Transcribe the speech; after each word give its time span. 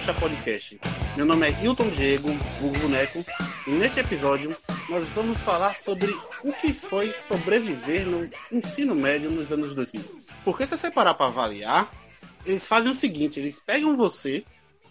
Tapocha 0.00 0.14
Podcast. 0.14 0.80
Meu 1.14 1.26
nome 1.26 1.46
é 1.46 1.62
Hilton 1.62 1.90
Diego, 1.90 2.28
vulgo 2.58 2.78
boneco, 2.78 3.24
e 3.66 3.70
nesse 3.72 4.00
episódio 4.00 4.56
nós 4.88 5.12
vamos 5.12 5.40
falar 5.40 5.74
sobre 5.74 6.10
o 6.42 6.52
que 6.52 6.72
foi 6.72 7.12
sobreviver 7.12 8.06
no 8.06 8.28
ensino 8.50 8.94
médio 8.94 9.30
nos 9.30 9.52
anos 9.52 9.74
2000. 9.74 10.02
Porque 10.44 10.66
se 10.66 10.76
você 10.76 10.90
parar 10.90 11.14
para 11.14 11.26
avaliar, 11.26 11.92
eles 12.46 12.66
fazem 12.66 12.90
o 12.90 12.94
seguinte, 12.94 13.38
eles 13.40 13.60
pegam 13.60 13.96
você 13.96 14.44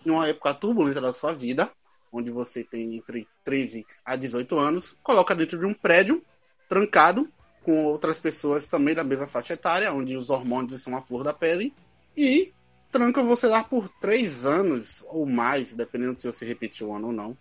em 0.05 0.11
uma 0.11 0.27
época 0.27 0.53
turbulenta 0.53 1.01
da 1.01 1.11
sua 1.11 1.33
vida, 1.33 1.69
onde 2.11 2.29
você 2.29 2.63
tem 2.63 2.95
entre 2.95 3.25
13 3.43 3.85
a 4.05 4.15
18 4.15 4.59
anos, 4.59 4.97
coloca 5.01 5.33
dentro 5.33 5.57
de 5.57 5.65
um 5.65 5.73
prédio 5.73 6.23
trancado 6.67 7.27
com 7.61 7.85
outras 7.85 8.19
pessoas 8.19 8.67
também 8.67 8.93
da 8.93 9.03
mesma 9.03 9.25
faixa 9.25 9.53
etária, 9.53 9.91
onde 9.91 10.15
os 10.15 10.29
hormônios 10.29 10.73
estão 10.73 10.95
à 10.95 11.01
flor 11.01 11.23
da 11.23 11.33
pele, 11.33 11.73
e 12.15 12.53
trancam 12.91 13.27
você 13.27 13.47
lá 13.47 13.63
por 13.63 13.89
três 13.89 14.45
anos 14.45 15.05
ou 15.09 15.25
mais, 15.25 15.75
dependendo 15.75 16.17
se 16.17 16.31
você 16.31 16.45
repetiu 16.45 16.89
o 16.89 16.95
ano 16.95 17.07
ou 17.07 17.13
não, 17.13 17.37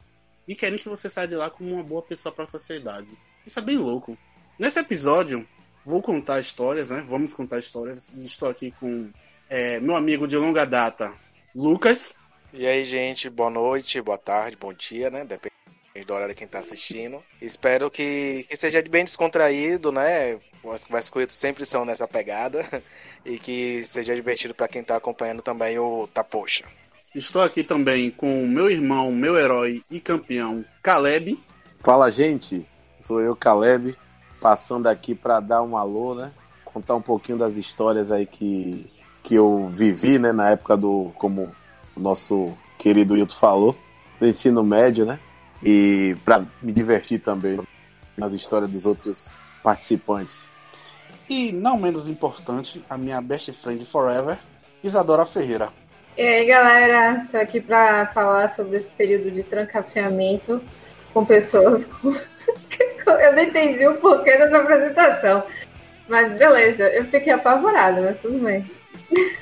e 0.47 0.55
querem 0.55 0.79
que 0.79 0.89
você 0.89 1.11
saia 1.11 1.29
de 1.29 1.35
lá 1.35 1.51
como 1.51 1.75
uma 1.75 1.83
boa 1.83 2.03
pessoa 2.03 2.33
para 2.33 2.45
a 2.45 2.49
sociedade. 2.49 3.09
Isso 3.45 3.59
é 3.59 3.63
bem 3.63 3.77
louco. 3.77 4.17
Nesse 4.59 4.79
episódio, 4.79 5.47
vou 5.85 6.03
contar 6.03 6.41
histórias, 6.41 6.91
né? 6.91 7.05
Vamos 7.07 7.35
contar 7.35 7.59
histórias. 7.59 8.13
Estou 8.19 8.49
aqui 8.49 8.71
com 8.73 9.11
é, 9.49 9.81
meu 9.81 9.97
amigo 9.97 10.27
de 10.27 10.37
longa 10.37 10.65
data, 10.65 11.15
Lucas. 11.55 12.17
E 12.53 12.67
aí, 12.67 12.85
gente, 12.85 13.29
boa 13.29 13.51
noite, 13.51 14.01
boa 14.01 14.19
tarde, 14.19 14.57
bom 14.59 14.73
dia, 14.73 15.11
né? 15.11 15.25
Depende 15.25 15.55
do 16.07 16.15
horário 16.15 16.35
quem 16.35 16.49
tá 16.49 16.61
assistindo. 16.61 17.23
Espero 17.41 17.91
que, 17.91 18.47
que 18.49 18.57
seja 18.57 18.83
bem 18.83 19.05
descontraído, 19.05 19.93
né? 19.93 20.39
As 20.73 20.85
conversas 20.85 21.33
sempre 21.33 21.67
são 21.67 21.85
nessa 21.85 22.07
pegada. 22.09 22.83
E 23.29 23.39
que 23.39 23.85
seja 23.85 24.15
divertido 24.15 24.55
para 24.55 24.67
quem 24.67 24.83
tá 24.83 24.97
acompanhando 24.97 25.43
também 25.43 25.79
o 25.79 26.09
Tapoxa. 26.09 26.65
Estou 27.15 27.43
aqui 27.43 27.63
também 27.63 28.11
com 28.11 28.47
meu 28.47 28.71
irmão, 28.71 29.13
meu 29.13 29.37
herói 29.37 29.83
e 29.91 30.01
campeão, 30.01 30.65
Caleb. 30.83 31.39
Fala, 31.81 32.11
gente. 32.11 32.67
Sou 32.99 33.21
eu, 33.21 33.37
Caleb, 33.37 33.95
passando 34.41 34.87
aqui 34.87 35.15
para 35.15 35.41
dar 35.41 35.63
um 35.63 35.77
alô, 35.77 36.15
né? 36.15 36.33
Contar 36.65 36.95
um 36.97 37.03
pouquinho 37.03 37.37
das 37.37 37.59
histórias 37.59 38.11
aí 38.11 38.25
que, 38.25 38.91
que 39.23 39.35
eu 39.35 39.69
vivi, 39.69 40.19
né? 40.19 40.33
Na 40.33 40.49
época 40.49 40.75
do, 40.75 41.13
como 41.17 41.55
o 41.95 42.01
nosso 42.01 42.57
querido 42.79 43.15
Hilton 43.15 43.37
falou, 43.37 43.77
do 44.19 44.27
ensino 44.27 44.65
médio, 44.65 45.05
né? 45.05 45.21
E 45.63 46.17
para 46.25 46.47
me 46.63 46.73
divertir 46.73 47.21
também 47.21 47.61
nas 48.17 48.33
histórias 48.33 48.71
dos 48.71 48.87
outros 48.87 49.29
participantes. 49.63 50.48
E 51.29 51.53
não 51.53 51.79
menos 51.79 52.09
importante, 52.09 52.85
a 52.89 52.97
minha 52.97 53.21
best 53.21 53.53
friend 53.53 53.85
forever, 53.85 54.39
Isadora 54.83 55.27
Ferreira. 55.27 55.69
E 56.17 56.23
aí, 56.23 56.47
galera, 56.47 57.27
tô 57.31 57.37
aqui 57.37 57.61
para 57.61 58.07
falar 58.09 58.49
sobre 58.49 58.77
esse 58.77 58.91
período 58.91 59.31
de 59.31 59.43
trancafiamento 59.43 60.61
com 61.13 61.25
pessoas 61.25 61.85
com... 61.85 62.15
Eu 63.07 63.33
não 63.33 63.43
entendi 63.43 63.87
o 63.87 63.95
porquê 63.99 64.37
dessa 64.37 64.59
apresentação. 64.59 65.43
Mas 66.07 66.33
beleza, 66.39 66.85
eu 66.85 67.05
fiquei 67.07 67.33
apavorada, 67.33 68.03
mas 68.03 68.21
tudo 68.21 68.39
bem. 68.39 68.65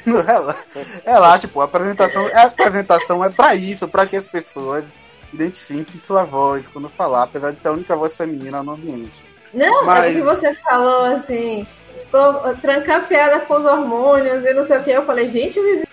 Relaxa, 1.04 1.48
pô, 1.48 1.60
a 1.60 1.64
apresentação, 1.64 2.26
a 2.26 2.42
apresentação 2.42 3.24
é 3.24 3.30
para 3.30 3.54
isso, 3.54 3.88
para 3.88 4.06
que 4.06 4.16
as 4.16 4.28
pessoas 4.28 5.02
identifiquem 5.32 5.98
sua 5.98 6.24
voz 6.24 6.68
quando 6.68 6.88
falar, 6.88 7.24
apesar 7.24 7.50
de 7.50 7.58
ser 7.58 7.68
a 7.68 7.72
única 7.72 7.96
voz 7.96 8.16
feminina 8.16 8.62
no 8.62 8.72
ambiente. 8.72 9.24
Não, 9.56 9.84
Mas... 9.84 10.04
é 10.04 10.12
porque 10.12 10.22
você 10.22 10.54
falou 10.54 11.04
assim, 11.06 11.66
ficou 12.02 12.54
trancafiada 12.60 13.40
com 13.40 13.54
os 13.54 13.64
hormônios 13.64 14.44
e 14.44 14.54
não 14.54 14.64
sei 14.64 14.76
o 14.76 14.84
que. 14.84 14.90
Eu 14.90 15.04
falei, 15.04 15.28
gente, 15.28 15.58
eu 15.58 15.64
vivi 15.64 15.86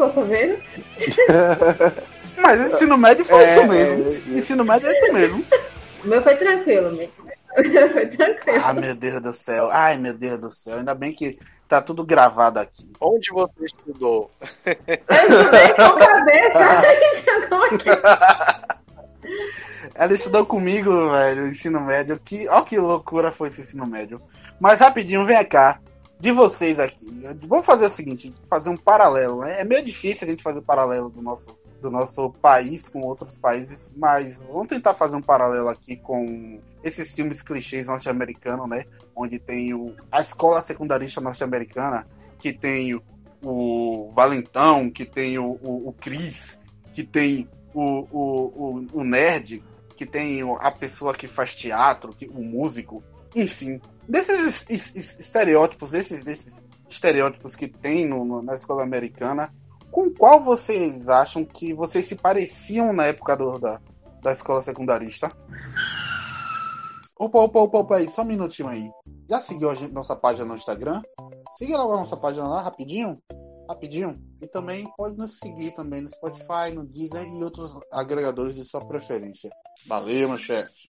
tô 0.00 0.08
sabendo. 0.08 0.58
Mas 2.40 2.60
ensino 2.60 2.96
médio 2.96 3.24
foi 3.24 3.42
é, 3.42 3.50
isso 3.50 3.66
mesmo. 3.66 4.08
É, 4.08 4.14
é, 4.14 4.38
ensino 4.38 4.64
médio 4.64 4.88
é 4.88 4.92
isso 4.92 5.12
mesmo. 5.12 5.44
O 6.02 6.08
meu 6.08 6.22
foi 6.22 6.36
tranquilo, 6.36 6.90
mesmo. 6.96 7.24
foi 7.92 8.06
tranquilo. 8.06 8.62
Ah, 8.64 8.72
meu 8.72 8.94
Deus 8.94 9.20
do 9.20 9.32
céu. 9.32 9.68
Ai, 9.70 9.98
meu 9.98 10.14
Deus 10.14 10.38
do 10.38 10.50
céu. 10.50 10.78
Ainda 10.78 10.94
bem 10.94 11.12
que 11.12 11.38
tá 11.68 11.82
tudo 11.82 12.02
gravado 12.02 12.58
aqui. 12.58 12.90
Onde 12.98 13.30
você 13.30 13.64
estudou? 13.64 14.30
Eu 14.64 14.72
estudei 14.72 15.68
com 15.74 15.98
cabeça. 15.98 17.48
Como 17.50 17.64
é 17.66 17.68
que... 17.76 17.90
Ela 19.94 20.14
estudou 20.14 20.44
comigo, 20.46 21.10
velho, 21.10 21.46
ensino 21.46 21.80
médio. 21.80 22.18
Que, 22.18 22.48
ó 22.48 22.62
que 22.62 22.78
loucura 22.78 23.30
foi 23.30 23.48
esse 23.48 23.60
ensino 23.60 23.86
médio. 23.86 24.20
Mas 24.58 24.80
rapidinho, 24.80 25.24
vem 25.24 25.44
cá. 25.44 25.80
De 26.18 26.32
vocês 26.32 26.78
aqui. 26.78 27.06
Vamos 27.48 27.64
fazer 27.64 27.86
o 27.86 27.90
seguinte, 27.90 28.34
fazer 28.46 28.68
um 28.68 28.76
paralelo. 28.76 29.40
Né? 29.40 29.62
É 29.62 29.64
meio 29.64 29.82
difícil 29.82 30.26
a 30.26 30.30
gente 30.30 30.42
fazer 30.42 30.58
o 30.58 30.62
um 30.62 30.64
paralelo 30.64 31.08
do 31.08 31.22
nosso, 31.22 31.56
do 31.80 31.90
nosso 31.90 32.30
país 32.42 32.88
com 32.88 33.00
outros 33.00 33.38
países, 33.38 33.94
mas 33.96 34.42
vamos 34.42 34.66
tentar 34.66 34.92
fazer 34.92 35.16
um 35.16 35.22
paralelo 35.22 35.68
aqui 35.68 35.96
com 35.96 36.60
esses 36.84 37.14
filmes 37.14 37.40
clichês 37.40 37.86
norte-americanos, 37.88 38.68
né? 38.68 38.84
Onde 39.16 39.38
tem 39.38 39.72
o, 39.72 39.94
a 40.12 40.20
escola 40.20 40.60
secundarista 40.60 41.22
norte-americana, 41.22 42.06
que 42.38 42.52
tem 42.52 42.94
o, 42.94 43.02
o 43.42 44.12
Valentão, 44.14 44.90
que 44.90 45.06
tem 45.06 45.38
o, 45.38 45.58
o, 45.62 45.88
o 45.88 45.94
Chris, 45.98 46.58
que 46.92 47.02
tem 47.02 47.48
o, 47.74 48.06
o, 48.10 48.78
o, 48.78 49.00
o 49.00 49.04
nerd, 49.04 49.62
que 49.96 50.06
tem 50.06 50.42
a 50.60 50.70
pessoa 50.70 51.14
que 51.14 51.28
faz 51.28 51.54
teatro, 51.54 52.14
que, 52.14 52.26
o 52.26 52.42
músico, 52.42 53.02
enfim. 53.34 53.80
Desses 54.08 54.68
estereótipos, 54.96 55.94
esses, 55.94 56.24
desses 56.24 56.66
estereótipos 56.88 57.54
que 57.54 57.68
tem 57.68 58.08
no, 58.08 58.42
na 58.42 58.54
escola 58.54 58.82
americana, 58.82 59.52
com 59.90 60.10
qual 60.10 60.40
vocês 60.40 61.08
acham 61.08 61.44
que 61.44 61.74
vocês 61.74 62.06
se 62.06 62.16
pareciam 62.16 62.92
na 62.92 63.06
época 63.06 63.36
do, 63.36 63.58
da, 63.58 63.80
da 64.22 64.32
escola 64.32 64.62
secundarista? 64.62 65.30
Opa, 67.18 67.38
opa, 67.40 67.60
opa, 67.60 67.78
opa 67.78 67.96
aí, 67.96 68.08
só 68.08 68.22
um 68.22 68.26
minutinho 68.26 68.68
aí. 68.68 68.90
Já 69.28 69.40
seguiu 69.40 69.70
a 69.70 69.74
gente, 69.74 69.92
nossa 69.92 70.16
página 70.16 70.46
no 70.46 70.54
Instagram? 70.54 71.02
Siga 71.50 71.76
lá 71.76 71.94
a 71.94 71.98
nossa 71.98 72.16
página 72.16 72.48
lá, 72.48 72.62
rapidinho 72.62 73.20
rapidinho. 73.70 74.20
E 74.42 74.46
também 74.46 74.86
pode 74.96 75.16
nos 75.16 75.38
seguir 75.38 75.72
também 75.72 76.00
no 76.00 76.08
Spotify, 76.08 76.72
no 76.74 76.84
Deezer 76.84 77.26
e 77.26 77.42
outros 77.42 77.78
agregadores 77.92 78.54
de 78.56 78.64
sua 78.64 78.84
preferência. 78.84 79.48
Valeu, 79.86 80.28
meu 80.28 80.38
chefe. 80.38 80.90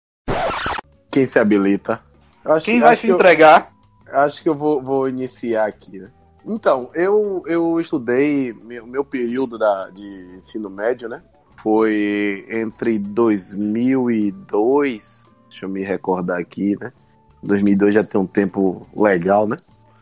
Quem 1.11 1.27
se 1.27 1.39
habilita? 1.39 2.01
Acho, 2.43 2.65
Quem 2.65 2.79
vai 2.79 2.95
se 2.95 3.11
entregar? 3.11 3.71
Eu, 4.07 4.19
acho 4.19 4.41
que 4.41 4.49
eu 4.49 4.55
vou, 4.55 4.81
vou 4.81 5.07
iniciar 5.07 5.67
aqui, 5.67 5.99
né? 5.99 6.09
Então, 6.45 6.89
eu, 6.93 7.41
eu 7.45 7.79
estudei, 7.79 8.51
meu, 8.51 8.85
meu 8.85 9.05
período 9.05 9.57
da, 9.57 9.89
de 9.89 10.39
ensino 10.39 10.69
médio, 10.69 11.07
né? 11.07 11.23
Foi 11.61 12.45
entre 12.49 12.99
2002, 12.99 15.25
deixa 15.49 15.65
eu 15.65 15.69
me 15.69 15.81
recordar 15.83 16.37
aqui, 16.39 16.77
né? 16.81 16.91
2002 17.41 17.93
já 17.93 18.03
tem 18.03 18.19
um 18.19 18.27
tempo 18.27 18.85
legal, 18.93 19.47
né? 19.47 19.55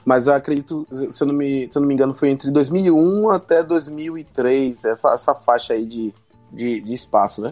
Mas 0.03 0.27
eu 0.27 0.33
acredito, 0.33 0.87
se 1.11 1.21
eu 1.21 1.27
não 1.27 1.33
me, 1.33 1.69
se 1.71 1.77
eu 1.77 1.81
não 1.81 1.87
me 1.87 1.93
engano, 1.93 2.13
foi 2.13 2.29
entre 2.29 2.49
2001 2.49 3.29
até 3.29 3.61
2003, 3.61 4.85
essa, 4.85 5.13
essa 5.13 5.35
faixa 5.35 5.73
aí 5.73 5.85
de, 5.85 6.13
de, 6.51 6.81
de 6.81 6.93
espaço, 6.93 7.41
né? 7.41 7.51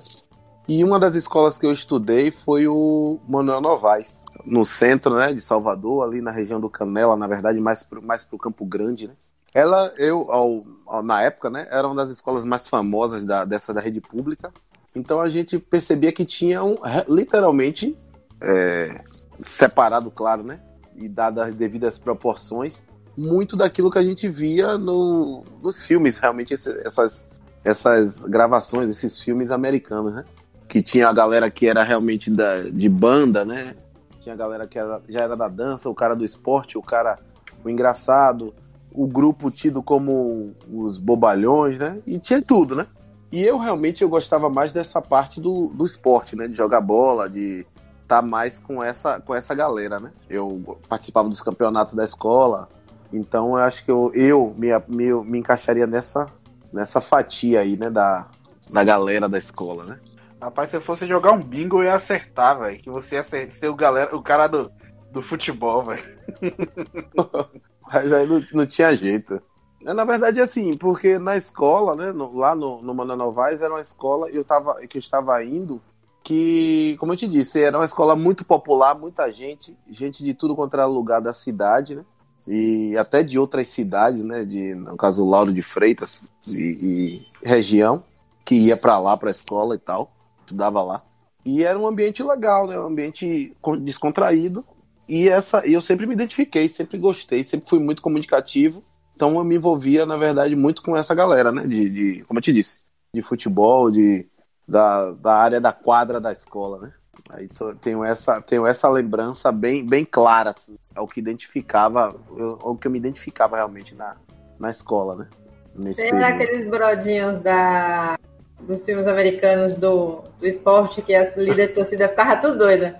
E 0.68 0.84
uma 0.84 1.00
das 1.00 1.16
escolas 1.16 1.58
que 1.58 1.66
eu 1.66 1.72
estudei 1.72 2.32
foi 2.32 2.68
o 2.68 3.20
Manuel 3.28 3.60
Novaes, 3.60 4.22
no 4.46 4.64
centro, 4.64 5.16
né, 5.16 5.34
de 5.34 5.42
Salvador, 5.42 6.04
ali 6.04 6.22
na 6.22 6.30
região 6.32 6.60
do 6.60 6.70
Canela, 6.70 7.16
na 7.16 7.26
verdade, 7.26 7.60
mais 7.60 7.82
pro, 7.82 8.02
mais 8.02 8.24
pro 8.24 8.38
Campo 8.38 8.66
Grande, 8.66 9.08
né? 9.08 9.14
Ela, 9.52 9.92
eu, 9.98 10.32
ao, 10.32 10.64
ao, 10.86 11.02
na 11.02 11.24
época, 11.24 11.50
né, 11.50 11.68
era 11.72 11.88
uma 11.88 11.96
das 11.96 12.12
escolas 12.12 12.46
mais 12.46 12.68
famosas 12.68 13.26
da, 13.26 13.46
dessa 13.46 13.74
da 13.74 13.82
rede 13.82 14.00
pública. 14.00 14.54
Então 14.96 15.20
a 15.20 15.28
gente 15.28 15.58
percebia 15.58 16.12
que 16.12 16.24
tinha 16.24 16.64
um, 16.64 16.76
literalmente 17.08 17.98
é, 18.42 19.02
separado, 19.40 20.12
claro, 20.12 20.44
né? 20.44 20.60
E 21.00 21.08
dadas 21.08 21.50
as 21.50 21.56
devidas 21.56 21.98
proporções, 21.98 22.84
muito 23.18 23.56
daquilo 23.56 23.90
que 23.90 23.98
a 23.98 24.04
gente 24.04 24.28
via 24.28 24.78
no, 24.78 25.44
nos 25.62 25.86
filmes, 25.86 26.18
realmente 26.18 26.54
essas, 26.54 27.28
essas 27.64 28.24
gravações, 28.24 28.90
esses 28.90 29.20
filmes 29.20 29.52
americanos, 29.52 30.14
né? 30.14 30.26
Que 30.68 30.82
tinha 30.82 31.08
a 31.10 31.14
galera 31.14 31.50
que 31.50 31.68
era 31.68 31.84
realmente 31.84 32.30
da, 32.30 32.62
de 32.62 32.88
banda, 32.88 33.44
né? 33.44 33.76
Tinha 34.22 34.36
a 34.36 34.38
galera 34.38 34.68
que 34.68 34.78
era, 34.78 35.02
já 35.10 35.20
era 35.22 35.36
da 35.36 35.48
dança, 35.48 35.90
o 35.90 35.96
cara 35.96 36.16
do 36.16 36.24
esporte, 36.24 36.78
o 36.78 36.82
cara 36.82 37.18
o 37.64 37.70
engraçado, 37.70 38.54
o 38.92 39.08
grupo 39.08 39.52
tido 39.52 39.84
como 39.84 40.54
os 40.72 40.98
bobalhões, 40.98 41.78
né? 41.78 42.00
E 42.06 42.20
tinha 42.20 42.42
tudo, 42.42 42.76
né? 42.76 42.88
E 43.32 43.44
eu 43.44 43.58
realmente 43.58 44.02
eu 44.02 44.10
gostava 44.10 44.50
mais 44.50 44.74
dessa 44.74 45.02
parte 45.02 45.40
do, 45.40 45.68
do 45.68 45.86
esporte, 45.86 46.36
né? 46.36 46.48
De 46.48 46.56
jogar 46.56 46.82
bola, 46.82 47.30
de 47.30 47.66
tá 48.10 48.24
mais 48.24 48.58
com 48.58 48.84
essa, 48.84 49.22
com 49.22 49.36
essa 49.36 49.54
galera, 49.54 50.00
né? 50.00 50.12
Eu 50.28 50.80
participava 50.90 51.30
dos 51.30 51.44
campeonatos 51.44 51.94
da 51.94 52.04
escola, 52.04 52.68
então 53.14 53.50
eu 53.50 53.64
acho 53.64 53.86
que 53.86 53.92
eu, 53.92 54.12
eu 54.16 54.56
me, 54.58 54.70
me, 54.88 55.14
me 55.24 55.38
encaixaria 55.38 55.86
nessa, 55.86 56.28
nessa 56.74 57.00
fatia 57.00 57.62
aí, 57.62 57.78
né, 57.78 57.88
da, 57.92 58.26
da 58.72 58.84
galera 58.84 59.30
da 59.30 59.38
escola, 59.38 59.86
né? 59.86 60.00
Rapaz, 60.42 60.72
se 60.72 60.78
eu 60.78 60.82
fosse 60.82 61.06
jogar 61.06 61.34
um 61.34 61.44
bingo, 61.44 61.80
eu 61.80 61.84
ia 61.84 61.94
acertar, 61.94 62.58
velho. 62.58 62.82
Que 62.82 62.90
você 62.90 63.16
ia 63.16 63.24
ser, 63.24 63.52
ser 63.52 63.68
o, 63.68 63.76
galera, 63.76 64.16
o 64.16 64.24
cara 64.24 64.48
do, 64.48 64.72
do 65.12 65.22
futebol, 65.22 65.84
velho. 65.84 66.02
Mas 67.92 68.12
aí 68.12 68.26
não, 68.26 68.42
não 68.54 68.66
tinha 68.66 68.96
jeito. 68.96 69.40
É, 69.86 69.94
na 69.94 70.06
verdade, 70.06 70.40
assim, 70.40 70.76
porque 70.76 71.20
na 71.20 71.38
escola, 71.38 71.96
né, 71.96 72.12
no, 72.12 72.38
lá 72.38 72.56
no, 72.56 72.82
no 72.82 72.96
Manoel 72.96 73.18
Novaes, 73.18 73.62
era 73.62 73.74
uma 73.74 73.82
escola 73.82 74.30
eu 74.30 74.44
tava, 74.44 74.76
que 74.88 74.98
eu 74.98 75.00
estava 75.00 75.44
indo, 75.44 75.82
que, 76.30 76.96
como 77.00 77.14
eu 77.14 77.18
te 77.18 77.28
disse, 77.28 77.60
era 77.60 77.76
uma 77.76 77.88
escola 77.88 78.16
muito 78.16 78.46
popular, 78.46 78.94
muita 78.94 79.32
gente, 79.32 79.76
gente 79.90 80.24
de 80.24 80.36
tudo 80.36 80.56
quanto 80.56 80.76
era 80.76 80.86
lugar 80.86 81.20
da 81.20 81.34
cidade, 81.34 81.96
né? 81.96 82.06
E 82.48 82.96
até 82.98 83.24
de 83.24 83.40
outras 83.40 83.68
cidades, 83.70 84.22
né? 84.22 84.46
De, 84.46 84.76
no 84.76 84.96
caso, 84.96 85.26
Lauro 85.26 85.52
de 85.52 85.64
Freitas 85.64 86.22
e, 86.48 86.62
e 86.62 87.28
região, 87.44 88.04
que 88.46 88.54
ia 88.54 88.78
para 88.78 89.00
lá, 89.00 89.18
para 89.18 89.30
a 89.30 89.32
escola 89.32 89.74
e 89.74 89.80
tal, 89.80 90.12
estudava 90.42 90.84
lá. 90.84 91.02
E 91.44 91.64
era 91.64 91.80
um 91.80 91.88
ambiente 91.88 92.22
legal, 92.22 92.68
né? 92.68 92.80
Um 92.80 92.86
ambiente 92.86 93.58
descontraído. 93.82 94.64
E 95.08 95.28
essa, 95.28 95.66
eu 95.66 95.82
sempre 95.82 96.06
me 96.06 96.14
identifiquei, 96.14 96.70
sempre 96.70 97.00
gostei, 97.00 97.44
sempre 97.44 97.68
fui 97.68 97.80
muito 97.80 98.04
comunicativo. 98.04 98.84
Então 99.16 99.36
eu 99.36 99.44
me 99.44 99.56
envolvia, 99.56 100.06
na 100.06 100.16
verdade, 100.16 100.56
muito 100.56 100.84
com 100.84 100.96
essa 100.96 101.16
galera, 101.16 101.52
né? 101.52 101.64
De, 101.64 101.90
de 101.90 102.24
como 102.26 102.38
eu 102.38 102.44
te 102.44 102.54
disse, 102.54 102.82
de 103.12 103.24
futebol, 103.24 103.90
de, 103.90 104.29
da, 104.70 105.12
da 105.12 105.34
área 105.34 105.60
da 105.60 105.74
quadra 105.74 106.22
da 106.22 106.32
escola, 106.32 106.80
né? 106.80 106.94
Aí 107.30 107.50
tenho 107.82 108.04
essa, 108.04 108.42
tenho 108.42 108.66
essa 108.66 108.88
lembrança 108.90 109.52
bem, 109.52 109.86
bem 109.86 110.06
clara, 110.06 110.54
assim, 110.56 110.78
é 110.96 111.02
o 111.02 111.08
que 111.08 111.20
identificava, 111.20 112.16
eu, 112.36 112.58
o 112.62 112.78
que 112.78 112.88
eu 112.88 112.92
me 112.92 112.98
identificava 112.98 113.56
realmente 113.56 113.94
na, 113.94 114.16
na 114.60 114.70
escola, 114.70 115.16
né? 115.16 115.28
Nesse 115.76 116.02
aqueles 116.08 116.66
brodinhos 116.68 117.40
da, 117.40 118.18
dos 118.62 118.84
filmes 118.84 119.08
americanos 119.08 119.76
do, 119.76 120.24
do 120.40 120.48
esporte 120.48 121.02
que 121.02 121.14
a 121.14 121.24
líder 121.36 121.74
torcida 121.74 122.10
ficava 122.10 122.38
tudo 122.38 122.58
doida. 122.58 122.98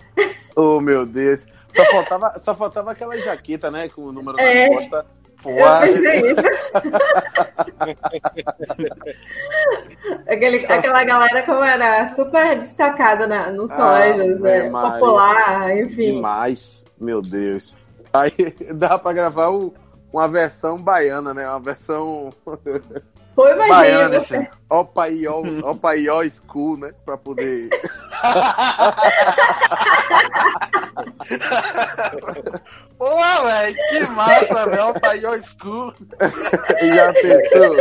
Oh, 0.56 0.82
meu 0.82 1.06
Deus. 1.06 1.46
Só 1.74 1.86
faltava, 1.86 2.42
só 2.44 2.56
faltava 2.56 2.92
aquela 2.92 3.16
jaqueta, 3.18 3.72
né? 3.72 3.88
Com 3.90 4.02
o 4.02 4.12
número 4.12 4.40
é. 4.40 4.70
nas 4.70 4.90
costas 4.90 5.19
Aquele, 10.28 10.66
aquela 10.66 11.04
galera 11.04 11.44
como 11.44 11.64
era 11.64 12.10
super 12.10 12.58
destacada 12.60 13.28
na, 13.28 13.52
nos 13.52 13.70
ah, 13.72 13.76
colégios, 13.76 14.42
né? 14.42 14.70
popular, 14.70 15.78
enfim. 15.78 16.16
Demais, 16.16 16.86
meu 17.00 17.22
Deus. 17.22 17.76
Aí 18.14 18.32
dá 18.74 18.98
pra 18.98 19.14
gravar 19.14 19.50
o, 19.50 19.74
uma 20.12 20.28
versão 20.28 20.82
baiana, 20.82 21.32
né? 21.34 21.48
Uma 21.50 21.60
versão. 21.60 22.32
Foi, 23.36 23.56
baiana 23.56 24.10
desse. 24.10 24.50
Opa 24.70 25.08
Ió, 25.08 25.42
Opa 25.64 25.96
Ió 25.96 26.22
School, 26.30 26.78
né? 26.78 26.92
Pra 27.06 27.18
poder. 27.18 27.70
Pô, 33.00 33.44
velho, 33.46 33.76
que 33.88 34.00
massa, 34.08 34.66
velho. 34.66 34.90
Opa 34.90 35.16
Ió 35.16 35.32
School. 35.42 35.96
Já 36.82 37.14
pensou? 37.14 37.76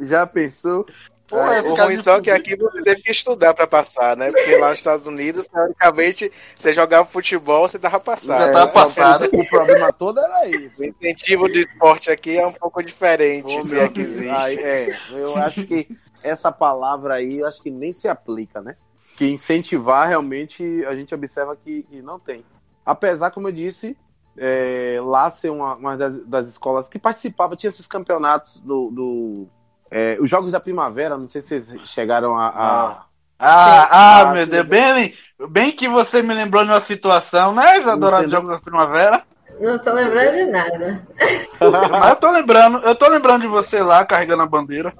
Já 0.00 0.26
pensou? 0.26 0.86
Pô, 1.28 1.38
é, 1.38 1.62
o 1.62 1.74
ruim 1.76 1.96
só 1.98 2.20
que 2.20 2.28
aqui 2.28 2.56
você 2.56 2.82
teve 2.82 3.02
que 3.02 3.12
estudar 3.12 3.54
para 3.54 3.66
passar, 3.66 4.16
né? 4.16 4.32
Porque 4.32 4.56
lá 4.56 4.70
nos 4.70 4.78
Estados 4.78 5.06
Unidos, 5.06 5.46
teoricamente, 5.46 6.32
você 6.58 6.72
jogava 6.72 7.04
futebol, 7.04 7.68
você 7.68 7.78
tava 7.78 8.00
passado. 8.00 8.40
Já 8.40 8.50
tava 8.50 8.66
né? 8.66 8.72
passado. 8.72 9.30
O 9.32 9.48
problema 9.48 9.92
todo 9.92 10.18
era 10.18 10.48
isso. 10.48 10.82
O 10.82 10.86
incentivo 10.86 11.46
do 11.48 11.58
esporte 11.58 12.10
aqui 12.10 12.36
é 12.36 12.46
um 12.46 12.52
pouco 12.52 12.82
diferente, 12.82 13.62
se 13.68 13.78
é 13.78 13.88
que 13.88 14.00
existe. 14.00 14.58
É, 14.58 14.96
eu 15.12 15.36
acho 15.36 15.64
que 15.64 15.86
essa 16.24 16.50
palavra 16.50 17.14
aí, 17.14 17.38
eu 17.38 17.46
acho 17.46 17.62
que 17.62 17.70
nem 17.70 17.92
se 17.92 18.08
aplica, 18.08 18.60
né? 18.60 18.74
Que 19.16 19.28
incentivar, 19.28 20.08
realmente, 20.08 20.84
a 20.86 20.94
gente 20.96 21.14
observa 21.14 21.54
que, 21.54 21.84
que 21.84 22.02
não 22.02 22.18
tem. 22.18 22.44
Apesar, 22.84 23.30
como 23.30 23.48
eu 23.48 23.52
disse, 23.52 23.96
é, 24.38 25.00
lá 25.02 25.30
ser 25.30 25.50
uma, 25.50 25.74
uma 25.74 25.96
das, 25.96 26.24
das, 26.26 26.48
escolas 26.48 26.88
que 26.88 26.98
participava, 26.98 27.56
tinha 27.56 27.70
esses 27.70 27.86
campeonatos 27.86 28.60
do, 28.60 28.90
do 28.90 29.48
é, 29.90 30.16
os 30.20 30.28
Jogos 30.28 30.52
da 30.52 30.60
Primavera, 30.60 31.16
não 31.16 31.28
sei 31.28 31.42
se 31.42 31.60
vocês 31.60 31.80
chegaram 31.88 32.36
a. 32.36 32.48
a... 32.48 33.04
Ah, 33.40 34.20
ah, 34.20 34.32
meu 34.32 34.46
Deus, 34.46 34.66
bem, 34.66 35.14
bem 35.48 35.70
que 35.70 35.88
você 35.88 36.22
me 36.22 36.34
lembrou 36.34 36.64
de 36.64 36.70
uma 36.70 36.80
situação, 36.80 37.54
né, 37.54 37.78
Isadora, 37.78 38.22
dos 38.22 38.32
Jogos 38.32 38.50
da 38.50 38.60
Primavera? 38.60 39.22
Não 39.60 39.78
tô 39.78 39.92
lembrando 39.92 40.36
de 40.36 40.46
nada. 40.46 41.02
Mas 41.90 42.10
eu 42.10 42.16
tô 42.16 42.30
lembrando, 42.30 42.78
eu 42.78 42.94
tô 42.94 43.08
lembrando 43.08 43.42
de 43.42 43.48
você 43.48 43.80
lá 43.82 44.04
carregando 44.04 44.42
a 44.42 44.46
bandeira. 44.46 44.92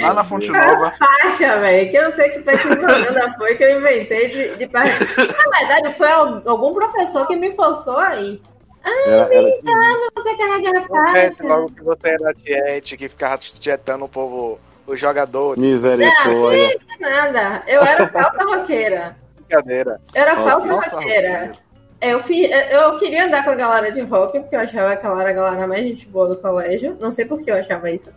Lá 0.00 0.14
na 0.14 0.24
Fonte 0.24 0.50
Nova. 0.50 0.92
faixa, 0.92 1.60
velho. 1.60 1.90
Que 1.90 1.96
eu 1.96 2.10
sei 2.12 2.30
que 2.30 2.40
propaganda 2.40 3.34
foi 3.36 3.54
que 3.56 3.64
eu 3.64 3.78
inventei 3.78 4.28
de, 4.28 4.56
de 4.56 4.72
Na 4.72 4.82
verdade, 4.82 5.94
foi 5.96 6.10
algum 6.10 6.72
professor 6.72 7.26
que 7.26 7.36
me 7.36 7.54
forçou 7.54 7.98
aí. 7.98 8.40
Ah, 8.86 9.08
era, 9.08 9.34
era 9.34 10.10
você 10.14 10.36
carrega 10.36 10.78
a 10.78 10.86
faixa. 10.86 11.44
logo 11.44 11.72
que 11.72 11.82
você 11.82 12.08
era 12.10 12.32
diete, 12.32 12.96
que 12.96 13.08
ficava 13.08 13.36
tietando 13.38 14.04
o 14.04 14.08
povo, 14.08 14.60
os 14.86 15.00
jogadores. 15.00 15.60
Misericórdia. 15.60 16.78
Não, 17.00 17.10
nada. 17.10 17.64
Eu 17.66 17.82
era 17.82 18.08
falsa 18.08 18.44
roqueira. 18.44 19.16
Brincadeira. 19.34 20.00
Eu 20.14 20.22
era 20.22 20.36
falsa 20.36 20.72
roqueira. 20.72 21.52
Eu, 22.00 22.22
fiz, 22.22 22.48
eu 22.70 22.96
queria 22.98 23.26
andar 23.26 23.42
com 23.42 23.50
a 23.50 23.54
galera 23.54 23.90
de 23.90 24.02
rock, 24.02 24.38
porque 24.38 24.54
eu 24.54 24.60
achava 24.60 24.96
que 24.96 25.04
ela 25.04 25.20
era 25.20 25.30
a 25.30 25.32
galera 25.32 25.66
mais 25.66 25.84
gente 25.84 26.06
boa 26.06 26.28
do 26.28 26.36
colégio. 26.36 26.96
Não 27.00 27.10
sei 27.10 27.24
por 27.24 27.40
que 27.40 27.50
eu 27.50 27.56
achava 27.56 27.90
isso. 27.90 28.10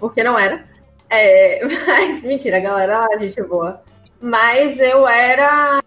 Porque 0.00 0.24
não 0.24 0.36
era. 0.36 0.64
É, 1.08 1.60
mas, 1.86 2.22
mentira, 2.24 2.56
a 2.56 2.60
galera 2.60 3.06
era 3.12 3.20
gente 3.20 3.40
boa. 3.42 3.80
Mas 4.20 4.80
eu 4.80 5.06
era 5.06 5.79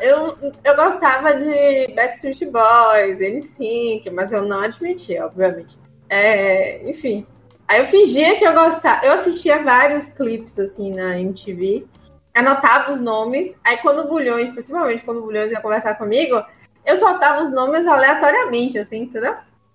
eu, 0.00 0.36
eu 0.64 0.76
gostava 0.76 1.34
de 1.34 1.92
Backstreet 1.94 2.46
Boys, 2.46 3.18
N5, 3.20 4.10
mas 4.12 4.32
eu 4.32 4.42
não 4.42 4.60
admitia, 4.60 5.26
obviamente. 5.26 5.78
É, 6.08 6.88
enfim. 6.88 7.26
Aí 7.66 7.80
eu 7.80 7.86
fingia 7.86 8.36
que 8.36 8.44
eu 8.44 8.54
gostava. 8.54 9.04
Eu 9.04 9.12
assistia 9.12 9.62
vários 9.62 10.08
clipes, 10.08 10.58
assim, 10.58 10.94
na 10.94 11.18
MTV. 11.18 11.86
Anotava 12.34 12.92
os 12.92 13.00
nomes. 13.00 13.58
Aí 13.62 13.76
quando 13.78 14.00
o 14.00 14.08
Bulhões, 14.08 14.50
principalmente 14.50 15.04
quando 15.04 15.18
o 15.18 15.22
Bulhões 15.22 15.52
ia 15.52 15.60
conversar 15.60 15.96
comigo, 15.96 16.42
eu 16.86 16.96
soltava 16.96 17.42
os 17.42 17.50
nomes 17.50 17.86
aleatoriamente, 17.86 18.78
assim, 18.78 19.02
entendeu? 19.02 19.34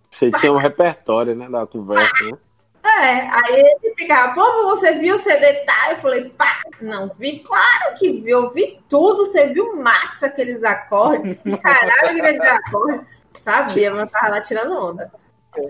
Você 0.10 0.32
tinha 0.32 0.52
um 0.52 0.58
repertório, 0.58 1.36
né, 1.36 1.48
da 1.50 1.66
conversa, 1.68 2.24
né? 2.24 2.38
É, 2.84 3.30
aí 3.30 3.78
ele 3.82 3.96
ficava, 3.96 4.34
pô, 4.34 4.66
você 4.66 4.92
viu 4.94 5.16
o 5.16 5.18
CD 5.18 5.54
tá? 5.66 5.92
Eu 5.92 5.98
falei, 5.98 6.30
pá, 6.30 6.62
não 6.82 7.10
vi, 7.18 7.40
claro 7.40 7.96
que 7.98 8.12
vi, 8.12 8.30
eu 8.30 8.50
vi 8.50 8.78
tudo, 8.90 9.26
você 9.26 9.48
viu 9.48 9.76
massa 9.78 10.28
aqueles 10.28 10.62
acordes, 10.64 11.38
caralho, 11.64 12.22
aqueles 12.22 12.42
acordes. 12.42 13.08
Sabia, 13.40 13.92
mas 13.92 14.02
eu 14.04 14.08
tava 14.10 14.30
lá 14.30 14.42
tirando 14.42 14.78
onda. 14.78 15.12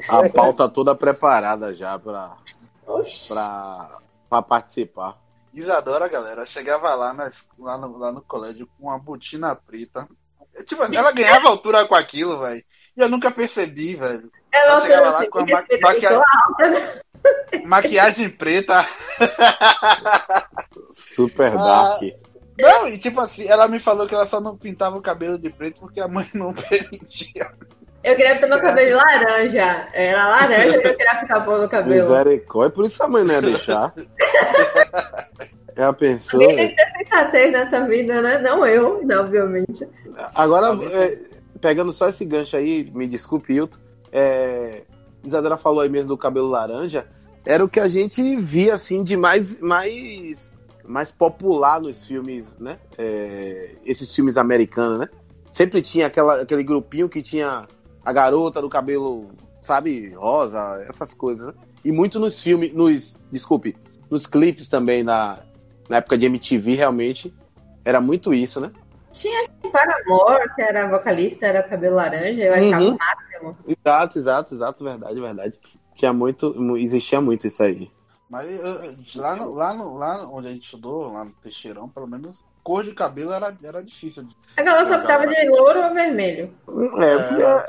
A 0.10 0.30
pauta 0.30 0.68
toda 0.68 0.96
preparada 0.96 1.74
já 1.74 2.00
pra, 2.00 2.36
pra, 3.28 3.98
pra 4.30 4.42
participar. 4.42 5.18
Isadora, 5.54 6.08
galera, 6.08 6.46
chegava 6.46 6.94
lá, 6.96 7.14
nas, 7.14 7.50
lá, 7.60 7.78
no, 7.78 7.98
lá 7.98 8.12
no 8.12 8.22
colégio 8.22 8.68
com 8.78 8.88
uma 8.88 8.98
botina 8.98 9.56
preta. 9.56 10.08
Tipo, 10.66 10.84
ela 10.84 11.12
ganhava 11.14 11.50
altura 11.50 11.86
com 11.88 11.94
aquilo, 11.94 12.40
velho. 12.40 12.64
E 12.98 13.02
eu 13.02 13.10
nunca 13.10 13.30
percebi, 13.30 13.96
velho. 13.96 14.32
Ela 14.54 14.82
chegava 14.82 15.10
lá 15.10 15.28
com 15.28 15.40
a 15.40 15.46
ma 15.46 15.66
maquiagem. 15.82 16.22
maquiagem 17.66 18.30
preta. 18.30 18.86
Super 20.92 21.52
ah, 21.52 21.56
dark. 21.56 22.04
Ah, 22.04 22.24
não, 22.60 22.88
e 22.88 22.98
tipo 23.00 23.20
assim, 23.20 23.48
ela 23.48 23.68
me 23.68 23.80
falou 23.80 24.06
que 24.06 24.14
ela 24.14 24.26
só 24.26 24.40
não 24.40 24.56
pintava 24.56 24.98
o 24.98 25.02
cabelo 25.02 25.40
de 25.40 25.50
preto 25.50 25.80
porque 25.80 26.00
a 26.00 26.08
mãe 26.08 26.26
não 26.36 26.54
permitia. 26.70 27.52
Eu 28.04 28.16
queria 28.16 28.38
ter 28.38 28.48
meu 28.48 28.62
cabelo 28.62 28.90
de 28.90 28.96
laranja. 28.96 29.88
Era 29.94 30.28
laranja 30.28 30.80
que 30.82 30.88
eu 30.88 30.98
queria 30.98 31.20
ficar 31.22 31.40
bom 31.40 31.58
no 31.58 31.70
cabelo. 31.70 31.96
Misericórdia, 31.96 32.76
por 32.76 32.86
isso 32.86 33.02
a 33.02 33.08
mãe 33.08 33.24
não 33.24 33.34
ia 33.34 33.42
deixar. 33.42 33.94
É 35.76 35.84
a 35.84 35.92
pessoa. 35.92 36.44
Alguém 36.44 36.56
tem 36.56 36.70
que 36.70 36.76
ter 36.76 36.92
sensatez 37.00 37.52
nessa 37.52 37.84
vida, 37.88 38.22
né? 38.22 38.38
Não 38.38 38.64
eu, 38.64 39.02
obviamente. 39.20 39.88
Agora, 40.36 40.78
é, 40.92 41.18
pegando 41.60 41.92
só 41.92 42.10
esse 42.10 42.24
gancho 42.26 42.56
aí, 42.56 42.92
me 42.94 43.08
desculpe, 43.08 43.54
Hilton. 43.54 43.80
É, 44.14 44.84
Isadora 45.26 45.58
falou 45.58 45.82
aí 45.82 45.90
mesmo 45.90 46.10
do 46.10 46.18
cabelo 46.18 46.48
laranja. 46.48 47.08
Era 47.44 47.66
o 47.66 47.68
que 47.68 47.80
a 47.80 47.88
gente 47.88 48.36
via, 48.38 48.76
assim, 48.76 49.04
de 49.04 49.18
mais, 49.18 49.60
mais, 49.60 50.52
mais 50.86 51.12
popular 51.12 51.82
nos 51.82 52.06
filmes, 52.06 52.56
né? 52.60 52.78
É, 52.98 53.76
esses 53.84 54.14
filmes 54.14 54.38
americanos, 54.38 55.00
né? 55.00 55.10
Sempre 55.52 55.82
tinha 55.82 56.08
aquela, 56.08 56.42
aquele 56.42 56.64
grupinho 56.64 57.10
que 57.10 57.22
tinha 57.22 57.68
a 58.06 58.14
garota 58.14 58.62
do 58.62 58.70
cabelo, 58.70 59.32
sabe, 59.62 60.14
rosa, 60.14 60.86
essas 60.88 61.14
coisas, 61.14 61.48
né? 61.48 61.54
E 61.84 61.92
muito 61.92 62.20
nos 62.20 62.42
filmes, 62.42 62.74
nos, 62.74 63.20
desculpe, 63.32 63.76
nos 64.10 64.26
clipes 64.26 64.70
também 64.70 65.04
na, 65.04 65.40
na 65.90 65.98
época 65.98 66.18
de 66.18 66.28
MTV, 66.28 66.76
realmente, 66.76 67.34
era 67.84 68.00
muito 68.00 68.34
isso, 68.34 68.62
né? 68.62 68.72
Tinha 69.14 69.48
Paramore, 69.72 70.54
que 70.56 70.62
era 70.62 70.90
vocalista, 70.90 71.46
era 71.46 71.64
cabelo 71.64 71.96
laranja, 71.96 72.42
eu 72.42 72.54
achava 72.54 72.84
uhum. 72.84 72.96
o 72.96 72.98
máximo. 72.98 73.58
Exato, 73.68 74.20
exato, 74.20 74.56
exato, 74.56 74.84
verdade, 74.84 75.22
verdade. 75.22 75.60
Tinha 75.94 76.12
muito, 76.12 76.76
existia 76.78 77.22
muito 77.22 77.46
isso 77.46 77.62
aí. 77.62 77.92
Mas 78.28 78.50
lá, 79.16 79.36
no, 79.36 79.54
lá, 79.54 79.74
no, 79.76 79.96
lá 79.96 80.28
onde 80.28 80.48
a 80.48 80.52
gente 80.52 80.64
estudou, 80.64 81.14
lá 81.14 81.24
no 81.24 81.32
Teixeirão, 81.34 81.88
pelo 81.88 82.08
menos 82.08 82.44
cor 82.64 82.84
de 82.84 82.92
cabelo 82.94 83.32
era, 83.32 83.56
era 83.64 83.84
difícil. 83.84 84.28
A 84.58 84.64
galera 84.64 84.86
só 84.86 84.96
optava 84.96 85.28
de 85.28 85.50
louro 85.50 85.84
ou 85.84 85.94
vermelho. 85.94 86.52
É, 87.00 87.18
porque 87.28 87.44
é, 87.44 87.64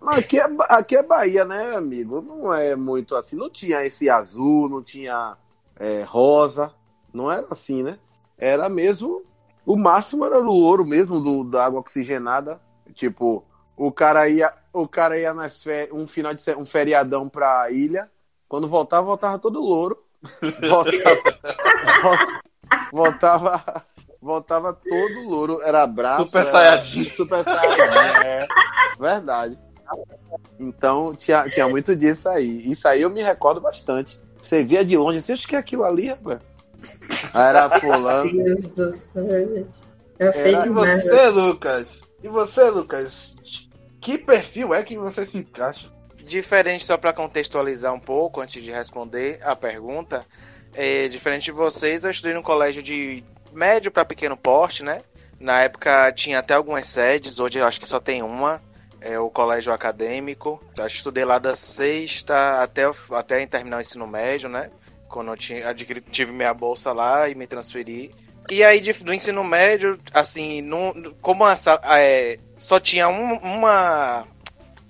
Mas 0.00 0.18
aqui 0.18 0.40
é, 0.40 0.46
aqui 0.68 0.96
é 0.96 1.02
Bahia, 1.04 1.44
né, 1.44 1.76
amigo? 1.76 2.20
Não 2.20 2.52
é 2.52 2.74
muito 2.74 3.14
assim. 3.14 3.36
Não 3.36 3.48
tinha 3.48 3.84
esse 3.84 4.10
azul, 4.10 4.68
não 4.68 4.82
tinha 4.82 5.36
é, 5.78 6.02
rosa. 6.02 6.74
Não 7.14 7.30
era 7.30 7.46
assim, 7.50 7.84
né? 7.84 7.96
Era 8.36 8.68
mesmo. 8.68 9.22
O 9.64 9.76
máximo 9.76 10.24
era 10.24 10.40
o 10.40 10.54
ouro 10.54 10.84
mesmo 10.84 11.20
do, 11.20 11.44
da 11.44 11.64
água 11.64 11.80
oxigenada. 11.80 12.60
Tipo, 12.94 13.44
o 13.76 13.90
cara 13.92 14.28
ia, 14.28 14.52
o 14.72 14.86
cara 14.88 15.18
ia 15.18 15.32
nas 15.32 15.62
férias, 15.62 15.92
um 15.92 16.06
final 16.06 16.34
de 16.34 16.42
um 16.56 16.64
feriadão 16.64 17.28
pra 17.28 17.70
ilha. 17.70 18.10
Quando 18.48 18.68
voltava, 18.68 19.06
voltava 19.06 19.38
todo 19.38 19.60
louro. 19.60 20.02
Voltava, 22.92 23.62
voltava, 23.62 23.84
voltava 24.20 24.72
todo 24.72 25.28
louro. 25.28 25.60
Era 25.62 25.84
braço. 25.84 26.26
Super 26.26 26.42
era, 26.42 26.50
Saiyajin. 26.50 27.04
Super 27.04 27.44
Saiyajin. 27.44 27.98
É, 28.24 28.46
verdade. 29.00 29.58
Então 30.60 31.14
tinha, 31.14 31.48
tinha 31.48 31.68
muito 31.68 31.96
disso 31.96 32.28
aí. 32.28 32.70
Isso 32.70 32.86
aí 32.86 33.02
eu 33.02 33.10
me 33.10 33.22
recordo 33.22 33.60
bastante. 33.60 34.20
Você 34.42 34.62
via 34.62 34.84
de 34.84 34.96
longe, 34.96 35.20
você 35.20 35.32
acha 35.32 35.48
que 35.48 35.56
é 35.56 35.58
aquilo 35.58 35.84
ali, 35.84 36.08
rapaz? 36.08 36.40
Era 37.34 37.70
fulano. 37.80 38.32
Meu 38.32 38.44
Deus 38.44 38.68
do 38.70 38.92
céu, 38.92 39.26
gente. 39.28 39.66
É 40.18 40.24
Era- 40.24 40.32
feio 40.32 40.60
E 40.60 40.62
demais. 40.64 41.04
você, 41.04 41.28
Lucas? 41.30 42.02
E 42.22 42.28
você, 42.28 42.70
Lucas? 42.70 43.36
Que 44.00 44.18
perfil 44.18 44.74
é 44.74 44.82
que 44.82 44.96
você 44.96 45.24
se 45.24 45.38
encaixa? 45.38 45.90
Diferente, 46.16 46.84
só 46.84 46.96
para 46.96 47.12
contextualizar 47.12 47.92
um 47.92 47.98
pouco, 48.00 48.40
antes 48.40 48.62
de 48.62 48.70
responder 48.70 49.40
a 49.42 49.56
pergunta, 49.56 50.24
é, 50.74 51.08
diferente 51.08 51.44
de 51.46 51.52
vocês, 51.52 52.04
eu 52.04 52.10
estudei 52.10 52.34
num 52.34 52.42
colégio 52.42 52.82
de 52.82 53.24
médio 53.52 53.90
para 53.90 54.04
pequeno 54.04 54.36
porte, 54.36 54.84
né? 54.84 55.02
Na 55.40 55.60
época 55.62 56.12
tinha 56.12 56.38
até 56.38 56.54
algumas 56.54 56.86
sedes, 56.86 57.40
hoje 57.40 57.58
eu 57.58 57.66
acho 57.66 57.80
que 57.80 57.88
só 57.88 57.98
tem 57.98 58.22
uma, 58.22 58.62
é 59.00 59.18
o 59.18 59.28
colégio 59.28 59.72
acadêmico. 59.72 60.62
Eu 60.78 60.86
estudei 60.86 61.24
lá 61.24 61.38
da 61.38 61.56
sexta 61.56 62.62
até, 62.62 62.88
o- 62.88 62.94
até 63.12 63.44
terminar 63.46 63.78
o 63.78 63.80
ensino 63.80 64.06
médio, 64.06 64.48
né? 64.48 64.70
Quando 65.12 65.30
eu 65.32 65.36
tinha, 65.36 65.68
adquiri, 65.68 66.00
tive 66.00 66.32
minha 66.32 66.54
bolsa 66.54 66.92
lá 66.92 67.28
e 67.28 67.34
me 67.34 67.46
transferi. 67.46 68.14
E 68.50 68.64
aí, 68.64 68.80
de- 68.80 68.92
do 68.94 69.12
ensino 69.14 69.44
médio, 69.44 70.00
assim, 70.12 70.62
no, 70.62 71.14
como 71.20 71.44
a 71.44 71.54
sa- 71.56 71.80
é, 71.84 72.38
só 72.56 72.80
tinha 72.80 73.08
um- 73.08 73.36
uma, 73.38 74.26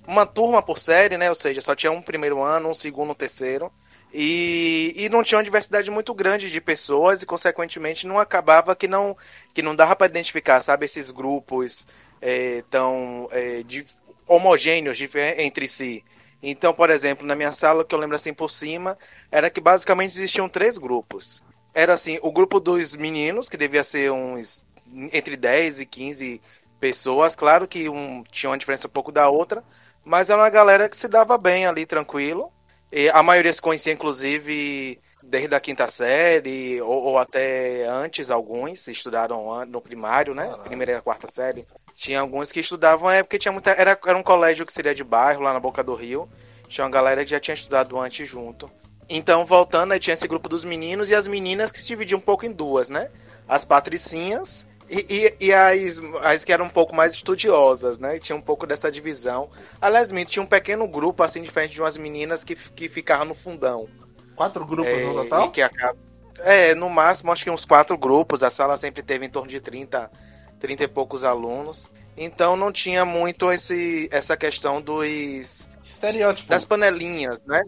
uma 0.07 0.25
turma 0.25 0.61
por 0.61 0.77
série, 0.79 1.17
né? 1.17 1.29
Ou 1.29 1.35
seja, 1.35 1.61
só 1.61 1.75
tinha 1.75 1.91
um 1.91 2.01
primeiro 2.01 2.41
ano, 2.43 2.69
um 2.69 2.73
segundo, 2.73 3.11
um 3.11 3.15
terceiro. 3.15 3.71
E, 4.13 4.93
e 4.95 5.09
não 5.09 5.23
tinha 5.23 5.37
uma 5.39 5.43
diversidade 5.43 5.89
muito 5.91 6.13
grande 6.13 6.51
de 6.51 6.61
pessoas 6.61 7.23
e, 7.23 7.25
consequentemente, 7.25 8.07
não 8.07 8.19
acabava 8.19 8.75
que 8.75 8.87
não, 8.87 9.17
que 9.53 9.61
não 9.63 9.75
dava 9.75 9.95
para 9.95 10.07
identificar, 10.07 10.61
sabe, 10.61 10.85
esses 10.85 11.11
grupos 11.11 11.87
é, 12.21 12.63
tão 12.69 13.27
é, 13.31 13.63
de- 13.63 13.85
homogêneos 14.27 14.97
de- 14.97 15.09
entre 15.39 15.67
si. 15.67 16.03
Então, 16.41 16.73
por 16.73 16.89
exemplo, 16.89 17.25
na 17.25 17.35
minha 17.35 17.51
sala, 17.53 17.85
que 17.85 17.95
eu 17.95 17.99
lembro 17.99 18.15
assim 18.15 18.33
por 18.33 18.51
cima, 18.51 18.97
era 19.33 19.49
que 19.49 19.59
basicamente 19.59 20.11
existiam 20.11 20.47
três 20.47 20.77
grupos. 20.77 21.41
Era 21.73 21.93
assim, 21.93 22.19
o 22.21 22.31
grupo 22.31 22.59
dos 22.59 22.95
meninos, 22.95 23.49
que 23.49 23.57
devia 23.57 23.83
ser 23.83 24.11
uns 24.11 24.63
entre 25.11 25.35
10 25.35 25.79
e 25.79 25.85
15 25.87 26.39
pessoas, 26.79 27.35
claro 27.35 27.67
que 27.67 27.89
um 27.89 28.23
tinha 28.31 28.51
uma 28.51 28.57
diferença 28.59 28.87
um 28.87 28.91
pouco 28.91 29.11
da 29.11 29.27
outra, 29.27 29.63
mas 30.05 30.29
era 30.29 30.39
uma 30.39 30.51
galera 30.51 30.87
que 30.87 30.95
se 30.95 31.07
dava 31.07 31.35
bem 31.35 31.65
ali, 31.65 31.83
tranquilo. 31.83 32.51
E 32.91 33.09
a 33.09 33.23
maioria 33.23 33.51
se 33.51 33.59
conhecia, 33.59 33.91
inclusive, 33.91 34.99
desde 35.23 35.55
a 35.55 35.59
quinta 35.59 35.87
série, 35.87 36.79
ou, 36.83 37.03
ou 37.03 37.17
até 37.17 37.87
antes, 37.87 38.29
alguns 38.29 38.87
estudaram 38.87 39.65
no 39.65 39.81
primário, 39.81 40.35
né? 40.35 40.47
Primeira 40.63 40.99
e 40.99 41.01
quarta 41.01 41.27
série. 41.27 41.65
Tinha 41.95 42.19
alguns 42.19 42.51
que 42.51 42.59
estudavam, 42.59 43.09
é 43.09 43.23
porque 43.23 43.39
tinha 43.39 43.51
muita. 43.51 43.71
Era, 43.71 43.97
era 44.05 44.17
um 44.17 44.21
colégio 44.21 44.63
que 44.63 44.71
seria 44.71 44.93
de 44.93 45.03
bairro, 45.03 45.41
lá 45.41 45.53
na 45.53 45.59
Boca 45.59 45.83
do 45.83 45.95
Rio. 45.95 46.29
Tinha 46.67 46.85
uma 46.85 46.91
galera 46.91 47.23
que 47.23 47.31
já 47.31 47.39
tinha 47.39 47.55
estudado 47.55 47.99
antes 47.99 48.27
junto. 48.27 48.69
Então, 49.09 49.45
voltando, 49.45 49.91
aí 49.91 49.99
tinha 49.99 50.13
esse 50.13 50.27
grupo 50.27 50.47
dos 50.49 50.63
meninos 50.63 51.09
e 51.09 51.15
as 51.15 51.27
meninas 51.27 51.71
que 51.71 51.79
se 51.79 51.87
dividiam 51.87 52.17
um 52.17 52.21
pouco 52.21 52.45
em 52.45 52.51
duas, 52.51 52.89
né? 52.89 53.09
As 53.47 53.65
patricinhas 53.65 54.65
e, 54.89 55.33
e, 55.39 55.45
e 55.47 55.53
as, 55.53 55.99
as 56.23 56.43
que 56.43 56.51
eram 56.51 56.65
um 56.65 56.69
pouco 56.69 56.95
mais 56.95 57.13
estudiosas, 57.13 57.97
né? 57.97 58.19
Tinha 58.19 58.35
um 58.35 58.41
pouco 58.41 58.65
dessa 58.67 58.91
divisão. 58.91 59.49
Aliás, 59.81 60.09
tinha 60.27 60.43
um 60.43 60.47
pequeno 60.47 60.87
grupo, 60.87 61.23
assim, 61.23 61.41
diferente 61.41 61.73
de 61.73 61.81
umas 61.81 61.97
meninas 61.97 62.43
que, 62.43 62.55
que 62.55 62.89
ficavam 62.89 63.25
no 63.25 63.33
fundão. 63.33 63.87
Quatro 64.35 64.65
grupos 64.65 65.01
É, 65.01 65.05
no 65.05 65.13
total? 65.13 65.51
e 65.55 65.61
acaba... 65.61 65.97
É, 66.39 66.73
no 66.75 66.89
máximo, 66.89 67.31
acho 67.31 67.43
que 67.43 67.49
uns 67.51 67.65
quatro 67.65 67.97
grupos. 67.97 68.43
A 68.43 68.49
sala 68.49 68.75
sempre 68.77 69.03
teve 69.03 69.25
em 69.25 69.29
torno 69.29 69.49
de 69.49 69.61
30, 69.61 70.11
30 70.59 70.83
e 70.83 70.87
poucos 70.87 71.23
alunos. 71.23 71.89
Então 72.17 72.55
não 72.55 72.71
tinha 72.71 73.05
muito 73.05 73.51
esse, 73.51 74.07
essa 74.11 74.35
questão 74.37 74.81
dos 74.81 75.67
Estereótipo. 75.83 76.49
das 76.49 76.65
panelinhas, 76.65 77.39
né? 77.45 77.63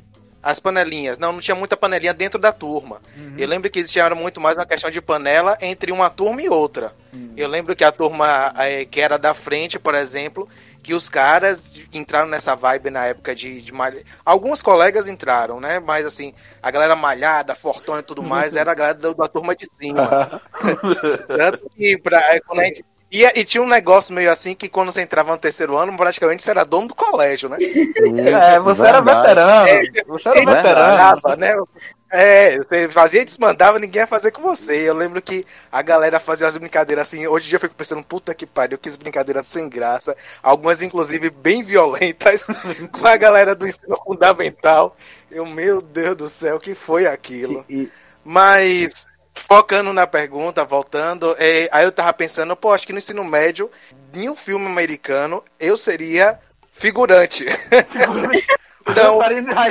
As 0.45 0.59
panelinhas. 0.59 1.17
Não, 1.17 1.33
não 1.33 1.39
tinha 1.39 1.55
muita 1.55 1.75
panelinha 1.75 2.13
dentro 2.13 2.39
da 2.39 2.53
turma. 2.53 3.01
Uhum. 3.17 3.33
Eu 3.35 3.47
lembro 3.47 3.67
que 3.67 3.79
existia 3.79 4.07
muito 4.13 4.39
mais 4.39 4.55
uma 4.55 4.65
questão 4.65 4.91
de 4.91 5.01
panela 5.01 5.57
entre 5.59 5.91
uma 5.91 6.07
turma 6.07 6.39
e 6.39 6.47
outra. 6.47 6.93
Eu 7.35 7.47
lembro 7.47 7.75
que 7.75 7.83
a 7.83 7.91
turma 7.91 8.53
eh, 8.57 8.85
que 8.85 9.01
era 9.01 9.17
da 9.17 9.33
frente, 9.33 9.79
por 9.79 9.95
exemplo, 9.95 10.47
que 10.83 10.93
os 10.93 11.09
caras 11.09 11.73
entraram 11.93 12.27
nessa 12.27 12.55
vibe 12.55 12.89
na 12.89 13.07
época 13.07 13.33
de, 13.33 13.61
de 13.61 13.73
malha... 13.73 14.03
Alguns 14.23 14.61
colegas 14.61 15.07
entraram, 15.07 15.59
né? 15.59 15.79
Mas 15.79 16.05
assim, 16.05 16.33
a 16.61 16.69
galera 16.69 16.95
malhada, 16.95 17.55
fortuna 17.55 18.01
e 18.01 18.03
tudo 18.03 18.21
mais, 18.21 18.53
era 18.57 18.71
a 18.71 18.75
galera 18.75 18.97
da, 18.97 19.13
da 19.13 19.27
turma 19.27 19.55
de 19.55 19.65
cima. 19.65 20.41
Tanto 21.27 21.69
que 21.75 21.97
pra, 21.97 22.19
é, 22.35 22.39
quando 22.39 22.59
a 22.59 22.65
gente... 22.65 22.85
E, 23.11 23.23
e 23.23 23.45
tinha 23.45 23.63
um 23.63 23.67
negócio 23.67 24.13
meio 24.13 24.31
assim 24.31 24.55
que 24.55 24.67
quando 24.67 24.91
você 24.91 25.01
entrava 25.01 25.31
no 25.31 25.37
terceiro 25.37 25.77
ano, 25.77 25.95
praticamente 25.95 26.43
você 26.43 26.51
era 26.51 26.65
dono 26.65 26.87
do 26.87 26.95
colégio, 26.95 27.47
né? 27.47 27.57
É, 27.61 28.59
você 28.59 28.87
era 28.87 28.99
veterano. 28.99 29.67
Você 30.07 30.29
era 30.29 30.39
veterano. 30.45 30.97
Mandava, 30.97 31.35
né? 31.35 31.55
É, 32.09 32.57
você 32.57 32.87
fazia 32.87 33.21
e 33.21 33.25
desmandava, 33.25 33.79
ninguém 33.79 34.01
ia 34.01 34.07
fazer 34.07 34.31
com 34.31 34.41
você. 34.41 34.89
Eu 34.89 34.93
lembro 34.93 35.21
que 35.21 35.45
a 35.71 35.81
galera 35.81 36.19
fazia 36.19 36.47
as 36.47 36.55
brincadeiras 36.55 37.07
assim. 37.07 37.27
Hoje 37.27 37.47
em 37.47 37.49
dia 37.49 37.55
eu 37.57 37.61
fico 37.61 37.75
pensando, 37.75 38.03
puta 38.03 38.33
que 38.33 38.45
pariu, 38.45 38.77
que 38.77 38.89
brincadeiras 38.97 39.47
sem 39.47 39.67
graça. 39.67 40.15
Algumas, 40.41 40.81
inclusive, 40.81 41.29
bem 41.29 41.63
violentas 41.63 42.47
com 42.91 43.05
a 43.05 43.17
galera 43.17 43.55
do 43.55 43.67
ensino 43.67 43.97
fundamental. 44.03 44.95
Eu, 45.29 45.45
meu 45.45 45.81
Deus 45.81 46.15
do 46.15 46.29
céu, 46.29 46.55
o 46.55 46.59
que 46.59 46.73
foi 46.73 47.05
aquilo? 47.05 47.65
E, 47.69 47.91
Mas, 48.23 49.07
focando 49.35 49.93
na 49.93 50.07
pergunta, 50.07 50.63
voltando, 50.63 51.35
é, 51.37 51.69
aí 51.71 51.85
eu 51.85 51.91
tava 51.91 52.13
pensando, 52.13 52.55
pô, 52.55 52.71
acho 52.71 52.87
que 52.87 52.93
no 52.93 52.99
ensino 52.99 53.23
médio, 53.23 53.69
em 54.13 54.29
um 54.29 54.35
filme 54.35 54.65
americano, 54.65 55.43
eu 55.59 55.77
seria 55.77 56.39
figurante. 56.71 57.45
Então, 58.87 59.19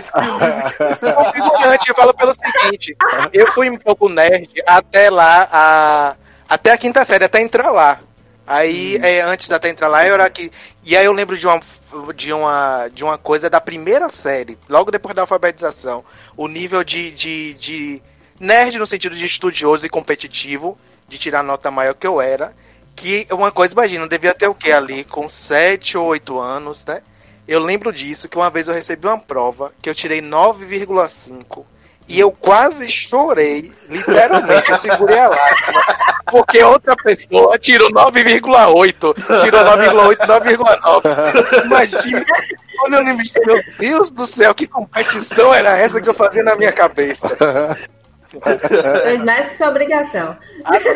School 0.01 0.25
Music. 0.41 0.75
Não, 1.01 1.33
figurante, 1.33 1.89
eu 1.89 1.95
falo 1.95 2.13
pelo 2.13 2.33
seguinte, 2.33 2.97
eu 3.33 3.47
fui 3.53 3.71
um 3.71 3.77
pouco 3.77 4.09
nerd 4.09 4.51
até 4.67 5.09
lá, 5.09 5.49
a, 5.53 6.17
até 6.49 6.73
a 6.73 6.77
quinta 6.77 7.05
série, 7.05 7.25
até 7.25 7.41
entrar 7.41 7.71
lá. 7.71 8.01
Aí, 8.47 8.99
é, 9.03 9.21
antes 9.21 9.49
de 9.49 9.55
até 9.55 9.69
entrar 9.69 9.89
lá, 9.89 10.05
eu 10.07 10.15
era 10.15 10.27
aqui. 10.27 10.51
E 10.83 10.97
aí 10.97 11.05
eu 11.05 11.13
lembro 11.13 11.39
de 11.39 11.47
uma, 11.47 11.61
de, 12.15 12.33
uma, 12.33 12.89
de 12.93 13.05
uma 13.05 13.17
coisa 13.17 13.49
da 13.49 13.61
primeira 13.61 14.11
série, 14.11 14.59
logo 14.69 14.91
depois 14.91 15.15
da 15.15 15.23
alfabetização. 15.23 16.05
O 16.37 16.47
nível 16.49 16.85
de, 16.85 17.11
de, 17.13 17.55
de 17.55 18.03
nerd 18.45 18.79
no 18.79 18.87
sentido 18.87 19.17
de 19.17 19.27
estudioso 19.27 19.87
e 19.87 19.91
competitivo, 19.91 20.79
de 21.09 21.19
tirar 21.19 21.43
nota 21.43 21.71
maior 21.71 21.95
que 21.95 22.07
eu 22.07 22.21
era. 22.21 22.55
Que 22.95 23.27
uma 23.33 23.51
coisa, 23.51 23.73
imagina, 23.73 24.05
eu 24.05 24.09
devia 24.09 24.35
ter 24.35 24.49
o 24.49 24.55
quê 24.55 24.71
ali? 24.71 25.03
Com 25.05 25.27
7 25.27 25.99
ou 25.99 26.07
8 26.07 26.39
anos, 26.39 26.85
né? 26.87 27.03
Eu 27.47 27.61
lembro 27.61 27.93
disso, 27.93 28.29
que 28.29 28.37
uma 28.37 28.49
vez 28.49 28.69
eu 28.69 28.75
recebi 28.75 29.07
uma 29.07 29.19
prova 29.19 29.73
que 29.83 29.91
eu 29.91 29.95
tirei 29.95 30.23
9,5 30.23 31.65
e 32.07 32.21
eu 32.21 32.31
quase 32.31 32.89
chorei, 32.91 33.73
literalmente, 33.89 34.71
eu 34.71 34.77
segurei 34.77 35.19
a 35.19 35.29
lágrima, 35.29 35.83
porque 36.27 36.63
outra 36.63 36.95
pessoa 36.97 37.59
tirou 37.59 37.91
9,8, 37.91 39.43
tirou 39.43 39.61
9,8, 39.61 40.19
9,9. 40.27 41.65
Imagina, 41.65 42.25
quando 42.77 42.95
eu 42.95 43.05
me 43.05 43.15
meu 43.15 43.63
Deus 43.79 44.11
do 44.11 44.27
céu, 44.27 44.55
que 44.55 44.67
competição 44.67 45.53
era 45.55 45.79
essa 45.79 46.01
que 46.01 46.09
eu 46.09 46.15
fazia 46.15 46.43
na 46.43 46.57
minha 46.57 46.73
cabeça? 46.73 47.29
Fez 49.03 49.23
mais 49.23 49.49
que 49.49 49.55
sua 49.55 49.69
obrigação. 49.69 50.37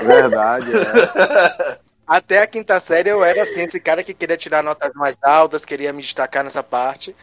verdade, 0.03 0.73
é. 0.77 1.79
Até 2.07 2.41
a 2.41 2.47
quinta 2.47 2.81
série 2.81 3.11
eu 3.11 3.23
era 3.23 3.43
assim, 3.43 3.63
esse 3.63 3.79
cara 3.79 4.03
que 4.03 4.15
queria 4.15 4.37
tirar 4.37 4.63
notas 4.63 4.93
mais 4.95 5.19
altas, 5.23 5.65
queria 5.65 5.93
me 5.93 6.01
destacar 6.01 6.43
nessa 6.43 6.63
parte. 6.63 7.15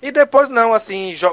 E 0.00 0.10
depois 0.10 0.48
não, 0.48 0.72
assim, 0.74 1.12
jo- 1.14 1.32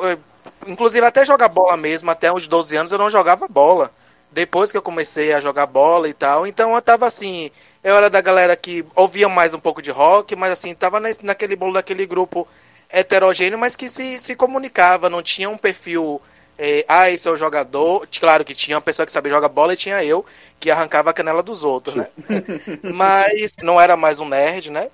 inclusive 0.67 1.03
até 1.05 1.25
jogar 1.25 1.50
bola 1.50 1.75
mesmo, 1.75 2.12
até 2.12 2.31
os 2.31 2.48
12 2.48 2.75
anos 2.77 2.91
eu 2.91 3.00
não 3.00 3.10
jogava 3.10 3.48
bola. 3.48 3.91
Depois 4.31 4.72
que 4.72 4.77
eu 4.77 4.81
comecei 4.84 5.34
a 5.34 5.39
jogar 5.39 5.65
bola 5.65 6.08
e 6.08 6.13
tal, 6.13 6.46
então 6.46 6.75
eu 6.75 6.81
tava 6.84 7.08
assim, 7.08 7.50
eu 7.84 7.96
era 7.98 8.12
da 8.12 8.22
galera 8.22 8.55
que 8.55 8.86
ouvia 8.96 9.27
mais 9.27 9.55
um 9.55 9.60
pouco 9.60 9.81
de 9.81 9.89
rock, 9.89 10.36
mas 10.36 10.51
assim, 10.51 10.75
tava 10.75 11.00
na- 11.00 11.10
naquele 11.24 11.55
bolo 11.55 11.74
daquele 11.74 12.05
grupo 12.05 12.48
heterogêneo, 12.91 13.58
mas 13.58 13.75
que 13.75 13.89
se, 13.89 14.19
se 14.19 14.36
comunicava, 14.36 15.10
não 15.10 15.24
tinha 15.24 15.50
um 15.50 15.58
perfil, 15.58 16.22
eh, 16.60 16.86
ah, 16.88 17.10
esse 17.10 17.28
é 17.28 17.32
o 17.32 17.38
jogador. 17.38 18.08
Claro 18.20 18.46
que 18.46 18.54
tinha 18.54 18.75
uma 18.78 18.82
pessoa 18.82 19.06
que 19.06 19.12
sabia 19.12 19.32
jogar 19.32 19.50
bola 19.50 19.74
e 19.74 19.78
tinha 19.78 20.04
eu, 20.04 20.25
que 20.60 20.70
arrancava 20.70 21.10
a 21.10 21.13
canela 21.13 21.42
dos 21.42 21.63
outros, 21.63 21.96
né? 21.96 22.08
mas 22.94 23.56
não 23.63 23.80
era 23.80 23.98
mais 23.98 24.20
um 24.20 24.28
nerd, 24.28 24.70
né? 24.72 24.89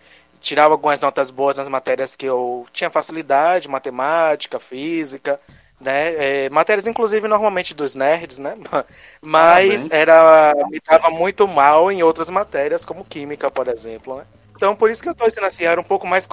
tirava 0.46 0.76
algumas 0.76 1.00
notas 1.00 1.32
boas 1.32 1.58
nas 1.58 1.68
matérias 1.68 2.16
que 2.16 2.26
eu 2.26 2.68
tinha 2.72 2.90
facilidade, 2.92 3.68
matemática, 3.68 4.60
física, 4.60 5.40
né? 5.82 6.46
É, 6.46 6.50
matérias, 6.50 6.86
inclusive, 6.86 7.28
normalmente 7.28 7.74
dos 7.74 7.96
nerds, 7.96 8.38
né? 8.38 8.56
Mas 9.20 9.90
era 9.92 10.54
me 10.70 10.80
dava 10.88 11.10
muito 11.10 11.48
mal 11.48 11.92
em 11.92 12.04
outras 12.04 12.30
matérias, 12.30 12.86
como 12.86 13.04
química, 13.04 13.50
por 13.50 13.68
exemplo, 13.68 14.18
né? 14.18 14.26
Então, 14.56 14.76
por 14.76 14.90
isso 14.90 15.04
que 15.04 15.10
eu 15.10 15.16
tô 15.16 15.28
dizendo 15.28 15.48
assim, 15.48 15.66
era 15.66 15.80
um 15.80 15.84
pouco 15.84 16.08
mais 16.08 16.28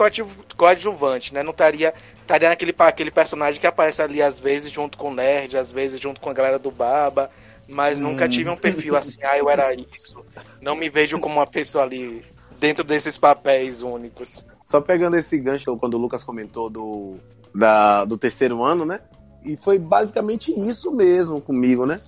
coadjuvante, 0.57 1.35
né? 1.35 1.43
Não 1.43 1.51
estaria, 1.51 1.93
estaria 2.21 2.49
naquele 2.49 2.75
aquele 2.79 3.11
personagem 3.11 3.61
que 3.61 3.67
aparece 3.67 4.01
ali 4.01 4.23
às 4.23 4.39
vezes 4.39 4.71
junto 4.71 4.97
com 4.97 5.11
o 5.11 5.15
nerd, 5.15 5.57
às 5.57 5.73
vezes 5.73 5.99
junto 5.99 6.21
com 6.21 6.31
a 6.31 6.33
galera 6.33 6.59
do 6.59 6.71
Baba, 6.71 7.31
mas 7.69 8.01
hum. 8.01 8.05
nunca 8.05 8.29
tive 8.29 8.49
um 8.49 8.57
perfil 8.57 8.97
assim, 8.97 9.19
ah, 9.25 9.37
eu 9.37 9.51
era 9.51 9.75
isso. 9.75 10.25
Não 10.61 10.77
me 10.77 10.89
vejo 10.89 11.19
como 11.19 11.37
uma 11.37 11.47
pessoa 11.47 11.85
ali 11.85 12.23
dentro 12.61 12.85
desses 12.85 13.19
papéis 13.19 13.83
únicos. 13.83 14.45
Só 14.65 14.81
pegando 14.81 15.17
esse 15.17 15.37
gancho 15.39 15.77
quando 15.77 15.95
o 15.95 15.99
Lucas 15.99 16.23
comentou 16.23 16.71
do, 16.71 17.17
da, 17.53 18.05
do 18.05 18.17
terceiro 18.17 18.63
ano, 18.63 18.85
né? 18.85 19.01
E 19.45 19.57
foi 19.57 19.79
basicamente 19.79 20.53
isso 20.53 20.93
mesmo 20.93 21.41
comigo, 21.41 21.85
né? 21.85 22.01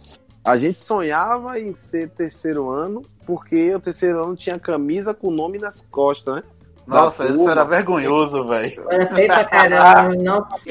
A 0.44 0.58
gente 0.58 0.80
sonhava 0.80 1.58
em 1.58 1.74
ser 1.74 2.10
terceiro 2.10 2.70
ano, 2.70 3.02
porque 3.26 3.74
o 3.74 3.80
terceiro 3.80 4.22
ano 4.22 4.36
tinha 4.36 4.58
camisa 4.58 5.14
com 5.14 5.28
o 5.28 5.30
nome 5.30 5.58
nas 5.58 5.80
costas, 5.90 6.36
né? 6.36 6.42
Nossa, 6.86 7.24
isso 7.24 7.48
era 7.48 7.64
vergonhoso, 7.64 8.46
velho. 8.46 8.86
Era 8.90 9.06
feio 9.14 9.28
pra 9.28 9.44
caramba, 9.44 10.14
nossa. 10.22 10.70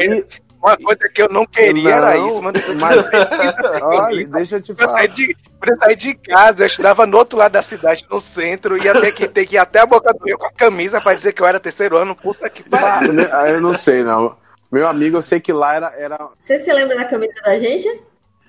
Uma 0.61 0.77
coisa 0.77 1.09
que 1.13 1.21
eu 1.21 1.27
não 1.27 1.45
queria 1.45 1.89
não, 1.89 2.07
era 2.07 2.17
isso, 2.17 2.41
mano. 2.41 2.57
Mas, 2.79 3.03
olha, 3.81 4.27
deixa 4.27 4.57
eu 4.57 4.61
te 4.61 4.73
falar. 4.75 4.93
Pra 4.93 5.03
eu, 5.03 5.09
sair 5.09 5.13
de, 5.13 5.37
pra 5.59 5.75
sair 5.75 5.95
de 5.95 6.13
casa, 6.13 6.63
eu 6.63 6.67
estudava 6.67 7.05
no 7.05 7.17
outro 7.17 7.37
lado 7.37 7.51
da 7.51 7.61
cidade, 7.61 8.05
no 8.09 8.19
centro, 8.19 8.77
ia 8.77 8.93
ter 8.93 9.11
que, 9.11 9.27
ter 9.27 9.45
que 9.45 9.55
ir 9.55 9.57
até 9.57 9.79
a 9.79 9.85
boca 9.85 10.13
do 10.13 10.23
rio 10.23 10.37
com 10.37 10.45
a 10.45 10.53
camisa 10.53 11.01
pra 11.01 11.15
dizer 11.15 11.33
que 11.33 11.41
eu 11.41 11.47
era 11.47 11.59
terceiro 11.59 11.97
ano. 11.97 12.15
Puta 12.15 12.49
que 12.49 12.63
pariu. 12.63 13.27
Ah, 13.31 13.49
eu 13.49 13.59
não 13.59 13.73
sei, 13.73 14.03
não. 14.03 14.37
Meu 14.71 14.87
amigo, 14.87 15.17
eu 15.17 15.21
sei 15.21 15.41
que 15.41 15.51
lá 15.51 15.75
era. 15.75 15.93
era... 15.97 16.29
Você 16.39 16.57
se 16.59 16.71
lembra 16.71 16.95
da 16.95 17.05
camisa 17.05 17.33
da 17.43 17.59
gente? 17.59 18.01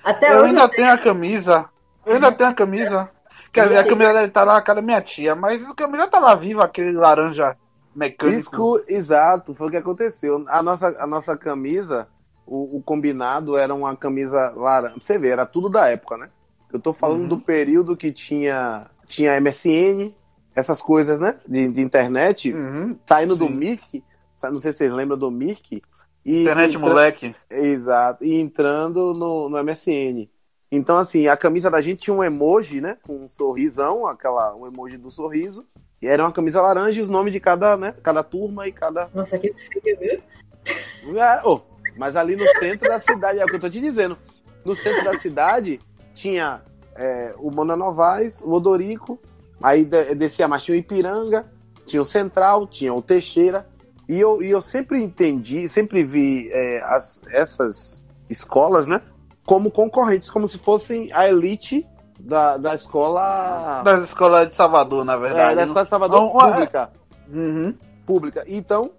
Até 0.04 0.34
eu 0.34 0.44
ainda 0.44 0.68
tenho 0.68 0.92
a 0.92 0.98
camisa. 0.98 1.68
Eu 2.04 2.14
ainda 2.14 2.30
tenho 2.30 2.50
a 2.50 2.54
camisa. 2.54 3.10
Quer 3.52 3.64
dizer, 3.64 3.78
a 3.78 3.84
camisa 3.86 4.12
deve 4.12 4.26
estar 4.26 4.44
na 4.44 4.60
cara 4.60 4.80
da 4.80 4.86
minha 4.86 5.00
tia, 5.00 5.34
mas 5.34 5.70
a 5.70 5.74
camisa 5.74 6.08
tava 6.08 6.26
tá 6.26 6.34
viva, 6.34 6.64
aquele 6.64 6.92
laranja 6.92 7.56
mecânico. 7.94 8.76
Isso, 8.76 8.84
exato, 8.88 9.54
foi 9.54 9.68
o 9.68 9.70
que 9.70 9.76
aconteceu. 9.76 10.44
A 10.48 10.62
nossa, 10.62 10.88
a 10.98 11.06
nossa 11.06 11.36
camisa, 11.36 12.08
o, 12.46 12.78
o 12.78 12.82
combinado 12.82 13.56
era 13.56 13.72
uma 13.72 13.96
camisa 13.96 14.52
laranja. 14.56 14.96
Você 15.00 15.18
vê, 15.18 15.28
era 15.28 15.46
tudo 15.46 15.68
da 15.68 15.88
época, 15.88 16.16
né? 16.16 16.28
Eu 16.72 16.80
tô 16.80 16.92
falando 16.92 17.22
uhum. 17.22 17.28
do 17.28 17.38
período 17.38 17.96
que 17.96 18.12
tinha, 18.12 18.86
tinha 19.06 19.40
MSN, 19.40 20.12
essas 20.54 20.82
coisas, 20.82 21.20
né? 21.20 21.36
De, 21.46 21.68
de 21.68 21.80
internet, 21.80 22.52
uhum. 22.52 22.98
saindo 23.06 23.36
Sim. 23.36 23.46
do 23.46 23.52
Mirk. 23.52 24.02
Não 24.42 24.60
sei 24.60 24.72
se 24.72 24.78
vocês 24.78 24.92
lembram 24.92 25.16
do 25.16 25.30
Mirk. 25.30 25.80
E, 26.24 26.42
internet 26.42 26.74
entra... 26.74 26.88
moleque. 26.88 27.34
Exato. 27.50 28.24
E 28.24 28.34
entrando 28.34 29.12
no, 29.12 29.48
no 29.48 29.62
MSN. 29.62 30.28
Então, 30.70 30.98
assim, 30.98 31.26
a 31.26 31.36
camisa 31.36 31.70
da 31.70 31.80
gente 31.80 32.02
tinha 32.02 32.14
um 32.14 32.24
emoji, 32.24 32.80
né? 32.80 32.96
Com 33.02 33.24
um 33.24 33.28
sorrisão, 33.28 34.06
aquela, 34.06 34.56
um 34.56 34.66
emoji 34.66 34.96
do 34.96 35.10
sorriso. 35.10 35.64
E 36.02 36.06
era 36.06 36.22
uma 36.22 36.32
camisa 36.32 36.60
laranja 36.60 36.98
e 36.98 37.02
os 37.02 37.08
nomes 37.08 37.32
de 37.32 37.40
cada, 37.40 37.76
né? 37.76 37.94
Cada 38.02 38.22
turma 38.22 38.66
e 38.66 38.72
cada. 38.72 39.08
Nossa, 39.14 39.38
que 39.38 39.54
feio, 39.54 39.98
viu? 39.98 41.20
É, 41.22 41.42
oh, 41.44 41.60
mas 41.96 42.16
ali 42.16 42.34
no 42.34 42.46
centro 42.58 42.88
da 42.88 42.98
cidade, 42.98 43.38
é 43.38 43.44
o 43.44 43.46
que 43.46 43.56
eu 43.56 43.60
tô 43.60 43.70
te 43.70 43.80
dizendo. 43.80 44.18
No 44.64 44.74
centro 44.74 45.04
da 45.04 45.18
cidade 45.18 45.80
tinha 46.14 46.62
é, 46.96 47.34
o 47.38 47.50
Mona 47.50 47.76
Novaes, 47.76 48.40
o 48.40 48.50
Odorico, 48.50 49.18
aí 49.62 49.84
descia 49.84 50.48
mais 50.48 50.62
tinha 50.62 50.74
o 50.74 50.78
Ipiranga, 50.78 51.46
tinha 51.86 52.00
o 52.00 52.04
Central, 52.04 52.66
tinha 52.66 52.92
o 52.92 53.02
Teixeira. 53.02 53.66
E 54.08 54.20
eu, 54.20 54.42
e 54.42 54.50
eu 54.50 54.60
sempre 54.60 55.02
entendi, 55.02 55.66
sempre 55.68 56.04
vi 56.04 56.50
é, 56.52 56.82
as, 56.84 57.20
essas 57.30 58.04
escolas, 58.28 58.86
né? 58.86 59.00
como 59.44 59.70
concorrentes, 59.70 60.30
como 60.30 60.48
se 60.48 60.58
fossem 60.58 61.12
a 61.12 61.28
elite 61.28 61.86
da, 62.18 62.56
da 62.56 62.74
escola. 62.74 63.82
Das 63.82 64.02
escolas 64.02 64.48
de 64.48 64.54
Salvador, 64.54 65.04
na 65.04 65.16
verdade. 65.16 65.52
É, 65.52 65.56
da 65.56 65.64
escola 65.64 65.84
de 65.84 65.90
Salvador 65.90 66.20
não, 66.20 66.30
pública. 66.30 66.90
Uhum. 67.32 67.74
Pública. 68.06 68.44
Então, 68.46 68.90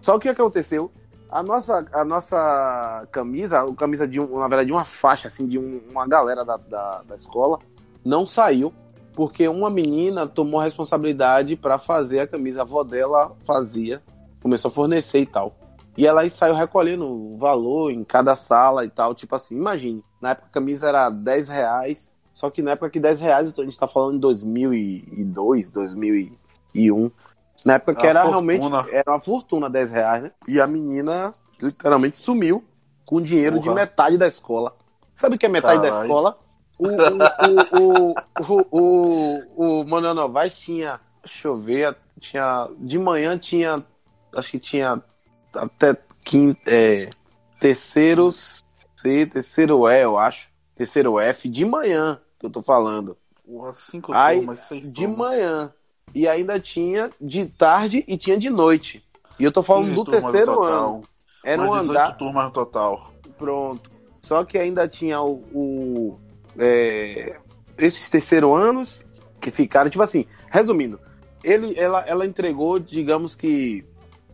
só 0.00 0.16
o 0.16 0.20
que 0.20 0.28
aconteceu? 0.28 0.90
A 1.30 1.42
nossa, 1.42 1.86
a 1.92 2.04
nossa 2.04 3.08
camisa, 3.10 3.62
a 3.62 3.74
camisa 3.74 4.06
de 4.06 4.20
um, 4.20 4.38
na 4.38 4.46
verdade, 4.46 4.66
de 4.66 4.72
uma 4.72 4.84
faixa, 4.84 5.26
assim, 5.26 5.46
de 5.46 5.58
um, 5.58 5.80
uma 5.90 6.06
galera 6.06 6.44
da, 6.44 6.56
da, 6.56 7.02
da 7.02 7.14
escola, 7.14 7.58
não 8.04 8.26
saiu, 8.26 8.72
porque 9.14 9.48
uma 9.48 9.70
menina 9.70 10.26
tomou 10.26 10.60
a 10.60 10.64
responsabilidade 10.64 11.56
para 11.56 11.78
fazer 11.78 12.20
a 12.20 12.26
camisa, 12.26 12.60
a 12.60 12.62
avó 12.62 12.84
dela 12.84 13.32
fazia, 13.44 14.02
começou 14.44 14.70
a 14.70 14.74
fornecer 14.74 15.20
e 15.20 15.26
tal. 15.26 15.56
E 15.96 16.06
ela 16.06 16.28
saiu 16.28 16.54
recolhendo 16.54 17.06
o 17.06 17.38
valor 17.38 17.90
em 17.90 18.04
cada 18.04 18.36
sala 18.36 18.84
e 18.84 18.90
tal. 18.90 19.14
Tipo 19.14 19.34
assim, 19.36 19.56
imagine, 19.56 20.04
na 20.20 20.30
época 20.30 20.48
a 20.48 20.52
camisa 20.52 20.86
era 20.86 21.08
10 21.08 21.48
reais, 21.48 22.12
só 22.34 22.50
que 22.50 22.60
na 22.60 22.72
época 22.72 22.90
que 22.90 23.00
10 23.00 23.20
reais, 23.20 23.54
a 23.56 23.62
gente 23.62 23.78
tá 23.78 23.88
falando 23.88 24.16
em 24.16 24.20
2002, 24.20 25.70
2001. 25.70 27.10
Na 27.64 27.74
época 27.74 27.94
que 27.94 28.06
era 28.06 28.22
fortuna. 28.22 28.42
realmente 28.42 28.94
era 28.94 29.12
uma 29.12 29.20
fortuna 29.20 29.70
10 29.70 29.90
reais, 29.92 30.22
né? 30.24 30.32
E 30.46 30.60
a 30.60 30.66
menina 30.66 31.32
literalmente 31.62 32.18
sumiu 32.18 32.62
com 33.06 33.16
o 33.16 33.22
dinheiro 33.22 33.58
de 33.60 33.70
metade 33.70 34.18
da 34.18 34.28
escola. 34.28 34.76
Sabe 35.14 35.36
o 35.36 35.38
que 35.38 35.46
é 35.46 35.48
metade 35.48 35.80
da 35.80 36.02
escola? 36.02 36.38
O, 36.76 36.88
o, 36.88 38.14
o, 38.42 38.60
o, 38.72 39.40
o, 39.56 39.80
o 39.80 39.84
Manuel 39.86 40.12
Novaes 40.12 40.58
tinha, 40.58 41.00
deixa 41.24 41.48
eu 41.48 41.56
ver, 41.56 41.96
tinha, 42.18 42.68
de 42.80 42.98
manhã 42.98 43.38
tinha, 43.38 43.76
acho 44.36 44.50
que 44.50 44.58
tinha 44.58 45.02
até 45.54 45.96
quinto, 46.24 46.60
é, 46.66 47.10
terceiro 47.60 48.30
C, 48.32 49.26
terceiro 49.26 49.88
E, 49.88 50.02
eu 50.02 50.18
acho. 50.18 50.48
Terceiro 50.76 51.20
F 51.20 51.48
de 51.48 51.64
manhã, 51.64 52.20
que 52.38 52.46
eu 52.46 52.50
tô 52.50 52.62
falando. 52.62 53.16
Porra, 53.46 53.72
cinco 53.72 54.12
Aí, 54.12 54.38
turmas, 54.38 54.58
seis 54.60 54.92
De 54.92 55.06
turmas. 55.06 55.18
manhã. 55.18 55.72
E 56.14 56.26
ainda 56.26 56.58
tinha 56.58 57.10
de 57.20 57.46
tarde 57.46 58.04
e 58.08 58.16
tinha 58.16 58.38
de 58.38 58.50
noite. 58.50 59.04
E 59.38 59.44
eu 59.44 59.52
tô 59.52 59.62
falando 59.62 59.94
do 59.94 60.04
terceiro 60.04 60.62
ano. 60.62 61.02
Era 61.44 61.62
um 61.62 61.72
andar. 61.74 62.16
turmas 62.16 62.44
no 62.44 62.50
total. 62.50 63.12
Pronto. 63.36 63.90
Só 64.22 64.44
que 64.44 64.56
ainda 64.56 64.88
tinha 64.88 65.20
o. 65.20 65.42
o 65.52 66.18
é, 66.58 67.36
esses 67.76 68.08
terceiro 68.08 68.54
anos 68.54 69.02
que 69.40 69.50
ficaram, 69.50 69.90
tipo 69.90 70.02
assim, 70.02 70.26
resumindo, 70.50 70.98
ele, 71.42 71.78
ela, 71.78 72.00
ela 72.06 72.24
entregou, 72.24 72.78
digamos 72.78 73.34
que 73.34 73.84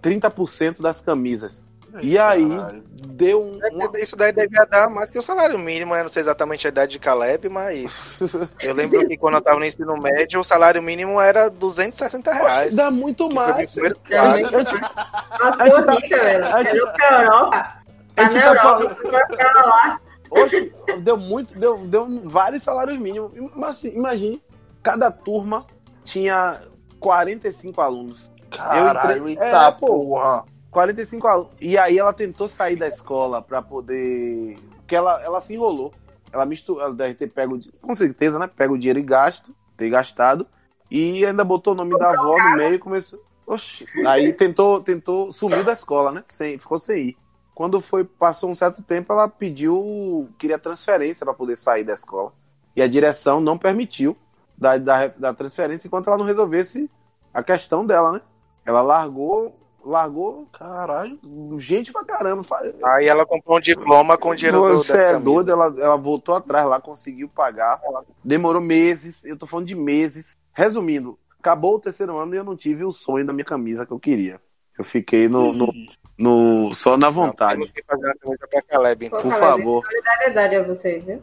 30% 0.03 0.81
das 0.81 1.01
camisas. 1.01 1.65
e 2.03 2.19
aí 2.19 2.49
caralho. 2.49 2.85
deu 3.09 3.43
um. 3.43 3.59
Uma... 3.73 3.91
Isso 3.99 4.17
daí 4.17 4.33
devia 4.33 4.65
dar 4.65 4.89
mais 4.89 5.11
que 5.11 5.19
o 5.19 5.23
salário 5.23 5.59
mínimo, 5.59 5.95
eu 5.95 6.03
não 6.03 6.09
sei 6.09 6.21
exatamente 6.21 6.67
a 6.67 6.71
idade 6.71 6.93
de 6.93 6.99
Caleb, 6.99 7.49
mas. 7.49 8.19
eu 8.63 8.75
lembro 8.75 9.07
que 9.07 9.17
quando 9.17 9.35
eu 9.35 9.43
tava 9.43 9.59
no 9.59 9.65
ensino 9.65 9.97
médio, 9.97 10.41
o 10.41 10.45
salário 10.45 10.83
mínimo 10.83 11.21
era 11.21 11.49
260 11.49 12.33
reais. 12.33 12.65
Poxa, 12.67 12.77
dá 12.77 12.91
muito 12.91 13.33
mais. 13.33 13.57
A 13.57 13.89
gente, 13.89 14.15
a 14.15 14.37
gente, 14.37 14.55
a 14.55 15.65
gente 15.65 15.85
tá, 15.85 15.93
rica, 15.95 16.23
velho. 16.23 16.45
A 16.45 16.63
gente, 16.63 16.93
pra 16.93 17.23
Europa. 17.23 17.81
Tá 18.15 18.31
na 18.31 18.47
Europa, 18.47 18.63
falando... 18.63 19.67
lá. 19.67 20.01
Oxe, 20.31 20.73
deu 21.01 21.17
muito, 21.17 21.59
deu, 21.59 21.77
deu 21.79 22.23
vários 22.25 22.63
salários 22.63 22.99
mínimos. 22.99 23.33
Mas 23.55 23.71
assim, 23.71 23.89
imagine, 23.89 24.43
cada 24.83 25.11
turma 25.11 25.67
tinha 26.05 26.61
45 27.01 27.81
alunos. 27.81 28.31
Caralho, 28.51 29.29
entrei... 29.29 29.47
eita 29.47 29.69
é, 29.69 29.71
porra. 29.73 30.45
45 30.71 31.27
alunos. 31.27 31.53
E 31.61 31.77
aí 31.77 31.99
ela 31.99 32.13
tentou 32.13 32.49
sair 32.49 32.77
da 32.77 32.89
escola 32.89 33.43
pra 33.43 33.61
poder. 33.61 34.59
Porque 34.77 34.95
ela, 34.95 35.23
ela 35.23 35.41
se 35.41 35.55
enrolou. 35.55 35.93
Ela 36.33 36.47
misturou, 36.47 36.83
ela 36.83 36.95
deve 36.95 37.15
ter 37.15 37.27
pego, 37.27 37.59
com 37.83 37.95
certeza, 37.95 38.39
né? 38.39 38.49
Pega 38.49 38.73
o 38.73 38.79
dinheiro 38.79 39.01
e 39.01 39.03
gasto, 39.03 39.55
ter 39.77 39.91
gastado. 39.91 40.47
E 40.91 41.25
ainda 41.25 41.45
botou 41.45 41.73
o 41.73 41.77
nome 41.77 41.99
da 41.99 42.11
avó 42.11 42.37
no 42.39 42.57
meio 42.57 42.75
e 42.75 42.79
começou. 42.79 43.21
Oxi. 43.47 43.85
Aí 44.07 44.33
tentou, 44.33 44.81
tentou, 44.81 45.33
sumiu 45.33 45.65
da 45.65 45.73
escola, 45.73 46.13
né? 46.13 46.25
Sem, 46.29 46.57
ficou 46.59 46.79
sem 46.79 47.09
ir. 47.09 47.17
Quando 47.53 47.81
foi, 47.81 48.05
passou 48.05 48.49
um 48.49 48.55
certo 48.55 48.81
tempo, 48.81 49.13
ela 49.13 49.29
pediu, 49.29 50.29
queria 50.39 50.59
transferência 50.59 51.27
para 51.27 51.35
poder 51.35 51.57
sair 51.57 51.85
da 51.85 51.95
escola. 51.95 52.33
E 52.77 52.81
a 52.81 52.87
direção 52.87 53.41
não 53.41 53.59
permitiu 53.59 54.17
da, 54.57 54.79
da, 54.79 55.09
da 55.09 55.35
transferência 55.35 55.89
enquanto 55.89 56.07
ela 56.07 56.19
não 56.19 56.25
resolvesse 56.25 56.89
a 57.35 57.43
questão 57.43 57.85
dela, 57.85 58.13
né? 58.13 58.21
Ela 58.65 58.83
largou, 58.83 59.57
largou, 59.85 60.47
caralho, 60.53 61.19
gente 61.59 61.93
pra 61.93 62.05
caramba. 62.05 62.45
Aí 62.85 63.07
ela 63.07 63.27
comprou 63.27 63.59
um 63.59 63.61
diploma 63.61 64.17
com 64.19 64.35
dinheiro 64.35 64.61
do 64.61 64.79
Você 64.79 64.97
é 64.97 65.19
doido, 65.19 65.51
ela, 65.51 65.75
ela 65.79 65.97
voltou 65.97 66.35
atrás 66.35 66.67
lá, 66.67 66.81
conseguiu 66.81 67.29
pagar. 67.29 67.81
Demorou 68.23 68.61
meses, 68.61 69.25
eu 69.25 69.37
tô 69.37 69.47
falando 69.47 69.67
de 69.67 69.75
meses. 69.75 70.37
Resumindo, 70.53 71.19
acabou 71.39 71.77
o 71.77 71.81
terceiro 71.81 72.19
ano 72.19 72.35
e 72.35 72.39
eu 72.39 72.45
não 72.45 72.57
tive 72.57 72.85
o 72.85 72.93
sonho 72.93 73.27
da 73.27 73.33
minha 73.33 73.45
camisa 73.45 73.87
que 73.87 73.93
eu 73.93 74.01
queria. 74.01 74.41
Eu 74.79 74.85
fiquei 74.85 75.29
no, 75.29 75.53
no, 75.53 75.73
no 76.19 76.75
só 76.75 76.97
na 76.97 77.11
vontade. 77.11 77.61
Não, 77.61 77.69
fazer 77.87 78.07
uma 78.07 78.15
camisa 78.17 78.49
pra 78.51 78.63
Caleb, 78.63 79.07
então. 79.07 79.23
Por 79.23 79.31
Caleb, 79.31 79.63
favor. 79.63 79.85
Solidariedade 79.85 80.57
a 80.57 80.63
vocês, 80.63 81.05
viu? 81.05 81.23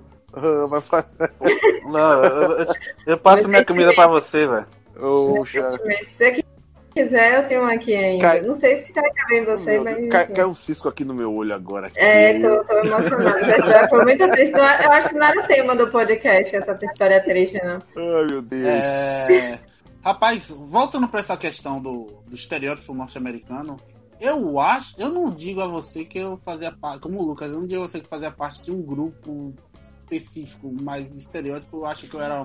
Vai 0.69 0.81
fazer. 0.81 1.33
Não, 1.85 2.23
eu, 2.23 2.51
eu, 2.51 2.65
eu 3.07 3.17
passo 3.17 3.47
minha 3.47 3.65
camisa 3.65 3.93
pra 3.93 4.07
você, 4.07 4.47
velho. 4.47 4.67
Oxa. 4.99 5.69
Você 6.05 6.31
que 6.31 6.45
quiser, 6.97 7.35
eu 7.41 7.47
tenho 7.47 7.61
um 7.61 7.67
aqui 7.67 7.93
ainda. 7.95 8.21
Cai- 8.21 8.41
Não 8.41 8.55
sei 8.55 8.75
se 8.75 8.91
cai 8.93 9.03
bem 9.29 9.45
você, 9.45 9.71
Meu 9.79 9.83
mas. 9.83 10.09
Cai, 10.09 10.27
cai 10.27 10.45
um 10.45 10.53
cisco 10.53 10.89
aqui 10.89 11.05
no 11.05 11.13
meu 11.13 11.33
olho 11.33 11.53
agora. 11.53 11.91
É, 11.95 12.39
tô, 12.39 12.63
tô 12.63 12.73
emocionada. 12.73 13.89
Foi 13.89 14.03
muito 14.03 14.29
triste. 14.31 14.55
Eu 14.57 14.91
acho 14.91 15.09
que 15.09 15.15
não 15.15 15.27
era 15.27 15.39
o 15.39 15.47
tema 15.47 15.75
do 15.75 15.87
podcast, 15.91 16.55
essa 16.55 16.77
história 16.81 17.23
triste, 17.23 17.59
não. 17.63 17.75
Ai, 17.95 18.25
meu 18.29 18.41
Deus. 18.41 18.65
É, 18.65 19.59
Rapaz, 20.03 20.49
voltando 20.69 21.07
pra 21.07 21.19
essa 21.19 21.35
questão 21.35 21.81
do, 21.81 22.21
do 22.25 22.33
estereótipo 22.35 22.93
norte-americano, 22.93 23.77
eu 24.21 24.57
acho, 24.59 24.95
eu 24.97 25.09
não 25.09 25.29
digo 25.29 25.61
a 25.61 25.67
você 25.67 26.05
que 26.05 26.17
eu 26.17 26.37
fazia 26.37 26.71
parte, 26.71 26.99
como 26.99 27.19
o 27.19 27.23
Lucas, 27.23 27.51
eu 27.51 27.59
não 27.59 27.67
digo 27.67 27.83
a 27.83 27.87
você 27.87 27.99
que 27.99 28.09
fazia 28.09 28.31
parte 28.31 28.61
de 28.61 28.71
um 28.71 28.81
grupo 28.81 29.53
específico, 29.79 30.73
mas 30.81 31.15
estereótipo, 31.15 31.77
eu 31.77 31.85
acho 31.85 32.07
que 32.09 32.15
eu 32.15 32.21
era 32.21 32.43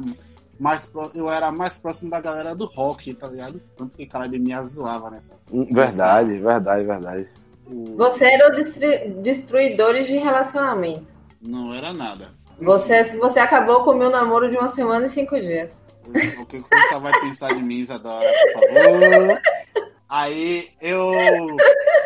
mais 0.63 0.87
pró- 0.87 1.11
eu 1.17 1.29
era 1.29 1.51
mais 1.51 1.77
próximo 1.77 2.09
da 2.09 2.21
galera 2.21 2.55
do 2.55 2.67
rock, 2.67 3.13
tá 3.15 3.27
ligado? 3.27 3.61
Tanto 3.77 3.97
que 3.97 4.07
Caleb 4.07 4.39
me 4.39 4.55
zoava 4.63 5.11
nessa. 5.11 5.35
Hum, 5.53 5.67
Verdade, 5.69 6.39
verdade, 6.39 6.85
verdade. 6.85 7.29
O- 7.67 7.97
Você 7.97 8.25
era 8.27 8.49
o 8.49 8.55
destru- 8.55 9.21
destruidores 9.23 10.07
de 10.07 10.17
relacionamento. 10.19 11.07
Não 11.41 11.75
era 11.75 11.93
nada. 11.93 12.31
Você, 12.61 13.03
você 13.19 13.41
acabou 13.41 13.83
com 13.83 13.91
o 13.91 13.99
meu 13.99 14.09
namoro 14.09 14.49
de 14.49 14.57
uma 14.57 14.69
semana 14.69 15.07
e 15.07 15.09
cinco 15.09 15.41
dias. 15.41 15.83
O 16.41 16.47
que 16.47 16.59
o 16.59 16.65
pessoal 16.69 17.01
vai 17.01 17.21
pensar 17.21 17.53
de 17.55 17.63
mim, 17.63 17.79
Isadora, 17.79 18.29
por 18.29 18.53
favor. 18.53 19.41
Aí 20.09 20.69
eu. 20.81 21.13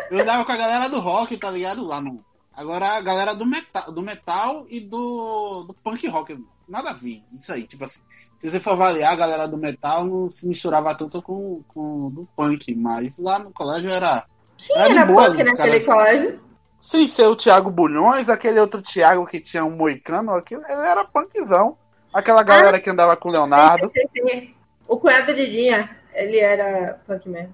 Eu 0.09 0.19
andava 0.21 0.45
com 0.45 0.51
a 0.51 0.57
galera 0.57 0.89
do 0.89 0.99
rock, 0.99 1.37
tá 1.37 1.51
ligado? 1.51 1.85
Lá 1.85 1.99
no. 2.01 2.23
Agora 2.55 2.87
a 2.97 3.01
galera 3.01 3.35
do 3.35 3.45
metal, 3.45 3.91
do 3.91 4.01
metal 4.01 4.65
e 4.69 4.79
do, 4.79 5.65
do 5.67 5.73
punk 5.75 6.07
rock. 6.07 6.35
Nada 6.67 6.89
a 6.89 6.93
ver. 6.93 7.21
Isso 7.31 7.51
aí, 7.53 7.65
tipo 7.65 7.85
assim. 7.85 8.01
Se 8.37 8.49
você 8.49 8.59
for 8.59 8.71
avaliar, 8.71 9.13
a 9.13 9.15
galera 9.15 9.47
do 9.47 9.57
metal 9.57 10.05
não 10.05 10.29
se 10.29 10.47
misturava 10.47 10.93
tanto 10.93 11.21
com, 11.21 11.63
com 11.67 12.07
o 12.07 12.09
do 12.09 12.27
punk, 12.35 12.75
mas 12.75 13.17
lá 13.19 13.39
no 13.39 13.51
colégio 13.51 13.89
era. 13.89 14.25
Quem 14.57 14.75
Era 14.75 14.89
de 14.89 14.97
era 14.97 15.05
boas, 15.05 15.27
punk 15.35 15.43
naquele 15.45 15.79
caras- 15.79 15.85
colégio? 15.85 16.47
Sem 16.79 17.07
ser 17.07 17.25
o 17.25 17.35
Thiago 17.35 17.71
Bulhões, 17.71 18.29
aquele 18.29 18.59
outro 18.59 18.81
Thiago 18.83 19.25
que 19.25 19.39
tinha 19.39 19.65
um 19.65 19.75
moicano, 19.75 20.31
aquele, 20.33 20.61
ele 20.65 20.81
era 20.87 21.03
punkzão. 21.05 21.75
Aquela 22.13 22.43
galera 22.43 22.79
que 22.79 22.89
andava 22.89 23.15
com 23.17 23.29
o 23.29 23.31
Leonardo. 23.31 23.91
Sim, 23.95 24.07
sim, 24.13 24.29
sim. 24.29 24.55
O 24.87 24.97
cunhado 24.97 25.33
de 25.33 25.45
Dinha, 25.51 25.89
ele 26.13 26.37
era 26.39 26.93
punk 27.07 27.27
mesmo. 27.29 27.53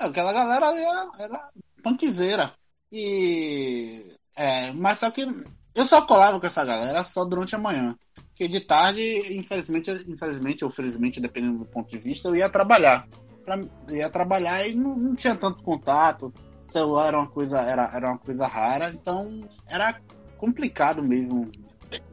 Aquela 0.00 0.32
galera 0.32 0.68
ali 0.68 0.82
era, 0.82 1.10
era 1.18 1.48
punkzeira. 1.82 2.52
E. 2.92 4.16
É, 4.36 4.72
mas 4.72 4.98
só 5.00 5.10
que 5.10 5.26
eu 5.74 5.86
só 5.86 6.02
colava 6.02 6.38
com 6.38 6.46
essa 6.46 6.64
galera 6.64 7.04
só 7.04 7.24
durante 7.24 7.54
a 7.54 7.58
manhã. 7.58 7.96
Porque 8.28 8.46
de 8.46 8.60
tarde, 8.60 9.02
infelizmente, 9.36 9.90
infelizmente 10.06 10.64
ou 10.64 10.70
felizmente, 10.70 11.20
dependendo 11.20 11.58
do 11.58 11.64
ponto 11.64 11.90
de 11.90 11.98
vista, 11.98 12.28
eu 12.28 12.36
ia 12.36 12.48
trabalhar. 12.48 13.06
Pra, 13.44 13.56
eu 13.88 13.96
ia 13.96 14.10
trabalhar 14.10 14.66
e 14.66 14.74
não, 14.74 14.96
não 14.96 15.14
tinha 15.14 15.34
tanto 15.34 15.62
contato. 15.62 16.32
Celular 16.60 17.08
era 17.08 17.18
uma 17.18 17.28
coisa, 17.28 17.60
era, 17.60 17.90
era 17.92 18.08
uma 18.08 18.18
coisa 18.18 18.46
rara, 18.46 18.90
então 18.90 19.48
era 19.68 19.98
complicado 20.38 21.02
mesmo. 21.02 21.50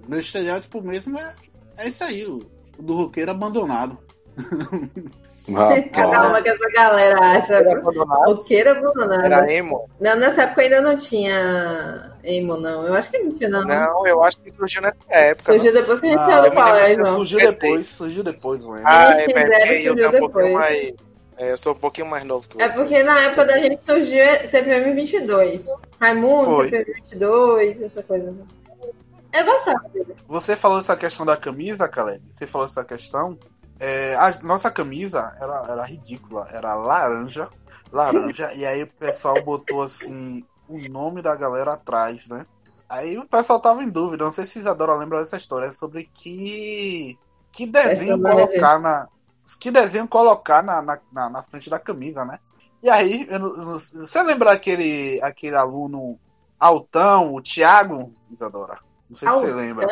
Meu 0.07 0.19
estereótipo 0.19 0.81
mesmo 0.81 1.17
é, 1.19 1.35
é 1.77 1.89
isso 1.89 2.03
aí, 2.03 2.25
o, 2.25 2.49
o 2.77 2.81
do 2.81 2.95
roqueiro 2.95 3.31
abandonado. 3.31 3.97
Cada 5.91 6.29
uma 6.29 6.41
que 6.41 6.49
essa 6.49 6.69
galera 6.71 7.19
acha. 7.19 7.55
Era 7.55 7.73
abandonado. 7.73 9.25
Era 9.25 9.51
emo? 9.51 9.89
Não, 9.99 10.15
nessa 10.15 10.43
época 10.43 10.61
ainda 10.61 10.81
não 10.81 10.97
tinha 10.97 12.08
emo, 12.29 12.57
não. 12.57 12.85
Eu 12.85 12.93
acho 12.95 13.09
que 13.09 13.17
não 13.19 13.31
tinha, 13.31 13.49
não. 13.49 13.61
Não, 13.63 14.07
eu 14.07 14.23
acho 14.23 14.37
que 14.39 14.53
surgiu 14.53 14.81
nessa 14.81 14.97
época. 15.09 15.53
Surgiu 15.53 15.73
depois 15.73 15.99
que 15.99 16.07
a 16.07 16.09
gente 16.09 16.19
Ah, 16.19 16.25
saiu 16.27 16.43
do 16.49 16.55
colégio. 16.55 17.05
Surgiu 17.07 17.39
depois, 17.39 17.87
surgiu 17.87 18.23
depois, 18.23 18.65
o 18.65 18.75
emo. 18.77 18.83
Ah, 18.85 19.11
é, 19.19 19.27
peraí, 19.27 19.85
eu 19.85 19.93
surgiu 19.93 20.07
um 20.09 20.11
depois. 20.27 20.53
mais. 20.53 20.93
é, 21.37 21.51
eu 21.51 21.57
sou 21.57 21.73
um 21.73 21.77
pouquinho 21.77 22.07
mais 22.07 22.23
novo 22.23 22.47
que 22.47 22.55
você. 22.57 22.63
É 22.63 22.69
porque 22.75 23.03
na 23.03 23.19
época 23.21 23.45
da 23.45 23.57
gente 23.59 23.81
surgiu 23.81 24.23
CPM 24.45 24.93
22. 24.93 25.67
Raimundo, 25.99 26.55
Foi. 26.55 26.69
CPM 26.69 27.01
22, 27.03 27.81
essa 27.81 28.03
coisa 28.03 28.29
assim. 28.29 28.45
Eu 29.31 29.45
gostava 29.45 29.87
dele. 29.89 30.15
Você 30.27 30.55
falou 30.55 30.79
essa 30.79 30.95
questão 30.97 31.25
da 31.25 31.37
camisa, 31.37 31.87
Caleb. 31.87 32.21
Você 32.33 32.47
falou 32.47 32.65
essa 32.65 32.83
questão. 32.83 33.37
É, 33.79 34.15
a 34.15 34.35
nossa 34.43 34.69
camisa 34.71 35.33
era, 35.39 35.65
era 35.69 35.83
ridícula. 35.85 36.47
Era 36.51 36.73
laranja. 36.75 37.47
Laranja. 37.91 38.51
e 38.55 38.65
aí 38.65 38.83
o 38.83 38.87
pessoal 38.87 39.41
botou 39.43 39.81
assim 39.83 40.43
o 40.69 40.89
nome 40.89 41.21
da 41.21 41.35
galera 41.35 41.73
atrás, 41.73 42.29
né? 42.29 42.45
Aí 42.87 43.17
o 43.17 43.27
pessoal 43.27 43.59
tava 43.59 43.83
em 43.83 43.89
dúvida. 43.89 44.23
Não 44.23 44.31
sei 44.31 44.45
se 44.45 44.59
Isadora 44.59 44.95
lembra 44.95 45.19
dessa 45.19 45.37
história. 45.37 45.71
Sobre 45.71 46.09
que. 46.13 47.17
Que 47.51 47.65
desenho 47.65 48.19
Personagem. 48.19 48.47
colocar 48.47 48.79
na. 48.79 49.07
Que 49.59 49.71
desenho 49.71 50.07
colocar 50.07 50.63
na, 50.63 50.81
na, 50.81 51.29
na, 51.29 51.43
frente 51.43 51.69
da 51.69 51.79
camisa, 51.79 52.23
né? 52.23 52.39
E 52.81 52.89
aí, 52.89 53.27
eu 53.29 53.39
você 53.39 54.23
lembra 54.23 54.51
aquele, 54.51 55.19
aquele 55.23 55.55
aluno 55.55 56.19
altão, 56.59 57.33
o 57.33 57.41
Thiago, 57.41 58.13
Isadora? 58.31 58.79
Não 59.09 59.17
sei 59.17 59.27
se 59.27 59.35
você 59.35 59.53
lembra. 59.53 59.87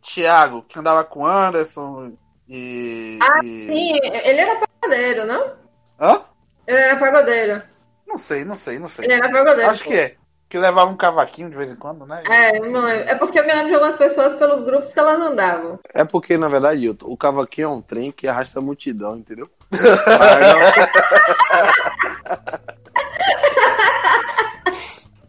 Thiago, 0.00 0.62
que 0.62 0.78
andava 0.78 1.04
com 1.04 1.26
Anderson 1.26 2.12
e. 2.48 3.18
Ah, 3.22 3.40
e- 3.44 3.66
sim, 3.66 4.00
ele 4.02 4.40
era 4.40 4.60
pagodeiro, 4.60 5.26
não? 5.26 5.52
Hã? 6.00 6.20
Ele 6.66 6.78
era 6.78 6.98
pagodeiro. 6.98 7.62
Não 8.06 8.18
sei, 8.18 8.44
não 8.44 8.56
sei, 8.56 8.78
não 8.78 8.88
sei. 8.88 9.06
Ele 9.06 9.14
era 9.14 9.30
pagodeiro. 9.30 9.70
Acho 9.70 9.84
que 9.84 9.94
é. 9.94 10.16
Que 10.48 10.58
levava 10.58 10.90
um 10.90 10.96
cavaquinho 10.96 11.50
de 11.50 11.56
vez 11.56 11.72
em 11.72 11.76
quando, 11.76 12.06
né? 12.06 12.22
É, 12.26 12.60
não 12.60 12.82
lembro. 12.82 13.08
É 13.08 13.14
porque 13.16 13.40
eu 13.40 13.44
me 13.44 13.52
lembro 13.52 13.68
de 13.68 13.74
algumas 13.74 13.96
pessoas 13.96 14.34
pelos 14.34 14.60
grupos 14.60 14.92
que 14.92 14.98
elas 14.98 15.20
andavam. 15.20 15.80
É 15.92 16.04
porque, 16.04 16.38
na 16.38 16.48
verdade, 16.48 16.84
Hilton, 16.84 17.06
o 17.06 17.16
cavaquinho 17.16 17.64
é 17.64 17.68
um 17.68 17.82
trem 17.82 18.12
que 18.12 18.28
arrasta 18.28 18.60
a 18.60 18.62
multidão, 18.62 19.16
entendeu? 19.16 19.50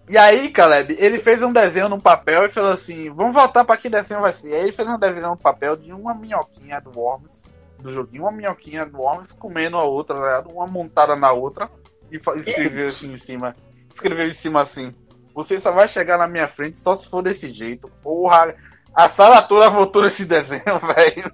E 0.08 0.20
aí, 0.20 0.50
Caleb, 0.50 0.96
ele 1.00 1.18
fez 1.18 1.42
um 1.42 1.52
desenho 1.52 1.90
no 1.90 2.00
papel 2.00 2.46
e 2.46 2.50
falou 2.50 2.72
assim: 2.72 3.10
vamos 3.10 3.34
voltar 3.34 3.66
pra 3.66 3.76
que 3.76 3.90
desenho 3.90 4.22
vai 4.22 4.32
ser. 4.32 4.54
Aí 4.54 4.62
ele 4.62 4.72
fez 4.72 4.88
um 4.88 5.00
desenho 5.00 5.30
no 5.30 5.38
papel 5.38 5.76
de 5.76 5.92
uma 5.92 6.14
minhoquinha 6.14 6.80
do 6.80 6.98
Worms, 6.98 7.50
do 7.80 7.92
joguinho, 7.92 8.24
uma 8.24 8.32
minhoquinha 8.32 8.86
do 8.86 9.00
Worms 9.00 9.34
comendo 9.34 9.78
a 9.78 9.84
outra, 9.84 10.20
né? 10.20 10.44
uma 10.54 10.68
montada 10.68 11.16
na 11.16 11.32
outra, 11.32 11.70
e 12.12 12.18
escreveu 12.39 12.88
assim 12.88 13.12
em 13.12 13.18
cima. 13.18 13.56
Escreveu 13.89 14.28
em 14.28 14.34
cima 14.34 14.62
assim: 14.62 14.94
Você 15.34 15.60
só 15.60 15.72
vai 15.72 15.88
chegar 15.88 16.18
na 16.18 16.28
minha 16.28 16.48
frente 16.48 16.80
só 16.80 16.94
se 16.96 17.10
for 17.10 17.22
desse 17.22 17.52
jeito. 17.52 17.89
Porra, 18.04 18.54
a 18.94 19.08
sala 19.08 19.41
toda 19.41 19.70
votou 19.70 20.04
nesse 20.04 20.24
desenho, 20.26 20.63
velho. 20.96 21.32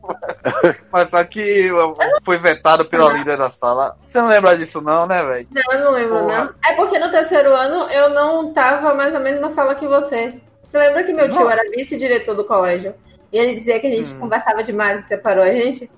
Mas 0.92 1.10
só 1.10 1.24
que 1.24 1.70
foi 2.24 2.38
vetado 2.38 2.86
pela 2.86 3.12
líder 3.14 3.38
da 3.38 3.50
sala. 3.50 3.96
Você 4.02 4.20
não 4.20 4.28
lembra 4.28 4.58
disso, 4.58 4.82
não, 4.82 5.06
né, 5.06 5.24
velho? 5.24 5.48
Não, 5.52 5.74
eu 5.74 5.80
não 5.86 5.92
lembro, 5.92 6.20
Porra. 6.20 6.44
não. 6.46 6.54
É 6.66 6.74
porque 6.76 6.98
no 7.00 7.12
terceiro 7.12 7.54
ano 7.54 7.90
eu 7.92 8.10
não 8.10 8.54
tava 8.54 8.94
mais 8.96 9.14
ou 9.14 9.20
menos 9.20 9.42
na 9.42 9.50
sala 9.50 9.76
que 9.76 9.88
vocês. 9.88 10.42
Você 10.64 10.78
lembra 10.78 11.04
que 11.04 11.14
meu 11.14 11.30
tio 11.30 11.42
Não. 11.42 11.52
era 11.52 11.62
vice-diretor 11.72 12.36
do 12.36 12.44
colégio? 12.46 12.94
E 13.34 13.38
ele 13.38 13.54
dizia 13.54 13.80
que 13.80 13.88
a 13.88 13.92
gente 13.92 14.14
Hum. 14.14 14.20
conversava 14.20 14.64
demais 14.64 15.00
e 15.00 15.04
separou 15.08 15.44
a 15.44 15.52
gente? 15.52 15.90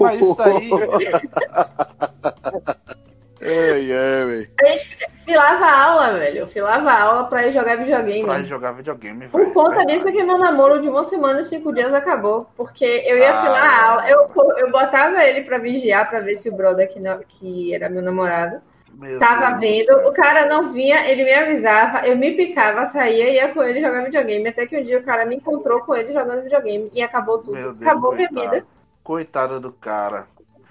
Mas 0.00 0.20
isso 0.20 0.42
aí. 0.42 0.70
Ai, 3.44 3.92
ai, 3.92 4.24
velho. 4.26 4.48
A 4.60 4.66
gente 4.66 4.96
filava 5.24 5.66
aula, 5.66 6.18
velho. 6.18 6.38
Eu 6.38 6.46
filava 6.46 6.90
aula 6.92 7.24
pra 7.28 7.46
ir 7.46 7.52
jogar 7.52 7.76
videogame. 7.76 8.24
pra 8.24 8.40
jogar 8.42 8.72
videogame, 8.72 9.28
Por 9.28 9.52
conta 9.52 9.76
Verdade. 9.76 9.92
disso 9.92 10.10
que 10.12 10.22
meu 10.22 10.38
namoro 10.38 10.80
de 10.80 10.88
uma 10.88 11.04
semana 11.04 11.40
e 11.40 11.44
cinco 11.44 11.72
dias 11.74 11.92
acabou. 11.92 12.46
Porque 12.56 12.84
eu 13.06 13.18
ia 13.18 13.30
Ah, 13.38 13.42
filar 13.42 13.64
a 13.66 13.86
aula, 13.90 14.08
é. 14.08 14.14
eu, 14.14 14.30
eu 14.58 14.70
botava 14.70 15.22
ele 15.24 15.42
pra 15.42 15.58
vigiar, 15.58 16.08
pra 16.08 16.20
ver 16.20 16.36
se 16.36 16.48
o 16.48 16.56
brother 16.56 16.88
que, 16.90 16.98
não- 16.98 17.20
que 17.28 17.74
era 17.74 17.90
meu 17.90 18.00
namorado 18.02 18.62
Meu 18.94 19.18
tava 19.18 19.58
Deus 19.58 19.86
do 19.86 19.96
vendo. 19.96 20.08
O 20.08 20.12
cara 20.14 20.46
não 20.46 20.72
vinha, 20.72 21.06
ele 21.10 21.24
me 21.24 21.34
avisava, 21.34 22.06
eu 22.06 22.16
me 22.16 22.30
picava, 22.32 22.86
saía 22.86 23.28
e 23.28 23.34
ia 23.34 23.48
com 23.52 23.62
ele 23.62 23.80
jogar 23.82 24.04
videogame. 24.04 24.48
Até 24.48 24.66
que 24.66 24.78
um 24.78 24.82
dia 24.82 24.98
o 24.98 25.04
cara 25.04 25.26
me 25.26 25.36
encontrou 25.36 25.80
com 25.80 25.94
ele 25.94 26.14
jogando 26.14 26.44
videogame 26.44 26.90
e 26.94 27.02
acabou 27.02 27.38
tudo. 27.38 27.52
Meu 27.52 27.74
Deus, 27.74 27.82
acabou 27.90 28.14
minha 28.14 28.28
coitado. 28.28 28.54
vida. 28.54 28.66
Coitado 29.02 29.60
do 29.60 29.70
cara. 29.70 30.24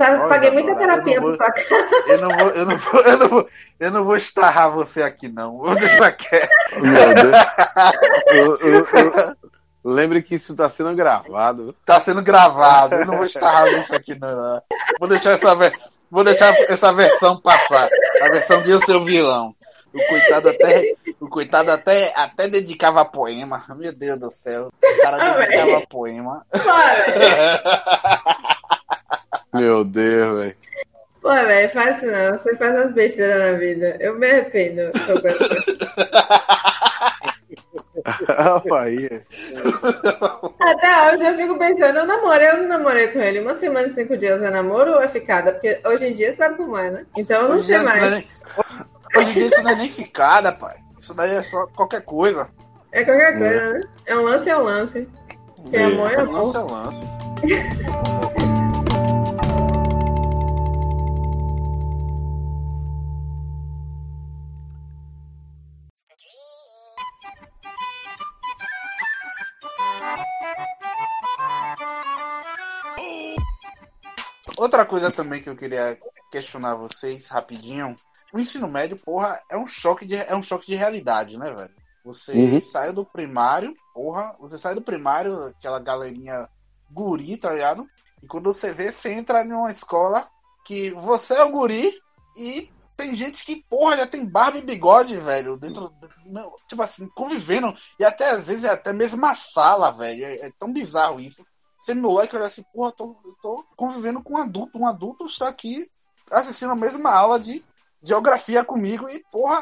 Pa- 0.06 0.20
Olha, 0.20 0.30
Paguei 0.30 0.52
muita 0.52 0.76
terapia 0.76 1.16
eu 1.16 1.22
não 1.22 1.30
por 1.30 1.38
sua 1.38 1.52
cara. 1.52 1.90
Eu 2.08 2.22
não 2.22 2.30
vou, 2.38 2.50
eu 2.50 2.66
não 2.66 2.78
vou, 2.78 3.02
eu 3.02 3.18
não 3.18 3.28
vou, 3.30 3.48
eu 3.80 3.92
não 3.92 4.04
vou 4.06 4.16
estarrar 4.16 4.70
você 4.72 5.02
aqui, 5.04 5.28
não. 5.30 5.58
Vou 5.58 5.76
deixar 5.76 6.12
quieto. 6.12 6.50
Meu 6.82 7.16
Deus. 7.16 7.36
Eu- 8.28 8.58
eu- 8.60 8.86
eu- 8.86 9.36
Lembre 9.86 10.22
que 10.24 10.36
isso 10.36 10.56
tá 10.56 10.70
sendo 10.70 10.96
gravado. 10.96 11.76
Tá 11.86 12.00
sendo 12.00 12.22
gravado. 12.24 12.96
Eu 12.96 13.06
não 13.06 13.18
vou 13.18 13.26
estarrar 13.26 13.68
isso 13.80 13.94
aqui, 13.94 14.18
não. 14.18 14.30
não. 14.30 14.62
Vou 15.00 15.10
deixar 15.10 15.32
essa, 15.32 15.54
ver- 15.56 15.74
vou 16.10 16.24
deixar 16.24 16.54
essa 16.70 16.94
versão 16.94 17.36
passar. 17.42 17.90
A 18.22 18.30
versão 18.30 18.62
de 18.62 18.72
eu 18.72 18.80
ser 18.80 18.94
o 18.96 19.04
vilão. 19.04 19.54
O 19.94 20.08
coitado 20.08 20.50
até, 20.50 20.94
o 21.20 21.28
coitado 21.30 21.72
até, 21.72 22.12
até 22.16 22.48
dedicava 22.48 23.04
poema. 23.06 23.62
Meu 23.78 23.94
Deus 23.96 24.20
do 24.20 24.30
céu. 24.32 24.70
O 24.82 25.02
cara 25.04 25.18
Ah, 25.22 25.34
dedicava 25.38 25.82
poema. 25.88 26.42
Meu 29.54 29.84
Deus, 29.84 30.40
velho. 30.40 30.56
Pô, 31.22 31.30
velho, 31.30 31.70
faz 31.72 31.98
isso 31.98 32.12
não. 32.12 32.38
Você 32.38 32.56
faz 32.58 32.74
umas 32.76 32.92
besteiras 32.92 33.40
na 33.40 33.58
vida. 33.58 33.96
Eu 34.00 34.18
me 34.18 34.30
arrependo. 34.30 34.82
Até 40.60 41.14
hoje 41.14 41.24
eu 41.26 41.36
fico 41.36 41.58
pensando, 41.58 42.00
eu 42.00 42.06
namorei, 42.06 42.50
eu 42.50 42.58
não 42.58 42.68
namorei 42.68 43.08
com 43.08 43.20
ele. 43.20 43.40
Uma 43.42 43.56
semana 43.56 43.88
e 43.88 43.94
cinco 43.94 44.18
dias 44.18 44.42
é 44.42 44.50
namoro 44.50 44.94
ou 44.94 45.02
é 45.02 45.08
ficada? 45.08 45.52
Porque 45.54 45.80
hoje 45.86 46.08
em 46.08 46.16
dia 46.16 46.34
sabe 46.34 46.56
como 46.58 46.78
é, 46.78 46.90
né? 46.92 47.06
Então 47.16 47.44
eu 47.44 47.50
não 47.50 47.56
Hoje 47.58 47.68
sei 47.68 47.76
isso 47.76 47.86
não 47.86 47.92
é 47.92 48.00
mais. 48.00 48.12
nem- 48.12 48.28
Hoje 49.16 49.30
em 49.32 49.34
dia 49.34 49.48
isso 49.48 49.64
não 49.64 49.72
é 49.72 49.76
nem 49.76 49.90
ficada, 49.90 50.52
pai. 50.52 50.76
Isso 51.00 51.14
daí 51.14 51.36
é 51.36 51.44
só 51.44 51.68
qualquer 51.68 52.02
coisa. 52.02 52.50
É 52.92 53.04
qualquer 53.04 53.38
coisa, 53.38 53.74
né? 53.74 53.80
É 54.06 54.16
um 54.18 54.22
lance, 54.24 54.50
é 54.50 54.58
um 54.58 54.64
lance. 54.64 55.08
Que 55.70 55.78
É. 55.78 55.84
amor 55.86 56.12
é 56.12 56.18
Lance 56.24 56.56
é 56.56 56.60
amor. 56.60 56.72
lance. 56.72 57.06
Outra 74.74 74.88
coisa 74.88 75.12
também 75.12 75.40
que 75.40 75.48
eu 75.48 75.56
queria 75.56 75.96
questionar 76.32 76.74
vocês 76.74 77.28
rapidinho. 77.28 77.96
O 78.34 78.40
ensino 78.40 78.68
médio, 78.68 78.98
porra, 78.98 79.40
é 79.48 79.56
um 79.56 79.68
choque 79.68 80.04
de, 80.04 80.16
é 80.16 80.36
um 80.36 80.42
choque 80.42 80.66
de 80.66 80.74
realidade, 80.74 81.38
né, 81.38 81.54
velho? 81.54 81.76
Você 82.04 82.34
Uhum. 82.34 82.60
sai 82.60 82.92
do 82.92 83.06
primário, 83.06 83.72
porra, 83.94 84.36
você 84.40 84.58
sai 84.58 84.74
do 84.74 84.82
primário, 84.82 85.46
aquela 85.46 85.80
galerinha 85.80 86.50
guri, 86.92 87.38
tá 87.38 87.52
ligado? 87.52 87.86
E 88.24 88.26
quando 88.26 88.52
você 88.52 88.74
vê, 88.74 88.92
você 88.92 89.14
entra 89.14 89.44
numa 89.44 89.70
escola 89.70 90.28
que 90.66 90.90
você 90.90 91.36
é 91.36 91.44
o 91.44 91.52
guri 91.52 91.94
e 92.36 92.68
tem 92.98 93.16
gente 93.16 93.46
que, 93.46 93.64
porra, 93.70 93.98
já 93.98 94.08
tem 94.08 94.26
barba 94.26 94.58
e 94.58 94.64
bigode, 94.64 95.16
velho, 95.18 95.56
dentro, 95.56 95.94
tipo 96.68 96.82
assim, 96.82 97.08
convivendo, 97.14 97.72
e 98.00 98.04
até 98.04 98.32
às 98.32 98.48
vezes 98.48 98.64
é 98.64 98.70
até 98.70 98.90
a 98.90 98.94
mesma 98.94 99.36
sala, 99.36 99.92
velho, 99.92 100.26
é, 100.26 100.48
é 100.48 100.52
tão 100.60 100.74
bizarro 100.74 101.20
isso. 101.20 101.46
Você 101.84 101.94
moleque 101.94 102.34
olha 102.38 102.46
assim, 102.46 102.64
porra, 102.74 102.94
tô, 102.94 103.14
eu 103.26 103.36
tô 103.42 103.66
convivendo 103.76 104.24
com 104.24 104.36
um 104.36 104.38
adulto, 104.38 104.80
um 104.80 104.88
adulto 104.88 105.26
está 105.26 105.50
aqui 105.50 105.86
assistindo 106.32 106.72
a 106.72 106.76
mesma 106.76 107.12
aula 107.12 107.38
de 107.38 107.62
geografia 108.02 108.64
comigo 108.64 109.10
e, 109.10 109.20
porra, 109.30 109.62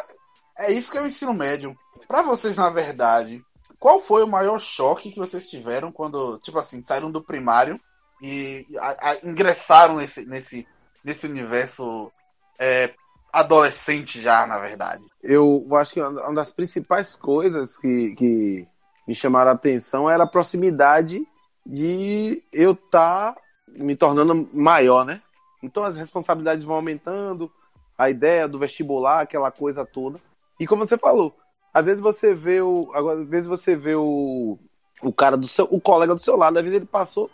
é 0.56 0.72
isso 0.72 0.92
que 0.92 1.00
é 1.00 1.02
o 1.02 1.08
ensino 1.08 1.34
médio. 1.34 1.76
Pra 2.08 2.22
vocês, 2.22 2.58
na 2.58 2.70
verdade, 2.70 3.44
qual 3.80 4.00
foi 4.00 4.22
o 4.22 4.28
maior 4.28 4.60
choque 4.60 5.10
que 5.10 5.18
vocês 5.18 5.50
tiveram 5.50 5.92
quando, 5.92 6.38
tipo 6.38 6.60
assim, 6.60 6.80
saíram 6.84 7.10
do 7.10 7.24
primário 7.24 7.82
e 8.22 8.68
a- 8.80 9.10
a- 9.10 9.18
ingressaram 9.24 9.96
nesse, 9.96 10.24
nesse, 10.28 10.68
nesse 11.04 11.26
universo 11.26 12.12
é, 12.60 12.94
adolescente 13.34 14.22
já, 14.22 14.46
na 14.46 14.60
verdade? 14.60 15.04
Eu 15.24 15.68
acho 15.74 15.94
que 15.94 16.00
uma 16.00 16.36
das 16.36 16.54
principais 16.54 17.16
coisas 17.16 17.76
que, 17.80 18.14
que 18.16 18.68
me 19.08 19.16
chamaram 19.16 19.50
a 19.50 19.56
atenção 19.56 20.08
era 20.08 20.26
a 20.26 20.28
proximidade 20.28 21.26
de 21.66 22.44
eu 22.52 22.72
estar 22.72 23.36
me 23.68 23.96
tornando 23.96 24.50
maior, 24.54 25.06
né? 25.06 25.22
Então 25.62 25.84
as 25.84 25.96
responsabilidades 25.96 26.66
vão 26.66 26.76
aumentando, 26.76 27.52
a 27.98 28.10
ideia 28.10 28.48
do 28.48 28.60
vestibular, 28.60 29.22
aquela 29.22 29.52
coisa 29.52 29.86
toda. 29.86 30.20
E 30.60 30.66
como 30.66 30.88
você 30.88 30.98
falou, 30.98 31.36
às 31.74 31.86
vezes 31.86 32.02
você 32.02 32.34
vê 32.34 32.62
o. 32.62 32.92
Às 32.94 33.28
vezes 33.28 33.48
você 33.48 33.76
vê 33.76 33.96
o, 33.96 34.58
o 35.02 35.14
cara 35.14 35.38
do 35.38 35.48
seu. 35.48 35.68
o 35.70 35.80
colega 35.80 36.16
do 36.16 36.22
seu 36.22 36.36
lado, 36.36 36.58
às 36.58 36.64
vezes 36.64 36.78
ele 36.78 36.88
passou, 36.88 37.30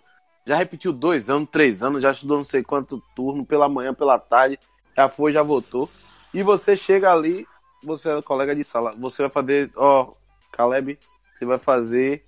já 0.45 0.55
repetiu 0.55 0.93
dois 0.93 1.29
anos, 1.29 1.49
três 1.49 1.81
anos, 1.81 2.01
já 2.01 2.11
estudou 2.11 2.37
não 2.37 2.43
sei 2.43 2.63
quanto 2.63 3.01
turno, 3.15 3.45
pela 3.45 3.67
manhã, 3.67 3.93
pela 3.93 4.19
tarde, 4.19 4.59
já 4.95 5.09
foi, 5.09 5.33
já 5.33 5.41
votou. 5.41 5.89
E 6.33 6.43
você 6.43 6.75
chega 6.75 7.11
ali, 7.11 7.47
você 7.83 8.09
é 8.09 8.21
colega 8.21 8.55
de 8.55 8.63
sala, 8.63 8.93
você 8.97 9.23
vai 9.23 9.31
fazer, 9.31 9.71
ó, 9.75 10.11
Caleb, 10.51 10.99
você 11.33 11.45
vai 11.45 11.57
fazer 11.57 12.23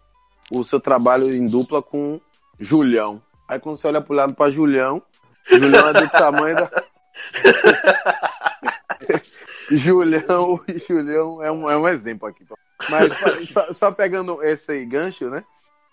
o 0.51 0.63
seu 0.63 0.79
trabalho 0.79 1.33
em 1.33 1.45
dupla 1.45 1.81
com 1.81 2.19
Julião. 2.59 3.21
Aí 3.47 3.59
quando 3.59 3.77
você 3.77 3.87
olha 3.87 4.01
pro 4.01 4.13
lado 4.13 4.35
pra 4.35 4.49
Julião, 4.49 5.01
Julião 5.49 5.89
é 5.89 5.93
do 5.93 6.09
tamanho 6.13 6.55
da. 6.55 6.69
Julião, 9.71 10.59
Julião 10.87 11.43
é 11.43 11.51
um, 11.51 11.69
é 11.69 11.77
um 11.77 11.87
exemplo 11.87 12.27
aqui. 12.27 12.45
Mas 12.89 13.49
só, 13.49 13.73
só 13.73 13.91
pegando 13.91 14.41
esse 14.43 14.85
gancho, 14.85 15.29
né? 15.29 15.43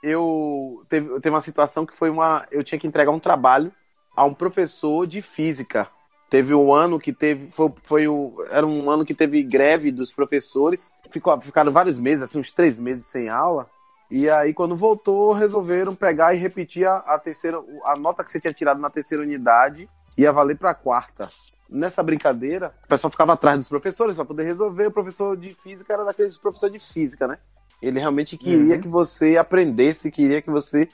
Eu 0.03 0.85
teve, 0.89 1.09
teve 1.21 1.31
uma 1.31 1.41
situação 1.41 1.85
que 1.85 1.95
foi 1.95 2.11
uma. 2.11 2.47
Eu 2.51 2.63
tinha 2.63 2.79
que 2.79 2.87
entregar 2.87 3.11
um 3.11 3.19
trabalho 3.19 3.73
a 4.15 4.25
um 4.25 4.35
professor 4.35 5.07
de 5.07 5.21
física. 5.21 5.89
Teve 6.31 6.55
um 6.55 6.73
ano 6.73 6.99
que 6.99 7.13
teve. 7.13 7.51
Foi, 7.51 7.73
foi 7.83 8.09
o, 8.09 8.35
era 8.51 8.67
um 8.67 8.91
ano 8.91 9.05
que 9.05 9.15
teve 9.15 9.43
greve 9.43 9.91
dos 9.91 10.13
professores. 10.13 10.91
Ficou, 11.11 11.39
ficaram 11.41 11.73
vários 11.73 11.99
meses, 11.99 12.25
assim, 12.25 12.39
uns 12.39 12.53
três 12.53 12.79
meses 12.79 13.07
sem 13.07 13.29
aula. 13.29 13.69
E 14.11 14.31
aí, 14.31 14.55
quando 14.55 14.77
voltou, 14.77 15.33
resolveram 15.33 15.95
pegar 15.95 16.33
e 16.35 16.39
repetir 16.39 16.87
a, 16.87 16.97
a 16.99 17.19
terceira. 17.19 17.61
A 17.85 17.97
nota 17.97 18.23
que 18.23 18.31
você 18.31 18.39
tinha 18.41 18.53
tirado 18.53 18.81
na 18.81 18.89
terceira 18.91 19.23
unidade 19.23 19.89
ia 20.17 20.33
valer 20.33 20.57
para 20.57 20.71
a 20.71 20.75
quarta. 20.75 21.29
Nessa 21.69 22.03
brincadeira, 22.03 22.73
o 22.85 22.89
pessoal 22.89 23.11
ficava 23.11 23.33
atrás 23.33 23.59
dos 23.59 23.69
professores 23.69 24.15
para 24.15 24.25
poder 24.25 24.45
resolver. 24.45 24.87
O 24.87 24.93
professor 24.93 25.37
de 25.37 25.53
física 25.55 25.93
era 25.93 26.05
daqueles 26.05 26.37
professores 26.39 26.73
de 26.73 26.79
física, 26.93 27.27
né? 27.27 27.39
Ele 27.83 27.99
realmente 27.99 28.37
queria 28.39 28.77
Uhum. 28.77 28.81
que 28.81 28.89
você 28.89 29.37
aprendesse, 29.37 30.11
queria 30.11 30.41
que 30.41 30.51
você 30.51 30.89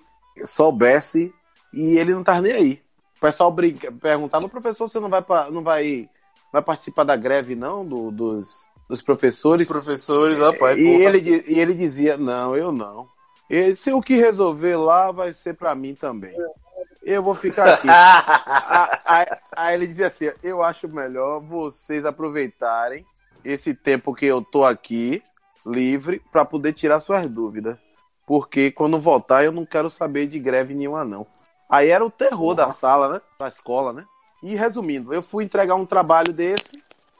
soubesse, 0.46 1.32
e 1.72 1.98
ele 1.98 2.14
não 2.14 2.24
tava 2.24 2.40
nem 2.40 2.52
aí. 2.52 2.82
O 3.18 3.20
pessoal 3.20 3.52
brinca, 3.52 3.92
perguntava, 3.92 4.48
professor, 4.48 4.88
você 4.88 4.98
não 4.98 5.08
vai, 5.08 5.22
pa- 5.22 5.50
não 5.50 5.62
vai, 5.62 6.08
vai 6.52 6.62
participar 6.62 7.04
da 7.04 7.14
greve, 7.14 7.54
não, 7.54 7.84
do- 7.86 8.10
dos, 8.10 8.66
dos 8.92 9.00
professores? 9.00 9.62
Os 9.62 9.72
professores, 9.72 10.38
rapaz, 10.38 10.78
e, 10.78 10.84
porra. 10.84 11.16
ele, 11.16 11.44
e 11.48 11.58
ele 11.58 11.74
dizia, 11.74 12.18
não, 12.18 12.54
eu 12.54 12.70
não. 12.70 13.08
E 13.48 13.74
se 13.74 13.90
o 13.90 14.02
que 14.02 14.16
resolver 14.16 14.76
lá 14.76 15.10
vai 15.10 15.32
ser 15.32 15.54
para 15.54 15.74
mim 15.74 15.94
também. 15.94 16.36
Eu 17.02 17.22
vou 17.22 17.34
ficar 17.34 17.74
aqui. 17.74 17.88
Aí 19.56 19.74
ele 19.74 19.88
dizia 19.88 20.06
assim: 20.06 20.30
Eu 20.42 20.62
acho 20.62 20.88
melhor 20.88 21.40
vocês 21.40 22.06
aproveitarem 22.06 23.04
esse 23.44 23.74
tempo 23.74 24.14
que 24.14 24.24
eu 24.24 24.40
tô 24.40 24.64
aqui, 24.64 25.20
livre, 25.66 26.22
para 26.30 26.44
poder 26.44 26.72
tirar 26.72 27.00
suas 27.00 27.28
dúvidas. 27.28 27.76
Porque 28.24 28.70
quando 28.70 29.00
voltar 29.00 29.44
eu 29.44 29.50
não 29.50 29.66
quero 29.66 29.90
saber 29.90 30.28
de 30.28 30.38
greve 30.38 30.74
nenhuma, 30.74 31.04
não. 31.04 31.26
Aí 31.68 31.90
era 31.90 32.04
o 32.04 32.10
terror 32.10 32.54
da 32.54 32.72
sala, 32.72 33.14
né? 33.14 33.20
Da 33.38 33.48
escola, 33.48 33.92
né? 33.92 34.06
E 34.42 34.54
resumindo, 34.54 35.12
eu 35.12 35.22
fui 35.22 35.44
entregar 35.44 35.74
um 35.74 35.86
trabalho 35.86 36.32
desse 36.32 36.70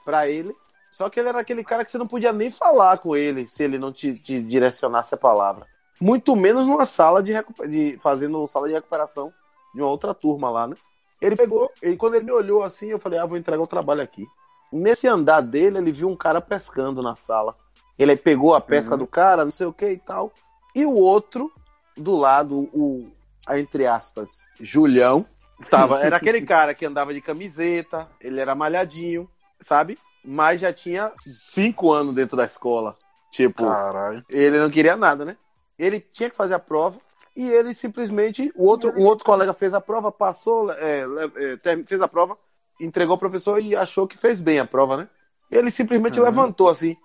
para 0.04 0.28
ele. 0.28 0.54
Só 0.92 1.08
que 1.08 1.18
ele 1.18 1.30
era 1.30 1.40
aquele 1.40 1.64
cara 1.64 1.86
que 1.86 1.90
você 1.90 1.96
não 1.96 2.06
podia 2.06 2.34
nem 2.34 2.50
falar 2.50 2.98
com 2.98 3.16
ele 3.16 3.46
se 3.46 3.64
ele 3.64 3.78
não 3.78 3.90
te, 3.90 4.12
te 4.18 4.42
direcionasse 4.42 5.14
a 5.14 5.18
palavra. 5.18 5.66
Muito 5.98 6.36
menos 6.36 6.66
numa 6.66 6.84
sala 6.84 7.22
de, 7.22 7.32
de 7.66 7.98
fazendo 7.98 8.46
sala 8.46 8.68
de 8.68 8.74
recuperação 8.74 9.32
de 9.74 9.80
uma 9.80 9.88
outra 9.88 10.12
turma 10.12 10.50
lá, 10.50 10.66
né? 10.66 10.76
Ele 11.18 11.34
pegou, 11.34 11.70
e 11.82 11.96
quando 11.96 12.16
ele 12.16 12.26
me 12.26 12.32
olhou 12.32 12.62
assim, 12.62 12.88
eu 12.88 12.98
falei, 12.98 13.18
ah, 13.18 13.24
vou 13.24 13.38
entregar 13.38 13.62
o 13.62 13.66
trabalho 13.66 14.02
aqui. 14.02 14.26
Nesse 14.70 15.08
andar 15.08 15.40
dele, 15.40 15.78
ele 15.78 15.92
viu 15.92 16.10
um 16.10 16.16
cara 16.16 16.42
pescando 16.42 17.00
na 17.00 17.16
sala. 17.16 17.56
Ele 17.98 18.14
pegou 18.14 18.54
a 18.54 18.60
pesca 18.60 18.92
Uhum. 18.92 18.98
do 18.98 19.06
cara, 19.06 19.44
não 19.44 19.50
sei 19.52 19.66
o 19.66 19.72
que 19.72 19.88
e 19.88 19.98
tal. 19.98 20.30
E 20.74 20.84
o 20.84 20.94
outro, 20.94 21.50
do 21.96 22.16
lado, 22.16 22.68
o, 22.74 23.08
entre 23.50 23.86
aspas, 23.86 24.44
Julião, 24.60 25.24
tava, 25.70 26.00
era 26.00 26.16
aquele 26.16 26.42
cara 26.44 26.74
que 26.74 26.84
andava 26.84 27.14
de 27.14 27.20
camiseta, 27.22 28.08
ele 28.20 28.40
era 28.40 28.54
malhadinho, 28.54 29.30
sabe? 29.60 29.98
Mas 30.24 30.60
já 30.60 30.72
tinha 30.72 31.12
cinco 31.18 31.92
anos 31.92 32.14
dentro 32.14 32.36
da 32.36 32.44
escola. 32.44 32.96
Tipo, 33.30 33.64
Caralho. 33.64 34.24
ele 34.28 34.58
não 34.60 34.70
queria 34.70 34.96
nada, 34.96 35.24
né? 35.24 35.36
Ele 35.78 35.98
tinha 36.00 36.30
que 36.30 36.36
fazer 36.36 36.54
a 36.54 36.58
prova 36.58 36.98
e 37.34 37.48
ele 37.48 37.74
simplesmente. 37.74 38.52
O 38.54 38.66
outro, 38.66 38.92
um 38.98 39.04
outro 39.04 39.24
colega 39.24 39.52
fez 39.52 39.74
a 39.74 39.80
prova, 39.80 40.12
passou, 40.12 40.70
é, 40.72 41.00
é, 41.64 41.84
fez 41.86 42.00
a 42.00 42.06
prova, 42.06 42.36
entregou 42.80 43.14
ao 43.14 43.18
professor 43.18 43.58
e 43.60 43.74
achou 43.74 44.06
que 44.06 44.16
fez 44.18 44.40
bem 44.40 44.58
a 44.60 44.66
prova, 44.66 44.96
né? 44.96 45.08
Ele 45.50 45.70
simplesmente 45.70 46.18
Uhum. 46.20 46.26
levantou 46.26 46.68
assim. 46.68 46.96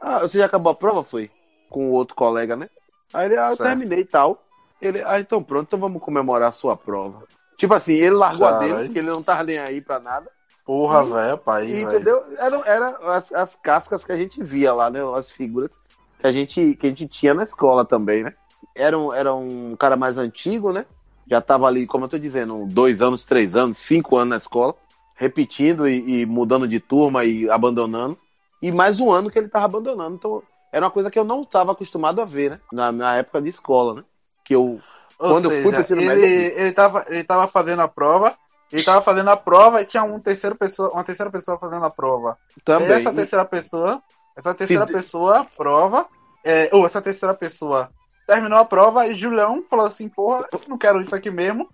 Ah, 0.00 0.18
você 0.20 0.38
já 0.38 0.46
acabou 0.46 0.72
a 0.72 0.74
prova? 0.74 1.02
Foi? 1.02 1.30
Com 1.70 1.88
o 1.90 1.92
outro 1.92 2.14
colega, 2.14 2.56
né? 2.56 2.68
Aí 3.14 3.26
ele, 3.26 3.38
ah, 3.38 3.50
eu 3.50 3.56
Certo. 3.56 3.68
terminei 3.70 4.00
e 4.00 4.04
tal. 4.04 4.44
Ele, 4.82 5.02
ah, 5.06 5.18
então 5.18 5.42
pronto, 5.42 5.66
então 5.68 5.78
vamos 5.78 6.02
comemorar 6.02 6.48
a 6.50 6.52
sua 6.52 6.76
prova. 6.76 7.26
Tipo 7.56 7.72
assim, 7.72 7.94
ele 7.94 8.10
largou 8.16 8.46
a 8.46 8.52
Caralho. 8.52 8.74
dele, 8.74 8.84
porque 8.88 8.98
ele 8.98 9.10
não 9.10 9.22
tava 9.22 9.44
nem 9.44 9.58
aí 9.58 9.80
pra 9.80 9.98
nada. 9.98 10.30
Porra, 10.66 11.04
velho, 11.04 11.38
pai, 11.38 11.80
entendeu? 11.80 12.24
Eram 12.38 12.64
era 12.64 12.88
as, 13.14 13.32
as 13.32 13.54
cascas 13.54 14.04
que 14.04 14.10
a 14.10 14.16
gente 14.16 14.42
via 14.42 14.74
lá, 14.74 14.90
né? 14.90 14.98
As 15.16 15.30
figuras 15.30 15.70
que 16.18 16.26
a 16.26 16.32
gente, 16.32 16.74
que 16.74 16.86
a 16.86 16.90
gente 16.90 17.06
tinha 17.06 17.34
na 17.34 17.44
escola 17.44 17.84
também, 17.84 18.24
né? 18.24 18.34
Era 18.74 18.98
um, 18.98 19.12
era 19.12 19.34
um 19.34 19.76
cara 19.76 19.96
mais 19.96 20.18
antigo, 20.18 20.72
né? 20.72 20.84
Já 21.28 21.40
tava 21.40 21.66
ali, 21.66 21.86
como 21.86 22.04
eu 22.04 22.08
tô 22.08 22.18
dizendo, 22.18 22.64
dois 22.66 23.02
anos, 23.02 23.24
três 23.24 23.56
anos, 23.56 23.78
cinco 23.78 24.16
anos 24.16 24.30
na 24.30 24.36
escola, 24.36 24.74
repetindo 25.14 25.88
e, 25.88 26.22
e 26.22 26.26
mudando 26.26 26.68
de 26.68 26.78
turma 26.78 27.24
e 27.24 27.48
abandonando. 27.50 28.18
E 28.62 28.70
mais 28.70 29.00
um 29.00 29.10
ano 29.10 29.30
que 29.30 29.38
ele 29.38 29.48
tava 29.48 29.66
abandonando. 29.66 30.16
Então, 30.16 30.42
era 30.72 30.84
uma 30.84 30.90
coisa 30.90 31.10
que 31.10 31.18
eu 31.18 31.24
não 31.24 31.44
tava 31.44 31.72
acostumado 31.72 32.20
a 32.20 32.24
ver, 32.24 32.50
né? 32.52 32.60
Na 32.72 32.92
minha 32.92 33.14
época 33.14 33.42
de 33.42 33.48
escola, 33.48 33.94
né? 33.94 34.04
Que 34.44 34.54
eu. 34.54 34.80
Ou 35.18 35.30
quando 35.30 35.46
eu 35.46 35.50
seja, 35.50 35.62
fui 35.62 35.72
pro 35.72 35.80
ensino 35.80 36.00
ele, 36.00 36.08
médio, 36.08 36.24
eu 36.24 36.64
ele, 36.64 36.72
tava, 36.72 37.04
ele 37.08 37.24
tava 37.24 37.48
fazendo 37.48 37.80
a 37.80 37.88
prova, 37.88 38.36
ele 38.72 38.82
tava 38.82 39.00
fazendo 39.02 39.30
a 39.30 39.36
prova 39.36 39.80
e 39.82 39.86
tinha 39.86 40.02
um 40.02 40.18
terceiro 40.20 40.56
pessoa, 40.56 40.90
uma 40.92 41.04
terceira 41.04 41.30
pessoa 41.30 41.58
fazendo 41.58 41.84
a 41.84 41.90
prova. 41.90 42.36
Também. 42.64 42.88
E 42.88 42.92
essa 42.92 43.12
terceira 43.12 43.44
pessoa, 43.44 44.02
essa 44.36 44.54
terceira 44.54 44.86
Se- 44.86 44.92
pessoa 44.92 45.46
prova, 45.56 46.06
é, 46.44 46.68
ou 46.72 46.84
essa 46.86 47.00
terceira 47.02 47.34
pessoa 47.34 47.90
terminou 48.26 48.58
a 48.58 48.64
prova 48.64 49.06
e 49.06 49.14
Julião 49.14 49.62
falou 49.70 49.86
assim, 49.86 50.08
porra, 50.08 50.46
eu 50.52 50.60
não 50.68 50.76
quero 50.76 51.00
isso 51.00 51.14
aqui 51.14 51.30
mesmo. 51.30 51.68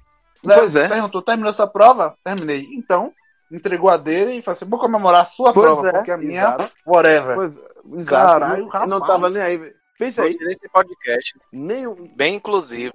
Léo 0.45 0.59
Pois 0.61 0.77
é. 0.77 0.89
Perguntou, 0.89 1.23
terminou 1.23 1.53
sua 1.53 1.67
prova? 1.67 2.15
Terminei. 2.23 2.69
Então, 2.73 3.13
entregou 3.51 3.89
a 3.89 3.97
dele 3.97 4.33
e 4.33 4.43
falou 4.43 4.57
assim, 4.57 4.69
vou 4.69 4.79
comemorar 4.79 5.23
a 5.23 5.25
sua 5.25 5.53
Pois 5.53 5.65
prova, 5.67 5.89
é, 5.89 5.93
porque 5.93 6.11
a 6.11 6.17
minha, 6.19 6.43
exato. 6.43 6.71
whatever. 6.87 7.35
Pois, 7.37 7.53
exato. 8.01 8.05
Caralho, 8.07 8.69
não, 8.73 8.87
não 8.87 8.99
rapaz. 8.99 9.13
tava 9.13 9.31
nem 9.31 9.43
aí. 9.43 9.57
velho. 9.57 9.75
Pensa 10.03 10.23
aí, 10.23 10.37
nesse 10.41 10.69
podcast, 10.69 11.39
nenhum. 11.53 12.11
bem 12.17 12.35
inclusivo. 12.37 12.93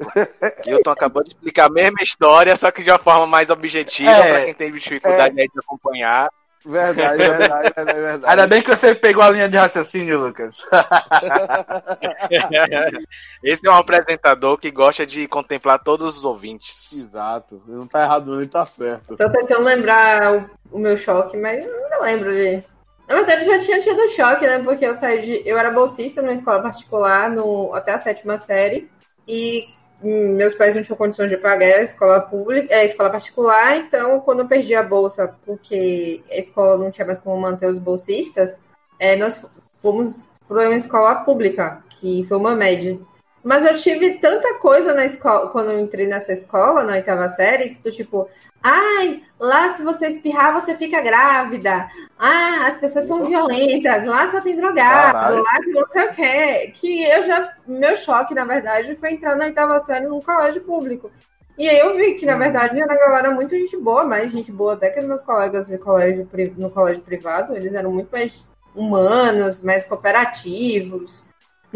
Hilton 0.66 0.92
acabou 0.92 1.24
de 1.24 1.30
explicar 1.30 1.68
a 1.68 1.70
mesma 1.70 2.02
história, 2.02 2.56
só 2.56 2.70
que 2.70 2.84
de 2.84 2.92
uma 2.92 3.00
forma 3.00 3.26
mais 3.26 3.50
objetiva, 3.50 4.12
É. 4.12 4.34
pra 4.34 4.46
quem 4.46 4.54
teve 4.54 4.80
dificuldade 4.80 5.40
aí 5.40 5.48
de 5.48 5.60
acompanhar. 5.60 6.30
Verdade, 6.66 7.18
verdade, 7.18 7.74
é 7.78 7.84
verdade. 7.86 8.24
Ainda 8.26 8.48
bem 8.48 8.62
que 8.62 8.76
você 8.76 8.94
pegou 8.94 9.24
a 9.24 9.30
linha 9.30 9.48
de 9.48 9.56
raciocínio, 9.56 10.20
Lucas. 10.20 10.66
Esse 13.42 13.66
é 13.66 13.72
um 13.72 13.76
apresentador 13.76 14.58
que 14.58 14.70
gosta 14.70 15.06
de 15.06 15.30
contemplar 15.30 15.82
todos 15.82 16.18
os 16.18 16.26
ouvintes. 16.26 16.92
Exato. 16.92 17.62
Não 17.66 17.88
tá 17.88 18.04
errado, 18.04 18.32
não, 18.32 18.42
ele 18.42 18.50
tá 18.50 18.66
certo. 18.66 19.16
Tô 19.16 19.30
tentando 19.32 19.64
lembrar 19.64 20.34
o, 20.36 20.50
o 20.72 20.80
meu 20.80 20.98
choque, 20.98 21.38
mas 21.38 21.66
eu 21.66 21.90
não 21.90 22.02
lembro 22.02 22.34
de. 22.34 22.62
Na 23.08 23.16
verdade, 23.16 23.46
eu 23.46 23.54
já 23.54 23.60
tinha 23.60 23.80
tido 23.80 24.08
choque, 24.10 24.46
né? 24.46 24.60
Porque 24.60 24.86
eu 24.86 24.94
saí 24.94 25.22
de. 25.22 25.42
Eu 25.48 25.58
era 25.58 25.72
bolsista 25.72 26.22
numa 26.22 26.34
escola 26.34 26.62
particular 26.62 27.30
no, 27.30 27.74
até 27.74 27.94
a 27.94 27.98
sétima 27.98 28.38
série. 28.38 28.90
E 29.28 29.70
hum, 30.04 30.36
meus 30.36 30.54
pais 30.54 30.76
não 30.76 30.84
tinham 30.84 30.98
condições 30.98 31.30
de 31.30 31.38
pagar 31.38 31.80
a 31.80 31.84
escola 31.84 32.20
pública, 32.20 32.76
a 32.76 32.84
escola 32.84 33.10
particular, 33.10 33.78
então 33.78 34.20
quando 34.22 34.40
eu 34.42 34.48
perdi 34.48 34.76
a 34.76 34.84
bolsa, 34.84 35.36
porque 35.46 36.22
a 36.30 36.38
escola 36.38 36.78
não 36.78 36.92
tinha 36.92 37.06
mais 37.06 37.20
como 37.20 37.40
manter 37.40 37.68
os 37.68 37.78
bolsistas, 37.78 38.62
é, 39.00 39.16
nós 39.16 39.42
fomos 39.78 40.40
para 40.48 40.68
uma 40.68 40.76
escola 40.76 41.16
pública, 41.16 41.84
que 42.00 42.26
foi 42.28 42.38
uma 42.38 42.56
média. 42.56 43.00
Mas 43.48 43.64
eu 43.64 43.74
tive 43.76 44.16
tanta 44.16 44.56
coisa 44.56 44.94
na 44.94 45.06
escola, 45.06 45.48
quando 45.48 45.72
eu 45.72 45.80
entrei 45.80 46.06
nessa 46.06 46.34
escola, 46.34 46.84
na 46.84 46.96
oitava 46.96 47.30
série, 47.30 47.80
do 47.82 47.90
tipo, 47.90 48.28
ai, 48.62 49.24
lá 49.40 49.70
se 49.70 49.84
você 49.84 50.08
espirrar, 50.08 50.54
você 50.54 50.76
fica 50.76 51.00
grávida. 51.00 51.88
Ah, 52.20 52.68
as 52.68 52.78
pessoas 52.78 53.08
são 53.08 53.26
violentas, 53.26 54.04
lá 54.04 54.28
só 54.28 54.42
tem 54.42 54.58
drogado, 54.58 55.14
Caralho. 55.14 55.44
lá 55.44 55.54
que 55.62 55.72
não 55.72 55.88
sei 55.88 56.06
o 56.08 56.14
quê. 56.14 56.72
Que 56.74 57.04
eu 57.06 57.24
já. 57.24 57.54
Meu 57.66 57.96
choque, 57.96 58.36
na 58.36 58.44
verdade, 58.44 58.98
foi 58.98 59.14
entrar 59.14 59.38
na 59.38 59.46
oitava 59.46 59.80
série 59.80 60.08
num 60.08 60.20
colégio 60.20 60.62
público. 60.64 61.10
E 61.58 61.70
aí 61.70 61.80
eu 61.80 61.96
vi 61.96 62.16
que, 62.16 62.26
na 62.26 62.36
verdade, 62.36 62.78
era 62.78 62.92
uma 62.92 63.00
galera 63.00 63.32
muito 63.32 63.52
gente 63.52 63.78
boa, 63.78 64.04
mais 64.04 64.30
gente 64.30 64.52
boa 64.52 64.74
até 64.74 64.90
que 64.90 65.00
os 65.00 65.06
meus 65.06 65.24
colegas 65.24 65.68
de 65.68 65.78
colégio, 65.78 66.28
no 66.58 66.70
colégio 66.70 67.02
privado. 67.02 67.56
Eles 67.56 67.74
eram 67.74 67.94
muito 67.94 68.10
mais 68.12 68.52
humanos, 68.76 69.62
mais 69.62 69.86
cooperativos. 69.86 71.26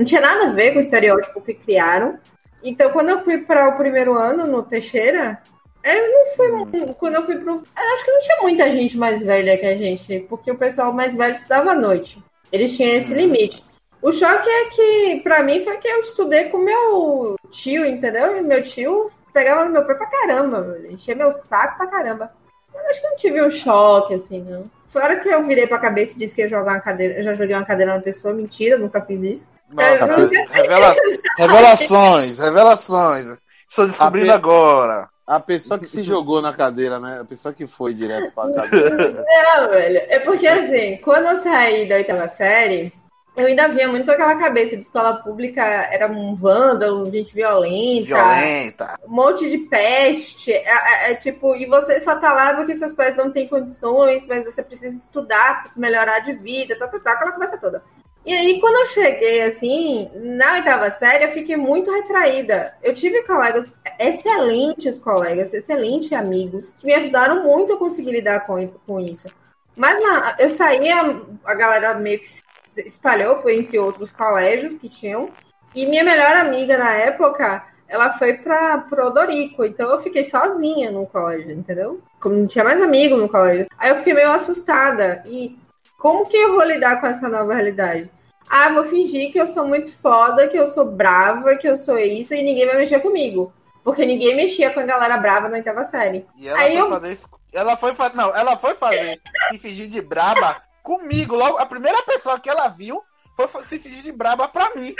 Não 0.02 0.06
tinha 0.06 0.20
nada 0.20 0.46
a 0.46 0.54
ver 0.54 0.72
com 0.72 0.80
o 0.80 0.82
estereótipo 0.82 1.42
que 1.42 1.54
criaram. 1.54 2.18
Então, 2.64 2.90
quando 2.90 3.10
eu 3.10 3.20
fui 3.20 3.38
para 3.38 3.70
o 3.70 3.78
primeiro 3.78 4.18
ano 4.18 4.48
no 4.48 4.64
Teixeira, 4.64 5.40
eu 5.84 6.12
não 6.12 6.26
fui. 6.36 6.94
Quando 6.96 7.16
eu 7.16 7.24
fui 7.24 7.38
pro. 7.38 7.58
Eu 7.58 7.94
acho 7.94 8.04
que 8.04 8.12
não 8.12 8.20
tinha 8.20 8.42
muita 8.42 8.72
gente 8.72 8.98
mais 8.98 9.22
velha 9.22 9.56
que 9.60 9.66
a 9.68 9.76
gente, 9.76 10.22
porque 10.28 10.50
o 10.50 10.58
pessoal 10.58 10.92
mais 10.92 11.14
velho 11.14 11.34
estudava 11.34 11.74
à 11.74 11.76
noite. 11.76 12.18
Eles 12.52 12.76
tinham 12.76 12.98
esse 12.98 13.14
limite. 13.14 13.64
O 14.02 14.12
choque 14.12 14.50
é 14.50 14.66
que, 14.70 15.20
pra 15.22 15.44
mim, 15.44 15.64
foi 15.64 15.78
que 15.78 15.88
eu 15.88 16.02
estudei 16.02 16.46
com 16.46 16.58
meu 16.58 17.36
tio, 17.52 17.86
entendeu? 17.86 18.36
E 18.36 18.42
meu 18.42 18.64
tio 18.64 19.12
pegava 19.32 19.66
no 19.66 19.72
meu 19.72 19.86
pé 19.86 19.94
pra 19.94 20.08
caramba, 20.08 20.80
enchia 20.90 21.14
meu 21.14 21.32
saco 21.32 21.78
pra 21.78 21.86
caramba. 21.86 22.32
Mas 22.74 22.86
acho 22.88 23.02
que 23.02 23.08
não 23.08 23.18
tive 23.18 23.44
um 23.44 23.52
choque, 23.52 24.16
assim, 24.16 24.42
não. 24.42 24.66
Foi 24.88 25.00
a 25.04 25.06
hora 25.06 25.20
que 25.20 25.30
eu 25.30 25.44
virei 25.44 25.68
pra 25.68 25.78
cabeça 25.78 26.16
e 26.16 26.20
disse 26.20 26.34
que 26.34 26.42
ia 26.42 26.48
jogar 26.48 26.72
uma 26.72 26.80
cadeira. 26.82 27.20
Eu 27.20 27.24
já 27.24 27.36
joguei 27.36 27.56
uma 27.56 27.66
cadeira 27.66 27.94
na 27.94 28.02
pessoa, 28.02 28.34
mentira, 28.34 28.80
nunca 28.80 29.00
fiz 29.00 29.22
isso. 29.22 29.61
Nossa, 29.72 30.30
revela- 30.52 30.96
revelações, 31.38 32.40
revelações. 32.40 33.46
Estou 33.70 33.86
descobrindo 33.86 34.32
A 34.32 34.40
pe- 34.40 34.44
agora. 34.44 35.10
A 35.26 35.40
pessoa 35.40 35.80
que 35.80 35.88
se 35.88 36.04
jogou 36.04 36.42
na 36.42 36.52
cadeira, 36.54 37.00
né? 37.00 37.20
A 37.22 37.26
pessoa 37.26 37.54
que 37.54 37.66
foi 37.66 37.94
direto 37.94 38.34
pra 38.34 38.52
cadeira. 38.52 39.26
Não, 39.56 39.70
velho. 39.70 40.02
É 40.10 40.20
porque, 40.20 40.46
assim, 40.48 40.98
quando 40.98 41.26
eu 41.28 41.36
saí 41.38 41.88
da 41.88 41.96
oitava 41.96 42.28
série, 42.28 42.92
eu 43.38 43.46
ainda 43.46 43.70
vinha 43.70 43.88
muito 43.88 44.06
com 44.06 44.12
aquela 44.12 44.36
cabeça 44.38 44.76
de 44.76 44.84
escola 44.84 45.14
pública, 45.24 45.62
era 45.64 46.08
um 46.08 46.36
vândalo, 46.36 47.10
gente 47.10 47.34
violenta, 47.34 48.08
Violenta. 48.08 48.96
um 49.08 49.12
monte 49.16 49.50
de 49.50 49.58
peste. 49.60 50.52
É, 50.52 50.66
é- 50.66 51.12
é 51.12 51.16
tipo, 51.16 51.56
e 51.56 51.66
você 51.66 51.98
só 52.02 52.16
tá 52.18 52.34
lá 52.34 52.54
porque 52.56 52.76
seus 52.76 52.92
pais 52.94 53.16
não 53.16 53.32
têm 53.32 53.48
condições, 53.48 54.26
mas 54.28 54.44
você 54.44 54.62
precisa 54.62 54.98
estudar 54.98 55.64
pra 55.64 55.72
melhorar 55.78 56.20
de 56.20 56.34
vida, 56.34 56.78
tá, 56.78 56.88
tá, 56.90 57.00
tá, 57.00 57.12
aquela 57.14 57.32
conversa 57.32 57.58
toda. 57.58 57.82
E 58.24 58.32
aí, 58.34 58.60
quando 58.60 58.76
eu 58.76 58.86
cheguei, 58.86 59.42
assim, 59.42 60.10
na 60.14 60.54
oitava 60.54 60.92
série, 60.92 61.24
eu 61.24 61.32
fiquei 61.32 61.58
muito 61.58 61.92
retraída. 61.92 62.76
Eu 62.84 62.94
tive 62.94 63.24
colegas, 63.24 63.74
excelentes 64.00 65.00
colegas, 65.00 65.54
excelentes 65.54 66.14
amigos, 66.14 66.72
que 66.74 66.86
me 66.86 66.94
ajudaram 66.94 67.44
muito 67.44 67.74
a 67.74 67.78
conseguir 67.78 68.12
lidar 68.12 68.42
com, 68.46 68.68
com 68.86 69.00
isso. 69.00 69.28
Mas 69.76 70.00
na- 70.04 70.36
eu 70.40 70.50
saí, 70.50 70.88
a, 70.92 71.54
galera 71.56 71.96
meio 71.96 72.20
que 72.20 72.28
se 72.28 72.82
espalhou 72.86 73.42
entre 73.50 73.80
outros 73.80 74.12
colégios 74.12 74.78
que 74.78 74.88
tinham. 74.88 75.30
E 75.74 75.86
minha 75.88 76.04
melhor 76.04 76.34
amiga 76.34 76.78
na 76.78 76.92
época, 76.94 77.66
ela 77.88 78.12
foi 78.12 78.34
pra 78.34 78.78
pro 78.78 79.08
Odorico. 79.08 79.66
Então 79.66 79.90
eu 79.90 80.00
fiquei 80.00 80.24
sozinha 80.24 80.92
no 80.92 81.08
colégio, 81.08 81.52
entendeu? 81.52 82.02
Como 82.20 82.36
não 82.36 82.46
tinha 82.48 82.64
mais 82.64 82.82
amigo 82.82 83.18
no 83.18 83.28
colégio. 83.28 83.68
Aí 83.78 83.90
eu 83.90 83.96
fiquei 83.96 84.14
meio 84.14 84.32
assustada. 84.32 85.24
E 85.26 85.58
como 86.02 86.26
que 86.28 86.36
eu 86.38 86.52
vou 86.54 86.64
lidar 86.64 87.00
com 87.00 87.08
essa 87.08 87.30
nova 87.30 87.54
realidade? 87.54 88.10
Ah, 88.50 88.70
vou 88.74 88.84
fingir 88.84 89.32
que 89.32 89.40
eu 89.40 89.48
sou 89.48 89.66
muito 89.66 89.94
foda, 89.94 90.48
que 90.48 90.58
eu 90.58 90.68
sou 90.68 90.84
brava, 90.86 91.56
que 91.56 91.68
eu 91.68 91.78
sou 91.78 91.98
isso 91.98 92.34
e 92.34 92.42
ninguém 92.42 92.66
vai 92.66 92.76
mexer 92.78 93.00
comigo. 93.00 93.54
Porque 93.84 94.06
ninguém 94.06 94.36
mexia 94.36 94.72
com 94.72 94.80
a 94.80 94.84
galera 94.86 95.18
brava 95.18 95.48
na 95.48 95.58
oitava 95.58 95.84
série. 95.84 96.26
E 96.38 96.48
ela 96.48 96.60
Aí 96.60 96.74
foi 96.74 96.82
eu- 96.82 96.90
fazer 96.90 97.12
isso. 97.12 97.30
Ela 97.54 97.78
foi 97.78 97.94
fazer. 97.94 98.16
Não, 98.16 98.36
ela 98.36 98.56
foi 98.58 98.74
fazer 98.76 99.20
se 99.50 99.58
fingir 99.58 99.88
de 99.88 100.02
braba 100.02 100.62
comigo. 100.84 101.36
Logo, 101.36 101.58
a 101.58 101.66
primeira 101.66 102.02
pessoa 102.04 102.40
que 102.40 102.50
ela 102.50 102.68
viu 102.68 103.02
foi 103.36 103.48
se 103.64 103.80
fingir 103.80 104.04
de 104.04 104.12
braba 104.12 104.48
pra 104.48 104.70
mim. 104.76 104.94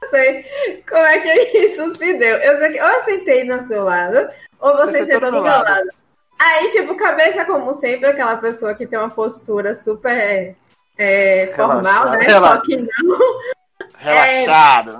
não 0.00 0.10
sei 0.10 0.44
como 0.88 1.04
é 1.04 1.18
que 1.20 1.58
isso 1.58 1.94
se 1.94 2.14
deu. 2.14 2.36
Eu 2.38 2.58
sei 2.58 2.72
que 2.72 2.80
ou 2.80 2.88
eu 2.88 3.00
sentei 3.02 3.44
no 3.44 3.60
seu 3.60 3.84
lado, 3.84 4.28
ou 4.60 4.76
você, 4.76 5.04
Você 5.04 5.04
sentou 5.04 5.14
sentou 5.14 5.20
do 5.20 5.26
do 5.26 5.32
meu 5.32 5.42
meu 5.42 5.52
lado. 5.52 5.70
lado. 5.70 5.88
Aí, 6.38 6.68
tipo, 6.68 6.94
cabeça 6.96 7.44
como 7.44 7.72
sempre, 7.74 8.06
aquela 8.06 8.36
pessoa 8.36 8.74
que 8.74 8.86
tem 8.86 8.98
uma 8.98 9.10
postura 9.10 9.74
super 9.74 10.54
é, 10.98 11.52
formal, 11.54 12.10
né? 12.10 12.18
Relaxa. 12.20 12.56
Só 12.56 12.62
que 12.62 12.76
não. 12.76 13.40
Relaxado. 13.98 14.92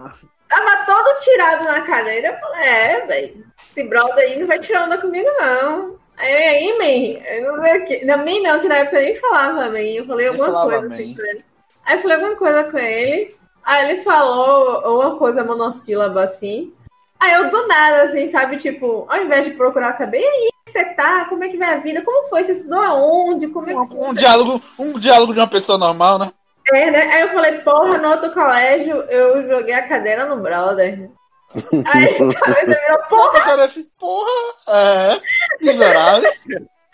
Tava 0.48 0.84
todo 0.86 1.20
tirado 1.20 1.64
na 1.64 1.80
cadeira. 1.82 2.28
Eu 2.28 2.38
falei, 2.38 2.68
é, 2.68 3.06
velho, 3.06 3.46
esse 3.58 3.84
brother 3.84 4.18
aí 4.18 4.38
não 4.38 4.46
vai 4.46 4.58
tirar 4.58 4.84
onda 4.84 4.98
comigo, 4.98 5.28
não. 5.38 5.96
Aí, 6.16 6.32
aí, 6.32 6.78
man, 6.78 7.26
eu 7.28 7.52
não 7.52 7.62
sei 7.62 7.78
o 7.78 7.84
que. 7.84 8.04
Não, 8.04 8.18
man, 8.18 8.40
não, 8.42 8.60
que 8.60 8.68
na 8.68 8.76
época 8.76 8.96
eu 8.96 9.02
nem 9.02 9.16
falava, 9.16 9.70
man. 9.70 9.80
Eu 9.80 10.06
falei 10.06 10.28
alguma 10.28 10.46
falava 10.46 10.70
coisa 10.70 10.94
assim 10.94 11.14
pra 11.14 11.28
ele. 11.28 11.44
Aí 11.84 11.96
eu 11.96 12.02
falei 12.02 12.16
alguma 12.16 12.36
coisa 12.36 12.64
com 12.64 12.78
ele. 12.78 13.36
Aí 13.64 13.90
ele 13.90 14.02
falou 14.02 15.00
uma 15.00 15.18
coisa 15.18 15.44
monossílaba 15.44 16.22
assim. 16.22 16.72
Aí 17.18 17.34
eu 17.34 17.50
do 17.50 17.66
nada, 17.66 18.02
assim, 18.02 18.28
sabe? 18.28 18.56
Tipo, 18.56 19.06
ao 19.08 19.22
invés 19.22 19.44
de 19.44 19.52
procurar 19.52 19.92
saber, 19.92 20.24
aí, 20.24 20.48
como 20.66 20.72
você 20.72 20.84
tá? 20.94 21.24
Como 21.26 21.44
é 21.44 21.48
que 21.48 21.56
vai 21.56 21.74
a 21.74 21.78
vida? 21.78 22.02
Como 22.02 22.28
foi? 22.28 22.42
Você 22.42 22.52
estudou 22.52 22.80
aonde? 22.80 23.48
Como 23.48 23.70
é 23.70 23.72
que 23.72 23.94
Um, 23.94 24.10
um 24.10 24.14
diálogo, 24.14 24.62
um 24.78 24.98
diálogo 24.98 25.32
de 25.32 25.40
uma 25.40 25.48
pessoa 25.48 25.78
normal, 25.78 26.18
né? 26.18 26.30
é, 26.74 26.90
né? 26.90 27.02
Aí 27.12 27.22
eu 27.22 27.28
falei, 27.30 27.58
porra, 27.60 27.98
no 27.98 28.08
outro 28.08 28.32
colégio 28.32 28.96
eu 29.02 29.48
joguei 29.48 29.74
a 29.74 29.88
cadeira 29.88 30.26
no 30.26 30.42
brother. 30.42 31.08
Aí 31.94 32.16
a 32.16 32.34
cabeça 32.34 32.80
virou, 32.80 32.98
porra, 33.08 33.44
quero 33.44 33.62
assim, 33.62 33.86
porra, 33.98 34.54
é, 34.68 35.20
miserável. 35.64 36.32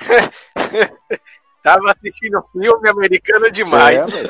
Tava 1.63 1.93
assistindo 1.93 2.45
filme 2.53 2.91
americano 2.91 3.51
demais. 3.51 4.05
É, 4.13 4.23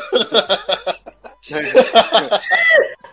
velho. 1.48 1.72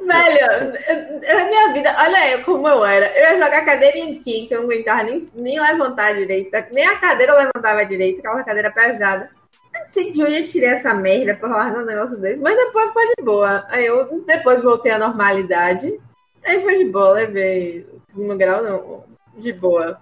na 0.01 1.45
minha 1.45 1.73
vida, 1.73 1.95
olha 1.99 2.31
eu 2.31 2.43
como 2.43 2.67
eu 2.67 2.85
era. 2.85 3.07
Eu 3.17 3.23
ia 3.23 3.43
jogar 3.43 3.65
cadeira 3.65 3.97
em 3.97 4.21
quem, 4.21 4.47
que 4.47 4.53
eu 4.53 4.61
não 4.61 4.69
aguentava 4.69 5.03
nem, 5.03 5.19
nem 5.35 5.59
levantar 5.59 6.13
direito. 6.15 6.51
Nem 6.71 6.85
a 6.85 6.97
cadeira 6.97 7.33
levantava 7.33 7.85
direito, 7.85 8.19
aquela 8.19 8.43
cadeira 8.43 8.71
pesada. 8.71 9.29
Não 9.73 9.89
sei 9.91 10.11
de 10.11 10.21
onde 10.21 10.39
eu 10.39 10.43
tirei 10.43 10.69
essa 10.69 10.93
merda 10.93 11.35
pra 11.35 11.49
largar 11.49 11.83
um 11.83 11.85
negócio 11.85 12.17
desse, 12.17 12.41
mas 12.41 12.55
depois 12.55 12.87
ficou 12.87 13.15
de 13.15 13.23
boa. 13.23 13.65
Aí 13.69 13.85
eu 13.85 14.23
depois 14.25 14.61
voltei 14.61 14.91
à 14.91 14.99
normalidade. 14.99 15.99
Aí 16.43 16.61
foi 16.61 16.77
de 16.77 16.85
boa, 16.85 17.11
levei 17.11 17.87
segundo 18.09 18.37
grau, 18.37 18.63
não, 18.63 19.03
de 19.37 19.53
boa. 19.53 19.99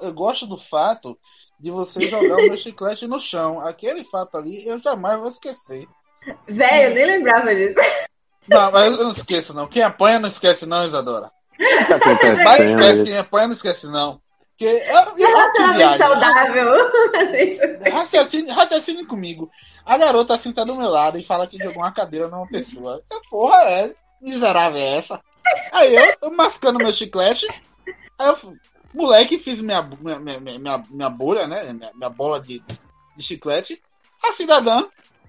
Eu 0.00 0.12
gosto 0.12 0.46
do 0.46 0.56
fato 0.56 1.18
de 1.58 1.70
você 1.70 2.08
jogar 2.08 2.36
o 2.36 2.46
meu 2.46 2.56
chiclete 2.56 3.06
no 3.06 3.20
chão. 3.20 3.60
Aquele 3.60 4.02
fato 4.04 4.36
ali 4.36 4.66
eu 4.66 4.80
jamais 4.80 5.18
vou 5.18 5.28
esquecer. 5.28 5.86
Velho, 6.48 6.88
eu 6.88 6.94
nem 6.94 7.06
lembrava 7.06 7.54
disso. 7.54 7.78
Não, 8.48 8.70
mas 8.72 8.96
eu 8.96 9.04
não 9.04 9.10
esqueço, 9.10 9.54
não. 9.54 9.66
Quem 9.66 9.82
apanha 9.82 10.18
não 10.18 10.28
esquece, 10.28 10.66
não, 10.66 10.84
Isadora. 10.84 11.30
O 11.54 11.56
que 11.56 11.84
tá 11.84 11.98
Vai 12.44 12.62
esquece, 12.62 13.04
quem 13.04 13.18
apanha 13.18 13.46
não 13.46 13.54
esquece, 13.54 13.86
não. 13.86 14.20
Porque 14.60 14.64
eu, 14.64 14.98
eu, 14.98 15.14
que 15.14 15.72
viagem. 15.74 15.98
saudável. 15.98 16.68
Raciocine, 17.92 18.50
raciocine 18.50 19.06
comigo. 19.06 19.50
A 19.86 19.96
garota 19.96 20.36
senta 20.36 20.66
do 20.66 20.76
meu 20.76 20.88
lado 20.90 21.18
e 21.18 21.22
fala 21.22 21.46
que 21.46 21.56
jogou 21.56 21.82
uma 21.82 21.92
cadeira 21.92 22.28
numa 22.28 22.46
pessoa. 22.46 23.02
Que 23.08 23.28
porra 23.30 23.56
é? 23.62 23.94
Miserável 24.20 24.78
é 24.78 24.98
essa? 24.98 25.18
Aí 25.72 25.94
eu, 25.94 26.14
eu 26.24 26.32
mascando 26.32 26.78
meu 26.78 26.92
chiclete. 26.92 27.46
Aí 28.18 28.28
eu, 28.28 28.36
moleque, 28.92 29.38
fiz 29.38 29.62
minha, 29.62 29.80
minha, 29.80 30.20
minha, 30.20 30.40
minha, 30.40 30.84
minha 30.90 31.08
bolha, 31.08 31.46
né? 31.46 31.72
Minha, 31.72 31.90
minha 31.94 32.10
bola 32.10 32.38
de, 32.38 32.62
de 33.16 33.22
chiclete. 33.22 33.80
A 34.22 34.32
cidadã 34.34 34.86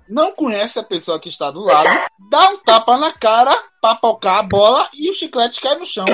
não 0.09 0.31
conhece 0.33 0.79
a 0.79 0.83
pessoa 0.83 1.19
que 1.19 1.29
está 1.29 1.49
do 1.51 1.63
lado, 1.63 1.89
dá 2.29 2.49
um 2.49 2.57
tapa 2.57 2.97
na 2.97 3.11
cara, 3.13 3.55
papocar 3.81 4.39
a 4.39 4.43
bola 4.43 4.85
e 4.99 5.09
o 5.09 5.13
chiclete 5.13 5.61
cai 5.61 5.75
no 5.75 5.85
chão. 5.85 6.05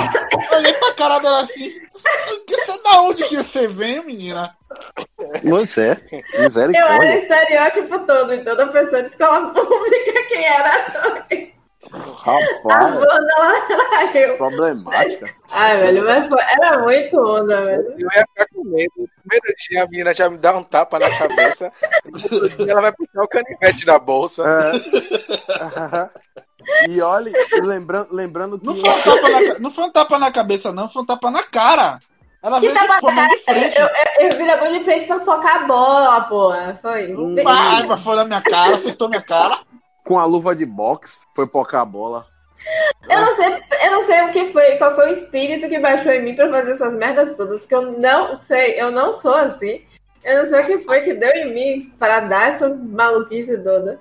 Olhei 0.55 0.73
pra 0.73 0.93
cara 0.93 1.19
dela 1.19 1.41
assim, 1.41 1.71
você 1.91 2.83
da 2.83 3.01
onde 3.01 3.23
que 3.23 3.37
você 3.37 3.67
vem, 3.67 4.03
menina? 4.05 4.55
Você 5.43 5.81
é, 6.11 6.23
Eu 6.39 6.85
era 6.87 6.99
o 6.99 7.03
estereótipo 7.03 7.99
todo, 8.05 8.33
em 8.33 8.43
toda 8.43 8.67
pessoa 8.67 9.01
de 9.03 9.09
escola 9.09 9.49
pública, 9.53 10.23
quem 10.29 10.45
era 10.45 10.89
só 10.91 11.07
a 11.89 11.97
Rapaz, 12.31 12.93
banda 12.95 13.33
lá 13.39 14.03
era 14.09 14.17
eu. 14.19 14.37
problemática. 14.37 15.33
Ai, 15.51 15.77
velho, 15.77 16.03
mas 16.03 16.27
foi- 16.27 16.43
era 16.43 16.79
muito 16.79 17.17
onda, 17.17 17.61
velho. 17.63 17.93
Eu 17.97 18.09
ia 18.13 18.25
medo. 18.67 18.91
No 18.97 19.07
primeiro 19.23 19.55
dia 19.57 19.83
a 19.83 19.87
menina 19.87 20.13
já 20.13 20.29
me 20.29 20.37
dá 20.37 20.57
um 20.57 20.63
tapa 20.63 20.99
na 20.99 21.09
cabeça. 21.17 21.71
Ela 22.67 22.81
vai 22.81 22.91
puxar 22.91 23.23
o 23.23 23.27
canivete 23.27 23.85
da 23.85 23.97
bolsa. 23.97 24.43
É. 24.45 26.09
e 26.89 27.01
olha, 27.01 27.31
lembrando, 27.61 28.07
lembrando 28.11 28.59
que. 28.59 28.65
Não 28.65 28.75
foi, 28.75 28.89
um 28.89 29.01
tapa 29.01 29.29
na, 29.29 29.59
não 29.59 29.71
foi 29.71 29.83
um 29.85 29.91
tapa 29.91 30.19
na 30.19 30.31
cabeça, 30.31 30.71
não, 30.71 30.89
foi 30.89 31.01
um 31.01 31.05
tapa 31.05 31.31
na 31.31 31.43
cara. 31.43 31.99
Ela 32.43 32.59
Que 32.59 32.67
veio 32.67 32.79
de, 32.79 32.87
tava 32.87 33.01
com 33.01 33.09
a 33.09 33.11
mão 33.11 33.27
de 33.27 33.37
frente. 33.37 33.77
Eu, 33.77 33.87
eu, 33.87 34.29
eu 34.29 34.37
vi 34.37 34.49
a 34.49 34.57
mão 34.57 34.77
de 34.77 34.83
frente 34.83 35.07
pra 35.07 35.19
focar 35.19 35.63
a 35.63 35.67
bola, 35.67 36.21
porra. 36.21 36.79
Foi. 36.81 37.13
Hum. 37.13 37.35
Raiva 37.43 37.97
foi 37.97 38.15
na 38.15 38.25
minha 38.25 38.41
cara, 38.41 38.75
acertou 38.75 39.09
minha 39.09 39.21
cara. 39.21 39.59
Com 40.03 40.17
a 40.17 40.25
luva 40.25 40.55
de 40.55 40.65
boxe, 40.65 41.19
foi 41.35 41.47
pocar 41.47 41.81
a 41.81 41.85
bola. 41.85 42.25
Eu 43.09 43.21
não 43.21 43.35
sei, 43.35 43.63
eu 43.85 43.91
não 43.91 44.05
sei 44.05 44.21
o 44.23 44.31
que 44.31 44.51
foi, 44.51 44.75
qual 44.77 44.95
foi 44.95 45.09
o 45.09 45.13
espírito 45.13 45.69
que 45.69 45.79
baixou 45.79 46.11
em 46.11 46.21
mim 46.23 46.35
pra 46.35 46.49
fazer 46.49 46.71
essas 46.71 46.95
merdas 46.95 47.35
todas, 47.35 47.59
porque 47.59 47.75
eu 47.75 47.93
não 47.99 48.35
sei, 48.37 48.79
eu 48.79 48.91
não 48.91 49.13
sou 49.13 49.33
assim. 49.35 49.81
Eu 50.23 50.43
não 50.43 50.49
sei 50.49 50.61
o 50.61 50.65
que 50.79 50.85
foi 50.85 51.01
que 51.01 51.13
deu 51.13 51.31
em 51.31 51.53
mim 51.53 51.93
para 51.97 52.19
dar 52.21 52.49
essas 52.49 52.77
maluquices 52.81 53.63
todas. 53.63 53.97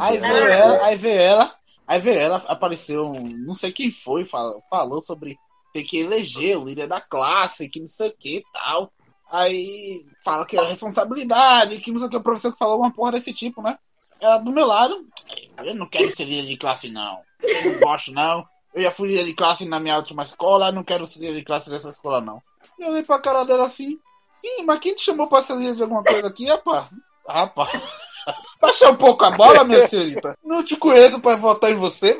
Aí 0.00 0.18
veio 0.18 0.34
ela, 0.48 0.84
aí 0.86 0.96
veio 0.96 1.20
ela, 1.20 1.54
aí 1.86 1.98
veio 2.00 2.18
ela, 2.18 2.42
apareceu, 2.48 3.06
um- 3.06 3.28
não 3.46 3.54
sei 3.54 3.70
quem 3.72 3.90
foi, 3.90 4.24
falou, 4.24 4.62
falou 4.68 5.00
sobre 5.00 5.38
ter 5.72 5.84
que 5.84 5.98
eleger 6.00 6.58
o 6.58 6.64
líder 6.64 6.88
da 6.88 7.00
classe, 7.00 7.68
que 7.68 7.78
não 7.80 7.86
sei 7.86 8.08
o 8.08 8.16
que 8.18 8.38
e 8.38 8.44
tal. 8.52 8.92
Aí 9.30 10.04
fala 10.24 10.44
que 10.44 10.58
é 10.58 10.62
responsabilidade, 10.62 11.80
que 11.80 11.92
não 11.92 11.98
sei 11.98 12.08
o 12.08 12.10
que, 12.10 12.16
o 12.16 12.22
professor 12.22 12.50
que 12.52 12.58
falou 12.58 12.78
uma 12.80 12.92
porra 12.92 13.12
desse 13.12 13.32
tipo, 13.32 13.62
né? 13.62 13.78
Ela 14.20 14.38
do 14.38 14.50
meu 14.52 14.66
lado, 14.66 15.06
eu 15.64 15.74
não 15.76 15.86
quero 15.86 16.10
ser 16.10 16.24
líder 16.24 16.48
de 16.48 16.56
classe, 16.56 16.90
não. 16.90 17.20
Eu 17.42 17.72
não 17.72 17.80
gosto, 17.80 18.12
não. 18.12 18.46
Eu 18.74 18.90
fui 18.90 19.08
líder 19.08 19.24
de 19.24 19.34
classe 19.34 19.68
na 19.68 19.80
minha 19.80 19.96
última 19.96 20.22
escola, 20.22 20.70
não 20.72 20.84
quero 20.84 21.06
ser 21.06 21.32
de 21.34 21.44
classe 21.44 21.68
dessa 21.70 21.88
escola, 21.88 22.20
não. 22.20 22.40
E 22.78 22.84
eu 22.84 22.90
olhei 22.90 23.02
pra 23.02 23.18
cara 23.18 23.44
dela 23.44 23.64
assim, 23.66 23.98
sim, 24.30 24.62
mas 24.64 24.78
quem 24.78 24.94
te 24.94 25.02
chamou 25.02 25.26
pra 25.26 25.42
ser 25.42 25.56
líder 25.56 25.74
de 25.76 25.82
alguma 25.82 26.04
coisa 26.04 26.28
aqui, 26.28 26.46
rapaz? 26.46 26.86
Rapaz. 27.28 27.70
Baixa 28.60 28.90
um 28.90 28.96
pouco 28.96 29.24
a 29.24 29.30
bola, 29.30 29.64
minha 29.64 29.88
senhorita. 29.88 30.36
Não 30.44 30.62
te 30.62 30.76
conheço 30.76 31.20
pra 31.20 31.34
votar 31.36 31.70
em 31.70 31.76
você, 31.76 32.16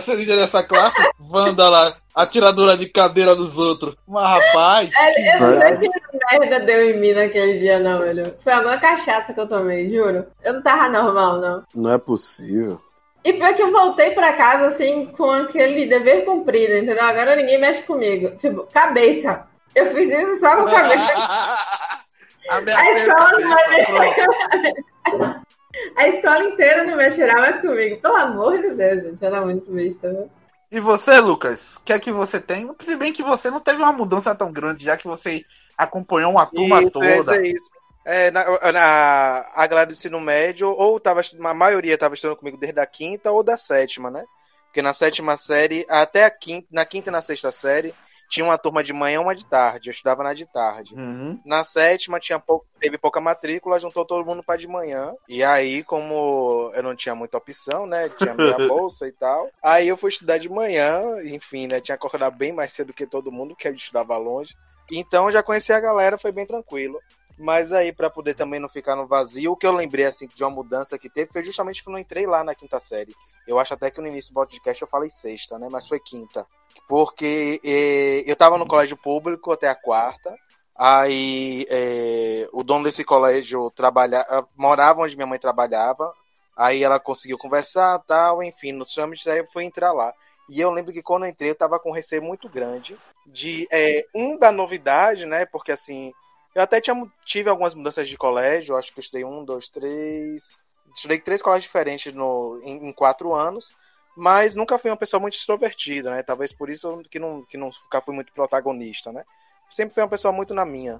ser 0.00 0.16
líder 0.16 0.36
dessa 0.36 0.62
classe. 0.62 1.00
Vândala, 1.18 1.96
atiradora 2.14 2.76
de 2.76 2.88
cadeira 2.88 3.34
dos 3.36 3.56
outros. 3.56 3.94
Mas, 4.06 4.28
rapaz, 4.28 4.90
Eu 5.16 5.40
não 5.40 5.50
É. 5.62 5.78
sei 5.78 5.88
que 5.88 6.18
merda 6.32 6.60
deu 6.60 6.90
em 6.90 7.00
mim 7.00 7.12
naquele 7.12 7.58
dia, 7.60 7.78
não, 7.78 8.00
velho. 8.00 8.36
Foi 8.42 8.52
alguma 8.52 8.76
cachaça 8.78 9.32
que 9.32 9.38
eu 9.40 9.48
tomei, 9.48 9.88
juro. 9.88 10.26
Eu 10.42 10.54
não 10.54 10.62
tava 10.62 10.88
normal, 10.88 11.40
não. 11.40 11.64
Não 11.74 11.92
é 11.92 11.98
possível. 11.98 12.80
E 13.26 13.32
pior 13.32 13.54
que 13.54 13.62
eu 13.62 13.72
voltei 13.72 14.12
pra 14.12 14.34
casa, 14.34 14.66
assim, 14.66 15.06
com 15.06 15.28
aquele 15.28 15.86
dever 15.86 16.24
cumprido, 16.24 16.76
entendeu? 16.76 17.02
Agora 17.02 17.34
ninguém 17.34 17.58
mexe 17.58 17.82
comigo. 17.82 18.36
Tipo, 18.36 18.68
cabeça. 18.72 19.48
Eu 19.74 19.92
fiz 19.92 20.08
isso 20.12 20.38
só 20.38 20.56
com 20.56 20.68
a 20.68 20.70
cabeça. 20.70 21.12
A 22.48 22.92
escola 22.92 23.40
não 23.40 23.48
vai 23.48 23.68
mexer. 23.70 24.76
A 25.96 26.08
escola 26.08 26.44
inteira 26.44 26.84
não 26.84 26.96
mexerá 26.96 27.40
mais 27.40 27.60
comigo. 27.60 28.00
Pelo 28.00 28.14
amor 28.14 28.58
de 28.58 28.70
Deus, 28.70 29.02
gente. 29.02 29.24
Era 29.24 29.40
muito 29.40 29.72
vista, 29.72 30.08
viu? 30.08 30.30
E 30.70 30.78
você, 30.78 31.18
Lucas? 31.18 31.78
O 31.78 31.82
que 31.82 31.92
é 31.92 31.98
que 31.98 32.12
você 32.12 32.38
tem? 32.38 32.70
Se 32.78 32.94
bem 32.94 33.12
que 33.12 33.24
você 33.24 33.50
não 33.50 33.58
teve 33.58 33.82
uma 33.82 33.92
mudança 33.92 34.36
tão 34.36 34.52
grande, 34.52 34.84
já 34.84 34.96
que 34.96 35.08
você 35.08 35.44
acompanhou 35.76 36.30
uma 36.30 36.46
turma 36.46 36.78
Isso, 36.78 37.02
é, 37.02 37.16
toda. 37.16 37.36
é 37.38 37.48
isso. 37.48 37.70
É, 38.08 38.30
na, 38.30 38.44
na- 38.72 39.46
a 39.52 39.66
galera 39.66 39.86
do 39.88 39.92
ensino 39.92 40.20
médio, 40.20 40.68
ou 40.68 41.00
tava, 41.00 41.20
a 41.44 41.54
maioria 41.54 41.94
estava 41.94 42.14
estudando 42.14 42.36
comigo 42.38 42.56
desde 42.56 42.78
a 42.78 42.86
quinta 42.86 43.32
ou 43.32 43.42
da 43.42 43.56
sétima, 43.56 44.10
né? 44.10 44.24
Porque 44.66 44.80
na 44.80 44.92
sétima 44.92 45.36
série, 45.36 45.84
até 45.88 46.24
a 46.24 46.30
quinta, 46.30 46.68
na 46.70 46.84
quinta 46.84 47.08
e 47.10 47.12
na 47.12 47.20
sexta 47.20 47.50
série, 47.50 47.92
tinha 48.28 48.44
uma 48.44 48.58
turma 48.58 48.82
de 48.84 48.92
manhã 48.92 49.16
e 49.16 49.18
uma 49.18 49.34
de 49.34 49.44
tarde. 49.46 49.88
Eu 49.88 49.92
estudava 49.92 50.22
na 50.22 50.34
de 50.34 50.46
tarde. 50.46 50.94
Uhum. 50.94 51.40
Na 51.44 51.64
sétima 51.64 52.20
tinha 52.20 52.38
pou- 52.38 52.64
teve 52.78 52.96
pouca 52.98 53.20
matrícula, 53.20 53.78
juntou 53.78 54.04
todo 54.04 54.24
mundo 54.26 54.42
para 54.44 54.56
de 54.58 54.68
manhã. 54.68 55.12
E 55.28 55.42
aí, 55.42 55.82
como 55.82 56.70
eu 56.74 56.82
não 56.82 56.94
tinha 56.94 57.14
muita 57.14 57.38
opção, 57.38 57.86
né? 57.86 58.08
Tinha 58.10 58.34
minha 58.34 58.58
bolsa 58.68 59.08
e 59.08 59.12
tal. 59.12 59.48
Aí 59.62 59.88
eu 59.88 59.96
fui 59.96 60.10
estudar 60.10 60.38
de 60.38 60.48
manhã, 60.48 61.02
enfim, 61.24 61.66
né? 61.66 61.80
Tinha 61.80 61.96
que 61.98 62.06
acordar 62.06 62.30
bem 62.30 62.52
mais 62.52 62.70
cedo 62.72 62.92
que 62.92 63.06
todo 63.06 63.32
mundo, 63.32 63.56
que 63.56 63.66
eu 63.66 63.74
estudava 63.74 64.16
longe. 64.16 64.54
Então 64.92 65.26
eu 65.26 65.32
já 65.32 65.42
conheci 65.42 65.72
a 65.72 65.80
galera, 65.80 66.18
foi 66.18 66.30
bem 66.32 66.46
tranquilo. 66.46 67.00
Mas 67.38 67.70
aí, 67.70 67.92
para 67.92 68.08
poder 68.08 68.34
também 68.34 68.58
não 68.58 68.68
ficar 68.68 68.96
no 68.96 69.06
vazio, 69.06 69.52
o 69.52 69.56
que 69.56 69.66
eu 69.66 69.72
lembrei, 69.72 70.06
assim, 70.06 70.26
de 70.26 70.42
uma 70.42 70.50
mudança 70.50 70.98
que 70.98 71.10
teve 71.10 71.32
foi 71.32 71.42
justamente 71.42 71.84
quando 71.84 71.96
eu 71.96 72.00
entrei 72.00 72.26
lá 72.26 72.42
na 72.42 72.54
quinta 72.54 72.80
série. 72.80 73.14
Eu 73.46 73.58
acho 73.58 73.74
até 73.74 73.90
que 73.90 74.00
no 74.00 74.06
início 74.06 74.32
do 74.32 74.34
podcast 74.34 74.80
eu 74.80 74.88
falei 74.88 75.10
sexta, 75.10 75.58
né? 75.58 75.68
Mas 75.70 75.86
foi 75.86 76.00
quinta. 76.00 76.46
Porque 76.88 77.60
eh, 77.62 78.22
eu 78.30 78.36
tava 78.36 78.56
no 78.56 78.66
colégio 78.66 78.96
público 78.96 79.52
até 79.52 79.68
a 79.68 79.74
quarta. 79.74 80.34
Aí 80.74 81.66
eh, 81.68 82.48
o 82.52 82.62
dono 82.62 82.84
desse 82.84 83.04
colégio 83.04 83.70
trabalhava, 83.70 84.48
morava 84.56 85.02
onde 85.02 85.16
minha 85.16 85.26
mãe 85.26 85.38
trabalhava. 85.38 86.12
Aí 86.56 86.82
ela 86.82 86.98
conseguiu 86.98 87.36
conversar, 87.36 87.98
tal, 88.06 88.42
enfim, 88.42 88.72
nos 88.72 88.94
trâmites, 88.94 89.26
aí 89.26 89.38
eu 89.38 89.46
fui 89.46 89.64
entrar 89.64 89.92
lá. 89.92 90.14
E 90.48 90.60
eu 90.60 90.70
lembro 90.70 90.92
que 90.92 91.02
quando 91.02 91.24
eu 91.24 91.30
entrei, 91.30 91.50
eu 91.50 91.54
tava 91.54 91.78
com 91.78 91.90
receio 91.90 92.22
muito 92.22 92.48
grande 92.48 92.96
de 93.26 93.66
eh, 93.70 94.06
um 94.14 94.38
da 94.38 94.50
novidade, 94.50 95.26
né? 95.26 95.44
Porque 95.44 95.72
assim, 95.72 96.12
eu 96.56 96.62
até 96.62 96.80
tinha, 96.80 96.96
tive 97.22 97.50
algumas 97.50 97.74
mudanças 97.74 98.08
de 98.08 98.16
colégio, 98.16 98.76
acho 98.76 98.90
que 98.90 98.98
eu 98.98 99.02
estudei 99.02 99.26
um, 99.26 99.44
dois, 99.44 99.68
três. 99.68 100.56
Estudei 100.94 101.20
três 101.20 101.42
colégios 101.42 101.64
diferentes 101.64 102.14
no, 102.14 102.58
em, 102.64 102.88
em 102.88 102.92
quatro 102.94 103.34
anos, 103.34 103.74
mas 104.16 104.54
nunca 104.54 104.78
fui 104.78 104.90
uma 104.90 104.96
pessoa 104.96 105.20
muito 105.20 105.34
extrovertida, 105.34 106.10
né? 106.10 106.22
Talvez 106.22 106.54
por 106.54 106.70
isso 106.70 107.02
que 107.10 107.18
não, 107.18 107.44
que 107.44 107.58
nunca 107.58 108.00
fui 108.00 108.14
muito 108.14 108.32
protagonista, 108.32 109.12
né? 109.12 109.22
Sempre 109.68 109.92
fui 109.92 110.02
uma 110.02 110.08
pessoa 110.08 110.32
muito 110.32 110.54
na 110.54 110.64
minha. 110.64 110.98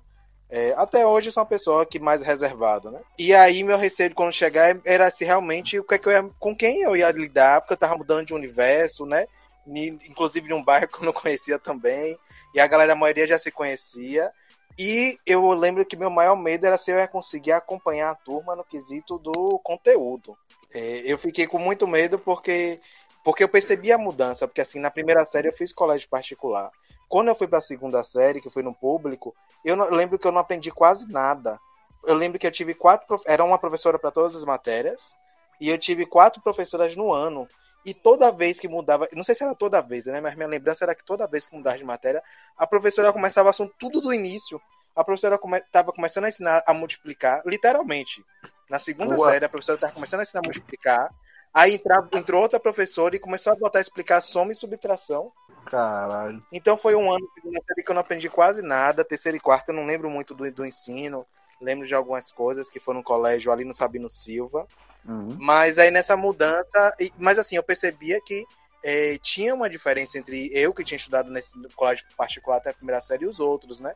É, 0.50 0.74
até 0.76 1.06
hoje 1.06 1.28
eu 1.28 1.32
sou 1.32 1.42
uma 1.42 1.48
pessoa 1.48 1.86
que 1.86 1.98
mais 1.98 2.22
reservada, 2.22 2.90
né? 2.90 3.00
E 3.18 3.34
aí 3.34 3.64
meu 3.64 3.78
receio 3.78 4.10
de 4.10 4.14
quando 4.14 4.32
chegar 4.32 4.78
era 4.84 5.08
se 5.08 5.24
realmente 5.24 5.80
o 5.80 5.84
que, 5.84 5.94
é 5.94 5.98
que 5.98 6.06
eu 6.06 6.12
ia, 6.12 6.30
com 6.38 6.54
quem 6.54 6.82
eu 6.82 6.94
ia 6.94 7.10
lidar, 7.12 7.62
porque 7.62 7.72
eu 7.72 7.78
tava 7.78 7.96
mudando 7.96 8.26
de 8.26 8.34
universo, 8.34 9.06
né? 9.06 9.26
Inclusive 9.66 10.50
num 10.50 10.62
bairro 10.62 10.86
que 10.86 10.98
eu 10.98 11.06
não 11.06 11.14
conhecia 11.14 11.58
também, 11.58 12.18
e 12.52 12.60
a 12.60 12.66
galera, 12.66 12.92
a 12.92 12.96
maioria 12.96 13.26
já 13.26 13.38
se 13.38 13.50
conhecia. 13.50 14.30
E 14.78 15.18
eu 15.24 15.48
lembro 15.52 15.84
que 15.86 15.96
meu 15.96 16.10
maior 16.10 16.36
medo 16.36 16.66
era 16.66 16.76
se 16.76 16.90
eu 16.90 16.96
ia 16.98 17.08
conseguir 17.08 17.52
acompanhar 17.52 18.10
a 18.10 18.14
turma 18.14 18.54
no 18.54 18.64
quesito 18.64 19.18
do 19.18 19.32
conteúdo. 19.62 20.36
É, 20.72 21.00
eu 21.04 21.16
fiquei 21.16 21.46
com 21.46 21.58
muito 21.58 21.86
medo 21.86 22.18
porque, 22.18 22.80
porque 23.24 23.42
eu 23.42 23.48
percebi 23.48 23.90
a 23.90 23.96
mudança, 23.98 24.46
porque 24.46 24.60
assim, 24.60 24.78
na 24.78 24.90
primeira 24.90 25.24
série 25.24 25.48
eu 25.48 25.52
fiz 25.52 25.72
colégio 25.72 26.08
particular. 26.08 26.70
Quando 27.08 27.28
eu 27.28 27.34
fui 27.34 27.46
para 27.48 27.58
a 27.58 27.62
segunda 27.62 28.02
série, 28.04 28.40
que 28.40 28.50
foi 28.50 28.62
no 28.62 28.74
público, 28.74 29.34
eu, 29.64 29.76
não- 29.76 29.88
lembro 29.88 30.18
que 30.18 30.26
eu 30.26 30.32
não 30.32 30.40
aprendi 30.40 30.70
quase 30.70 31.10
nada. 31.10 31.58
Eu 32.04 32.14
lembro 32.14 32.38
que 32.38 32.46
eu 32.46 32.52
tive 32.52 32.74
quatro, 32.74 33.18
era 33.24 33.42
uma 33.44 33.58
professora 33.58 33.98
para 33.98 34.10
todas 34.10 34.36
as 34.36 34.44
matérias, 34.44 35.14
e 35.60 35.70
eu 35.70 35.78
tive 35.78 36.04
quatro 36.04 36.42
professoras 36.42 36.94
no 36.96 37.12
ano. 37.12 37.48
E 37.86 37.94
toda 37.94 38.32
vez 38.32 38.58
que 38.58 38.66
mudava, 38.66 39.08
não 39.12 39.22
sei 39.22 39.32
se 39.32 39.44
era 39.44 39.54
toda 39.54 39.80
vez, 39.80 40.06
né? 40.06 40.20
Mas 40.20 40.34
minha 40.34 40.48
lembrança 40.48 40.84
era 40.84 40.92
que 40.92 41.04
toda 41.04 41.24
vez 41.28 41.46
que 41.46 41.54
mudava 41.54 41.78
de 41.78 41.84
matéria, 41.84 42.20
a 42.58 42.66
professora 42.66 43.12
começava 43.12 43.46
o 43.46 43.50
assunto 43.50 43.72
tudo 43.78 44.00
do 44.00 44.12
início. 44.12 44.60
A 44.96 45.04
professora 45.04 45.38
estava 45.64 45.92
começando 45.92 46.24
a 46.24 46.28
ensinar 46.28 46.64
a 46.66 46.74
multiplicar, 46.74 47.42
literalmente. 47.46 48.24
Na 48.68 48.80
segunda 48.80 49.16
Ué. 49.16 49.30
série, 49.30 49.44
a 49.44 49.48
professora 49.48 49.76
estava 49.76 49.92
começando 49.92 50.18
a 50.18 50.22
ensinar 50.24 50.40
a 50.40 50.42
multiplicar. 50.42 51.14
Aí 51.54 51.74
entrava, 51.74 52.08
entrou 52.14 52.42
outra 52.42 52.58
professora 52.58 53.14
e 53.14 53.20
começou 53.20 53.52
a 53.52 53.56
botar 53.56 53.78
a 53.78 53.82
explicar 53.82 54.20
soma 54.20 54.50
e 54.50 54.54
subtração. 54.56 55.30
Caralho. 55.66 56.44
Então 56.52 56.76
foi 56.76 56.96
um 56.96 57.08
ano, 57.08 57.24
segunda 57.34 57.60
série, 57.62 57.84
que 57.84 57.90
eu 57.90 57.94
não 57.94 58.00
aprendi 58.00 58.28
quase 58.28 58.62
nada. 58.62 59.04
Terceira 59.04 59.36
e 59.36 59.40
quarta, 59.40 59.70
eu 59.70 59.76
não 59.76 59.86
lembro 59.86 60.10
muito 60.10 60.34
do, 60.34 60.50
do 60.50 60.66
ensino. 60.66 61.24
Lembro 61.60 61.86
de 61.86 61.94
algumas 61.94 62.30
coisas 62.30 62.68
que 62.68 62.80
foram 62.80 62.98
no 63.00 63.04
colégio 63.04 63.50
ali 63.50 63.64
no 63.64 63.72
Sabino 63.72 64.08
Silva. 64.08 64.66
Uhum. 65.04 65.36
Mas 65.38 65.78
aí 65.78 65.90
nessa 65.90 66.16
mudança. 66.16 66.94
Mas 67.18 67.38
assim, 67.38 67.56
eu 67.56 67.62
percebia 67.62 68.20
que 68.20 68.44
eh, 68.82 69.18
tinha 69.22 69.54
uma 69.54 69.70
diferença 69.70 70.18
entre 70.18 70.50
eu, 70.52 70.72
que 70.74 70.84
tinha 70.84 70.96
estudado 70.96 71.30
nesse 71.30 71.52
colégio 71.74 72.06
particular 72.16 72.58
até 72.58 72.70
a 72.70 72.74
primeira 72.74 73.00
série, 73.00 73.24
e 73.24 73.28
os 73.28 73.40
outros, 73.40 73.80
né? 73.80 73.94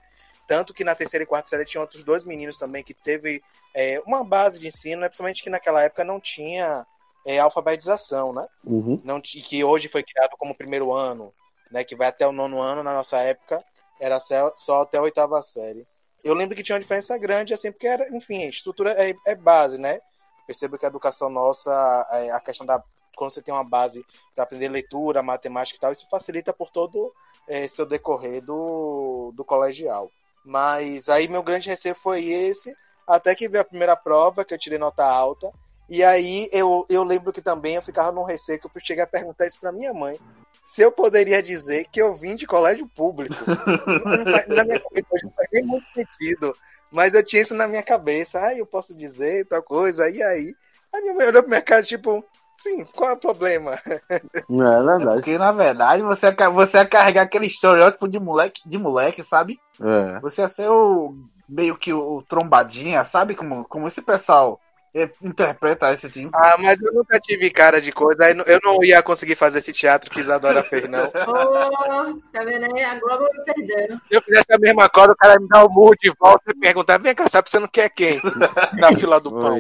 tanto 0.51 0.75
que 0.75 0.83
na 0.83 0.97
terceira 0.97 1.23
e 1.23 1.27
quarta 1.27 1.49
série 1.49 1.65
tinha 1.65 1.81
outros 1.81 2.03
dois 2.03 2.25
meninos 2.25 2.57
também 2.57 2.83
que 2.83 2.93
teve 2.93 3.41
é, 3.73 4.03
uma 4.05 4.25
base 4.25 4.59
de 4.59 4.67
ensino, 4.67 5.01
né? 5.01 5.07
principalmente 5.07 5.45
que 5.45 5.49
naquela 5.49 5.81
época 5.81 6.03
não 6.03 6.19
tinha 6.19 6.85
é, 7.25 7.39
alfabetização, 7.39 8.33
né? 8.33 8.49
Uhum. 8.65 8.97
Não, 9.05 9.21
que 9.21 9.63
hoje 9.63 9.87
foi 9.87 10.03
criado 10.03 10.37
como 10.37 10.53
primeiro 10.53 10.93
ano, 10.93 11.33
né? 11.71 11.85
Que 11.85 11.95
vai 11.95 12.09
até 12.09 12.27
o 12.27 12.33
nono 12.33 12.61
ano, 12.61 12.83
na 12.83 12.93
nossa 12.93 13.19
época 13.19 13.63
era 14.01 14.19
só 14.19 14.81
até 14.81 14.99
a 14.99 15.03
oitava 15.03 15.41
série. 15.41 15.87
Eu 16.23 16.35
lembro 16.35 16.55
que 16.55 16.62
tinha 16.62 16.77
uma 16.77 16.81
diferença 16.81 17.16
grande, 17.18 17.55
assim, 17.55 17.73
porque 17.73 17.87
era, 17.87 18.09
enfim, 18.14 18.47
estrutura 18.47 18.93
é, 18.93 19.14
é 19.27 19.35
base, 19.35 19.81
né? 19.81 20.01
Percebo 20.47 20.77
que 20.77 20.85
a 20.85 20.89
educação 20.89 21.31
nossa, 21.31 21.71
é, 22.12 22.31
a 22.31 22.41
questão 22.41 22.66
da. 22.66 22.83
Quando 23.16 23.31
você 23.31 23.43
tem 23.43 23.53
uma 23.53 23.64
base 23.64 24.05
para 24.35 24.45
aprender 24.45 24.68
leitura, 24.68 25.23
matemática 25.23 25.77
e 25.77 25.81
tal, 25.81 25.93
isso 25.93 26.09
facilita 26.09 26.53
por 26.53 26.71
todo 26.71 27.12
é, 27.49 27.66
seu 27.66 27.85
decorrer 27.85 28.43
do, 28.43 29.33
do 29.35 29.45
colegial. 29.45 30.11
Mas 30.45 31.09
aí 31.09 31.29
meu 31.29 31.43
grande 31.43 31.68
receio 31.68 31.95
foi 31.95 32.25
esse, 32.25 32.75
até 33.07 33.35
que 33.35 33.49
veio 33.49 33.62
a 33.62 33.66
primeira 33.66 33.97
prova, 33.97 34.45
que 34.45 34.55
eu 34.55 34.59
tirei 34.59 34.79
nota 34.79 35.05
alta. 35.05 35.53
E 35.91 36.05
aí 36.05 36.49
eu, 36.53 36.86
eu 36.88 37.03
lembro 37.03 37.32
que 37.32 37.43
também 37.43 37.74
eu 37.74 37.82
ficava 37.82 38.12
num 38.12 38.22
receio 38.22 38.61
que 38.61 38.66
eu 38.66 38.70
cheguei 38.78 39.03
a 39.03 39.09
perguntar 39.09 39.47
isso 39.47 39.59
para 39.59 39.72
minha 39.72 39.93
mãe. 39.93 40.20
Se 40.62 40.82
eu 40.82 40.93
poderia 40.93 41.43
dizer 41.43 41.86
que 41.91 42.01
eu 42.01 42.14
vim 42.14 42.36
de 42.36 42.47
colégio 42.47 42.86
público. 42.86 43.34
na 44.47 44.62
minha 44.64 44.78
cabeça 44.78 45.09
não 45.24 45.32
faz 45.32 45.49
nem 45.53 45.64
muito 45.64 45.86
sentido. 45.93 46.55
Mas 46.93 47.12
eu 47.12 47.24
tinha 47.24 47.43
isso 47.43 47.57
na 47.57 47.66
minha 47.66 47.82
cabeça. 47.82 48.41
Ah, 48.41 48.57
eu 48.57 48.64
posso 48.64 48.97
dizer 48.97 49.47
tal 49.47 49.64
coisa. 49.64 50.09
E 50.09 50.22
aí? 50.22 50.55
A 50.93 51.01
minha 51.01 51.14
mãe 51.14 51.26
olhou 51.26 51.43
pra 51.43 51.49
minha 51.49 51.62
cara, 51.62 51.82
tipo, 51.82 52.24
sim, 52.57 52.84
qual 52.84 53.11
é 53.11 53.12
o 53.14 53.16
problema? 53.16 53.76
Não 54.49 54.72
é 54.72 54.76
verdade. 54.84 55.09
É 55.09 55.14
porque, 55.14 55.38
na 55.38 55.51
verdade, 55.51 56.03
você 56.03 56.26
ia, 56.26 56.51
você 56.51 56.78
ia 56.78 56.86
carregar 56.86 57.22
aquele 57.22 57.47
estereótipo 57.47 58.07
de 58.07 58.20
moleque, 58.20 58.61
de 58.64 58.78
moleque, 58.78 59.24
sabe? 59.24 59.59
É. 59.80 60.20
Você 60.20 60.43
ia 60.43 60.49
ser 60.49 60.68
o 60.68 61.14
meio 61.49 61.76
que 61.76 61.93
o 61.93 62.22
trombadinha, 62.22 63.05
sabe? 63.05 63.34
Como, 63.34 63.64
como 63.64 63.88
esse 63.88 64.03
pessoal 64.03 64.61
interpreta 65.22 65.93
esse 65.93 66.11
tipo. 66.11 66.30
Ah, 66.34 66.57
mas 66.59 66.80
eu 66.80 66.93
nunca 66.93 67.18
tive 67.20 67.51
cara 67.51 67.80
de 67.80 67.93
coisa. 67.93 68.30
Eu 68.30 68.59
não 68.62 68.82
ia 68.82 69.03
conseguir 69.03 69.36
fazer 69.36 69.59
esse 69.59 69.72
teatro 69.72 70.11
que 70.11 70.20
Isadora 70.20 70.62
fez, 70.62 70.88
não. 70.88 71.11
Oh, 71.30 72.20
tá 72.32 72.45
vendo 72.45 72.64
aí? 72.74 72.82
A 72.82 72.99
Globo 72.99 73.24
me 73.32 73.45
perdeu. 73.45 73.97
Se 74.09 74.14
eu 74.14 74.22
fizesse 74.22 74.53
a 74.53 74.59
mesma 74.59 74.88
coisa, 74.88 75.12
o 75.12 75.16
cara 75.16 75.38
me 75.38 75.49
dá 75.49 75.64
o 75.64 75.70
murro 75.70 75.95
de 76.01 76.11
volta 76.18 76.51
e 76.51 76.59
perguntar: 76.59 76.99
vem 76.99 77.14
cá, 77.14 77.28
sabe 77.28 77.49
você 77.49 77.59
não 77.59 77.68
quer 77.68 77.88
quem? 77.91 78.20
Na 78.74 78.93
fila 78.95 79.20
do 79.20 79.30
pão. 79.30 79.57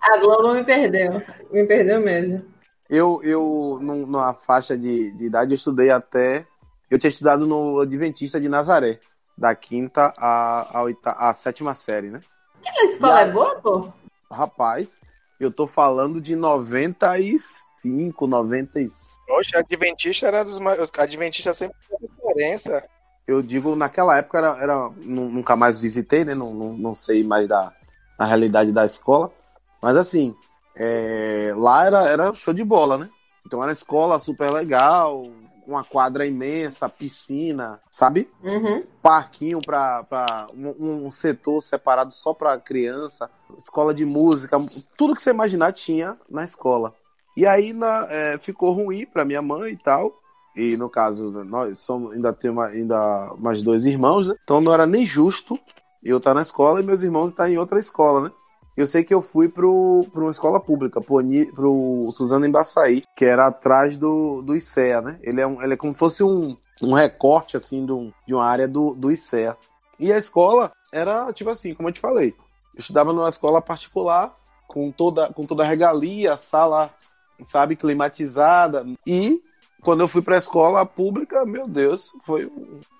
A 0.00 0.18
Globo 0.18 0.54
me 0.54 0.64
perdeu. 0.64 1.22
Me 1.50 1.64
perdeu 1.64 2.00
mesmo. 2.00 2.44
Eu, 2.88 3.20
eu 3.22 3.78
numa 3.82 4.32
faixa 4.32 4.76
de, 4.76 5.10
de 5.12 5.24
idade, 5.24 5.52
eu 5.52 5.56
estudei 5.56 5.90
até. 5.90 6.46
Eu 6.90 6.98
tinha 6.98 7.10
estudado 7.10 7.46
no 7.46 7.80
Adventista 7.80 8.40
de 8.40 8.48
Nazaré, 8.48 8.98
da 9.36 9.54
quinta 9.54 10.12
à, 10.16 10.78
à, 10.78 10.82
oita, 10.84 11.10
à 11.12 11.34
sétima 11.34 11.74
série, 11.74 12.08
né? 12.08 12.20
Aquela 12.66 12.90
escola 12.90 13.20
é 13.20 13.30
boa, 13.30 13.54
pô? 13.56 13.92
Rapaz, 14.30 14.98
eu 15.40 15.50
tô 15.50 15.66
falando 15.66 16.20
de 16.20 16.36
95, 16.36 18.26
96. 18.26 19.16
Poxa, 19.26 19.58
Adventista 19.58 20.26
era 20.26 20.44
dos 20.44 20.58
mais. 20.58 20.90
Adventista 20.98 21.52
sempre 21.52 21.76
tem 21.88 22.08
diferença. 22.08 22.84
Eu 23.26 23.42
digo, 23.42 23.74
naquela 23.76 24.16
época 24.18 24.38
era. 24.38 24.58
era 24.58 24.90
nunca 24.96 25.56
mais 25.56 25.78
visitei, 25.78 26.24
né? 26.24 26.34
Não, 26.34 26.52
não, 26.52 26.72
não 26.74 26.94
sei 26.94 27.22
mais 27.22 27.48
da, 27.48 27.72
da 28.18 28.24
realidade 28.24 28.72
da 28.72 28.84
escola. 28.84 29.32
Mas 29.80 29.96
assim, 29.96 30.34
é, 30.76 31.52
lá 31.56 31.86
era, 31.86 32.08
era 32.08 32.34
show 32.34 32.52
de 32.52 32.64
bola, 32.64 32.98
né? 32.98 33.08
Então 33.46 33.62
era 33.62 33.72
escola 33.72 34.18
super 34.18 34.50
legal, 34.50 35.26
uma 35.68 35.84
quadra 35.84 36.26
imensa, 36.26 36.88
piscina, 36.88 37.78
sabe? 37.90 38.28
Uhum. 38.42 38.82
Parquinho 39.02 39.60
para 39.60 40.48
um, 40.54 41.06
um, 41.06 41.10
setor 41.10 41.60
separado 41.60 42.10
só 42.10 42.32
para 42.32 42.58
criança, 42.58 43.30
escola 43.58 43.92
de 43.92 44.06
música, 44.06 44.56
tudo 44.96 45.14
que 45.14 45.22
você 45.22 45.30
imaginar 45.30 45.72
tinha 45.72 46.16
na 46.28 46.42
escola. 46.42 46.94
E 47.36 47.46
aí 47.46 47.74
na, 47.74 48.06
é, 48.08 48.38
ficou 48.38 48.72
ruim 48.72 49.04
para 49.04 49.26
minha 49.26 49.42
mãe 49.42 49.74
e 49.74 49.76
tal. 49.76 50.18
E 50.56 50.76
no 50.76 50.88
caso, 50.88 51.30
nós 51.44 51.78
somos, 51.78 52.12
ainda 52.12 52.32
temos 52.32 52.64
ainda 52.64 53.32
mais 53.38 53.62
dois 53.62 53.84
irmãos, 53.84 54.26
né? 54.26 54.34
Então 54.42 54.60
não 54.60 54.72
era 54.72 54.86
nem 54.86 55.04
justo 55.04 55.58
eu 56.02 56.16
estar 56.16 56.34
na 56.34 56.42
escola 56.42 56.80
e 56.80 56.84
meus 56.84 57.02
irmãos 57.02 57.30
estar 57.30 57.48
em 57.48 57.58
outra 57.58 57.78
escola, 57.78 58.28
né? 58.28 58.32
Eu 58.78 58.86
sei 58.86 59.02
que 59.02 59.12
eu 59.12 59.20
fui 59.20 59.48
para 59.48 59.66
uma 59.66 60.30
escola 60.30 60.60
pública, 60.60 61.00
pro, 61.00 61.20
pro 61.52 62.12
Suzano 62.14 62.46
Embaçaí, 62.46 63.02
que 63.16 63.24
era 63.24 63.48
atrás 63.48 63.98
do, 63.98 64.40
do 64.40 64.54
ICEA, 64.54 65.02
né? 65.02 65.18
Ele 65.20 65.40
é, 65.40 65.46
um, 65.48 65.60
ele 65.60 65.74
é 65.74 65.76
como 65.76 65.92
se 65.92 65.98
fosse 65.98 66.22
um, 66.22 66.54
um 66.80 66.92
recorte, 66.92 67.56
assim, 67.56 67.84
de, 67.84 67.90
um, 67.90 68.12
de 68.24 68.32
uma 68.32 68.44
área 68.44 68.68
do, 68.68 68.94
do 68.94 69.10
ICEA. 69.10 69.56
E 69.98 70.12
a 70.12 70.16
escola 70.16 70.70
era, 70.92 71.32
tipo 71.32 71.50
assim, 71.50 71.74
como 71.74 71.88
eu 71.88 71.92
te 71.92 71.98
falei, 71.98 72.36
eu 72.72 72.78
estudava 72.78 73.12
numa 73.12 73.28
escola 73.28 73.60
particular, 73.60 74.32
com 74.68 74.92
toda, 74.92 75.32
com 75.32 75.44
toda 75.44 75.64
a 75.64 75.66
regalia, 75.66 76.36
sala, 76.36 76.94
sabe, 77.46 77.74
climatizada. 77.74 78.86
E 79.04 79.42
quando 79.82 80.02
eu 80.02 80.08
fui 80.08 80.22
para 80.22 80.36
a 80.36 80.38
escola 80.38 80.86
pública, 80.86 81.44
meu 81.44 81.66
Deus, 81.66 82.12
foi, 82.24 82.48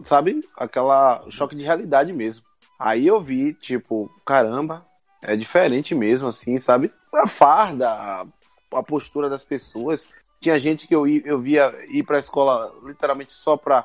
sabe, 0.03 0.43
aquela 0.57 1.23
choque 1.31 1.55
de 1.55 1.63
realidade 1.63 2.13
mesmo. 2.13 2.45
Aí 2.77 3.07
eu 3.07 3.21
vi, 3.21 3.55
tipo, 3.55 4.11
caramba, 4.27 4.88
é 5.23 5.37
diferente 5.37 5.95
mesmo, 5.95 6.29
assim, 6.29 6.59
sabe? 6.59 6.93
A 7.13 7.27
farda, 7.27 7.91
a, 7.91 8.27
a 8.73 8.83
postura 8.83 9.29
das 9.29 9.45
pessoas. 9.45 10.07
Tinha 10.41 10.59
gente 10.59 10.87
que 10.87 10.95
eu, 10.95 11.07
eu 11.07 11.41
via 11.41 11.75
ir 11.89 12.05
pra 12.05 12.19
escola 12.19 12.73
literalmente 12.85 13.33
só 13.33 13.57
pra 13.57 13.85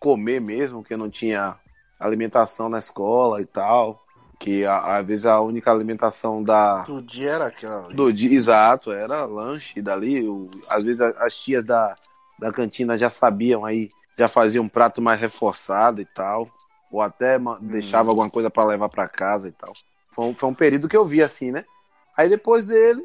comer 0.00 0.40
mesmo, 0.40 0.82
que 0.82 0.96
não 0.96 1.08
tinha 1.08 1.56
alimentação 1.98 2.68
na 2.68 2.78
escola 2.78 3.40
e 3.40 3.46
tal. 3.46 4.02
Que 4.40 4.66
às 4.66 5.06
vezes 5.06 5.24
a 5.24 5.40
única 5.40 5.70
alimentação 5.70 6.42
da. 6.42 6.82
Do 6.82 7.00
dia 7.00 7.30
era 7.30 7.46
aquela. 7.46 7.92
Do 7.92 8.12
dia, 8.12 8.36
exato, 8.36 8.90
era 8.90 9.24
lanche 9.24 9.80
dali. 9.80 10.28
O, 10.28 10.50
às 10.68 10.82
vezes 10.82 11.00
as 11.00 11.36
tias 11.36 11.64
da, 11.64 11.94
da 12.40 12.52
cantina 12.52 12.98
já 12.98 13.08
sabiam 13.08 13.64
aí, 13.64 13.86
já 14.18 14.28
faziam 14.28 14.64
um 14.64 14.68
prato 14.68 15.00
mais 15.00 15.20
reforçado 15.20 16.00
e 16.00 16.04
tal. 16.04 16.50
Ou 16.90 17.00
até 17.00 17.38
hum. 17.38 17.56
deixava 17.62 18.10
alguma 18.10 18.28
coisa 18.28 18.50
para 18.50 18.64
levar 18.64 18.88
para 18.88 19.08
casa 19.08 19.48
e 19.48 19.52
tal. 19.52 19.72
Foi 20.12 20.26
um, 20.26 20.34
foi 20.34 20.48
um 20.48 20.54
período 20.54 20.88
que 20.88 20.96
eu 20.96 21.04
vi 21.04 21.22
assim, 21.22 21.50
né? 21.50 21.64
Aí 22.16 22.28
depois 22.28 22.66
dele, 22.66 23.02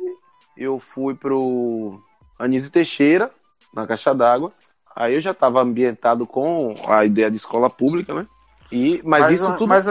eu 0.55 0.78
fui 0.78 1.16
pro 1.16 1.99
Anísio 2.38 2.72
Teixeira, 2.72 3.32
na 3.74 3.88
Caixa 3.88 4.14
d'Água. 4.14 4.51
Aí 4.95 5.16
eu 5.16 5.22
já 5.22 5.32
estava 5.32 5.62
ambientado 5.62 6.28
com 6.28 6.76
a 6.88 7.05
ideia 7.05 7.32
de 7.32 7.38
escola 7.38 7.70
pública, 7.70 8.14
né? 8.14 8.28
E, 8.72 9.01
mas, 9.03 9.24
mas 9.24 9.32
isso 9.32 9.51
tudo. 9.53 9.68
Mas, 9.68 9.86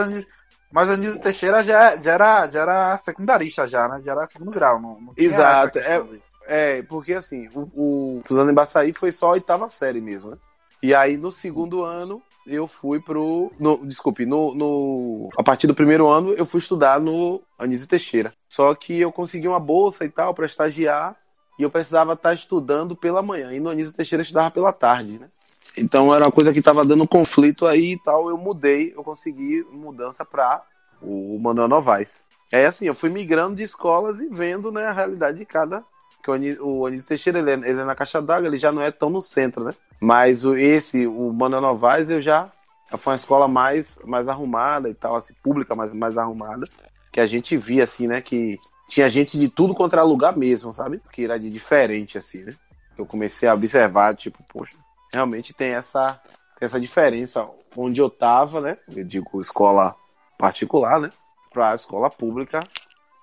mas 0.71 0.89
Anísio 0.89 1.19
Teixeira 1.19 1.63
já, 1.63 1.95
já, 1.97 2.11
era, 2.11 2.47
já 2.47 2.61
era 2.61 2.97
secundarista, 2.99 3.67
já, 3.67 3.87
né? 3.87 4.01
Já 4.05 4.11
era 4.11 4.27
segundo 4.27 4.51
grau. 4.51 4.79
Não, 4.79 5.01
não 5.01 5.13
Exato. 5.17 5.79
É, 5.79 6.05
é, 6.45 6.81
porque 6.83 7.13
assim, 7.13 7.49
o, 7.53 7.61
o 7.73 8.21
Suzano 8.27 8.51
Embaçaí 8.51 8.93
foi 8.93 9.11
só 9.11 9.27
a 9.27 9.31
oitava 9.31 9.67
série 9.67 10.01
mesmo, 10.01 10.31
né? 10.31 10.37
E 10.83 10.93
aí 10.93 11.17
no 11.17 11.31
segundo 11.31 11.83
ano 11.83 12.21
eu 12.47 12.67
fui 12.67 12.99
pro. 12.99 13.51
No, 13.59 13.85
desculpe, 13.85 14.25
no, 14.25 14.53
no, 14.55 15.29
a 15.37 15.43
partir 15.43 15.67
do 15.67 15.75
primeiro 15.75 16.07
ano 16.07 16.33
eu 16.33 16.45
fui 16.45 16.59
estudar 16.59 16.99
no 16.99 17.41
Anísio 17.57 17.87
Teixeira. 17.87 18.31
Só 18.49 18.73
que 18.73 18.99
eu 18.99 19.11
consegui 19.11 19.47
uma 19.47 19.59
bolsa 19.59 20.05
e 20.05 20.09
tal 20.09 20.33
para 20.33 20.45
estagiar 20.45 21.15
e 21.59 21.63
eu 21.63 21.69
precisava 21.69 22.13
estar 22.13 22.33
estudando 22.33 22.95
pela 22.95 23.21
manhã. 23.21 23.51
E 23.53 23.59
no 23.59 23.69
Anísio 23.69 23.93
Teixeira 23.93 24.21
eu 24.21 24.23
estudava 24.23 24.51
pela 24.51 24.71
tarde, 24.71 25.19
né? 25.19 25.29
Então 25.77 26.13
era 26.13 26.25
uma 26.25 26.31
coisa 26.31 26.51
que 26.51 26.59
estava 26.59 26.83
dando 26.83 27.07
conflito 27.07 27.67
aí 27.67 27.93
e 27.93 27.99
tal. 28.03 28.29
Eu 28.29 28.37
mudei, 28.37 28.93
eu 28.95 29.03
consegui 29.03 29.63
mudança 29.71 30.25
para 30.25 30.63
o 31.01 31.39
Manuel 31.39 31.67
Novaes. 31.67 32.25
É 32.51 32.65
assim, 32.65 32.85
eu 32.85 32.95
fui 32.95 33.09
migrando 33.09 33.57
de 33.57 33.63
escolas 33.63 34.19
e 34.19 34.27
vendo 34.27 34.71
né, 34.71 34.85
a 34.85 34.93
realidade 34.93 35.37
de 35.37 35.45
cada. 35.45 35.83
Que 36.23 36.31
o 36.59 36.85
Anísio 36.85 37.07
Teixeira 37.07 37.39
ele 37.39 37.51
é, 37.51 37.53
ele 37.53 37.81
é 37.81 37.85
na 37.85 37.95
caixa 37.95 38.21
d'água, 38.21 38.47
ele 38.47 38.57
já 38.57 38.71
não 38.71 38.81
é 38.81 38.91
tão 38.91 39.09
no 39.09 39.21
centro, 39.21 39.63
né? 39.63 39.73
Mas 39.99 40.45
o, 40.45 40.55
esse, 40.55 41.07
o 41.07 41.31
Manuel 41.31 41.61
Novaes, 41.61 42.09
eu 42.09 42.21
já, 42.21 42.49
foi 42.97 43.13
uma 43.13 43.17
escola 43.17 43.47
mais, 43.47 43.99
mais 44.05 44.27
arrumada 44.27 44.89
e 44.89 44.93
tal, 44.93 45.15
assim, 45.15 45.33
pública 45.41 45.75
mais, 45.75 45.93
mais 45.93 46.17
arrumada, 46.17 46.67
que 47.11 47.19
a 47.19 47.25
gente 47.25 47.57
via, 47.57 47.83
assim, 47.83 48.07
né, 48.07 48.21
que 48.21 48.59
tinha 48.87 49.09
gente 49.09 49.37
de 49.37 49.49
tudo 49.49 49.73
contra 49.73 50.03
lugar 50.03 50.35
mesmo, 50.37 50.71
sabe? 50.71 51.01
Que 51.11 51.25
era 51.25 51.39
de 51.39 51.49
diferente, 51.49 52.17
assim, 52.17 52.43
né? 52.43 52.55
Eu 52.97 53.05
comecei 53.05 53.47
a 53.47 53.53
observar, 53.53 54.15
tipo, 54.15 54.43
poxa, 54.51 54.77
realmente 55.11 55.53
tem 55.53 55.71
essa, 55.71 56.19
tem 56.57 56.65
essa 56.65 56.79
diferença 56.79 57.49
onde 57.75 58.01
eu 58.01 58.09
tava, 58.09 58.61
né? 58.61 58.77
Eu 58.87 59.03
digo 59.03 59.39
escola 59.39 59.95
particular, 60.37 60.99
né? 60.99 61.11
Pra 61.51 61.75
escola 61.75 62.09
pública. 62.09 62.63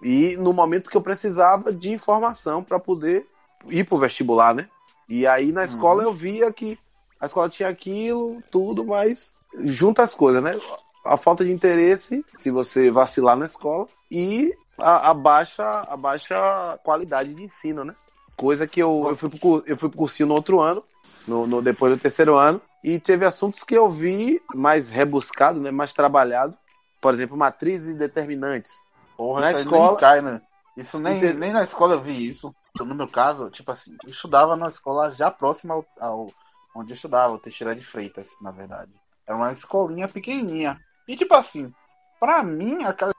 E 0.03 0.37
no 0.37 0.53
momento 0.53 0.91
que 0.91 0.97
eu 0.97 1.03
precisava 1.03 1.73
de 1.73 1.93
informação 1.93 2.63
para 2.63 2.79
poder 2.79 3.27
ir 3.69 3.85
pro 3.85 3.99
vestibular, 3.99 4.55
né? 4.55 4.69
E 5.09 5.27
aí 5.27 5.53
na 5.53 5.65
escola 5.65 6.03
uhum. 6.03 6.11
eu 6.11 6.15
via 6.15 6.53
que 6.53 6.79
a 7.21 7.27
escola 7.27 7.49
tinha 7.49 7.69
aquilo, 7.69 8.43
tudo, 8.51 8.85
mas 8.85 9.35
junta 9.61 10.03
as 10.03 10.15
coisas, 10.15 10.43
né? 10.43 10.59
A 11.05 11.17
falta 11.17 11.45
de 11.45 11.53
interesse, 11.53 12.25
se 12.37 12.51
você 12.51 12.91
vacilar 12.91 13.37
na 13.37 13.47
escola, 13.47 13.87
e 14.11 14.55
a, 14.79 15.11
a 15.11 15.15
baixa, 15.15 15.65
a 15.89 15.97
baixa 15.97 16.79
qualidade 16.83 17.35
de 17.35 17.45
ensino, 17.45 17.85
né? 17.85 17.95
Coisa 18.37 18.67
que 18.67 18.81
eu, 18.81 19.07
eu, 19.09 19.17
fui, 19.17 19.31
pro, 19.31 19.63
eu 19.67 19.77
fui 19.77 19.89
pro 19.89 19.99
cursinho 19.99 20.29
no 20.29 20.35
outro 20.35 20.61
ano, 20.61 20.83
no, 21.27 21.47
no, 21.47 21.63
depois 21.63 21.95
do 21.95 22.01
terceiro 22.01 22.37
ano, 22.37 22.61
e 22.83 22.99
teve 22.99 23.25
assuntos 23.25 23.63
que 23.63 23.75
eu 23.75 23.89
vi 23.89 24.41
mais 24.55 24.89
rebuscado, 24.89 25.61
né? 25.61 25.71
Mais 25.71 25.93
trabalhado, 25.93 26.57
por 27.01 27.15
exemplo, 27.15 27.37
matrizes 27.37 27.89
e 27.89 27.99
determinantes. 27.99 28.73
Porra, 29.17 29.41
Na 29.43 29.53
escola- 29.53 29.89
nem 29.89 29.97
cai, 29.97 30.21
né? 30.21 30.41
Isso 30.77 30.99
nem, 30.99 31.19
Entende- 31.19 31.39
nem 31.39 31.53
na 31.53 31.63
escola 31.65 31.95
eu 31.95 32.01
vi 32.01 32.27
isso. 32.27 32.55
No 32.81 32.95
meu 32.95 33.09
caso, 33.09 33.49
tipo 33.51 33.71
assim, 33.71 33.97
eu 34.05 34.11
estudava 34.11 34.57
numa 34.57 34.69
escola 34.69 35.15
já 35.15 35.31
próxima 35.31 35.75
ao, 35.75 35.87
ao- 36.01 36.31
onde 36.75 36.91
eu 36.93 36.95
estudava, 36.97 37.33
o 37.35 37.39
Teixeira 37.39 37.75
de 37.75 37.85
Freitas, 37.85 38.39
na 38.41 38.51
verdade. 38.51 38.93
Era 39.27 39.37
uma 39.37 39.53
escolinha 39.53 40.09
pequenininha. 40.09 40.81
E 41.07 41.15
tipo 41.17 41.33
assim, 41.35 41.73
pra 42.19 42.43
mim, 42.43 42.83
aquela 42.85 43.13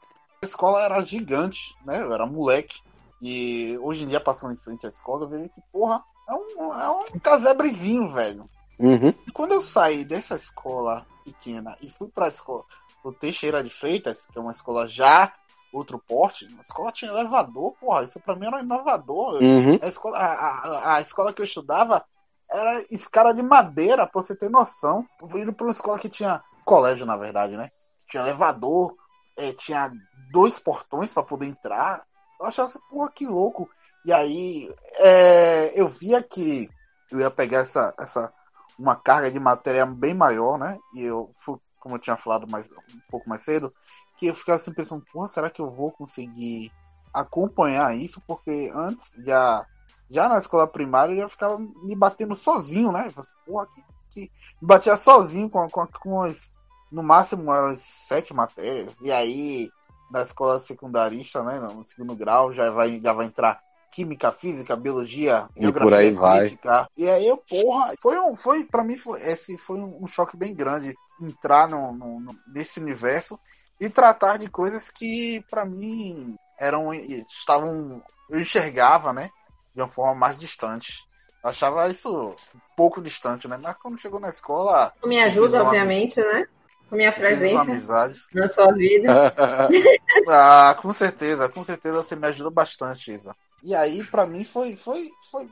escola 0.44 0.84
era 0.84 1.02
gigante, 1.02 1.74
né? 1.86 2.02
Eu 2.02 2.14
era 2.14 2.26
moleque. 2.26 2.82
E 3.22 3.78
hoje 3.82 4.04
em 4.04 4.08
dia, 4.08 4.20
passando 4.20 4.54
em 4.54 4.58
frente 4.58 4.86
à 4.86 4.90
escola, 4.90 5.24
eu 5.24 5.30
vejo 5.30 5.50
que, 5.50 5.62
porra, 5.72 6.04
é 6.28 6.34
um, 6.34 6.74
é 6.82 6.90
um 6.90 7.20
casebrezinho, 7.20 8.10
velho. 8.12 8.50
Uhum. 8.78 9.14
E 9.26 9.32
quando 9.32 9.54
eu 9.54 9.62
saí 9.62 10.04
dessa 10.04 10.36
escola 10.36 11.08
pequena 11.24 11.78
e 11.82 11.90
fui 11.90 12.10
pra 12.10 12.28
escola, 12.28 12.66
o 13.02 13.14
Teixeira 13.14 13.64
de 13.64 13.70
Freitas, 13.70 14.26
que 14.26 14.38
é 14.38 14.42
uma 14.42 14.52
escola 14.52 14.86
já 14.88 15.32
outro 15.78 16.00
porte, 16.00 16.46
a 16.58 16.62
escola 16.62 16.92
tinha 16.92 17.12
elevador, 17.12 17.74
porra, 17.80 18.04
isso 18.04 18.20
pra 18.20 18.36
mim 18.36 18.48
era 18.48 18.62
inovador. 18.62 19.42
Uhum. 19.42 19.80
A 19.82 19.88
escola, 19.88 20.18
a, 20.18 20.24
a, 20.24 20.96
a 20.96 21.02
escola 21.02 21.34
que 21.34 21.42
eu 21.42 21.46
estudava 21.46 22.04
era 22.50 22.82
escada 22.92 23.34
de 23.34 23.42
madeira, 23.42 24.08
pra 24.08 24.22
você 24.22 24.36
ter 24.36 24.50
noção. 24.50 25.06
Eu 25.22 25.28
fui 25.28 25.42
indo 25.42 25.54
pra 25.54 25.66
uma 25.66 25.72
escola 25.72 26.00
que 26.00 26.10
tinha 26.10 26.44
colégio, 26.64 27.06
na 27.06 27.18
verdade, 27.18 27.58
né? 27.58 27.70
Tinha 28.10 28.24
elevador, 28.24 28.96
eh, 29.38 29.54
tinha 29.54 29.92
dois 30.32 30.60
portões 30.60 31.14
pra 31.14 31.24
poder 31.24 31.48
entrar. 31.48 32.04
Eu 32.40 32.48
achava 32.48 32.68
assim, 32.68 32.80
porra, 32.90 33.12
que 33.12 33.26
louco. 33.26 33.70
E 34.06 34.14
aí 34.14 34.70
eh, 35.00 35.72
eu 35.76 35.88
via 35.88 36.22
que 36.22 36.70
eu 37.12 37.20
ia 37.20 37.32
pegar 37.32 37.60
essa, 37.60 37.94
essa 38.00 38.32
uma 38.78 38.96
carga 38.96 39.32
de 39.32 39.40
matéria 39.40 39.86
bem 39.86 40.14
maior, 40.14 40.58
né? 40.58 40.78
E 40.96 41.04
eu 41.04 41.32
fui, 41.34 41.58
como 41.80 41.96
eu 41.96 42.00
tinha 42.00 42.18
falado 42.18 42.48
mais, 42.48 42.70
um 42.72 43.00
pouco 43.10 43.28
mais 43.28 43.42
cedo, 43.42 43.74
que 44.18 44.28
eu 44.28 44.34
ficava 44.34 44.58
assim 44.58 44.74
pensando, 44.74 45.06
porra, 45.12 45.28
será 45.28 45.50
que 45.50 45.62
eu 45.62 45.70
vou 45.70 45.92
conseguir 45.92 46.72
acompanhar 47.14 47.96
isso? 47.96 48.22
Porque 48.28 48.72
antes, 48.74 49.14
já, 49.26 49.66
já 50.10 50.30
na 50.30 50.38
escola 50.38 50.68
primária, 50.68 51.14
eu 51.14 51.20
já 51.22 51.30
ficava 51.30 51.58
me 51.60 51.96
batendo 51.96 52.36
sozinho, 52.36 52.92
né? 52.92 53.12
Assim, 53.16 53.34
porra, 53.46 53.68
que, 53.68 53.82
que... 54.12 54.22
Me 54.62 54.68
batia 54.68 54.96
sozinho 54.96 55.50
com, 55.50 55.70
com, 55.70 55.88
com 55.88 56.22
as, 56.22 56.54
no 56.92 57.04
máximo 57.04 57.44
umas 57.44 57.80
sete 57.80 58.34
matérias. 58.34 59.00
E 59.02 59.12
aí, 59.12 59.70
na 60.12 60.22
escola 60.22 60.60
secundarista, 60.60 61.44
né? 61.44 61.60
No 61.60 61.86
segundo 61.86 62.16
grau, 62.16 62.54
já 62.54 62.70
vai, 62.72 63.00
já 63.00 63.14
vai 63.14 63.28
entrar 63.28 63.60
química, 63.92 64.30
física, 64.32 64.76
biologia, 64.76 65.48
E 65.56 65.66
vai. 66.12 66.42
crítica. 66.42 66.88
E 66.98 67.10
aí 67.10 67.28
eu, 67.28 67.38
porra, 67.38 67.94
foi 68.02 68.20
um, 68.20 68.36
foi 68.36 68.66
para 68.66 68.84
mim 68.84 68.98
foi 68.98 69.22
esse 69.22 69.58
foi 69.58 69.78
um, 69.80 70.04
um 70.04 70.08
choque 70.08 70.36
bem 70.36 70.54
grande 70.54 70.94
entrar 71.22 71.68
no, 71.70 71.94
no- 71.94 72.20
no- 72.20 72.36
nesse 72.46 72.82
universo 72.82 73.40
e 73.80 73.90
tratar 73.90 74.38
de 74.38 74.50
coisas 74.50 74.90
que 74.90 75.44
pra 75.50 75.66
mim 75.66 76.36
eram 76.60 76.94
estavam 76.94 78.02
eu 78.30 78.40
enxergava, 78.40 79.14
né, 79.14 79.30
de 79.74 79.82
uma 79.82 79.88
forma 79.88 80.16
mais 80.16 80.38
distante. 80.40 81.04
Eu 81.44 81.50
achava 81.50 81.88
isso 81.90 82.10
um 82.32 82.60
pouco 82.76 83.02
distante, 83.02 83.48
né? 83.48 83.58
Mas 83.58 83.78
quando 83.78 84.00
chegou 84.00 84.20
na 84.20 84.30
escola, 84.30 84.92
Com 85.00 85.08
minha 85.08 85.26
ajuda, 85.26 85.62
uma- 85.62 85.70
obviamente, 85.70 86.20
né? 86.20 86.48
Com 86.90 86.96
minha 86.96 87.12
presença 87.12 87.62
amizade. 87.62 88.16
na 88.34 88.48
sua 88.48 88.72
vida. 88.74 89.08
Ah, 90.28 90.76
com 90.82 90.92
certeza, 90.92 91.50
com 91.50 91.64
certeza 91.64 92.02
você 92.02 92.16
me 92.16 92.28
ajuda 92.28 92.50
bastante, 92.50 93.12
Isa. 93.12 93.36
E 93.64 93.76
aí, 93.76 94.04
pra 94.06 94.26
mim, 94.26 94.44
foi, 94.44 94.76
foi, 94.76 95.10
foi 95.32 95.48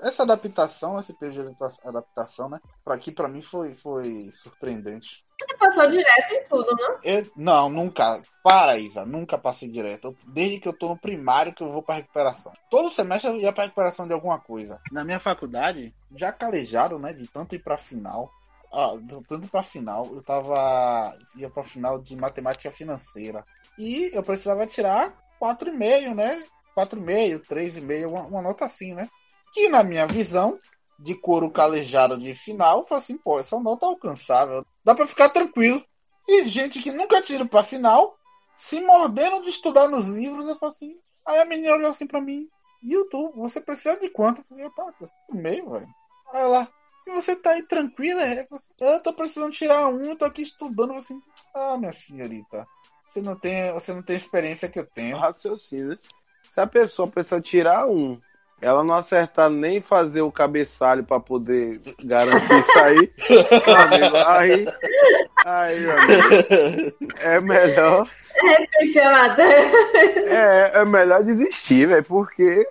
essa 0.00 0.22
adaptação, 0.24 0.98
esse 0.98 1.14
período 1.14 1.50
de 1.54 1.88
adaptação, 1.88 2.48
né? 2.48 2.58
Pra 2.84 2.94
aqui, 2.94 3.12
pra 3.12 3.28
mim, 3.28 3.40
foi, 3.42 3.74
foi 3.74 4.30
surpreendente. 4.32 5.24
Você 5.40 5.56
passou 5.56 5.90
direto 5.90 6.32
em 6.34 6.44
tudo, 6.44 6.76
né? 6.76 6.98
Eu, 7.02 7.30
não, 7.34 7.70
nunca. 7.70 8.22
Para, 8.42 8.78
Isa, 8.78 9.04
nunca 9.04 9.38
passei 9.38 9.68
direto. 9.68 10.16
Desde 10.26 10.58
que 10.58 10.68
eu 10.68 10.72
tô 10.72 10.88
no 10.88 10.98
primário 10.98 11.54
que 11.54 11.62
eu 11.62 11.70
vou 11.70 11.82
pra 11.82 11.96
recuperação. 11.96 12.52
Todo 12.70 12.90
semestre 12.90 13.30
eu 13.30 13.36
ia 13.36 13.52
pra 13.52 13.64
recuperação 13.64 14.06
de 14.06 14.12
alguma 14.12 14.38
coisa. 14.38 14.80
Na 14.92 15.04
minha 15.04 15.18
faculdade, 15.18 15.94
já 16.16 16.32
calejado, 16.32 16.98
né? 16.98 17.12
De 17.12 17.26
tanto 17.26 17.54
ir 17.54 17.58
pra 17.58 17.76
final. 17.76 18.30
Ah, 18.72 18.92
tanto 19.26 19.48
pra 19.48 19.62
final, 19.62 20.08
eu 20.12 20.22
tava. 20.22 21.16
ia 21.36 21.50
pra 21.50 21.62
final 21.62 21.98
de 21.98 22.14
matemática 22.16 22.70
financeira. 22.70 23.44
E 23.78 24.10
eu 24.14 24.22
precisava 24.22 24.66
tirar 24.66 25.12
4,5, 25.40 26.14
né? 26.14 26.42
4,5, 26.76 27.42
3,5, 27.46 28.08
uma, 28.08 28.22
uma 28.26 28.42
nota 28.42 28.64
assim, 28.64 28.94
né? 28.94 29.08
Que 29.52 29.68
na 29.68 29.82
minha 29.82 30.06
visão, 30.06 30.58
de 31.00 31.14
couro 31.14 31.50
calejado 31.50 32.18
de 32.18 32.34
final, 32.34 32.80
eu 32.80 32.86
falei 32.86 33.02
assim, 33.02 33.18
pô, 33.18 33.38
essa 33.38 33.58
nota 33.58 33.86
é 33.86 33.88
alcançável. 33.88 34.64
Dá 34.84 34.94
pra 34.94 35.06
ficar 35.06 35.30
tranquilo. 35.30 35.82
E 36.28 36.44
gente 36.44 36.82
que 36.82 36.92
nunca 36.92 37.22
tira 37.22 37.46
pra 37.46 37.62
final, 37.62 38.16
se 38.54 38.80
mordendo 38.82 39.42
de 39.42 39.48
estudar 39.48 39.88
nos 39.88 40.08
livros, 40.08 40.46
eu 40.46 40.56
falo 40.56 40.70
assim. 40.70 40.94
Aí 41.26 41.40
a 41.40 41.44
menina 41.44 41.74
olhou 41.74 41.90
assim 41.90 42.06
pra 42.06 42.20
mim, 42.20 42.48
YouTube, 42.82 43.34
você 43.36 43.60
precisa 43.60 43.98
de 43.98 44.10
quanto? 44.10 44.40
Eu 44.40 44.44
falei, 44.44 44.70
pá, 44.70 44.92
meio, 45.32 45.70
velho. 45.70 45.88
Aí 46.32 46.42
ela, 46.42 46.68
e 47.06 47.10
você 47.12 47.34
tá 47.36 47.50
aí 47.50 47.62
tranquila? 47.66 48.22
Eu, 48.22 48.46
assim, 48.52 48.72
eu 48.80 49.00
tô 49.00 49.12
precisando 49.12 49.52
tirar 49.52 49.88
um, 49.88 50.14
tô 50.14 50.24
aqui 50.26 50.42
estudando. 50.42 50.92
Eu 50.92 50.98
assim, 50.98 51.20
ah, 51.54 51.78
minha 51.78 51.92
senhorita, 51.92 52.66
você 53.06 53.22
não 53.22 53.36
tem, 53.36 53.72
você 53.72 53.94
não 53.94 54.02
tem 54.02 54.16
experiência 54.16 54.68
que 54.68 54.78
eu 54.78 54.86
tenho. 54.86 55.16
Raciocínio. 55.16 55.98
Se 56.50 56.60
a 56.60 56.66
pessoa 56.66 57.08
precisa 57.08 57.40
tirar 57.40 57.88
um, 57.88 58.20
ela 58.60 58.84
não 58.84 58.94
acertar 58.94 59.48
nem 59.48 59.80
fazer 59.80 60.20
o 60.20 60.30
cabeçalho 60.30 61.02
pra 61.02 61.18
poder 61.18 61.80
garantir 62.04 62.58
isso 62.58 62.78
aí, 62.78 63.12
aí, 65.46 65.90
amigo, 65.90 66.96
é 67.22 67.40
melhor, 67.40 68.06
matéria. 69.10 69.70
é, 70.28 70.80
é 70.80 70.84
melhor 70.84 71.24
desistir, 71.24 71.86
velho, 71.86 72.04
porque 72.04 72.66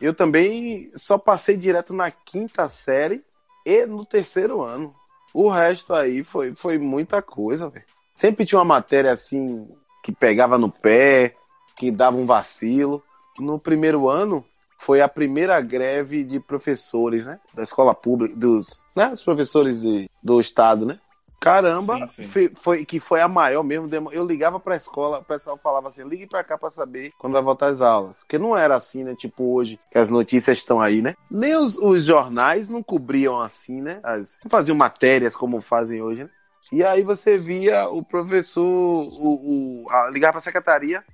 eu 0.00 0.14
também 0.14 0.90
só 0.94 1.18
passei 1.18 1.56
direto 1.56 1.92
na 1.92 2.10
quinta 2.10 2.68
série 2.68 3.22
e 3.66 3.84
no 3.86 4.04
terceiro 4.04 4.62
ano. 4.62 4.92
O 5.32 5.48
resto 5.48 5.92
aí 5.92 6.22
foi, 6.22 6.54
foi 6.54 6.78
muita 6.78 7.20
coisa, 7.20 7.68
velho. 7.68 7.84
Sempre 8.14 8.46
tinha 8.46 8.58
uma 8.58 8.64
matéria 8.64 9.10
assim 9.10 9.68
que 10.02 10.12
pegava 10.12 10.56
no 10.56 10.70
pé, 10.70 11.34
que 11.76 11.90
dava 11.90 12.16
um 12.16 12.26
vacilo. 12.26 13.02
No 13.38 13.58
primeiro 13.58 14.08
ano 14.08 14.44
foi 14.78 15.00
a 15.00 15.08
primeira 15.08 15.60
greve 15.60 16.24
de 16.24 16.38
professores, 16.40 17.26
né? 17.26 17.38
Da 17.54 17.62
escola 17.62 17.94
pública, 17.94 18.34
dos, 18.36 18.84
né? 18.94 19.10
Os 19.12 19.22
professores 19.22 19.80
de, 19.80 20.08
do 20.22 20.40
estado, 20.40 20.84
né? 20.86 20.98
Caramba, 21.40 22.06
Sim, 22.06 22.06
sim. 22.06 22.28
Foi, 22.28 22.52
foi- 22.54 22.84
que 22.86 22.98
foi 22.98 23.20
a 23.20 23.28
maior 23.28 23.62
mesmo. 23.62 23.86
Eu 24.12 24.26
ligava 24.26 24.58
pra 24.58 24.76
escola, 24.76 25.18
o 25.18 25.24
pessoal 25.24 25.58
falava 25.58 25.88
assim: 25.88 26.02
ligue 26.08 26.26
pra 26.26 26.42
cá 26.42 26.56
pra 26.56 26.70
saber 26.70 27.12
quando 27.18 27.34
vai 27.34 27.42
voltar 27.42 27.66
as 27.66 27.82
aulas. 27.82 28.20
Porque 28.20 28.38
não 28.38 28.56
era 28.56 28.74
assim, 28.74 29.04
né? 29.04 29.14
Tipo 29.14 29.54
hoje, 29.54 29.78
que 29.90 29.98
as 29.98 30.08
notícias 30.08 30.56
estão 30.56 30.80
aí, 30.80 31.02
né? 31.02 31.14
Nem 31.30 31.54
os, 31.54 31.76
os 31.76 32.04
jornais 32.04 32.68
não 32.70 32.82
cobriam 32.82 33.38
assim, 33.38 33.82
né? 33.82 34.00
As, 34.02 34.38
não 34.42 34.50
faziam 34.50 34.74
matérias 34.74 35.36
como 35.36 35.60
fazem 35.60 36.00
hoje, 36.00 36.24
né? 36.24 36.30
E 36.72 36.82
aí 36.82 37.02
você 37.02 37.36
via 37.36 37.90
o 37.90 38.02
professor 38.02 38.64
o, 38.64 39.84
o, 39.84 39.90
a, 39.90 40.08
ligar 40.10 40.32
pra 40.32 40.40
secretaria. 40.40 41.00
A 41.00 41.02
secretaria, 41.02 41.04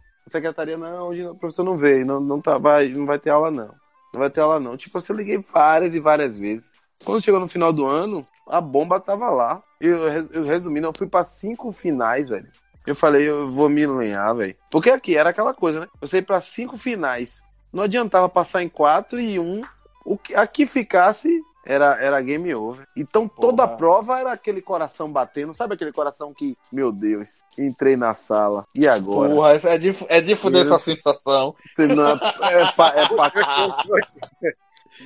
não, 0.78 1.09
hoje 1.09 1.26
o 1.26 1.35
professor 1.35 1.64
não 1.64 1.76
veio, 1.76 2.07
não, 2.07 2.20
não, 2.20 2.41
tá, 2.41 2.59
vai, 2.59 2.89
não 2.89 3.07
vai 3.07 3.18
ter 3.18 3.31
aula, 3.31 3.51
não. 3.51 3.74
Não 4.12 4.20
vai 4.20 4.31
ter 4.31 4.41
aula, 4.41 4.59
não. 4.59 4.76
Tipo, 4.76 4.99
eu 4.99 5.16
liguei 5.16 5.39
várias 5.39 5.95
e 5.95 6.01
várias 6.01 6.39
vezes. 6.39 6.70
Quando 7.05 7.22
chegou 7.22 7.41
no 7.41 7.49
final 7.49 7.72
do 7.72 7.87
ano, 7.87 8.22
a 8.47 8.61
bomba 8.61 9.01
tava 9.01 9.31
lá. 9.31 9.62
Eu, 9.81 10.09
eu 10.09 10.45
resumindo, 10.45 10.87
eu 10.87 10.93
fui 10.97 11.07
pra 11.07 11.24
cinco 11.24 11.72
finais, 11.72 12.28
velho. 12.28 12.49
Eu 12.87 12.95
falei, 12.95 13.28
eu 13.28 13.51
vou 13.53 13.68
me 13.68 13.87
lenhar, 13.87 14.35
velho. 14.35 14.57
Porque 14.70 14.91
aqui 14.91 15.16
era 15.16 15.31
aquela 15.31 15.55
coisa, 15.55 15.81
né? 15.81 15.89
Eu 16.01 16.09
saí 16.09 16.22
pra 16.22 16.41
cinco 16.41 16.76
finais. 16.76 17.41
Não 17.72 17.85
adiantava 17.85 18.28
passar 18.28 18.62
em 18.62 18.68
quatro 18.68 19.20
e 19.20 19.39
um. 19.39 19.62
O 20.05 20.18
que, 20.18 20.35
a 20.35 20.47
que 20.47 20.66
ficasse 20.66 21.41
era, 21.64 22.00
era 22.02 22.20
game 22.22 22.54
over. 22.54 22.86
Então 22.96 23.28
toda 23.28 23.64
a 23.64 23.66
Porra. 23.66 23.78
prova 23.78 24.20
era 24.20 24.32
aquele 24.32 24.62
coração 24.62 25.11
batendo. 25.12 25.52
Sabe 25.54 25.74
aquele 25.74 25.92
coração 25.92 26.32
que, 26.34 26.56
meu 26.72 26.90
Deus, 26.90 27.28
entrei 27.58 27.96
na 27.96 28.14
sala. 28.14 28.66
E 28.74 28.88
agora? 28.88 29.34
Porra, 29.34 29.52
é 29.54 29.78
de, 29.78 29.94
é 30.08 30.20
de 30.20 30.34
fuder 30.36 30.62
Deus. 30.64 30.72
essa 30.72 30.78
sensação. 30.78 31.54
Não 31.78 32.08
é, 32.08 32.62
é, 32.62 32.72
pa- 32.72 32.94
é 32.96 33.08
pa- 33.14 33.32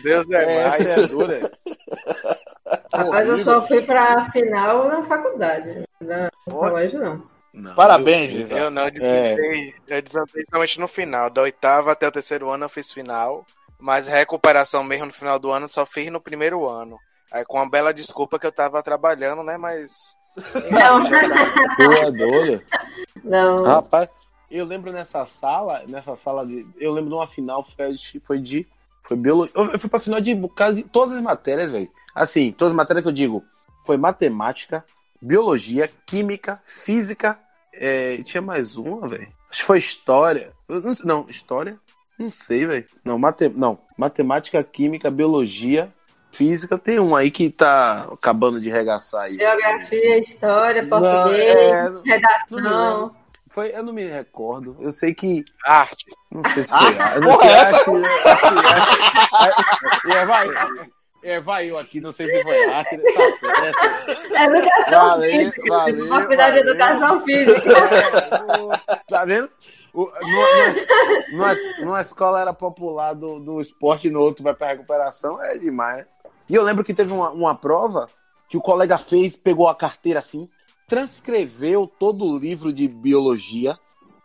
Deus 0.03 0.27
é 0.31 0.61
mais. 0.69 0.81
Essa 0.87 1.01
é 1.01 1.07
dura. 1.07 1.41
Rapaz, 2.95 3.29
eu 3.29 3.39
só 3.39 3.61
fui 3.61 3.83
pra 3.83 4.31
final 4.31 4.89
na 4.89 5.05
faculdade. 5.07 5.85
Na- 6.01 6.31
No 6.47 6.55
colégio, 6.55 7.01
não. 7.01 7.23
Não, 7.53 7.75
Parabéns, 7.75 8.51
eu-. 8.51 8.59
Eu 8.59 8.71
não, 8.71 8.85
eu 8.87 8.91
desandei, 8.91 9.75
eu 9.87 10.03
desandei 10.03 10.45
somente 10.51 10.81
no 10.81 10.89
final. 10.89 11.31
Da 11.31 11.43
oitava 11.43 11.93
até 11.93 12.09
o 12.09 12.13
terceiro 12.13 12.51
ano 12.51 12.65
eu 12.65 12.69
fiz 12.69 12.91
final, 12.91 13.47
mas 13.79 14.07
recuperação 14.07 14.83
mesmo 14.85 15.07
no 15.07 15.13
final 15.13 15.39
do 15.39 15.51
ano 15.51 15.69
só 15.69 15.85
fiz 15.85 16.11
no 16.11 16.21
primeiro 16.21 16.69
ano. 16.69 16.99
Aí 17.33 17.45
com 17.45 17.57
uma 17.57 17.69
bela 17.69 17.93
desculpa 17.93 18.39
que 18.39 18.47
eu 18.47 18.53
tava 18.53 18.83
trabalhando, 18.83 19.43
né? 19.43 19.57
Mas. 19.57 20.17
Não, 20.71 21.01
Tu 21.05 22.05
é 22.05 22.11
doido? 22.13 22.63
não. 23.25 23.63
Rapaz, 23.65 24.09
eu 24.51 24.65
lembro 24.65 24.93
nessa 24.93 25.27
sala, 25.27 25.83
nessa 25.87 26.17
sala 26.17 26.47
de. 26.47 26.67
Eu 26.79 26.93
lembro 26.93 27.11
de 27.11 27.17
uma 27.17 27.27
final, 27.27 27.65
foi 27.65 27.95
de. 27.95 28.21
Foi, 28.21 28.39
de, 28.39 28.67
foi 29.03 29.17
biologia. 29.17 29.53
Eu 29.57 29.73
eu 29.73 29.79
fui 29.79 29.91
pra 29.91 29.99
final 29.99 30.21
de 30.21 30.35
bocado 30.35 30.77
de 30.77 30.85
todas 30.85 31.17
as 31.17 31.23
matérias, 31.23 31.73
velho. 31.73 31.91
Assim, 32.15 32.53
todas 32.53 32.73
as 32.73 32.77
matérias 32.77 33.03
que 33.03 33.09
eu 33.09 33.13
digo. 33.13 33.45
Foi 33.85 33.97
matemática, 33.97 34.85
biologia, 35.21 35.91
química, 36.07 36.63
física, 36.65 37.39
é, 37.73 38.23
tinha 38.23 38.41
mais 38.41 38.77
uma, 38.77 39.09
velho. 39.09 39.29
Acho 39.51 39.61
que 39.61 39.67
foi 39.67 39.79
história. 39.79 40.53
Não, 40.69 40.93
não, 41.05 41.31
história? 41.31 41.79
Não 42.19 42.31
sei, 42.31 42.67
velho. 42.67 42.87
Não, 43.05 43.19
mate, 43.19 43.49
não, 43.49 43.79
matemática, 43.97 44.63
química, 44.63 45.11
biologia, 45.11 45.93
física. 46.31 46.79
Tem 46.79 46.99
um 47.01 47.15
aí 47.17 47.31
que 47.31 47.51
tá 47.51 48.09
acabando 48.13 48.61
de 48.61 48.71
regaçar 48.71 49.23
aí. 49.23 49.35
Geografia, 49.35 50.19
história, 50.19 50.87
português, 50.87 51.93
não, 51.93 52.03
é, 52.07 52.15
redação. 52.15 53.17
Foi, 53.49 53.71
eu 53.75 53.85
não 53.85 53.93
me 53.93 54.05
recordo. 54.05 54.77
Eu 54.81 54.91
sei 54.91 55.15
que. 55.15 55.45
Arte. 55.65 56.07
Não 56.31 56.43
sei 56.43 56.65
se 56.65 56.71
foi 56.71 56.99
arte. 56.99 57.21
Não 57.21 57.41
sei, 57.41 57.51
arte, 57.51 57.91
arte, 59.33 59.65
arte, 60.05 60.27
vai, 60.27 60.49
é, 61.25 61.41
vai 61.41 61.71
eu 61.71 61.79
aqui, 61.79 62.01
não 62.01 62.13
sei 62.13 62.27
se 62.27 62.43
foi 62.43 62.65
arte. 62.67 62.97
Tá 62.99 63.39
certo. 63.41 64.35
É 64.35 64.45
educação 64.45 65.07
valeu, 65.07 65.31
física. 65.31 65.63
Valeu, 65.69 66.09
faculdade 66.09 66.63
de 66.63 66.69
educação 66.69 67.21
física. 67.23 67.71
É, 67.71 68.97
tá 69.09 69.25
vendo? 69.25 69.49
O, 69.93 70.11
numa, 70.21 70.47
numa, 71.33 71.55
numa, 71.81 72.01
escola 72.01 72.41
era 72.41 72.53
popular 72.53 73.15
do, 73.15 73.41
do 73.41 73.61
esporte, 73.61 74.11
no 74.11 74.21
outro 74.21 74.45
vai 74.45 74.55
pra 74.55 74.69
recuperação, 74.69 75.43
é 75.43 75.57
demais, 75.57 75.99
né? 75.99 76.07
E 76.49 76.55
eu 76.55 76.63
lembro 76.63 76.85
que 76.85 76.93
teve 76.93 77.13
uma, 77.13 77.31
uma 77.31 77.55
prova 77.55 78.09
que 78.49 78.57
o 78.57 78.61
colega 78.61 78.99
fez, 78.99 79.37
pegou 79.37 79.69
a 79.69 79.75
carteira 79.75 80.19
assim, 80.19 80.49
transcreveu 80.87 81.87
todo 81.87 82.25
o 82.25 82.39
livro 82.39 82.73
de 82.73 82.87
biologia 82.87 83.79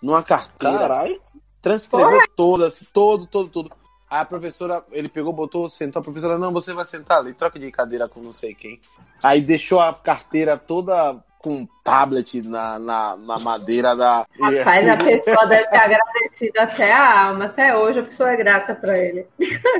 numa 0.03 0.21
carteira. 0.21 0.77
Caralho! 0.77 1.21
Transcreveu 1.61 2.09
Porra. 2.09 2.27
todo, 2.35 2.65
assim, 2.65 2.85
todo, 2.93 3.25
todo, 3.25 3.49
todo. 3.49 3.71
Aí 4.09 4.21
a 4.21 4.25
professora, 4.25 4.83
ele 4.91 5.07
pegou, 5.07 5.31
botou, 5.31 5.69
sentou, 5.69 5.99
a 5.99 6.03
professora, 6.03 6.37
não, 6.37 6.51
você 6.51 6.73
vai 6.73 6.85
sentar 6.85 7.19
ali, 7.19 7.33
troca 7.33 7.59
de 7.59 7.71
cadeira 7.71 8.07
com 8.07 8.21
não 8.21 8.31
sei 8.31 8.55
quem. 8.55 8.81
Aí 9.23 9.39
deixou 9.39 9.79
a 9.79 9.93
carteira 9.93 10.57
toda 10.57 11.23
com 11.39 11.67
tablet 11.83 12.41
na, 12.41 12.77
na, 12.77 13.17
na 13.17 13.39
madeira 13.39 13.95
da. 13.95 14.25
Rapaz, 14.39 14.89
a 14.89 14.97
pessoa 15.03 15.45
deve 15.45 15.67
ter 15.69 15.77
agradecido 15.77 16.59
até 16.59 16.91
a 16.91 17.27
alma. 17.27 17.45
Até 17.45 17.75
hoje 17.77 17.99
a 17.99 18.03
pessoa 18.03 18.31
é 18.31 18.35
grata 18.35 18.75
pra 18.75 18.97
ele. 18.97 19.25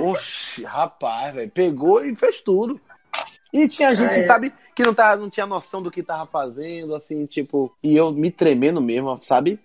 Oxi, 0.02 0.64
rapaz, 0.64 1.34
velho. 1.34 1.52
Pegou 1.52 2.04
e 2.04 2.16
fez 2.16 2.40
tudo. 2.42 2.80
E 3.52 3.68
tinha 3.68 3.96
gente, 3.96 4.14
ah, 4.14 4.20
é. 4.20 4.26
sabe, 4.26 4.54
que 4.76 4.84
não, 4.84 4.94
tá, 4.94 5.16
não 5.16 5.30
tinha 5.30 5.46
noção 5.46 5.82
do 5.82 5.90
que 5.90 6.04
tava 6.04 6.28
fazendo, 6.28 6.94
assim, 6.94 7.26
tipo, 7.26 7.76
e 7.84 7.98
eu 7.98 8.12
me 8.12 8.30
tremendo 8.30 8.80
mesmo, 8.80 9.18
sabe? 9.24 9.60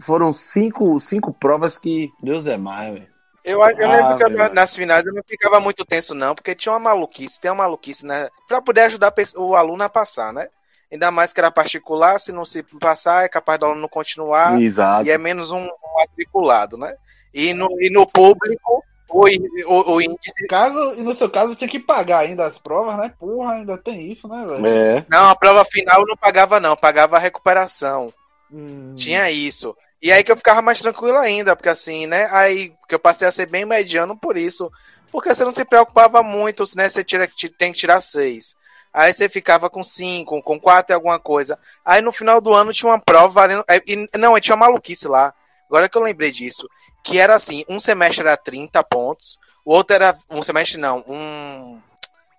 Foram 0.00 0.32
cinco, 0.32 0.98
cinco 1.00 1.32
provas 1.32 1.76
que 1.76 2.12
Deus 2.22 2.46
é 2.46 2.56
mais, 2.56 2.94
velho. 2.94 3.13
Eu, 3.44 3.60
eu 3.60 3.88
lembro 3.88 4.06
ah, 4.06 4.16
que 4.16 4.24
eu, 4.24 4.54
nas 4.54 4.74
finais 4.74 5.04
eu 5.04 5.12
não 5.12 5.22
ficava 5.22 5.60
muito 5.60 5.84
tenso, 5.84 6.14
não, 6.14 6.34
porque 6.34 6.54
tinha 6.54 6.72
uma 6.72 6.78
maluquice, 6.78 7.38
tem 7.38 7.50
uma 7.50 7.64
maluquice, 7.64 8.06
né? 8.06 8.28
Pra 8.48 8.62
poder 8.62 8.82
ajudar 8.82 9.12
o 9.36 9.54
aluno 9.54 9.82
a 9.82 9.88
passar, 9.88 10.32
né? 10.32 10.48
Ainda 10.90 11.10
mais 11.10 11.32
que 11.32 11.40
era 11.40 11.50
particular, 11.50 12.18
se 12.18 12.32
não 12.32 12.44
se 12.44 12.62
passar, 12.80 13.24
é 13.24 13.28
capaz 13.28 13.58
do 13.58 13.66
aluno 13.66 13.88
continuar. 13.88 14.60
Exato. 14.60 15.06
E 15.06 15.10
é 15.10 15.18
menos 15.18 15.50
um, 15.50 15.68
matriculado, 15.96 16.78
né? 16.78 16.94
E 17.34 17.52
no, 17.52 17.68
e 17.80 17.90
no 17.90 18.06
público, 18.06 18.82
o, 19.08 19.26
o, 19.66 19.94
o 19.94 20.00
índice. 20.00 20.46
Caso, 20.48 20.94
e 20.98 21.02
no 21.02 21.12
seu 21.12 21.28
caso, 21.28 21.54
tinha 21.54 21.68
que 21.68 21.80
pagar 21.80 22.20
ainda 22.20 22.44
as 22.44 22.58
provas, 22.58 22.96
né? 22.96 23.12
Porra, 23.18 23.54
ainda 23.54 23.76
tem 23.76 24.10
isso, 24.10 24.28
né, 24.28 24.46
velho? 24.46 24.66
É. 24.66 25.06
Não, 25.08 25.28
a 25.28 25.36
prova 25.36 25.64
final 25.64 26.00
eu 26.00 26.06
não 26.06 26.16
pagava, 26.16 26.60
não, 26.60 26.76
pagava 26.76 27.16
a 27.16 27.20
recuperação. 27.20 28.12
Hum. 28.50 28.94
Tinha 28.96 29.30
isso. 29.30 29.76
E 30.04 30.12
aí 30.12 30.22
que 30.22 30.30
eu 30.30 30.36
ficava 30.36 30.60
mais 30.60 30.80
tranquilo 30.80 31.16
ainda, 31.16 31.56
porque 31.56 31.70
assim, 31.70 32.06
né? 32.06 32.28
Aí 32.30 32.74
que 32.86 32.94
eu 32.94 32.98
passei 32.98 33.26
a 33.26 33.32
ser 33.32 33.46
bem 33.46 33.64
mediano 33.64 34.14
por 34.14 34.36
isso. 34.36 34.70
Porque 35.10 35.34
você 35.34 35.44
não 35.44 35.50
se 35.50 35.64
preocupava 35.64 36.22
muito, 36.22 36.62
né? 36.76 36.88
Você 36.88 37.02
tira, 37.02 37.26
tem 37.56 37.72
que 37.72 37.78
tirar 37.78 38.02
seis. 38.02 38.54
Aí 38.92 39.10
você 39.12 39.28
ficava 39.28 39.70
com 39.70 39.82
cinco, 39.82 40.42
com 40.42 40.60
quatro 40.60 40.92
e 40.92 40.94
alguma 40.94 41.18
coisa. 41.18 41.58
Aí 41.82 42.02
no 42.02 42.12
final 42.12 42.38
do 42.38 42.52
ano 42.52 42.70
tinha 42.72 42.90
uma 42.90 43.00
prova 43.00 43.32
valendo. 43.32 43.64
E, 43.86 44.08
não, 44.18 44.38
tinha 44.38 44.54
uma 44.54 44.66
maluquice 44.66 45.08
lá. 45.08 45.32
Agora 45.68 45.88
que 45.88 45.96
eu 45.96 46.02
lembrei 46.02 46.30
disso 46.30 46.68
que 47.04 47.18
era 47.18 47.34
assim, 47.36 47.64
um 47.68 47.78
semestre 47.78 48.26
era 48.26 48.36
30 48.36 48.82
pontos, 48.84 49.38
o 49.64 49.72
outro 49.74 49.94
era 49.94 50.16
um 50.30 50.42
semestre 50.42 50.80
não, 50.80 51.04
um 51.06 51.78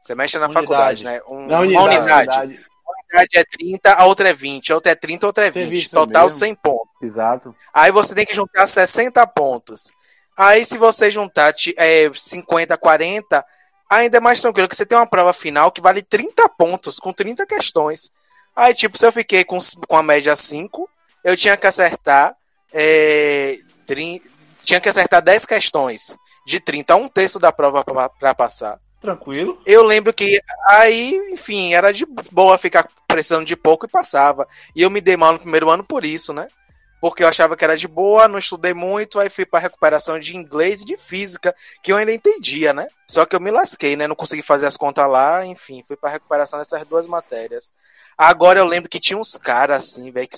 semestre 0.01 0.39
na 0.39 0.47
unidade. 0.47 0.65
faculdade, 0.65 1.03
né? 1.05 1.21
Um, 1.27 1.45
na 1.45 1.59
unidade, 1.59 1.73
uma 1.73 1.83
unidade. 1.83 2.39
unidade. 2.39 2.65
Uma 3.11 3.21
unidade 3.21 3.37
é 3.37 3.43
30, 3.43 3.93
a 3.93 4.05
outra 4.05 4.29
é 4.29 4.33
20, 4.33 4.71
a 4.71 4.75
outra 4.75 4.91
é 4.91 4.95
30, 4.95 5.25
a 5.25 5.29
outra 5.29 5.45
é 5.47 5.51
20, 5.51 5.89
total 5.89 6.23
mesmo. 6.23 6.39
100 6.39 6.55
pontos. 6.55 6.89
Exato. 7.01 7.55
Aí 7.73 7.91
você 7.91 8.13
tem 8.13 8.25
que 8.25 8.33
juntar 8.33 8.67
60 8.67 9.25
pontos. 9.27 9.91
Aí 10.37 10.65
se 10.65 10.77
você 10.77 11.09
juntar 11.09 11.53
é, 11.77 12.11
50, 12.13 12.77
40, 12.77 13.45
ainda 13.89 14.17
é 14.17 14.19
mais 14.19 14.41
tranquilo, 14.41 14.67
que 14.67 14.75
você 14.75 14.85
tem 14.85 14.97
uma 14.97 15.07
prova 15.07 15.33
final 15.33 15.71
que 15.71 15.81
vale 15.81 16.01
30 16.01 16.49
pontos, 16.49 16.99
com 16.99 17.13
30 17.13 17.45
questões. 17.45 18.11
Aí, 18.55 18.73
tipo, 18.73 18.97
se 18.97 19.05
eu 19.05 19.11
fiquei 19.11 19.43
com, 19.43 19.59
com 19.87 19.97
a 19.97 20.03
média 20.03 20.35
5, 20.35 20.89
eu 21.23 21.35
tinha 21.35 21.57
que 21.57 21.67
acertar 21.67 22.35
é, 22.73 23.57
30, 23.85 24.27
tinha 24.63 24.81
que 24.81 24.89
acertar 24.89 25.21
10 25.21 25.45
questões 25.45 26.17
de 26.45 26.59
30, 26.59 26.95
um 26.95 27.07
terço 27.07 27.39
da 27.39 27.51
prova 27.51 27.83
para 28.19 28.35
passar. 28.35 28.79
Tranquilo. 29.05 29.61
Eu 29.67 29.83
lembro 29.83 30.11
que 30.11 30.41
aí, 30.67 31.15
enfim, 31.31 31.75
era 31.75 31.93
de 31.93 32.07
boa 32.31 32.57
ficar 32.57 32.89
precisando 33.07 33.45
de 33.45 33.55
pouco 33.55 33.85
e 33.85 33.89
passava. 33.89 34.47
E 34.75 34.81
eu 34.81 34.89
me 34.89 34.99
dei 34.99 35.15
mal 35.15 35.33
no 35.33 35.39
primeiro 35.39 35.69
ano 35.69 35.83
por 35.83 36.03
isso, 36.03 36.33
né? 36.33 36.47
Porque 36.99 37.23
eu 37.23 37.27
achava 37.27 37.55
que 37.55 37.63
era 37.63 37.77
de 37.77 37.87
boa, 37.87 38.27
não 38.27 38.39
estudei 38.39 38.73
muito, 38.73 39.19
aí 39.19 39.29
fui 39.29 39.45
para 39.45 39.59
recuperação 39.59 40.19
de 40.19 40.35
inglês 40.35 40.81
e 40.81 40.85
de 40.85 40.97
física, 40.97 41.55
que 41.83 41.91
eu 41.91 41.97
ainda 41.97 42.11
entendia, 42.11 42.73
né? 42.73 42.87
Só 43.07 43.27
que 43.27 43.35
eu 43.35 43.39
me 43.39 43.51
lasquei, 43.51 43.95
né? 43.95 44.07
Não 44.07 44.15
consegui 44.15 44.41
fazer 44.41 44.65
as 44.65 44.75
contas 44.75 45.07
lá, 45.07 45.45
enfim, 45.45 45.83
fui 45.83 45.95
para 45.95 46.09
recuperação 46.09 46.57
dessas 46.57 46.87
duas 46.87 47.05
matérias. 47.05 47.71
Agora 48.17 48.59
eu 48.59 48.65
lembro 48.65 48.89
que 48.89 48.99
tinha 48.99 49.17
uns 49.17 49.37
caras 49.37 49.83
assim, 49.83 50.09
velho, 50.09 50.27
que, 50.27 50.37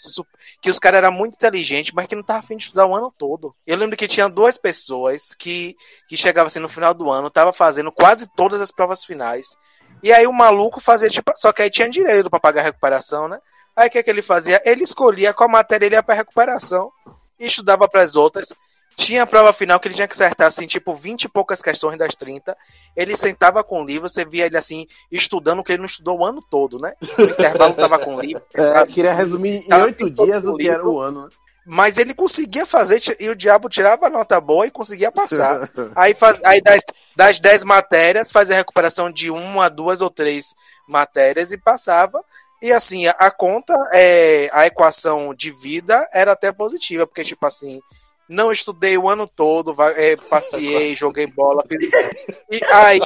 que 0.61 0.69
os 0.69 0.79
caras 0.79 0.97
eram 0.97 1.11
muito 1.11 1.35
inteligentes, 1.35 1.93
mas 1.93 2.07
que 2.07 2.15
não 2.15 2.23
tava 2.23 2.39
afim 2.39 2.57
de 2.57 2.63
estudar 2.63 2.87
o 2.87 2.95
ano 2.95 3.13
todo. 3.15 3.55
Eu 3.67 3.77
lembro 3.77 3.95
que 3.95 4.07
tinha 4.07 4.27
duas 4.27 4.57
pessoas 4.57 5.35
que, 5.37 5.75
que 6.07 6.17
chegavam 6.17 6.47
assim 6.47 6.59
no 6.59 6.69
final 6.69 6.93
do 6.93 7.11
ano, 7.11 7.29
tava 7.29 7.53
fazendo 7.53 7.91
quase 7.91 8.27
todas 8.35 8.61
as 8.61 8.71
provas 8.71 9.05
finais. 9.05 9.55
E 10.01 10.11
aí 10.11 10.25
o 10.25 10.33
maluco 10.33 10.79
fazia 10.79 11.09
tipo. 11.09 11.31
Só 11.35 11.51
que 11.51 11.61
aí 11.61 11.69
tinha 11.69 11.89
direito 11.89 12.29
para 12.29 12.39
pagar 12.39 12.61
a 12.61 12.65
recuperação, 12.65 13.27
né? 13.27 13.39
Aí 13.75 13.87
o 13.87 13.91
que, 13.91 13.99
é 13.99 14.03
que 14.03 14.09
ele 14.09 14.21
fazia? 14.23 14.61
Ele 14.65 14.83
escolhia 14.83 15.33
qual 15.33 15.49
matéria 15.49 15.85
ele 15.85 15.95
ia 15.95 16.03
pra 16.03 16.15
recuperação 16.15 16.91
e 17.39 17.45
estudava 17.45 17.87
para 17.87 18.01
as 18.01 18.15
outras. 18.15 18.51
Tinha 18.97 19.23
a 19.23 19.27
prova 19.27 19.53
final 19.53 19.79
que 19.79 19.87
ele 19.87 19.93
tinha 19.93 20.07
que 20.07 20.15
acertar, 20.15 20.47
assim, 20.47 20.65
tipo, 20.65 20.91
20 20.91 21.25
e 21.25 21.29
poucas 21.29 21.61
questões 21.61 21.99
das 21.99 22.15
30. 22.15 22.57
Ele 22.95 23.15
sentava 23.15 23.63
com 23.63 23.83
o 23.83 23.85
livro, 23.85 24.09
você 24.09 24.25
via 24.25 24.47
ele, 24.47 24.57
assim, 24.57 24.87
estudando, 25.11 25.63
que 25.63 25.71
ele 25.71 25.77
não 25.77 25.85
estudou 25.85 26.17
o 26.17 26.25
ano 26.25 26.41
todo, 26.41 26.79
né? 26.79 26.93
No 27.15 27.25
intervalo 27.25 27.75
tava 27.75 27.99
com 27.99 28.15
o 28.15 28.19
livro. 28.19 28.43
É, 28.57 28.85
queria 28.87 29.13
resumir 29.13 29.63
em 29.67 29.73
oito 29.73 30.09
dias 30.09 30.45
o 30.45 30.55
que 30.55 30.67
era 30.67 30.83
o 30.83 30.99
ano, 30.99 31.25
né? 31.25 31.29
Mas 31.63 31.97
ele 31.97 32.13
conseguia 32.13 32.65
fazer, 32.65 32.99
e 33.19 33.29
o 33.29 33.35
diabo 33.35 33.69
tirava 33.69 34.07
a 34.07 34.09
nota 34.09 34.41
boa 34.41 34.65
e 34.65 34.71
conseguia 34.71 35.11
passar. 35.11 35.69
aí, 35.95 36.15
faz, 36.15 36.39
aí 36.43 36.61
das, 36.61 36.81
das 37.15 37.39
10 37.39 37.65
matérias, 37.65 38.31
fazia 38.31 38.55
a 38.55 38.57
recuperação 38.57 39.11
de 39.11 39.29
uma, 39.29 39.69
duas 39.69 40.01
ou 40.01 40.09
três 40.09 40.55
matérias 40.87 41.51
e 41.51 41.57
passava. 41.57 42.23
E 42.61 42.71
assim, 42.71 43.05
a, 43.05 43.11
a 43.11 43.29
conta, 43.29 43.75
é, 43.93 44.49
a 44.53 44.65
equação 44.65 45.35
de 45.35 45.51
vida 45.51 46.07
era 46.13 46.31
até 46.31 46.51
positiva, 46.51 47.05
porque, 47.05 47.23
tipo 47.23 47.45
assim, 47.45 47.81
não 48.27 48.51
estudei 48.51 48.97
o 48.97 49.09
ano 49.09 49.27
todo, 49.27 49.75
é, 49.95 50.15
passei, 50.29 50.95
joguei 50.95 51.27
bola. 51.27 51.63
Fiz... 51.67 51.89
E 52.49 52.63
aí, 52.71 52.99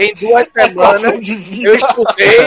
em 0.00 0.14
duas 0.14 0.48
semanas, 0.48 1.04
eu 1.04 1.20
estudei, 1.76 2.38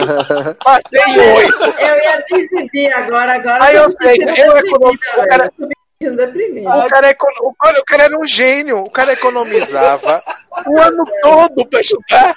passei 0.62 1.00
oito. 1.00 1.64
Eu 1.80 1.96
ia 1.96 2.24
decidir 2.30 2.92
agora, 2.92 3.34
agora. 3.34 3.64
Aí 3.64 3.76
eu 3.76 3.90
sei, 3.90 4.18
eu 4.22 4.56
economizei. 4.58 5.77
O 6.00 6.88
cara, 6.88 7.10
o, 7.42 7.54
cara, 7.54 7.80
o 7.80 7.84
cara 7.84 8.02
era 8.04 8.16
um 8.16 8.24
gênio, 8.24 8.84
o 8.84 8.90
cara 8.90 9.12
economizava 9.12 10.22
o 10.64 10.80
ano 10.80 11.04
todo 11.20 11.68
pra 11.68 11.80
estudar, 11.80 12.36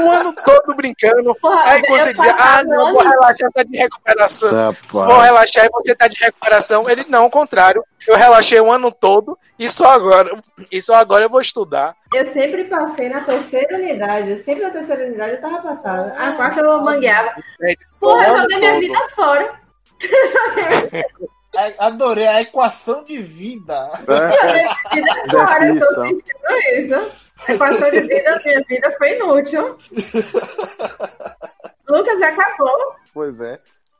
o 0.00 0.10
ano 0.10 0.32
todo 0.42 0.74
brincando. 0.74 1.34
Porra, 1.34 1.62
aí 1.72 1.82
você 1.82 2.14
dizia, 2.14 2.34
ah, 2.34 2.64
não, 2.64 2.94
vou 2.94 3.02
relaxar, 3.02 3.52
tá 3.52 3.62
de 3.64 3.76
recuperação. 3.76 4.74
Vou 4.90 5.20
relaxar 5.20 5.66
e 5.66 5.70
você 5.70 5.94
tá 5.94 6.08
de 6.08 6.18
recuperação. 6.18 6.88
Ele 6.88 7.04
não, 7.06 7.24
ao 7.24 7.30
contrário. 7.30 7.84
Eu 8.08 8.16
relaxei 8.16 8.58
o 8.58 8.72
ano 8.72 8.90
todo 8.90 9.38
e 9.56 9.70
só 9.70 9.92
agora, 9.92 10.36
e 10.72 10.82
só 10.82 10.94
agora 10.94 11.24
eu 11.24 11.30
vou 11.30 11.40
estudar. 11.40 11.94
Eu 12.12 12.26
sempre 12.26 12.64
passei 12.64 13.08
na 13.08 13.20
terceira 13.20 13.76
unidade. 13.76 14.38
Sempre 14.38 14.64
na 14.64 14.70
terceira 14.70 15.04
unidade 15.04 15.34
eu 15.34 15.40
tava 15.40 15.62
passada. 15.62 16.12
A 16.18 16.32
quarta 16.32 16.60
eu 16.60 16.80
mangueava. 16.80 17.34
Porra, 18.00 18.26
eu 18.28 18.38
joguei 18.38 18.58
minha 18.58 18.80
vida 18.80 19.08
fora. 19.10 19.60
Adorei 21.78 22.26
a 22.26 22.40
equação 22.40 23.04
de 23.04 23.18
vida. 23.18 23.74
É. 24.08 24.94
vida 24.94 25.12
fora, 25.30 25.68
eu 25.68 25.78
tô 25.78 25.94
sentindo 25.94 26.22
isso. 26.78 26.94
A 27.46 27.52
equação 27.52 27.90
de 27.90 28.00
vida, 28.00 28.40
minha 28.44 28.62
vida 28.68 28.94
foi 28.96 29.12
inútil. 29.14 29.76
Lucas 31.88 32.22
acabou. 32.22 32.94
Pois 33.12 33.38
é. 33.40 33.58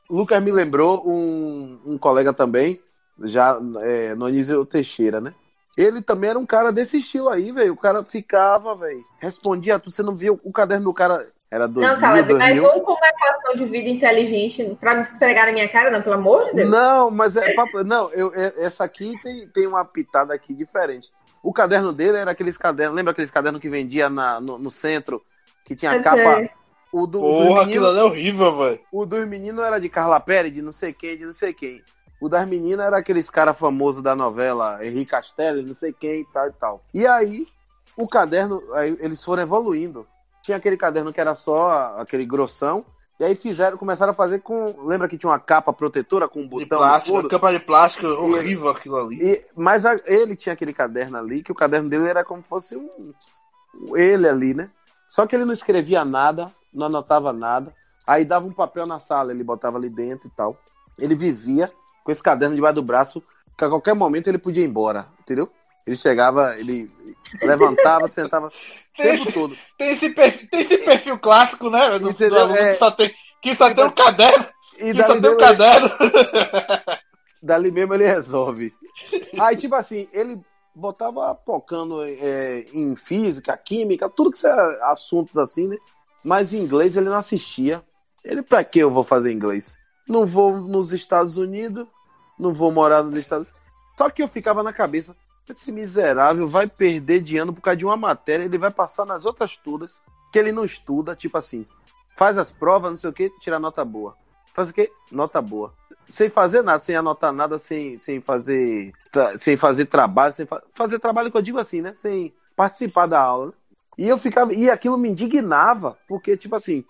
Lucas 0.09 0.41
me 0.43 0.51
lembrou 0.51 1.07
um, 1.07 1.79
um 1.85 1.97
colega 1.97 2.33
também 2.33 2.81
já 3.21 3.59
é, 3.81 4.15
no 4.15 4.25
Anísio 4.25 4.65
Teixeira, 4.65 5.21
né? 5.21 5.33
Ele 5.77 6.01
também 6.01 6.29
era 6.31 6.39
um 6.39 6.45
cara 6.45 6.71
desse 6.71 6.99
estilo 6.99 7.29
aí, 7.29 7.51
velho. 7.51 7.73
O 7.73 7.77
cara 7.77 8.03
ficava, 8.03 8.75
velho. 8.75 9.03
Respondia, 9.19 9.81
você 9.83 10.03
não 10.03 10.15
via 10.15 10.31
o 10.31 10.51
caderno 10.51 10.85
do 10.85 10.93
cara 10.93 11.25
Era 11.53 11.67
2000, 11.67 11.93
Não, 11.93 12.01
Caleb, 12.01 12.33
mas 12.33 12.57
2000. 12.57 12.65
ou 12.65 12.81
como 12.81 13.05
é 13.05 13.09
equação 13.09 13.55
de 13.55 13.65
vida 13.65 13.87
inteligente 13.87 14.75
pra 14.79 14.95
me 14.95 15.03
esfregar 15.03 15.45
na 15.45 15.51
minha 15.51 15.69
cara, 15.69 15.91
não, 15.91 16.01
pelo 16.01 16.15
amor 16.15 16.45
de 16.45 16.53
Deus. 16.53 16.69
Não, 16.71 17.11
mas 17.11 17.35
é 17.35 17.53
papo- 17.53 17.83
não, 17.85 18.09
eu, 18.11 18.33
é- 18.33 18.65
essa 18.65 18.83
aqui 18.83 19.13
tem, 19.21 19.47
tem 19.49 19.67
uma 19.67 19.85
pitada 19.85 20.33
aqui 20.33 20.53
diferente. 20.55 21.11
O 21.43 21.53
caderno 21.53 21.93
dele 21.93 22.17
era 22.17 22.31
aqueles 22.31 22.57
cadernos, 22.57 22.95
lembra 22.95 23.11
aqueles 23.11 23.29
cadernos 23.29 23.61
que 23.61 23.69
vendia 23.69 24.09
na, 24.09 24.41
no, 24.41 24.57
no 24.57 24.71
centro, 24.71 25.21
que 25.63 25.75
tinha 25.75 25.93
Eu 25.95 26.01
capa. 26.03 26.37
sei. 26.37 26.49
O 26.91 27.05
do, 27.05 27.19
o 27.19 27.21
Porra, 27.21 27.43
dos 27.65 27.67
aquilo 27.67 27.85
meninos, 27.85 27.89
ali 27.89 27.99
é 27.99 28.03
horrível, 28.03 28.57
velho. 28.57 28.79
o 28.91 29.05
dos 29.05 29.27
meninos 29.27 29.63
era 29.65 29.79
de 29.79 29.89
Carla 29.89 30.19
Pérez, 30.19 30.53
de 30.53 30.61
não 30.61 30.71
sei 30.71 30.91
quem, 30.93 31.17
de 31.17 31.25
não 31.25 31.33
sei 31.33 31.53
quem. 31.53 31.83
O 32.21 32.29
das 32.29 32.47
meninas 32.47 32.85
era 32.85 32.97
aqueles 32.97 33.29
cara 33.29 33.53
famosos 33.53 34.01
da 34.01 34.15
novela, 34.15 34.83
Henrique 34.83 35.11
Castelli, 35.11 35.61
não 35.63 35.73
sei 35.75 35.91
quem 35.93 36.21
e 36.21 36.25
tal 36.33 36.47
e 36.47 36.53
tal. 36.53 36.83
E 36.93 37.05
aí, 37.05 37.45
o 37.97 38.07
caderno, 38.07 38.59
aí 38.73 38.95
eles 38.99 39.23
foram 39.23 39.43
evoluindo. 39.43 40.07
Tinha 40.43 40.57
aquele 40.57 40.77
caderno 40.77 41.11
que 41.11 41.19
era 41.21 41.33
só 41.33 41.95
aquele 41.97 42.25
grossão, 42.25 42.85
e 43.19 43.23
aí 43.23 43.33
fizeram, 43.33 43.77
começaram 43.77 44.11
a 44.11 44.15
fazer 44.15 44.39
com. 44.39 44.75
Lembra 44.85 45.07
que 45.07 45.17
tinha 45.17 45.29
uma 45.31 45.39
capa 45.39 45.71
protetora 45.71 46.27
com 46.27 46.41
um 46.41 46.43
De 46.43 46.49
botão 46.49 46.77
no 46.79 46.85
plástico, 46.85 47.29
capa 47.29 47.51
de 47.53 47.59
plástico, 47.61 48.05
horrível 48.07 48.69
aquilo 48.69 48.97
ali. 48.97 49.19
E, 49.23 49.45
mas 49.55 49.85
a- 49.85 49.99
ele 50.05 50.35
tinha 50.35 50.51
aquele 50.53 50.73
caderno 50.73 51.17
ali, 51.17 51.41
que 51.41 51.51
o 51.51 51.55
caderno 51.55 51.89
dele 51.89 52.09
era 52.09 52.25
como 52.25 52.43
se 52.43 52.49
fosse 52.49 52.75
um, 52.75 52.89
um- 53.75 53.95
ele 53.97 54.27
ali, 54.27 54.53
né? 54.53 54.69
Só 55.07 55.25
que 55.25 55.35
ele 55.35 55.45
não 55.45 55.53
escrevia 55.53 56.03
nada, 56.03 56.51
não 56.73 56.87
anotava 56.87 57.31
nada. 57.31 57.73
Aí 58.05 58.25
dava 58.25 58.45
um 58.45 58.51
papel 58.51 58.85
na 58.85 58.99
sala, 58.99 59.31
ele 59.31 59.43
botava 59.45 59.77
ali 59.77 59.89
dentro 59.89 60.27
e 60.27 60.31
tal. 60.31 60.57
Ele 60.99 61.15
vivia 61.15 61.71
com 62.03 62.11
esse 62.11 62.21
caderno 62.21 62.55
debaixo 62.55 62.75
do 62.75 62.83
braço, 62.83 63.23
que 63.57 63.63
a 63.63 63.69
qualquer 63.69 63.93
momento 63.93 64.27
ele 64.27 64.37
podia 64.37 64.63
ir 64.63 64.67
embora, 64.67 65.07
entendeu? 65.21 65.49
Ele 65.85 65.95
chegava, 65.95 66.57
ele 66.59 66.89
levantava, 67.41 68.07
sentava 68.07 68.47
o 68.47 68.51
tempo 68.95 69.31
todo. 69.33 69.55
Tem 69.77 69.91
esse 69.91 70.09
perfil, 70.11 70.47
tem 70.49 70.61
esse 70.61 70.77
perfil 70.77 71.19
clássico, 71.19 71.69
né? 71.69 71.99
Do, 71.99 72.09
aluno 72.37 72.55
É. 72.57 72.69
que 72.69 72.75
só 72.75 72.91
tem, 72.91 73.13
que 73.41 73.55
só 73.55 73.73
tem 73.73 73.83
um 73.83 73.91
caderno, 73.91 74.45
E 74.79 74.93
que 74.93 75.03
só 75.03 75.07
tem 75.07 75.17
um 75.17 75.21
mesmo, 75.21 75.27
ele- 75.35 75.39
caderno. 75.39 75.89
dali 77.43 77.71
mesmo 77.71 77.93
ele 77.93 78.05
resolve. 78.07 78.73
Aí, 79.39 79.57
tipo 79.57 79.75
assim, 79.75 80.07
ele 80.13 80.39
botava 80.75 81.37
focando 81.45 82.03
é, 82.03 82.65
em 82.73 82.95
física, 82.95 83.55
química, 83.57 84.09
tudo 84.09 84.31
que 84.31 84.45
é 84.47 84.51
assuntos 84.85 85.37
assim, 85.37 85.67
né? 85.67 85.77
Mas 86.23 86.53
em 86.53 86.59
inglês 86.59 86.95
ele 86.95 87.09
não 87.09 87.17
assistia. 87.17 87.83
Ele, 88.23 88.41
pra 88.41 88.63
que 88.63 88.79
eu 88.79 88.89
vou 88.89 89.03
fazer 89.03 89.31
inglês? 89.31 89.75
Não 90.07 90.25
vou 90.25 90.57
nos 90.57 90.93
Estados 90.93 91.37
Unidos, 91.37 91.85
não 92.39 92.53
vou 92.53 92.71
morar 92.71 93.03
nos 93.03 93.19
Estados 93.19 93.47
Unidos. 93.47 93.61
Só 93.97 94.09
que 94.09 94.23
eu 94.23 94.27
ficava 94.29 94.63
na 94.63 94.71
cabeça, 94.73 95.15
esse 95.51 95.71
miserável 95.71 96.47
vai 96.47 96.67
perder 96.67 97.21
de 97.21 97.37
ano 97.37 97.53
por 97.53 97.61
causa 97.61 97.77
de 97.77 97.85
uma 97.85 97.97
matéria, 97.97 98.43
ele 98.45 98.57
vai 98.57 98.71
passar 98.71 99.05
nas 99.05 99.25
outras 99.25 99.57
todas, 99.57 100.01
que 100.31 100.39
ele 100.39 100.51
não 100.51 100.65
estuda, 100.65 101.15
tipo 101.15 101.37
assim, 101.37 101.65
faz 102.17 102.37
as 102.37 102.51
provas, 102.51 102.91
não 102.91 102.97
sei 102.97 103.09
o 103.09 103.13
que, 103.13 103.29
tira 103.39 103.59
nota 103.59 103.83
boa. 103.83 104.15
Faz 104.53 104.69
o 104.69 104.73
quê? 104.73 104.91
Nota 105.11 105.41
boa 105.41 105.73
sem 106.07 106.29
fazer 106.29 106.61
nada, 106.61 106.81
sem 106.81 106.95
anotar 106.95 107.31
nada, 107.31 107.57
sem, 107.57 107.97
sem 107.97 108.21
fazer 108.21 108.93
sem 109.39 109.55
fazer 109.55 109.85
trabalho, 109.85 110.33
sem 110.33 110.45
fa- 110.45 110.63
fazer 110.73 110.99
trabalho 110.99 111.31
que 111.31 111.37
eu 111.37 111.41
digo 111.41 111.59
assim, 111.59 111.81
né? 111.81 111.93
Sem 111.95 112.33
participar 112.55 113.05
da 113.05 113.19
aula. 113.21 113.47
né? 113.47 113.53
E 113.97 114.09
eu 114.09 114.17
ficava, 114.17 114.53
e 114.53 114.69
aquilo 114.69 114.97
me 114.97 115.09
indignava, 115.09 115.97
porque, 116.07 116.35
tipo 116.35 116.55
assim, 116.55 116.83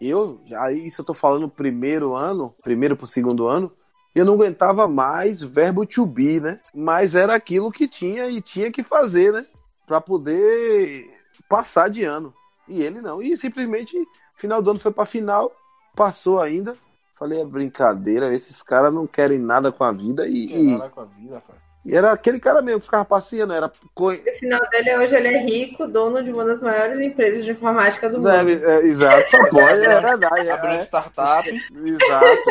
eu, 0.00 0.40
já 0.46 0.70
isso 0.72 1.00
eu 1.00 1.04
tô 1.04 1.14
falando 1.14 1.48
primeiro 1.48 2.14
ano, 2.14 2.54
primeiro 2.62 2.96
pro 2.96 3.06
segundo 3.06 3.48
ano, 3.48 3.72
eu 4.14 4.24
não 4.24 4.34
aguentava 4.34 4.88
mais 4.88 5.42
verbo 5.42 5.86
to 5.86 6.04
be, 6.06 6.40
né? 6.40 6.60
Mas 6.74 7.14
era 7.14 7.34
aquilo 7.34 7.70
que 7.70 7.88
tinha 7.88 8.28
e 8.28 8.40
tinha 8.40 8.70
que 8.70 8.82
fazer, 8.82 9.32
né? 9.32 9.44
Pra 9.86 10.00
poder 10.00 11.06
passar 11.48 11.88
de 11.90 12.04
ano. 12.04 12.32
E 12.68 12.82
ele 12.82 13.00
não. 13.00 13.22
E 13.22 13.36
simplesmente, 13.36 13.96
final 14.36 14.62
do 14.62 14.70
ano 14.70 14.78
foi 14.80 14.92
pra 14.92 15.04
final, 15.06 15.52
passou 15.94 16.40
ainda. 16.40 16.76
Falei, 17.18 17.40
é 17.42 17.44
brincadeira, 17.44 18.32
esses 18.32 18.62
caras 18.62 18.92
não 18.94 19.06
querem 19.06 19.38
nada 19.38 19.70
com 19.70 19.84
a 19.84 19.92
vida 19.92 20.26
e, 20.26 20.46
e- 20.46 20.78
Caraca, 20.78 20.94
com 20.94 21.00
a 21.02 21.04
vida, 21.04 21.42
cara. 21.46 21.58
e 21.84 21.94
era 21.94 22.12
aquele 22.12 22.40
cara 22.40 22.62
mesmo 22.62 22.80
que 22.80 22.86
ficava 22.86 23.04
passeando, 23.04 23.52
era 23.52 23.70
No 23.94 24.12
final 24.38 24.60
dele, 24.70 24.96
hoje 24.96 25.16
ele 25.16 25.28
é 25.28 25.38
rico, 25.44 25.86
dono 25.86 26.22
de 26.22 26.32
uma 26.32 26.46
das 26.46 26.62
maiores 26.62 26.98
empresas 26.98 27.44
de 27.44 27.50
informática 27.50 28.08
do 28.08 28.16
mundo. 28.16 28.30
É, 28.30 28.42
é, 28.52 28.86
exato, 28.86 29.36
pode, 29.50 29.84
é 29.84 30.00
verdade. 30.00 30.48
É, 30.48 30.50
Abriu 30.52 30.70
é, 30.72 30.78
startup. 30.82 31.48
exato. 31.84 32.50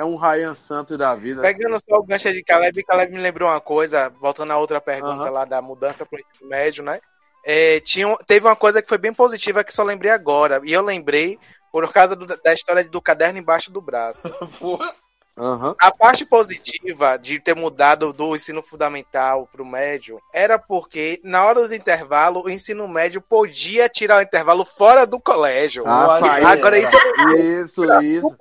É 0.00 0.04
um 0.04 0.16
Ryan 0.16 0.54
Santos 0.54 0.96
da 0.96 1.14
vida. 1.14 1.42
Pegando 1.42 1.76
só 1.78 1.96
o 1.98 2.02
gancho 2.02 2.32
de 2.32 2.42
Caleb, 2.42 2.82
Caleb 2.84 3.12
me 3.12 3.20
lembrou 3.20 3.50
uma 3.50 3.60
coisa, 3.60 4.08
voltando 4.18 4.50
à 4.50 4.56
outra 4.56 4.80
pergunta 4.80 5.24
Aham. 5.24 5.30
lá 5.30 5.44
da 5.44 5.60
mudança 5.60 6.06
para 6.06 6.16
o 6.16 6.20
ensino 6.20 6.48
médio, 6.48 6.82
né? 6.82 6.98
É, 7.44 7.80
tinha, 7.80 8.16
teve 8.26 8.46
uma 8.46 8.56
coisa 8.56 8.80
que 8.80 8.88
foi 8.88 8.96
bem 8.96 9.12
positiva 9.12 9.62
que 9.62 9.74
só 9.74 9.82
lembrei 9.82 10.10
agora. 10.10 10.58
E 10.64 10.72
eu 10.72 10.80
lembrei 10.80 11.38
por 11.70 11.92
causa 11.92 12.16
do- 12.16 12.26
da 12.26 12.54
história 12.54 12.82
do 12.82 12.98
caderno 12.98 13.38
embaixo 13.38 13.70
do 13.70 13.82
braço. 13.82 14.30
Aham. 15.36 15.74
A 15.78 15.90
parte 15.90 16.24
positiva 16.24 17.18
de 17.18 17.38
ter 17.38 17.54
mudado 17.54 18.10
do 18.12 18.34
ensino 18.34 18.62
fundamental 18.62 19.46
para 19.52 19.62
o 19.62 19.66
médio 19.66 20.18
era 20.34 20.58
porque, 20.58 21.20
na 21.22 21.44
hora 21.44 21.66
do 21.68 21.74
intervalo, 21.74 22.42
o 22.44 22.50
ensino 22.50 22.88
médio 22.88 23.20
podia 23.20 23.86
tirar 23.88 24.18
o 24.18 24.22
intervalo 24.22 24.64
fora 24.64 25.06
do 25.06 25.20
colégio. 25.20 25.84
Ah, 25.86 26.20
Nossa. 26.20 26.48
Agora 26.48 26.78
isso 26.78 26.96
é 26.96 27.40
Isso, 27.40 27.84
isso. 28.02 28.36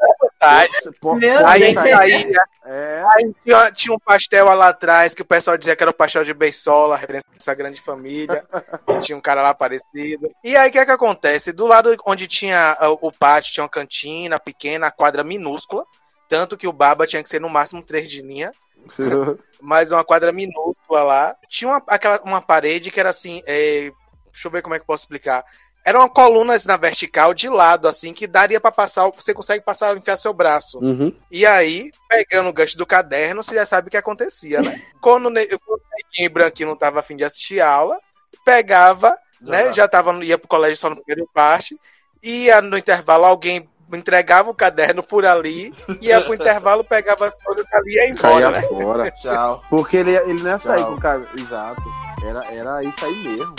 Po- 1.00 1.16
Meu 1.16 1.46
Aí, 1.46 1.78
aí, 1.78 2.32
É, 2.66 3.04
aí 3.14 3.34
tinha, 3.44 3.72
tinha 3.72 3.94
um 3.96 4.00
pastel 4.00 4.46
lá 4.54 4.70
atrás 4.70 5.14
que 5.14 5.22
o 5.22 5.26
pessoal 5.26 5.58
dizia 5.58 5.76
que 5.76 5.84
era 5.84 5.92
o 5.92 5.94
pastel 5.94 6.24
de 6.24 6.34
Beisola, 6.34 6.96
referência 6.96 7.28
a 7.32 7.36
essa 7.38 7.54
grande 7.54 7.82
família. 7.82 8.46
e 8.88 9.00
tinha 9.00 9.18
um 9.18 9.22
cara 9.22 9.42
lá 9.42 9.54
parecido. 9.54 10.30
E 10.44 10.56
aí 10.56 10.70
o 10.70 10.72
que 10.72 10.80
é 10.80 10.86
que 10.86 10.92
acontece? 10.92 11.52
Do 11.52 11.68
lado 11.68 11.96
onde 12.06 12.28
tinha 12.28 12.78
ah, 12.80 12.90
o 12.90 13.12
pátio, 13.12 13.54
tinha 13.54 13.64
uma 13.64 13.70
cantina 13.70 14.40
pequena, 14.40 14.88
a 14.88 14.92
quadra 14.92 15.24
minúscula. 15.24 15.84
Tanto 16.28 16.56
que 16.56 16.68
o 16.68 16.74
Baba 16.74 17.08
tinha 17.08 17.24
que 17.24 17.30
ser 17.30 17.42
no 17.42 17.50
máximo 17.50 17.82
três 17.84 18.10
de 18.10 18.22
linha. 18.22 18.52
mas 19.62 19.92
uma 19.92 20.04
quadra 20.06 20.32
minúscula 20.32 21.04
lá. 21.04 21.36
Tinha 21.48 21.70
uma, 21.72 21.84
aquela, 21.88 22.22
uma 22.22 22.42
parede 22.42 22.92
que 22.92 23.00
era 23.00 23.10
assim. 23.10 23.42
é, 23.46 23.92
deixa 24.32 24.48
eu 24.48 24.52
ver 24.52 24.62
como 24.62 24.76
é 24.76 24.78
que 24.78 24.84
eu 24.84 24.88
posso 24.88 25.04
explicar. 25.04 25.44
Eram 25.86 26.08
colunas 26.10 26.66
na 26.66 26.78
vertical 26.78 27.34
de 27.34 27.50
lado, 27.50 27.88
assim, 27.88 28.14
que 28.14 28.28
daria 28.28 28.60
pra 28.60 28.72
passar. 28.72 29.10
Você 29.16 29.34
consegue 29.34 29.64
passar, 29.64 29.96
enfiar 29.98 30.18
seu 30.18 30.34
braço. 30.34 30.78
Uhum. 30.80 31.14
E 31.32 31.46
aí, 31.46 31.92
pegando 32.10 32.50
o 32.50 32.54
gancho 32.54 32.78
do 32.78 32.86
caderno, 32.86 33.42
você 33.42 33.56
já 33.56 33.66
sabe 33.66 33.88
o 33.88 33.92
que 33.92 33.98
acontecia, 33.98 34.62
né? 34.62 34.82
Quando 35.02 35.28
o 35.28 35.30
ne- 35.30 35.46
quando 35.48 35.80
o 35.80 35.84
neguinho 35.98 36.26
e 36.26 36.30
branquinho 36.30 36.70
não 36.70 36.76
tava 36.76 37.00
afim 37.00 37.16
de 37.16 37.24
assistir 37.24 37.60
aula, 37.62 37.98
pegava, 38.46 39.18
né? 39.42 39.72
Já 39.74 39.88
tava, 39.88 40.14
ia 40.24 40.38
pro 40.38 40.48
colégio 40.48 40.78
só 40.78 40.90
no 40.90 40.98
primeiro 40.98 41.30
parte, 41.34 41.80
ia 42.22 42.62
no 42.62 42.78
intervalo, 42.78 43.26
alguém 43.26 43.68
entregava 43.92 44.50
o 44.52 44.54
caderno 44.54 45.02
por 45.02 45.26
ali, 45.26 45.74
ia 46.02 46.22
pro 46.22 46.34
intervalo, 46.36 46.84
pegava 46.84 47.28
as 47.28 47.36
coisas 47.42 47.66
ali 47.74 47.94
e 47.94 47.96
ia 47.96 48.10
embora, 48.10 48.52
Caía 48.52 48.52
né? 48.52 48.62
fora. 48.68 49.12
Tchau. 49.12 49.64
Porque 49.70 49.98
ele, 49.98 50.16
ele 50.16 50.44
não 50.44 50.52
ia 50.52 50.58
sair 50.60 50.82
Tchau. 50.82 50.92
com 50.92 50.96
o 50.98 51.02
cara. 51.02 51.28
Exato. 51.36 51.82
Era, 52.24 52.46
era 52.54 52.84
isso 52.84 53.06
aí 53.06 53.16
mesmo. 53.24 53.56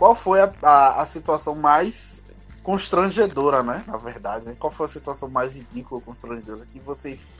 Qual 0.00 0.14
foi 0.14 0.40
a, 0.40 0.50
a, 0.62 1.02
a 1.02 1.04
situação 1.04 1.54
mais 1.54 2.24
constrangedora, 2.62 3.62
né? 3.62 3.84
Na 3.86 3.98
verdade, 3.98 4.46
né? 4.46 4.56
Qual 4.58 4.70
foi 4.70 4.86
a 4.86 4.88
situação 4.88 5.28
mais 5.28 5.56
ridícula, 5.56 6.00
constrangedora 6.00 6.66
que 6.72 6.80
vocês 6.80 7.30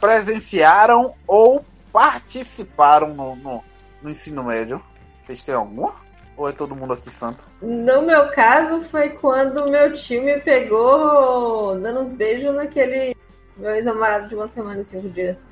presenciaram 0.00 1.14
ou 1.28 1.64
participaram 1.92 3.14
no, 3.14 3.36
no, 3.36 3.64
no 4.02 4.10
ensino 4.10 4.42
médio? 4.42 4.82
Vocês 5.22 5.44
têm 5.44 5.54
alguma? 5.54 5.94
Ou 6.36 6.48
é 6.48 6.52
todo 6.52 6.74
mundo 6.74 6.92
aqui 6.92 7.08
santo? 7.08 7.46
No 7.62 8.02
meu 8.02 8.32
caso, 8.32 8.80
foi 8.80 9.10
quando 9.10 9.70
meu 9.70 9.94
tio 9.94 10.24
me 10.24 10.40
pegou 10.40 11.78
dando 11.78 12.00
uns 12.00 12.10
beijos 12.10 12.52
naquele 12.52 13.16
meu 13.56 13.70
ex-namorado 13.76 14.28
de 14.28 14.34
uma 14.34 14.48
semana 14.48 14.80
e 14.80 14.84
cinco 14.84 15.08
dias. 15.08 15.44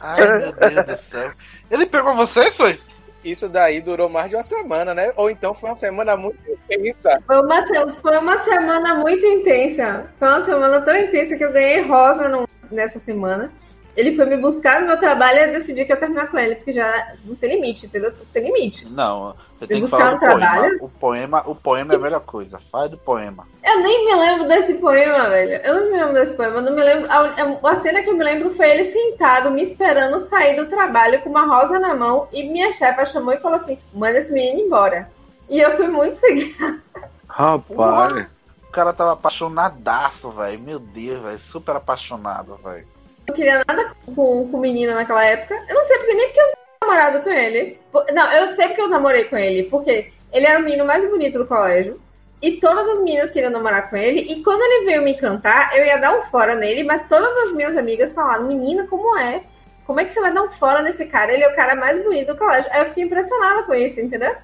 Ai, 0.00 0.38
meu 0.38 0.52
Deus 0.52 0.86
do 0.86 0.96
céu. 0.96 1.32
Ele 1.68 1.84
pegou 1.84 2.14
você, 2.14 2.48
foi? 2.52 2.80
Isso 3.24 3.48
daí 3.48 3.80
durou 3.80 4.08
mais 4.08 4.30
de 4.30 4.36
uma 4.36 4.42
semana, 4.42 4.94
né? 4.94 5.12
Ou 5.16 5.30
então 5.30 5.52
foi 5.54 5.70
uma 5.70 5.76
semana 5.76 6.16
muito 6.16 6.38
intensa. 6.50 7.22
Foi 7.26 7.40
uma, 7.40 7.66
foi 8.00 8.18
uma 8.18 8.38
semana 8.38 8.94
muito 8.94 9.24
intensa. 9.26 10.06
Foi 10.18 10.28
uma 10.28 10.42
semana 10.44 10.80
tão 10.80 10.96
intensa 10.96 11.36
que 11.36 11.44
eu 11.44 11.52
ganhei 11.52 11.82
rosa 11.82 12.28
no- 12.28 12.48
nessa 12.70 12.98
semana. 12.98 13.52
Ele 13.96 14.14
foi 14.14 14.24
me 14.24 14.36
buscar 14.36 14.80
no 14.80 14.86
meu 14.86 14.98
trabalho 14.98 15.38
e 15.38 15.42
eu 15.44 15.52
decidi 15.52 15.84
que 15.84 15.92
ia 15.92 15.96
terminar 15.96 16.28
com 16.28 16.38
ele, 16.38 16.56
porque 16.56 16.72
já 16.72 17.14
não 17.24 17.34
tem 17.34 17.54
limite, 17.54 17.86
entendeu? 17.86 18.10
Não 18.10 18.26
tem 18.32 18.44
limite. 18.44 18.86
Não, 18.88 19.34
você 19.54 19.64
Me 19.64 19.68
tem 19.68 19.82
que 19.82 19.88
falar 19.88 20.14
do 20.14 20.20
poema. 20.20 20.78
O 20.80 20.88
poema. 20.88 21.42
O 21.46 21.54
poema 21.54 21.92
é 21.92 21.96
a 21.96 22.00
melhor 22.00 22.20
coisa. 22.20 22.60
Faz 22.70 22.90
do 22.90 22.96
poema. 22.96 23.46
Eu 23.64 23.80
nem 23.80 24.06
me 24.06 24.14
lembro 24.14 24.48
desse 24.48 24.74
poema, 24.74 25.28
velho. 25.28 25.60
Eu 25.64 25.74
não 25.74 25.90
me 25.90 25.96
lembro 25.96 26.14
desse 26.14 26.34
poema. 26.34 26.56
Eu 26.56 26.62
não 26.62 26.72
me 26.72 26.82
lembro. 26.82 27.10
A, 27.10 27.70
a 27.70 27.76
cena 27.76 28.02
que 28.02 28.08
eu 28.08 28.16
me 28.16 28.24
lembro 28.24 28.50
foi 28.50 28.70
ele 28.70 28.84
sentado, 28.84 29.50
me 29.50 29.62
esperando 29.62 30.18
sair 30.20 30.56
do 30.56 30.66
trabalho 30.66 31.20
com 31.22 31.30
uma 31.30 31.46
rosa 31.46 31.78
na 31.78 31.94
mão. 31.94 32.28
E 32.32 32.42
minha 32.44 32.72
chefa 32.72 33.04
chamou 33.04 33.34
e 33.34 33.38
falou 33.38 33.56
assim: 33.56 33.78
manda 33.92 34.18
esse 34.18 34.32
menino 34.32 34.60
embora. 34.60 35.10
E 35.48 35.58
eu 35.58 35.76
fui 35.76 35.88
muito 35.88 36.18
sem 36.20 36.52
graça. 36.52 37.02
Rapaz. 37.28 38.26
O 38.68 38.72
cara 38.72 38.92
tava 38.92 39.12
apaixonadaço, 39.14 40.30
velho. 40.30 40.60
Meu 40.60 40.78
Deus, 40.78 41.22
velho. 41.22 41.38
Super 41.38 41.76
apaixonado, 41.76 42.56
velho. 42.62 42.86
Não 43.30 43.36
queria 43.36 43.62
nada 43.66 43.92
com, 44.04 44.48
com 44.48 44.58
menina 44.58 44.92
naquela 44.92 45.24
época. 45.24 45.54
Eu 45.68 45.74
não 45.76 45.84
sei 45.84 45.98
porque 45.98 46.14
nem 46.14 46.26
porque 46.26 46.40
eu 46.40 46.46
namorado 46.82 47.20
com 47.20 47.30
ele. 47.30 47.78
Não, 48.12 48.32
eu 48.32 48.48
sei 48.48 48.66
porque 48.66 48.80
eu 48.80 48.88
namorei 48.88 49.24
com 49.24 49.36
ele. 49.36 49.62
Porque 49.64 50.12
ele 50.32 50.46
era 50.46 50.58
o 50.58 50.62
menino 50.62 50.84
mais 50.84 51.08
bonito 51.08 51.38
do 51.38 51.46
colégio. 51.46 52.00
E 52.42 52.52
todas 52.52 52.88
as 52.88 52.98
meninas 52.98 53.30
queriam 53.30 53.52
namorar 53.52 53.88
com 53.88 53.96
ele. 53.96 54.20
E 54.20 54.42
quando 54.42 54.62
ele 54.62 54.86
veio 54.86 55.02
me 55.02 55.14
cantar, 55.14 55.76
eu 55.78 55.84
ia 55.84 55.96
dar 55.96 56.18
um 56.18 56.22
fora 56.22 56.56
nele. 56.56 56.82
Mas 56.82 57.08
todas 57.08 57.36
as 57.36 57.52
minhas 57.52 57.76
amigas 57.76 58.12
falaram: 58.12 58.48
Menina, 58.48 58.84
como 58.88 59.16
é? 59.16 59.42
Como 59.86 60.00
é 60.00 60.04
que 60.04 60.12
você 60.12 60.20
vai 60.20 60.32
dar 60.32 60.42
um 60.42 60.50
fora 60.50 60.82
nesse 60.82 61.06
cara? 61.06 61.32
Ele 61.32 61.44
é 61.44 61.48
o 61.48 61.54
cara 61.54 61.76
mais 61.76 62.02
bonito 62.02 62.32
do 62.32 62.38
colégio. 62.38 62.68
Aí 62.72 62.80
eu 62.80 62.86
fiquei 62.86 63.04
impressionada 63.04 63.62
com 63.62 63.74
isso, 63.74 64.00
entendeu? 64.00 64.34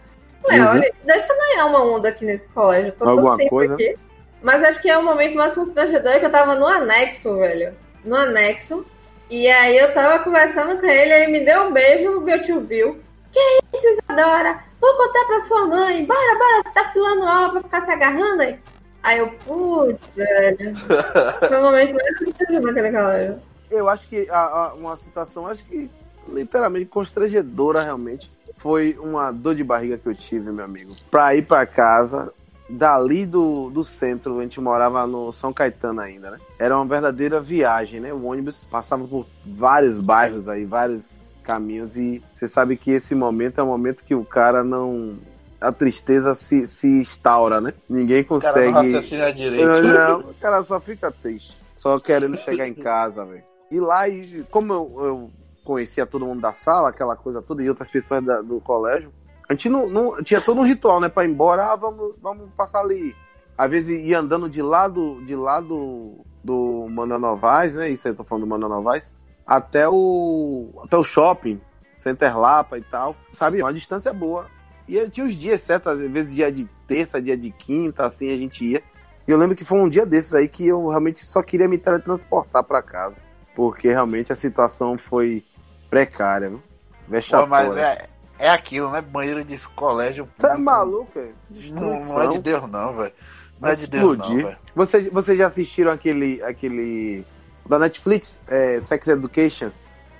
Falei, 0.43 0.61
uhum. 0.61 0.69
olha, 0.69 0.95
deixa 1.05 1.33
eu 1.33 1.37
ganhar 1.37 1.67
uma 1.67 1.85
onda 1.85 2.09
aqui 2.11 2.25
nesse 2.25 2.49
colégio. 2.51 2.93
tô 2.93 3.09
Alguma 3.09 3.31
todo 3.31 3.39
tempo 3.39 3.51
coisa? 3.51 3.75
aqui. 3.75 3.97
Mas 4.43 4.63
acho 4.63 4.81
que 4.81 4.89
é 4.89 4.97
o 4.97 5.05
momento 5.05 5.35
mais 5.35 5.55
constrangedor 5.55 6.21
que 6.21 6.27
eu 6.27 6.31
tava 6.31 6.55
no 6.55 6.67
anexo, 6.67 7.37
velho. 7.39 7.75
No 8.07 8.17
anexo. 8.17 8.87
E 9.29 9.49
aí 9.49 9.77
eu 9.77 9.93
tava 9.93 10.23
conversando 10.23 10.81
com 10.81 10.87
ele, 10.87 11.13
ele 11.13 11.33
me 11.33 11.45
deu 11.45 11.65
um 11.65 11.73
beijo, 11.73 12.21
meu 12.21 12.41
tio 12.41 12.61
viu. 12.61 13.01
Que 13.33 13.59
isso, 13.75 13.87
Isadora? 13.89 14.61
Vou 14.81 14.97
contar 14.97 15.25
pra 15.25 15.41
sua 15.41 15.67
mãe. 15.67 16.07
Bora, 16.07 16.39
bora, 16.39 16.63
você 16.65 16.73
tá 16.73 16.85
filando 16.93 17.25
aula 17.25 17.51
pra 17.51 17.63
ficar 17.63 17.81
se 17.81 17.91
agarrando 17.91 18.43
aí? 18.43 18.59
Aí 19.03 19.19
eu, 19.19 19.29
putz, 19.45 20.01
velho. 20.15 20.73
Foi 21.49 21.59
o 21.59 21.63
momento 21.63 21.95
mais 21.95 22.63
naquele 22.63 22.91
colégio. 22.91 23.43
Eu 23.71 23.89
acho 23.89 24.09
que 24.09 24.29
a, 24.31 24.39
a, 24.39 24.75
uma 24.75 24.97
situação, 24.97 25.47
acho 25.47 25.65
que 25.65 25.91
literalmente 26.29 26.87
constrangedora, 26.87 27.83
realmente. 27.83 28.31
Foi 28.57 28.97
uma 29.01 29.31
dor 29.33 29.55
de 29.55 29.63
barriga 29.63 29.99
que 29.99 30.09
eu 30.09 30.15
tive, 30.15 30.51
meu 30.51 30.65
amigo. 30.65 30.95
Pra 31.11 31.35
ir 31.35 31.43
pra 31.43 31.67
casa, 31.67 32.33
dali 32.69 33.25
do, 33.25 33.71
do 33.71 33.85
centro, 33.85 34.39
a 34.39 34.43
gente 34.43 34.61
morava 34.61 35.07
no 35.07 35.33
São 35.33 35.53
Caetano 35.53 36.01
ainda, 36.01 36.33
né? 36.33 36.39
Era 36.59 36.77
uma 36.77 36.85
verdadeira 36.85 37.41
viagem, 37.41 38.01
né? 38.01 38.13
O 38.13 38.25
ônibus 38.25 38.67
passava 38.71 39.07
por 39.07 39.27
vários 39.45 39.99
bairros 39.99 40.49
aí, 40.49 40.65
vários 40.65 41.05
caminhos, 41.43 41.97
e 41.97 42.23
você 42.35 42.49
sabe 42.49 42.77
que 42.77 42.91
esse 42.91 43.15
momento 43.15 43.61
é 43.61 43.63
um 43.63 43.69
momento 43.69 44.05
que 44.05 44.15
o 44.15 44.25
cara 44.25 44.65
não. 44.65 45.17
A 45.59 45.73
tristeza 45.73 46.35
se, 46.35 46.67
se 46.67 46.87
instaura, 46.87 47.61
né? 47.61 47.73
Ninguém 47.89 48.23
consegue. 48.23 48.69
O 48.69 48.73
cara 48.73 48.83
não 48.83 48.83
raciocina 48.83 49.33
direito. 49.33 49.83
Não, 49.83 50.21
o 50.21 50.35
cara 50.35 50.63
só 50.63 50.79
fica 50.79 51.11
triste. 51.11 51.57
Só 51.75 51.99
querendo 51.99 52.37
chegar 52.37 52.69
em 52.69 52.75
casa, 52.75 53.25
velho. 53.25 53.43
E 53.71 53.81
lá, 53.81 54.07
e 54.07 54.45
como 54.51 54.73
eu, 54.73 54.93
eu 54.99 55.31
conhecia 55.65 56.07
todo 56.07 56.27
mundo 56.27 56.43
da 56.43 56.53
sala, 56.53 56.91
aquela 56.91 57.17
coisa 57.17 57.41
toda, 57.41 57.63
e 57.63 57.69
outras 57.69 57.91
pessoas 57.91 58.23
da, 58.23 58.43
do 58.43 58.61
colégio, 58.61 59.11
a 59.49 59.53
gente 59.53 59.69
não, 59.69 59.89
não 59.89 60.23
tinha 60.23 60.41
todo 60.41 60.61
um 60.61 60.65
ritual, 60.65 61.01
né? 61.01 61.09
Pra 61.09 61.25
ir 61.25 61.31
embora, 61.31 61.73
ah, 61.73 61.77
vamos, 61.77 62.15
vamos 62.21 62.51
passar 62.57 62.81
ali. 62.81 63.15
Às 63.57 63.71
vezes 63.71 64.05
ia 64.05 64.19
andando 64.19 64.49
de 64.49 64.61
lado, 64.61 65.23
de 65.25 65.35
lado 65.35 66.25
do 66.43 66.87
Manoel 66.91 67.21
Novaes, 67.21 67.75
né? 67.75 67.89
Isso 67.89 68.07
aí 68.07 68.13
eu 68.13 68.17
tô 68.17 68.25
falando 68.25 68.45
do 68.45 68.49
Manoel 68.49 68.71
Novaes, 68.71 69.13
até 69.47 69.89
o, 69.89 70.71
até 70.85 70.97
o 70.97 71.05
shopping, 71.05 71.61
Center 71.97 72.37
Lapa 72.37 72.77
e 72.77 72.83
tal. 72.83 73.17
Sabe? 73.33 73.63
Uma 73.63 73.73
distância 73.73 74.13
boa. 74.13 74.47
E 74.89 75.09
tinha 75.11 75.27
os 75.27 75.37
dias 75.37 75.61
certos, 75.61 75.93
às 75.93 76.01
vezes 76.01 76.35
dia 76.35 76.51
de 76.51 76.69
terça, 76.87 77.23
dia 77.23 77.37
de 77.37 77.51
quinta, 77.51 78.05
assim 78.05 78.33
a 78.33 78.37
gente 78.37 78.65
ia. 78.65 78.83
E 79.27 79.31
eu 79.31 79.39
lembro 79.39 79.57
que 79.57 79.65
foi 79.65 79.79
um 79.79 79.89
dia 79.89 80.07
desses 80.07 80.35
aí 80.35 80.49
que 80.49 80.67
eu 80.67 80.89
realmente 80.89 81.25
só 81.25 81.43
queria 81.43 81.69
me 81.69 81.79
teletransportar 81.79 82.63
para 82.63 82.83
casa. 82.83 83.17
Porque 83.55 83.89
realmente 83.89 84.33
a 84.33 84.37
situação 84.37 84.99
foi 84.99 85.45
precária, 85.89 86.51
viu? 86.51 86.63
Vexatória. 87.09 87.49
mas 87.49 87.77
é, 87.77 88.09
é 88.39 88.49
aquilo, 88.49 88.91
né? 88.91 89.01
Banheiro 89.01 89.45
de 89.45 89.57
colégio. 89.71 90.29
Você 90.37 90.47
é 90.47 90.57
maluco, 90.57 91.19
é? 91.19 91.31
Não, 91.51 92.05
não, 92.05 92.23
é 92.23 92.29
de 92.29 92.39
Deus, 92.39 92.71
não, 92.71 92.95
velho. 92.95 93.13
Não 93.61 93.71
é 93.71 93.77
de 93.77 93.87
Deus, 93.87 94.19
não, 94.19 94.37
velho. 94.37 94.59
Vocês 94.75 95.13
você 95.13 95.37
já 95.37 95.47
assistiram 95.47 95.91
aquele. 95.91 96.43
aquele. 96.43 97.25
Da 97.65 97.81
Netflix, 97.81 98.41
é, 98.47 98.81
Sex 98.81 99.09
Education? 99.09 99.73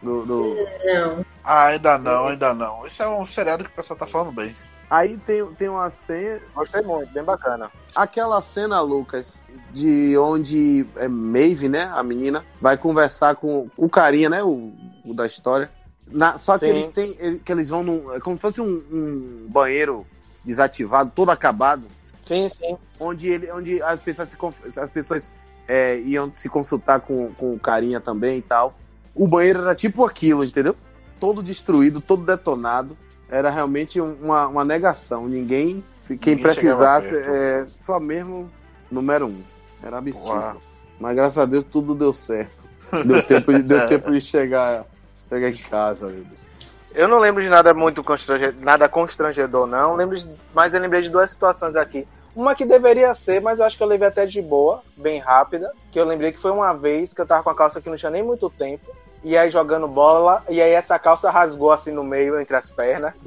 Do, 0.03 0.25
do... 0.27 0.57
Não. 0.85 1.25
Ah, 1.45 1.67
ainda 1.67 1.97
não, 1.97 2.29
ainda 2.29 2.53
não. 2.53 2.85
Isso 2.85 3.03
é 3.03 3.09
um 3.09 3.25
seriado 3.25 3.65
que 3.65 3.71
o 3.71 3.73
pessoal 3.73 3.99
tá 3.99 4.07
falando 4.07 4.33
bem. 4.33 4.55
Aí 4.91 5.17
tem, 5.19 5.45
tem 5.55 5.69
uma 5.69 5.91
cena. 5.91 6.41
Gostei 6.55 6.83
muito, 6.83 7.13
bem 7.13 7.23
bacana. 7.23 7.71
Aquela 7.95 8.41
cena, 8.41 8.81
Lucas, 8.81 9.39
de 9.73 10.17
onde 10.17 10.87
é 10.97 11.09
Maeve, 11.09 11.69
né? 11.69 11.91
A 11.95 12.03
menina, 12.03 12.45
vai 12.61 12.77
conversar 12.77 13.37
com 13.37 13.69
o 13.77 13.89
carinha, 13.89 14.29
né? 14.29 14.43
O, 14.43 14.73
o 15.05 15.15
da 15.15 15.27
história. 15.27 15.71
Na, 16.11 16.39
só 16.39 16.55
que 16.55 16.61
Sim. 16.61 16.67
eles 16.67 16.89
têm. 16.91 17.17
Eles, 17.19 17.41
que 17.41 17.53
eles 17.53 17.69
vão 17.69 17.83
num. 17.83 18.13
É 18.15 18.21
como 18.21 18.37
se 18.37 18.43
fosse 18.43 18.61
um, 18.61 18.83
um, 18.93 19.47
banheiro 19.49 20.07
desativado, 20.45 21.11
todo 21.15 21.31
acabado. 21.31 21.85
Sim, 22.23 22.49
sim. 22.49 22.77
Onde, 22.99 23.29
ele, 23.29 23.51
onde 23.51 23.83
as 23.83 24.01
pessoas, 24.01 24.29
se, 24.29 24.81
as 24.81 24.91
pessoas 24.91 25.33
é, 25.67 25.99
iam 26.01 26.33
se 26.35 26.49
consultar 26.49 27.01
com, 27.01 27.33
com 27.35 27.55
o 27.55 27.59
carinha 27.59 28.01
também 28.01 28.39
e 28.39 28.43
tal. 28.43 28.79
O 29.15 29.27
banheiro 29.27 29.63
era 29.63 29.75
tipo 29.75 30.05
aquilo, 30.05 30.45
entendeu? 30.45 30.77
Todo 31.19 31.43
destruído, 31.43 32.01
todo 32.01 32.25
detonado. 32.25 32.97
Era 33.29 33.51
realmente 33.51 34.01
uma, 34.01 34.47
uma 34.47 34.65
negação. 34.65 35.27
Ninguém, 35.27 35.83
se, 36.01 36.17
quem 36.17 36.37
Ninguém 36.37 36.53
precisasse, 36.53 37.17
é, 37.17 37.67
só 37.67 37.99
mesmo 37.99 38.49
número 38.91 39.27
um. 39.27 39.43
Era 39.83 39.99
absurdo. 39.99 40.29
Uau. 40.29 40.57
Mas 41.01 41.17
graças 41.17 41.39
a 41.39 41.45
Deus 41.45 41.65
tudo 41.71 41.95
deu 41.95 42.13
certo. 42.13 42.65
Deu 43.05 43.23
tempo, 43.23 43.53
deu 43.59 43.79
é. 43.79 43.87
tempo 43.89 44.13
de 44.13 44.21
chegar 44.21 44.85
Pegar 45.29 45.49
em 45.49 45.57
casa, 45.57 46.07
Deus. 46.09 46.27
Eu 46.97 47.07
não 47.07 47.19
lembro 47.19 47.43
de 47.43 47.51
nada 47.51 47.75
muito 47.75 48.03
constrangedor, 48.03 48.65
nada 48.65 48.89
constrangedor, 48.89 49.67
não. 49.67 49.95
Lembro 49.97 50.17
de, 50.17 50.27
mas 50.55 50.73
eu 50.73 50.81
lembrei 50.81 51.03
de 51.03 51.11
duas 51.11 51.29
situações 51.29 51.77
aqui. 51.77 52.09
Uma 52.35 52.55
que 52.55 52.65
deveria 52.65 53.15
ser, 53.15 53.41
mas 53.41 53.59
eu 53.59 53.67
acho 53.67 53.77
que 53.77 53.83
eu 53.83 53.87
levei 53.87 54.09
até 54.09 54.25
de 54.25 54.41
boa, 54.41 54.83
bem 54.97 55.19
rápida. 55.19 55.71
Que 55.93 56.01
eu 56.01 56.07
lembrei 56.07 56.33
que 56.33 56.41
foi 56.41 56.51
uma 56.51 56.73
vez 56.73 57.13
que 57.13 57.21
eu 57.21 57.27
tava 57.27 57.43
com 57.43 57.51
a 57.51 57.55
calça 57.55 57.83
que 57.83 57.91
não 57.91 57.97
tinha 57.97 58.11
nem 58.11 58.23
muito 58.23 58.49
tempo. 58.49 58.97
E 59.23 59.37
aí 59.37 59.51
jogando 59.51 59.87
bola, 59.89 60.43
e 60.49 60.63
aí 60.63 60.71
essa 60.71 60.99
calça 60.99 61.31
rasgou 61.31 61.71
assim 61.71 61.91
no 61.91 62.05
meio, 62.05 62.41
entre 62.41 62.57
as 62.57 62.71
pernas. 62.71 63.23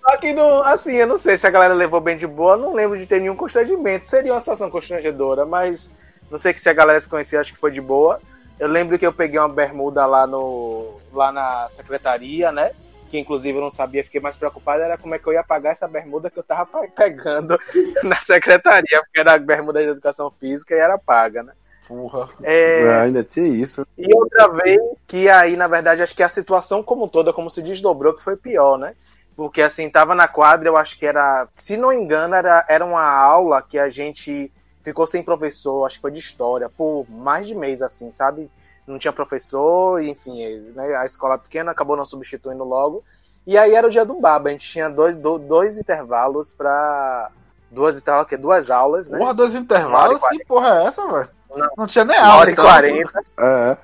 Só 0.00 0.16
que, 0.16 0.32
não, 0.32 0.62
assim, 0.62 0.94
eu 0.94 1.06
não 1.06 1.18
sei 1.18 1.36
se 1.36 1.46
a 1.46 1.50
galera 1.50 1.74
levou 1.74 2.00
bem 2.00 2.16
de 2.16 2.26
boa, 2.26 2.56
não 2.56 2.72
lembro 2.72 2.96
de 2.96 3.06
ter 3.06 3.20
nenhum 3.20 3.36
constrangimento. 3.36 4.06
Seria 4.06 4.32
uma 4.32 4.40
situação 4.40 4.70
constrangedora, 4.70 5.44
mas 5.44 5.94
não 6.30 6.38
sei 6.38 6.54
que 6.54 6.60
se 6.60 6.70
a 6.70 6.72
galera 6.72 7.00
se 7.00 7.08
conhecia, 7.08 7.40
acho 7.40 7.52
que 7.52 7.58
foi 7.58 7.70
de 7.70 7.80
boa. 7.80 8.18
Eu 8.58 8.68
lembro 8.68 8.98
que 8.98 9.06
eu 9.06 9.12
peguei 9.12 9.38
uma 9.38 9.48
bermuda 9.48 10.06
lá, 10.06 10.26
no, 10.26 11.00
lá 11.12 11.32
na 11.32 11.68
secretaria, 11.68 12.52
né? 12.52 12.72
Que 13.10 13.18
inclusive 13.18 13.56
eu 13.56 13.62
não 13.62 13.70
sabia, 13.70 14.04
fiquei 14.04 14.20
mais 14.20 14.36
preocupado, 14.36 14.82
era 14.82 14.96
como 14.96 15.14
é 15.14 15.18
que 15.18 15.26
eu 15.26 15.32
ia 15.32 15.44
pagar 15.44 15.70
essa 15.70 15.88
bermuda 15.88 16.30
que 16.30 16.38
eu 16.38 16.42
tava 16.42 16.86
pegando 16.96 17.58
na 18.02 18.16
secretaria, 18.16 19.02
porque 19.02 19.20
era 19.20 19.34
a 19.34 19.38
bermuda 19.38 19.82
de 19.82 19.90
educação 19.90 20.30
física 20.30 20.74
e 20.74 20.78
era 20.78 20.98
paga, 20.98 21.42
né? 21.42 21.52
Porra. 21.86 22.28
É... 22.42 23.00
ainda 23.00 23.22
tinha 23.22 23.46
isso. 23.46 23.86
E 23.98 24.14
outra 24.14 24.48
vez 24.48 24.80
que 25.06 25.28
aí, 25.28 25.56
na 25.56 25.68
verdade, 25.68 26.02
acho 26.02 26.14
que 26.14 26.22
a 26.22 26.28
situação 26.28 26.82
como 26.82 27.08
toda, 27.08 27.32
como 27.32 27.50
se 27.50 27.62
desdobrou, 27.62 28.14
que 28.14 28.22
foi 28.22 28.36
pior, 28.36 28.78
né? 28.78 28.94
Porque 29.36 29.60
assim, 29.60 29.90
tava 29.90 30.14
na 30.14 30.28
quadra, 30.28 30.68
eu 30.68 30.76
acho 30.76 30.98
que 30.98 31.04
era, 31.04 31.48
se 31.56 31.76
não 31.76 31.92
engano, 31.92 32.34
era, 32.34 32.64
era 32.68 32.84
uma 32.84 33.04
aula 33.04 33.60
que 33.60 33.78
a 33.78 33.88
gente 33.88 34.50
ficou 34.84 35.06
sem 35.06 35.22
professor, 35.22 35.86
acho 35.86 35.96
que 35.96 36.02
foi 36.02 36.10
de 36.10 36.18
história, 36.18 36.68
por 36.68 37.06
mais 37.08 37.46
de 37.46 37.54
mês, 37.54 37.80
assim, 37.80 38.10
sabe? 38.10 38.50
Não 38.86 38.98
tinha 38.98 39.12
professor, 39.12 40.00
enfim, 40.02 40.60
né, 40.76 40.94
a 40.94 41.06
escola 41.06 41.38
pequena 41.38 41.72
acabou 41.72 41.96
não 41.96 42.04
substituindo 42.04 42.62
logo. 42.62 43.02
E 43.46 43.56
aí 43.56 43.74
era 43.74 43.86
o 43.86 43.90
dia 43.90 44.04
do 44.04 44.20
Baba, 44.20 44.50
a 44.50 44.52
gente 44.52 44.70
tinha 44.70 44.90
dois, 44.90 45.16
dois 45.16 45.78
intervalos 45.78 46.52
para 46.52 47.30
duas, 47.70 48.02
que 48.28 48.36
duas 48.36 48.70
aulas, 48.70 49.08
né? 49.08 49.18
Porra, 49.18 49.34
dois 49.34 49.54
intervalos? 49.54 50.22
Que 50.28 50.44
porra 50.44 50.68
é 50.80 50.86
essa, 50.86 51.10
velho? 51.10 51.28
Não, 51.56 51.70
não, 51.78 51.86
tinha 51.86 52.04
nem 52.04 52.18
aula. 52.18 52.40
Hora 52.40 52.50
e 52.50 52.56
quarenta. 52.56 53.20
É. 53.38 53.76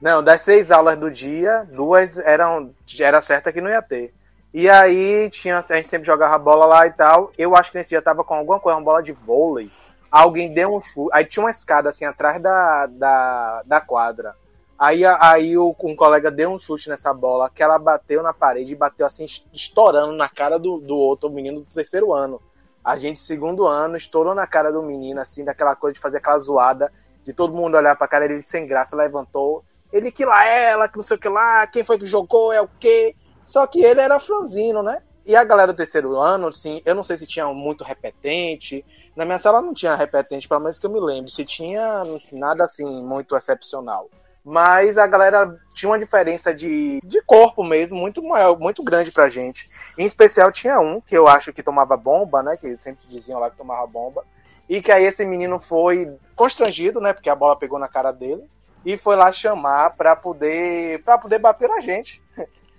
Não, 0.00 0.22
das 0.22 0.42
seis 0.42 0.70
aulas 0.70 0.98
do 0.98 1.10
dia, 1.10 1.66
duas 1.72 2.18
eram 2.18 2.74
era 3.00 3.20
certa 3.22 3.52
que 3.52 3.60
não 3.60 3.70
ia 3.70 3.80
ter. 3.80 4.12
E 4.52 4.68
aí 4.68 5.30
tinha, 5.30 5.58
a 5.58 5.76
gente 5.76 5.88
sempre 5.88 6.06
jogava 6.06 6.36
bola 6.36 6.66
lá 6.66 6.86
e 6.86 6.92
tal. 6.92 7.30
Eu 7.38 7.56
acho 7.56 7.70
que 7.70 7.78
nesse 7.78 7.90
dia 7.90 8.02
tava 8.02 8.24
com 8.24 8.34
alguma 8.34 8.60
coisa, 8.60 8.76
uma 8.78 8.84
bola 8.84 9.02
de 9.02 9.12
vôlei 9.12 9.70
alguém 10.10 10.52
deu 10.52 10.74
um 10.74 10.80
chute. 10.80 11.10
Aí 11.12 11.24
tinha 11.24 11.44
uma 11.44 11.50
escada 11.50 11.88
assim 11.88 12.04
atrás 12.04 12.40
da, 12.40 12.86
da, 12.86 13.62
da 13.64 13.80
quadra. 13.80 14.34
Aí, 14.78 15.04
aí 15.04 15.56
o, 15.56 15.74
um 15.84 15.96
colega 15.96 16.30
deu 16.30 16.50
um 16.50 16.58
chute 16.58 16.88
nessa 16.88 17.12
bola 17.12 17.50
que 17.50 17.62
ela 17.62 17.78
bateu 17.78 18.22
na 18.22 18.34
parede 18.34 18.72
e 18.72 18.76
bateu 18.76 19.06
assim, 19.06 19.24
estourando 19.52 20.12
na 20.12 20.28
cara 20.28 20.58
do, 20.58 20.78
do 20.78 20.94
outro 20.96 21.30
menino 21.30 21.60
do 21.60 21.66
terceiro 21.66 22.12
ano. 22.12 22.40
A 22.84 22.96
gente, 22.98 23.18
segundo 23.18 23.66
ano, 23.66 23.96
estourou 23.96 24.34
na 24.34 24.46
cara 24.46 24.70
do 24.70 24.82
menino, 24.82 25.20
assim, 25.20 25.44
daquela 25.44 25.74
coisa 25.74 25.94
de 25.94 26.00
fazer 26.00 26.18
aquela 26.18 26.38
zoada, 26.38 26.92
de 27.24 27.32
todo 27.32 27.54
mundo 27.54 27.76
olhar 27.76 27.96
pra 27.96 28.06
cara, 28.06 28.26
ele 28.26 28.42
sem 28.42 28.66
graça 28.66 28.94
levantou. 28.94 29.64
Ele 29.92 30.12
que 30.12 30.24
lá 30.24 30.46
é 30.46 30.70
ela, 30.70 30.88
que 30.88 30.96
não 30.96 31.04
sei 31.04 31.16
o 31.16 31.20
que 31.20 31.28
lá, 31.28 31.66
quem 31.66 31.82
foi 31.82 31.98
que 31.98 32.06
jogou, 32.06 32.52
é 32.52 32.60
o 32.60 32.68
quê? 32.78 33.16
Só 33.46 33.66
que 33.66 33.82
ele 33.82 34.00
era 34.00 34.20
franzino, 34.20 34.82
né? 34.82 35.02
E 35.24 35.34
a 35.34 35.42
galera 35.42 35.72
do 35.72 35.76
terceiro 35.76 36.16
ano, 36.16 36.48
assim, 36.48 36.80
eu 36.84 36.94
não 36.94 37.02
sei 37.02 37.16
se 37.16 37.26
tinha 37.26 37.46
muito 37.48 37.82
repetente, 37.82 38.84
na 39.16 39.24
minha 39.24 39.38
sala 39.38 39.62
não 39.62 39.72
tinha 39.72 39.96
repetente, 39.96 40.46
pelo 40.46 40.60
menos 40.60 40.78
que 40.78 40.86
eu 40.86 40.90
me 40.90 41.00
lembre. 41.00 41.30
Se 41.32 41.44
tinha, 41.44 42.02
nada 42.32 42.64
assim 42.64 42.84
muito 42.84 43.34
excepcional. 43.34 44.08
mas 44.48 44.96
a 44.96 45.08
galera 45.08 45.58
tinha 45.74 45.90
uma 45.90 45.98
diferença 45.98 46.54
de, 46.54 47.00
de 47.02 47.20
corpo 47.22 47.64
mesmo 47.64 47.98
muito 47.98 48.22
maior, 48.22 48.56
muito 48.56 48.80
grande 48.80 49.10
pra 49.10 49.28
gente. 49.28 49.68
Em 49.98 50.04
especial 50.04 50.52
tinha 50.52 50.78
um 50.78 51.00
que 51.00 51.18
eu 51.18 51.26
acho 51.26 51.52
que 51.52 51.64
tomava 51.64 51.96
bomba, 51.96 52.44
né? 52.44 52.56
Que 52.56 52.76
sempre 52.78 53.08
diziam 53.08 53.40
lá 53.40 53.50
que 53.50 53.56
tomava 53.56 53.84
bomba. 53.88 54.22
E 54.68 54.80
que 54.80 54.92
aí 54.92 55.04
esse 55.04 55.24
menino 55.24 55.58
foi 55.58 56.16
constrangido, 56.36 57.00
né? 57.00 57.12
Porque 57.12 57.28
a 57.28 57.34
bola 57.34 57.56
pegou 57.56 57.76
na 57.76 57.88
cara 57.88 58.12
dele. 58.12 58.48
E 58.84 58.96
foi 58.96 59.16
lá 59.16 59.32
chamar 59.32 59.96
pra 59.96 60.14
poder, 60.14 61.02
pra 61.02 61.18
poder 61.18 61.40
bater 61.40 61.68
na 61.68 61.80
gente. 61.80 62.22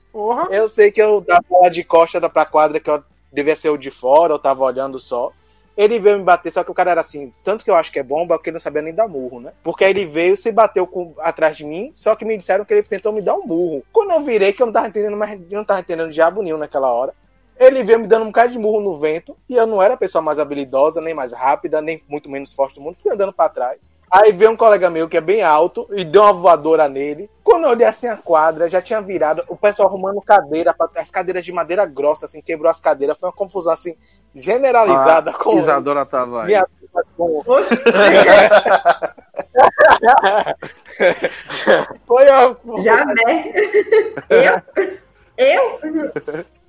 Porra. 0.09 0.47
Eu 0.49 0.69
sei 0.69 0.89
que 0.89 1.01
eu 1.01 1.19
dava 1.19 1.43
bola 1.49 1.69
de 1.69 1.83
costa 1.83 2.29
pra 2.29 2.45
quadra, 2.45 2.79
que 2.79 2.89
eu 2.89 3.03
devia 3.29 3.57
ser 3.57 3.69
o 3.69 3.77
de 3.77 3.91
fora, 3.91 4.33
eu 4.33 4.39
tava 4.39 4.63
olhando 4.63 5.01
só. 5.01 5.33
Ele 5.78 5.99
veio 5.99 6.17
me 6.17 6.23
bater, 6.23 6.51
só 6.51 6.63
que 6.63 6.71
o 6.71 6.73
cara 6.73 6.89
era 6.89 7.01
assim, 7.01 7.32
tanto 7.43 7.63
que 7.63 7.69
eu 7.69 7.75
acho 7.75 7.91
que 7.91 7.99
é 7.99 8.03
bomba, 8.03 8.36
porque 8.36 8.49
ele 8.49 8.55
não 8.55 8.59
sabia 8.59 8.82
nem 8.82 8.93
dar 8.93 9.07
murro, 9.07 9.39
né? 9.39 9.53
Porque 9.61 9.84
ele 9.84 10.05
veio, 10.05 10.36
se 10.36 10.51
bateu 10.51 10.88
com, 10.88 11.13
atrás 11.19 11.55
de 11.55 11.65
mim, 11.65 11.91
só 11.93 12.15
que 12.15 12.25
me 12.25 12.36
disseram 12.36 12.65
que 12.65 12.73
ele 12.73 12.82
tentou 12.82 13.13
me 13.13 13.21
dar 13.21 13.36
um 13.36 13.45
murro. 13.45 13.84
Quando 13.93 14.11
eu 14.11 14.21
virei, 14.21 14.51
que 14.51 14.61
eu 14.61 14.65
não 14.65 14.73
tava 14.73 14.88
entendendo 14.88 15.15
mais, 15.15 15.39
eu 15.39 15.57
não 15.57 15.63
tava 15.63 15.82
entendendo 15.82 16.09
diabo 16.09 16.41
nenhum 16.41 16.57
naquela 16.57 16.91
hora. 16.91 17.13
Ele 17.59 17.84
veio 17.84 17.99
me 17.99 18.05
dando 18.05 18.21
um 18.21 18.28
bocado 18.28 18.51
de 18.51 18.59
murro 18.59 18.80
no 18.80 18.93
vento, 18.99 19.36
e 19.49 19.55
eu 19.55 19.65
não 19.65 19.82
era 19.82 19.95
a 19.95 19.97
pessoa 19.97 20.21
mais 20.21 20.38
habilidosa, 20.38 21.01
nem 21.01 21.13
mais 21.13 21.34
rápida, 21.34 21.82
nem 21.82 21.99
muito 22.07 22.30
menos 22.30 22.53
forte 22.53 22.75
do 22.75 22.82
mundo, 22.82 22.95
fui 22.95 23.11
andando 23.11 23.34
para 23.34 23.49
trás. 23.49 23.99
Aí 24.11 24.32
veio 24.32 24.51
um 24.51 24.55
colega 24.55 24.91
meu 24.91 25.09
que 25.09 25.17
é 25.17 25.21
bem 25.21 25.41
alto 25.41 25.88
e 25.91 26.05
deu 26.05 26.21
uma 26.21 26.34
voadora 26.34 26.88
nele. 26.88 27.30
Quando 27.43 27.63
eu 27.63 27.71
olhei 27.71 27.88
assim 27.88 28.07
a 28.07 28.15
quadra, 28.15 28.69
já 28.69 28.80
tinha 28.80 29.01
virado, 29.01 29.43
o 29.47 29.55
pessoal 29.55 29.89
arrumando 29.89 30.21
cadeira, 30.21 30.75
as 30.95 31.09
cadeiras 31.09 31.43
de 31.43 31.51
madeira 31.51 31.84
grossa, 31.86 32.28
assim, 32.28 32.41
quebrou 32.41 32.69
as 32.69 32.80
cadeiras, 32.80 33.19
foi 33.19 33.28
uma 33.28 33.36
confusão 33.36 33.73
assim, 33.73 33.95
generalizada 34.38 35.31
a 35.31 35.33
com. 35.33 35.59
Isadora 35.59 36.05
tava 36.05 36.41
aí. 36.41 36.47
Minha 36.47 36.67
com... 37.15 37.43
Foi 42.05 42.25
uma... 42.29 42.57
já 42.81 43.05
né? 43.05 43.53
Eu? 44.29 44.61
Eu? 45.38 45.79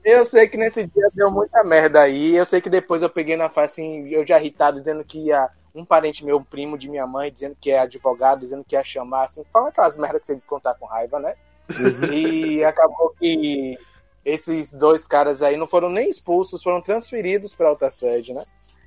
Eu 0.04 0.24
sei 0.24 0.48
que 0.48 0.56
nesse 0.56 0.86
dia 0.86 1.10
deu 1.14 1.30
muita 1.30 1.62
merda 1.64 2.00
aí. 2.00 2.34
Eu 2.34 2.44
sei 2.44 2.60
que 2.60 2.70
depois 2.70 3.02
eu 3.02 3.10
peguei 3.10 3.36
na 3.36 3.48
face, 3.48 3.82
assim, 3.82 4.08
eu 4.08 4.26
já 4.26 4.38
irritado, 4.38 4.80
dizendo 4.80 5.04
que 5.04 5.26
ia. 5.26 5.48
Um 5.74 5.84
parente 5.84 6.24
meu, 6.24 6.38
um 6.38 6.42
primo 6.42 6.76
de 6.78 6.88
minha 6.88 7.06
mãe, 7.06 7.30
dizendo 7.30 7.56
que 7.60 7.70
é 7.70 7.78
advogado, 7.78 8.40
dizendo 8.40 8.64
que 8.64 8.74
ia 8.74 8.82
chamar, 8.82 9.26
assim, 9.26 9.44
fala 9.52 9.68
aquelas 9.68 9.96
merdas 9.96 10.22
que 10.22 10.26
você 10.26 10.34
descontar 10.34 10.74
com 10.76 10.86
raiva, 10.86 11.20
né? 11.20 11.34
E 12.10 12.64
acabou 12.64 13.14
que 13.18 13.78
esses 14.28 14.72
dois 14.72 15.06
caras 15.06 15.42
aí 15.42 15.56
não 15.56 15.66
foram 15.66 15.88
nem 15.88 16.08
expulsos, 16.08 16.62
foram 16.62 16.80
transferidos 16.80 17.54
para 17.54 17.70
outra 17.70 17.90
sede, 17.90 18.34
né? 18.34 18.42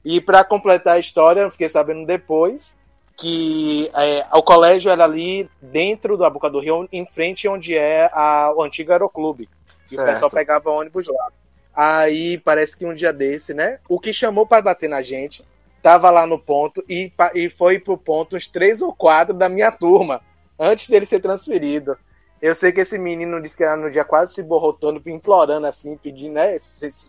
E 0.06 0.22
para 0.22 0.44
completar 0.44 0.96
a 0.96 1.00
história, 1.00 1.42
eu 1.42 1.52
fiquei 1.52 1.70
sabendo 1.70 2.06
depois 2.06 2.76
que 3.18 3.92
é, 3.96 4.26
o 4.34 4.42
colégio 4.42 4.92
era 4.92 5.04
ali 5.04 5.50
dentro 5.62 6.18
da 6.18 6.30
Boca 6.30 6.50
do 6.50 6.60
Rio, 6.60 6.88
em 6.92 7.06
frente 7.06 7.48
onde 7.48 7.76
é 7.76 8.10
a, 8.14 8.52
o 8.56 8.64
antigo 8.64 8.92
aeroclube. 8.92 9.48
E 9.92 9.94
o 9.94 9.98
Certo. 9.98 10.14
pessoal 10.14 10.32
pegava 10.32 10.72
ônibus 10.72 11.08
lá. 11.08 11.28
Aí 11.74 12.40
parece 12.40 12.76
que 12.76 12.86
um 12.86 12.94
dia 12.94 13.14
desse, 13.14 13.54
né? 13.54 13.80
O 13.88 14.00
que 14.00 14.12
chamou 14.12 14.46
para 14.46 14.62
bater 14.62 14.90
na 14.90 15.02
gente 15.02 15.46
tava 15.82 16.10
lá 16.10 16.26
no 16.28 16.38
ponto 16.38 16.84
e, 16.88 17.12
e 17.34 17.50
foi 17.50 17.80
pro 17.80 17.98
ponto 17.98 18.36
uns 18.36 18.48
três 18.48 18.82
ou 18.82 18.94
quatro 18.94 19.34
da 19.34 19.50
minha 19.50 19.72
turma, 19.72 20.22
antes 20.60 20.88
dele 20.90 21.06
ser 21.06 21.20
transferido. 21.20 21.98
Eu 22.42 22.56
sei 22.56 22.72
que 22.72 22.82
esse 22.82 22.98
menino 22.98 23.40
disse 23.40 23.56
que 23.56 23.64
era 23.64 23.78
no 23.78 23.90
dia 23.90 24.04
quase 24.04 24.34
se 24.34 24.42
borrotando, 24.42 25.02
implorando 25.06 25.68
assim, 25.68 25.96
pedindo, 25.96 26.34
né? 26.34 26.58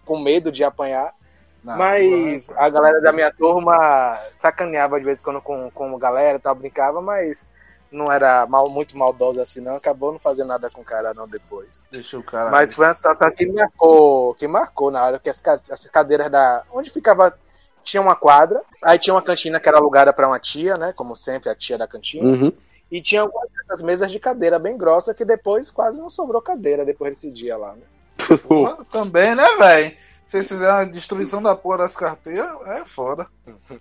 Com 0.04 0.18
medo 0.18 0.52
de 0.52 0.62
apanhar. 0.62 1.14
Não, 1.64 1.78
Mas 1.78 2.48
não, 2.48 2.58
a 2.58 2.68
galera 2.68 3.00
da 3.00 3.12
minha 3.12 3.32
turma 3.32 4.18
sacaneava 4.32 4.98
de 4.98 5.06
vez 5.06 5.20
em 5.20 5.24
quando 5.24 5.40
com, 5.40 5.70
com 5.70 5.94
a 5.94 5.98
galera 5.98 6.36
e 6.36 6.40
tal, 6.40 6.54
brincava, 6.54 7.00
mas 7.00 7.48
não 7.92 8.10
era 8.10 8.46
mal, 8.46 8.68
muito 8.68 8.96
maldosa 8.96 9.42
assim, 9.42 9.60
não. 9.60 9.76
Acabou 9.76 10.12
não 10.12 10.18
fazendo 10.18 10.48
nada 10.48 10.68
com 10.70 10.80
o 10.80 10.84
cara, 10.84 11.14
não, 11.14 11.28
depois. 11.28 11.86
Deixa 11.90 12.18
o 12.18 12.22
cara. 12.22 12.50
Mas 12.50 12.74
foi 12.74 12.86
uma 12.86 12.94
situação 12.94 13.30
que 13.30 13.46
marcou, 13.46 14.34
que 14.34 14.48
marcou 14.48 14.90
na 14.90 15.04
hora 15.04 15.18
que 15.18 15.30
as, 15.30 15.42
as 15.70 15.86
cadeiras 15.86 16.30
da. 16.30 16.62
Onde 16.72 16.90
ficava. 16.90 17.38
Tinha 17.84 18.00
uma 18.00 18.14
quadra, 18.14 18.62
aí 18.80 18.96
tinha 18.96 19.12
uma 19.12 19.22
cantina 19.22 19.58
que 19.58 19.68
era 19.68 19.76
alugada 19.76 20.12
para 20.12 20.28
uma 20.28 20.38
tia, 20.38 20.76
né? 20.76 20.92
Como 20.94 21.16
sempre, 21.16 21.50
a 21.50 21.54
tia 21.54 21.76
da 21.76 21.88
cantina. 21.88 22.24
Uhum. 22.24 22.52
E 22.92 23.00
tinha 23.00 23.22
algumas 23.22 23.48
dessas 23.50 23.82
mesas 23.82 24.12
de 24.12 24.20
cadeira 24.20 24.58
bem 24.58 24.76
grossa 24.76 25.14
que 25.14 25.24
depois 25.24 25.70
quase 25.70 25.98
não 25.98 26.10
sobrou 26.10 26.42
cadeira 26.42 26.84
depois 26.84 27.12
desse 27.12 27.30
dia 27.30 27.56
lá, 27.56 27.74
né? 27.74 28.36
Porra, 28.46 28.76
também, 28.92 29.34
né, 29.34 29.46
velho? 29.56 29.96
Vocês 30.26 30.46
fizeram 30.46 30.76
a 30.76 30.84
destruição 30.84 31.42
da 31.42 31.56
porra 31.56 31.78
das 31.78 31.96
carteiras, 31.96 32.50
é 32.66 32.84
foda. 32.84 33.26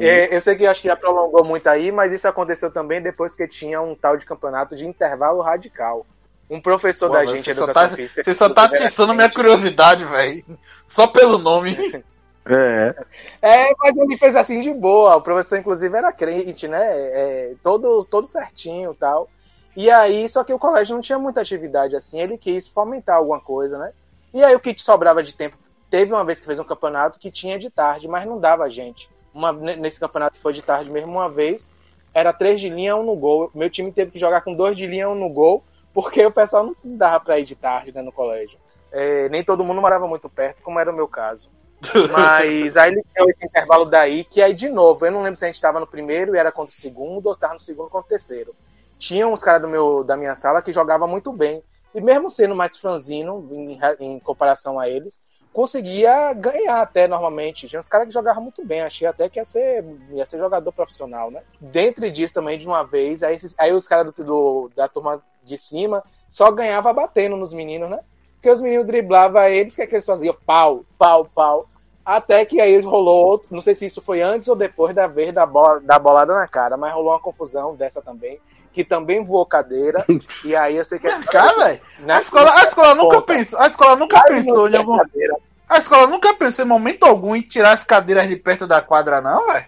É, 0.00 0.34
eu 0.34 0.40
sei 0.40 0.56
que 0.56 0.66
acho 0.66 0.80
que 0.82 0.88
já 0.88 0.96
prolongou 0.96 1.44
muito 1.44 1.66
aí, 1.68 1.92
mas 1.92 2.10
isso 2.12 2.26
aconteceu 2.26 2.70
também 2.70 3.00
depois 3.00 3.34
que 3.34 3.46
tinha 3.46 3.80
um 3.80 3.94
tal 3.94 4.16
de 4.16 4.24
campeonato 4.24 4.74
de 4.74 4.86
intervalo 4.86 5.42
radical. 5.42 6.06
Um 6.48 6.60
professor 6.60 7.08
Pô, 7.08 7.14
da 7.14 7.24
gente, 7.26 7.42
você 7.44 7.54
só 7.54 7.66
tá, 7.66 7.88
física, 7.88 8.24
você 8.24 8.34
só 8.34 8.48
tá 8.48 8.64
atiçando 8.64 9.14
minha 9.14 9.28
crente. 9.28 9.34
curiosidade, 9.34 10.04
velho. 10.04 10.58
Só 10.86 11.06
pelo 11.06 11.38
nome. 11.38 11.76
É. 12.48 12.94
É, 13.42 13.74
mas 13.78 13.96
ele 13.96 14.16
fez 14.16 14.36
assim 14.36 14.60
de 14.60 14.72
boa. 14.72 15.16
O 15.16 15.22
professor, 15.22 15.58
inclusive, 15.58 15.96
era 15.96 16.12
crente, 16.12 16.68
né? 16.68 16.80
É, 16.82 17.54
todo, 17.62 18.04
todo 18.04 18.26
certinho 18.26 18.94
tal. 18.94 19.28
E 19.76 19.90
aí, 19.90 20.28
só 20.28 20.44
que 20.44 20.54
o 20.54 20.58
colégio 20.58 20.94
não 20.94 21.02
tinha 21.02 21.18
muita 21.18 21.40
atividade 21.40 21.96
assim. 21.96 22.20
Ele 22.20 22.38
quis 22.38 22.66
fomentar 22.66 23.16
alguma 23.16 23.40
coisa, 23.40 23.76
né? 23.78 23.92
E 24.32 24.42
aí, 24.42 24.54
o 24.54 24.60
que 24.60 24.74
sobrava 24.80 25.22
de 25.22 25.34
tempo? 25.34 25.58
Teve 25.90 26.12
uma 26.12 26.24
vez 26.24 26.40
que 26.40 26.46
fez 26.46 26.58
um 26.58 26.64
campeonato 26.64 27.18
que 27.18 27.30
tinha 27.30 27.58
de 27.58 27.68
tarde, 27.68 28.08
mas 28.08 28.26
não 28.26 28.38
dava 28.38 28.68
gente. 28.70 29.10
Uma, 29.34 29.52
nesse 29.52 30.00
campeonato 30.00 30.36
que 30.36 30.42
foi 30.42 30.52
de 30.52 30.62
tarde 30.62 30.90
mesmo, 30.90 31.12
uma 31.12 31.28
vez, 31.28 31.70
era 32.14 32.32
três 32.32 32.60
de 32.60 32.68
linha, 32.68 32.96
um 32.96 33.04
no 33.04 33.14
gol. 33.14 33.50
Meu 33.54 33.68
time 33.68 33.92
teve 33.92 34.12
que 34.12 34.18
jogar 34.18 34.40
com 34.40 34.54
dois 34.54 34.76
de 34.76 34.86
linha, 34.86 35.08
um 35.08 35.14
no 35.14 35.28
gol, 35.28 35.62
porque 35.92 36.24
o 36.24 36.32
pessoal 36.32 36.64
não 36.64 36.74
dava 36.96 37.20
pra 37.20 37.38
ir 37.38 37.44
de 37.44 37.54
tarde 37.54 37.92
né, 37.92 38.02
no 38.02 38.12
colégio. 38.12 38.58
É, 38.90 39.28
nem 39.28 39.44
todo 39.44 39.64
mundo 39.64 39.80
morava 39.80 40.06
muito 40.08 40.28
perto, 40.28 40.62
como 40.62 40.78
era 40.80 40.90
o 40.90 40.94
meu 40.94 41.06
caso. 41.06 41.50
Mas 42.12 42.76
aí 42.76 42.92
ele 42.92 43.02
deu 43.14 43.28
esse 43.28 43.44
intervalo 43.44 43.84
daí, 43.84 44.24
que 44.24 44.40
aí 44.42 44.54
de 44.54 44.68
novo, 44.68 45.04
eu 45.06 45.12
não 45.12 45.22
lembro 45.22 45.36
se 45.36 45.44
a 45.44 45.48
gente 45.48 45.56
estava 45.56 45.80
no 45.80 45.86
primeiro 45.86 46.34
e 46.34 46.38
era 46.38 46.52
contra 46.52 46.72
o 46.72 46.76
segundo, 46.76 47.26
ou 47.26 47.34
se 47.34 47.38
estava 47.38 47.54
no 47.54 47.60
segundo 47.60 47.88
contra 47.90 48.06
o 48.06 48.08
terceiro. 48.08 48.54
Tinha 48.98 49.26
uns 49.28 49.42
caras 49.42 49.62
da 50.06 50.16
minha 50.16 50.34
sala 50.34 50.62
que 50.62 50.72
jogavam 50.72 51.08
muito 51.08 51.32
bem. 51.32 51.62
E 51.94 52.00
mesmo 52.00 52.30
sendo 52.30 52.54
mais 52.54 52.76
franzino 52.76 53.48
em, 53.50 53.78
em 54.00 54.18
comparação 54.20 54.78
a 54.78 54.88
eles, 54.88 55.20
conseguia 55.52 56.32
ganhar 56.34 56.82
até 56.82 57.08
normalmente. 57.08 57.66
Tinha 57.68 57.80
uns 57.80 57.88
caras 57.88 58.06
que 58.08 58.12
jogavam 58.14 58.42
muito 58.42 58.64
bem, 58.64 58.82
achei 58.82 59.06
até 59.06 59.28
que 59.28 59.38
ia 59.38 59.44
ser, 59.44 59.84
ia 60.10 60.26
ser 60.26 60.38
jogador 60.38 60.70
profissional, 60.72 61.30
né? 61.30 61.42
Dentro 61.60 62.10
disso 62.10 62.34
também, 62.34 62.58
de 62.58 62.66
uma 62.66 62.82
vez, 62.82 63.22
aí, 63.22 63.34
esses- 63.34 63.54
aí 63.58 63.72
os 63.72 63.88
caras 63.88 64.12
do, 64.12 64.24
do- 64.24 64.70
da 64.76 64.86
turma 64.88 65.22
de 65.42 65.56
cima 65.56 66.04
só 66.28 66.50
ganhava 66.50 66.92
batendo 66.92 67.36
nos 67.36 67.54
meninos, 67.54 67.88
né? 67.88 68.00
Porque 68.46 68.54
os 68.58 68.62
meninos 68.62 68.86
driblavam 68.86 69.42
eles, 69.42 69.74
que, 69.74 69.82
é 69.82 69.86
que 69.88 69.96
eles 69.96 70.06
faziam? 70.06 70.36
Pau, 70.46 70.84
pau, 70.96 71.28
pau. 71.34 71.68
Até 72.04 72.44
que 72.44 72.60
aí 72.60 72.78
rolou 72.80 73.26
outro, 73.26 73.48
não 73.50 73.60
sei 73.60 73.74
se 73.74 73.86
isso 73.86 74.00
foi 74.00 74.22
antes 74.22 74.46
ou 74.46 74.54
depois 74.54 74.94
da 74.94 75.08
vez 75.08 75.34
da, 75.34 75.44
bola, 75.44 75.80
da 75.80 75.98
bolada 75.98 76.32
na 76.32 76.46
cara, 76.46 76.76
mas 76.76 76.94
rolou 76.94 77.10
uma 77.10 77.18
confusão 77.18 77.74
dessa 77.74 78.00
também, 78.00 78.38
que 78.72 78.84
também 78.84 79.24
voou 79.24 79.44
cadeira, 79.44 80.04
e 80.44 80.54
aí 80.54 80.76
eu 80.76 80.84
sei 80.84 81.00
que... 81.00 81.08
Cá, 81.26 81.52
velho. 81.54 81.80
Na- 82.02 82.18
A 82.18 82.20
escola, 82.20 82.54
a 82.54 82.62
escola 82.62 82.94
nunca 82.94 83.16
Ponta. 83.16 83.34
pensou. 83.34 83.58
A 83.58 83.66
escola 83.66 83.96
nunca 83.96 84.20
Quase 84.22 84.44
pensou 84.46 84.68
em 84.70 84.76
algum. 84.76 84.96
cadeira. 84.96 85.36
A 85.68 85.78
escola 85.78 86.06
nunca 86.06 86.32
pensou 86.34 86.64
em 86.64 86.68
momento 86.68 87.02
algum 87.02 87.34
em 87.34 87.42
tirar 87.42 87.72
as 87.72 87.82
cadeiras 87.82 88.28
de 88.28 88.36
perto 88.36 88.68
da 88.68 88.80
quadra, 88.80 89.20
não, 89.20 89.44
velho. 89.48 89.66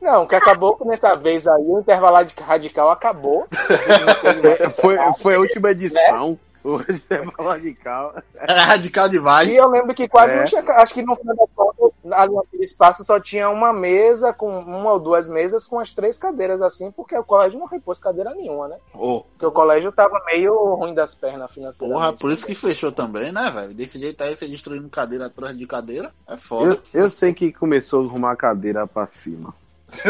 Não, 0.00 0.24
que 0.24 0.36
acabou 0.36 0.76
com 0.76 0.84
nessa 0.88 1.16
vez 1.16 1.48
aí, 1.48 1.64
o 1.64 1.80
intervalo 1.80 2.24
radical 2.46 2.92
acabou. 2.92 3.48
Foi, 4.80 4.96
foi 5.20 5.34
a 5.34 5.38
última 5.40 5.72
edição. 5.72 6.38
Hoje 6.64 7.02
é 7.10 7.42
radical. 7.42 8.14
Era 8.34 8.62
radical 8.66 9.08
demais. 9.08 9.48
E 9.48 9.56
eu 9.56 9.68
lembro 9.70 9.94
que 9.94 10.08
quase 10.08 10.34
É. 10.34 10.38
não 10.40 10.44
tinha. 10.44 10.62
Acho 10.74 10.94
que 10.94 11.02
no 11.02 11.14
final 11.16 11.48
contas, 11.54 11.90
ali 12.12 12.34
naquele 12.34 12.62
espaço 12.64 13.04
só 13.04 13.18
tinha 13.20 13.48
uma 13.50 13.72
mesa, 13.72 14.32
com 14.32 14.58
uma 14.60 14.92
ou 14.92 14.98
duas 15.00 15.28
mesas 15.28 15.66
com 15.66 15.78
as 15.78 15.90
três 15.92 16.16
cadeiras 16.18 16.60
assim, 16.62 16.90
porque 16.90 17.16
o 17.16 17.24
colégio 17.24 17.58
não 17.58 17.66
repôs 17.66 18.00
cadeira 18.00 18.34
nenhuma, 18.34 18.68
né? 18.68 18.76
Ô, 18.94 19.20
Porque 19.22 19.46
o 19.46 19.52
colégio 19.52 19.92
tava 19.92 20.20
meio 20.26 20.54
ruim 20.74 20.94
das 20.94 21.14
pernas 21.14 21.52
financeiramente. 21.52 22.00
porra, 22.02 22.12
por 22.16 22.30
isso 22.30 22.46
que 22.46 22.54
fechou 22.54 22.90
também, 22.92 23.30
né, 23.32 23.50
velho? 23.50 23.74
Desse 23.74 23.98
jeito 23.98 24.22
aí, 24.24 24.34
você 24.36 24.46
destruindo 24.48 24.88
cadeira 24.88 25.26
atrás 25.26 25.56
de 25.56 25.66
cadeira, 25.66 26.12
é 26.28 26.36
foda. 26.36 26.80
Eu, 26.92 27.02
eu 27.04 27.10
sei 27.10 27.32
que 27.34 27.52
começou 27.52 28.02
a 28.02 28.06
arrumar 28.08 28.32
a 28.32 28.36
cadeira 28.36 28.86
pra 28.86 29.06
cima. 29.06 29.54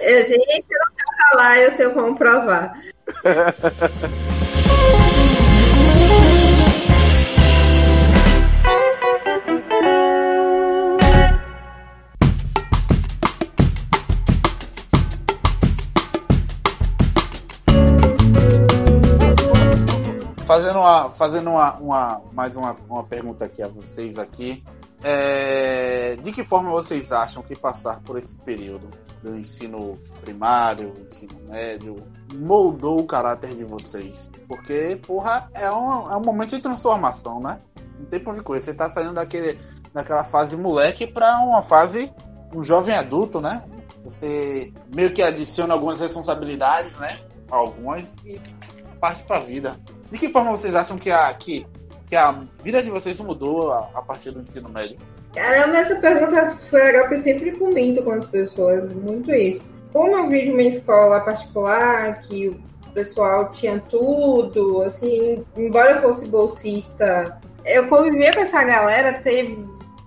Eu, 0.00 0.26
gente, 0.26 0.64
eu 0.70 0.78
não 0.78 0.92
quero 0.94 1.30
falar, 1.30 1.58
eu 1.58 1.76
tenho 1.76 1.92
como 1.92 2.16
provar. 2.16 2.80
Fazendo, 20.46 20.78
uma, 20.78 21.10
fazendo 21.10 21.50
uma, 21.50 21.74
uma- 21.76 22.22
mais 22.32 22.56
uma, 22.56 22.74
uma 22.88 23.04
pergunta 23.04 23.44
aqui 23.44 23.62
a 23.62 23.68
vocês 23.68 24.18
aqui. 24.18 24.64
É, 25.04 26.16
de 26.16 26.32
que 26.32 26.42
forma 26.42 26.70
vocês 26.70 27.12
acham 27.12 27.42
que 27.42 27.54
passar 27.54 28.00
por 28.00 28.16
esse 28.18 28.36
período 28.38 28.88
do 29.22 29.36
ensino 29.36 29.96
primário, 30.20 30.94
ensino 31.02 31.38
médio, 31.48 31.96
moldou 32.32 33.00
o 33.00 33.06
caráter 33.06 33.54
de 33.54 33.64
vocês? 33.64 34.30
Porque, 34.46 34.98
porra, 35.06 35.50
é 35.54 35.70
um, 35.70 36.10
é 36.10 36.16
um 36.16 36.22
momento 36.22 36.50
de 36.50 36.62
transformação, 36.62 37.40
né? 37.40 37.60
Não 37.98 38.06
tem 38.06 38.20
por 38.20 38.34
que 38.34 38.42
coisa. 38.42 38.64
Você 38.64 38.74
tá 38.74 38.88
saindo 38.88 39.14
daquele, 39.14 39.58
daquela 39.92 40.24
fase 40.24 40.56
moleque 40.56 41.06
pra 41.06 41.38
uma 41.40 41.62
fase, 41.62 42.12
um 42.54 42.62
jovem 42.62 42.94
adulto, 42.94 43.40
né? 43.40 43.64
Você 44.04 44.72
meio 44.94 45.12
que 45.12 45.22
adiciona 45.22 45.74
algumas 45.74 46.00
responsabilidades, 46.00 46.98
né? 46.98 47.18
Algumas, 47.50 48.16
e 48.24 48.40
parte 49.00 49.22
pra 49.24 49.40
vida. 49.40 49.78
De 50.10 50.18
que 50.18 50.28
forma 50.28 50.50
vocês 50.50 50.74
acham 50.74 50.98
que 50.98 51.10
a, 51.10 51.32
que, 51.34 51.66
que 52.06 52.16
a 52.16 52.32
vida 52.62 52.82
de 52.82 52.90
vocês 52.90 53.18
mudou 53.20 53.72
a, 53.72 53.90
a 53.94 54.02
partir 54.02 54.30
do 54.30 54.40
ensino 54.40 54.68
médio? 54.68 54.98
Caramba, 55.34 55.76
essa 55.76 55.96
pergunta 55.96 56.50
foi 56.70 56.82
legal 56.82 57.02
porque 57.02 57.16
eu 57.16 57.18
sempre 57.18 57.52
comento 57.52 58.02
com 58.02 58.10
as 58.10 58.26
pessoas 58.26 58.92
muito 58.92 59.32
isso. 59.32 59.64
Como 59.92 60.16
eu 60.16 60.28
vi 60.28 60.44
de 60.44 60.50
uma 60.50 60.62
escola 60.62 61.20
particular 61.20 62.20
que 62.20 62.48
o 62.48 62.90
pessoal 62.92 63.50
tinha 63.50 63.78
tudo, 63.88 64.82
assim, 64.82 65.44
embora 65.56 65.92
eu 65.92 66.02
fosse 66.02 66.26
bolsista, 66.26 67.38
eu 67.64 67.86
convivia 67.88 68.32
com 68.32 68.40
essa 68.40 68.62
galera, 68.64 69.20
ter 69.22 69.58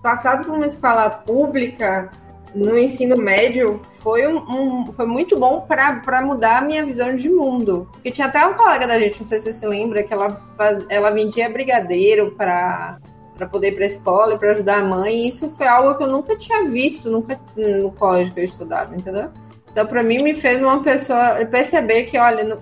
passado 0.01 0.45
por 0.45 0.55
uma 0.55 0.65
escola 0.65 1.09
pública 1.09 2.09
no 2.53 2.77
ensino 2.77 3.15
médio 3.15 3.81
foi, 3.99 4.27
um, 4.27 4.37
um 4.37 4.91
foi 4.91 5.05
muito 5.05 5.39
bom 5.39 5.61
para 5.61 6.21
mudar 6.21 6.57
a 6.57 6.61
minha 6.61 6.85
visão 6.85 7.15
de 7.15 7.29
mundo. 7.29 7.87
Porque 7.93 8.11
tinha 8.11 8.27
até 8.27 8.45
um 8.45 8.53
colega 8.53 8.87
da 8.87 8.99
gente, 8.99 9.17
não 9.17 9.25
sei 9.25 9.39
se 9.39 9.45
você 9.45 9.59
se 9.59 9.67
lembra, 9.67 10.03
que 10.03 10.13
ela, 10.13 10.41
faz, 10.57 10.85
ela 10.89 11.11
vendia 11.11 11.49
brigadeiro 11.49 12.31
para 12.31 12.97
para 13.41 13.49
poder 13.49 13.69
ir 13.69 13.75
para 13.75 13.83
a 13.83 13.87
escola 13.87 14.35
e 14.35 14.37
para 14.37 14.51
ajudar 14.51 14.79
a 14.81 14.85
mãe. 14.85 15.15
E 15.15 15.27
isso 15.27 15.49
foi 15.49 15.67
algo 15.67 15.97
que 15.97 16.03
eu 16.03 16.07
nunca 16.07 16.35
tinha 16.35 16.63
visto, 16.65 17.09
nunca 17.09 17.39
no 17.57 17.91
colégio 17.91 18.33
que 18.35 18.39
eu 18.39 18.43
estudava, 18.43 18.95
entendeu? 18.95 19.29
Então, 19.71 19.87
para 19.87 20.03
mim, 20.03 20.17
me 20.21 20.35
fez 20.35 20.61
uma 20.61 20.83
pessoa 20.83 21.43
perceber 21.49 22.03
que, 22.03 22.19
olha, 22.19 22.59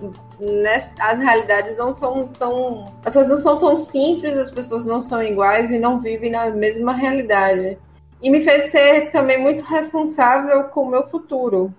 as 0.99 1.19
realidades 1.19 1.75
não 1.75 1.91
são 1.91 2.27
tão. 2.27 2.93
As 3.03 3.13
coisas 3.13 3.31
não 3.31 3.37
são 3.37 3.59
tão 3.59 3.77
simples, 3.77 4.37
as 4.37 4.49
pessoas 4.49 4.85
não 4.85 5.01
são 5.01 5.21
iguais 5.21 5.71
e 5.71 5.79
não 5.79 5.99
vivem 5.99 6.31
na 6.31 6.49
mesma 6.49 6.93
realidade. 6.93 7.77
E 8.21 8.29
me 8.29 8.41
fez 8.41 8.71
ser 8.71 9.11
também 9.11 9.37
muito 9.37 9.65
responsável 9.65 10.65
com 10.65 10.83
o 10.83 10.89
meu 10.89 11.03
futuro. 11.03 11.73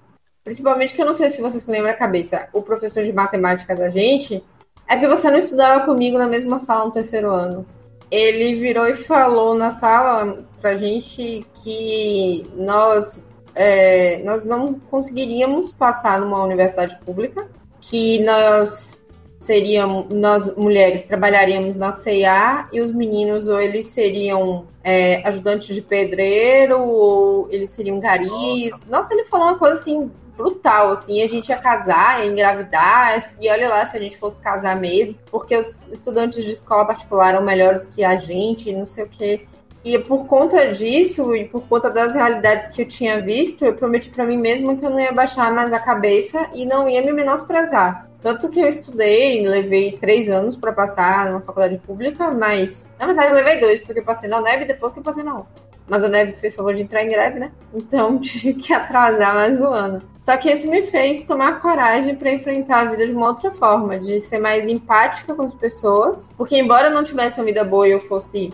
Principalmente 0.45 0.93
que 0.93 1.01
eu 1.01 1.07
não 1.07 1.15
sei 1.15 1.31
se 1.31 1.41
você 1.41 1.59
se 1.59 1.71
lembra 1.71 1.93
a 1.93 1.97
cabeça, 1.97 2.49
o 2.53 2.61
professor 2.61 3.03
de 3.03 3.13
matemática 3.13 3.75
da 3.75 3.89
gente 3.89 4.45
é 4.87 4.97
que 4.97 5.07
você 5.07 5.31
não 5.31 5.39
estudava 5.39 5.87
comigo 5.87 6.19
na 6.19 6.27
mesma 6.27 6.59
sala 6.59 6.87
no 6.87 6.91
terceiro 6.91 7.31
ano 7.31 7.65
ele 8.11 8.57
virou 8.57 8.87
e 8.87 8.95
falou 8.95 9.55
na 9.55 9.71
sala 9.71 10.45
pra 10.61 10.77
gente 10.77 11.47
que 11.63 12.47
nós, 12.55 13.27
é, 13.55 14.23
nós 14.25 14.45
não 14.45 14.75
conseguiríamos 14.75 15.71
passar 15.71 16.21
numa 16.21 16.43
universidade 16.43 16.99
pública, 17.05 17.47
que 17.81 18.23
nós 18.25 18.99
seríamos, 19.39 20.07
nós 20.11 20.55
mulheres 20.57 21.05
trabalharíamos 21.05 21.77
na 21.77 21.93
CIA 21.93 22.69
e 22.73 22.81
os 22.81 22.93
meninos 22.93 23.49
ou 23.49 23.61
eles 23.61 23.87
seriam 23.87 24.67
é, 24.85 25.27
ajudantes 25.27 25.75
de 25.75 25.81
pedreiro 25.81 26.79
ou 26.79 27.49
eles 27.51 27.71
seriam 27.71 27.99
garis. 27.99 28.31
Nossa. 28.31 28.85
Nossa, 28.91 29.15
ele 29.15 29.25
falou 29.25 29.47
uma 29.49 29.59
coisa 29.59 29.75
assim 29.81 30.11
brutal, 30.41 30.93
assim, 30.93 31.23
a 31.23 31.29
gente 31.29 31.51
ia 31.51 31.59
casar, 31.59 32.25
ia 32.25 32.31
engravidar, 32.31 33.19
e 33.41 33.49
olha 33.51 33.69
lá 33.69 33.85
se 33.85 33.97
a 33.97 34.01
gente 34.01 34.17
fosse 34.17 34.41
casar 34.41 34.77
mesmo, 34.77 35.15
porque 35.31 35.55
os 35.57 35.89
estudantes 35.89 36.43
de 36.45 36.53
escola 36.53 36.87
particular 36.87 37.35
eram 37.35 37.45
melhores 37.45 37.89
que 37.89 38.03
a 38.03 38.17
gente, 38.17 38.73
não 38.73 38.87
sei 38.87 39.05
o 39.05 39.09
quê. 39.09 39.47
E 39.85 39.99
por 39.99 40.27
conta 40.27 40.73
disso 40.73 41.35
e 41.35 41.47
por 41.47 41.63
conta 41.63 41.91
das 41.91 42.15
realidades 42.15 42.69
que 42.69 42.83
eu 42.83 42.89
tinha 42.89 43.21
visto, 43.21 43.65
eu 43.65 43.75
prometi 43.75 44.11
para 44.11 44.27
mim 44.27 44.37
mesma 44.37 44.77
que 44.77 44.85
eu 44.85 44.91
não 44.91 45.01
ia 45.01 45.13
baixar 45.13 45.53
mais 45.53 45.73
a 45.73 45.79
cabeça 45.79 46.51
e 46.55 46.67
não 46.67 46.89
ia 46.89 47.03
me 47.03 47.13
menosprezar. 47.13 48.09
Tanto 48.21 48.51
que 48.51 48.61
eu 48.61 48.69
estudei, 48.69 49.47
levei 49.47 49.97
três 49.97 50.29
anos 50.29 50.55
para 50.55 50.73
passar 50.73 51.27
numa 51.27 51.41
faculdade 51.41 51.79
pública, 51.79 52.31
mas 52.31 52.87
na 52.99 53.07
verdade 53.07 53.29
eu 53.31 53.37
levei 53.37 53.59
dois, 53.59 53.81
porque 53.81 54.01
eu 54.01 54.05
passei 54.05 54.29
na 54.29 54.41
neve 54.41 54.67
depois 54.67 54.93
que 54.93 54.99
eu 54.99 55.03
passei 55.03 55.23
na 55.23 55.39
UF. 55.39 55.49
Mas 55.91 56.05
a 56.05 56.09
neve 56.09 56.35
fez 56.35 56.55
favor 56.55 56.73
de 56.73 56.83
entrar 56.83 57.05
em 57.05 57.09
greve, 57.09 57.41
né? 57.41 57.51
Então 57.75 58.17
tive 58.23 58.55
que 58.55 58.73
atrasar 58.73 59.35
mais 59.35 59.61
um 59.61 59.67
ano. 59.67 60.01
Só 60.21 60.37
que 60.37 60.49
isso 60.49 60.71
me 60.71 60.83
fez 60.83 61.25
tomar 61.25 61.61
coragem 61.61 62.15
para 62.15 62.33
enfrentar 62.33 62.83
a 62.83 62.91
vida 62.93 63.05
de 63.05 63.13
uma 63.13 63.27
outra 63.27 63.51
forma, 63.51 63.99
de 63.99 64.21
ser 64.21 64.39
mais 64.39 64.69
empática 64.69 65.35
com 65.35 65.43
as 65.43 65.53
pessoas. 65.53 66.33
Porque 66.37 66.57
embora 66.57 66.87
eu 66.87 66.95
não 66.95 67.03
tivesse 67.03 67.41
uma 67.41 67.45
vida 67.45 67.65
boa 67.65 67.89
e 67.89 67.91
eu 67.91 67.99
fosse, 67.99 68.53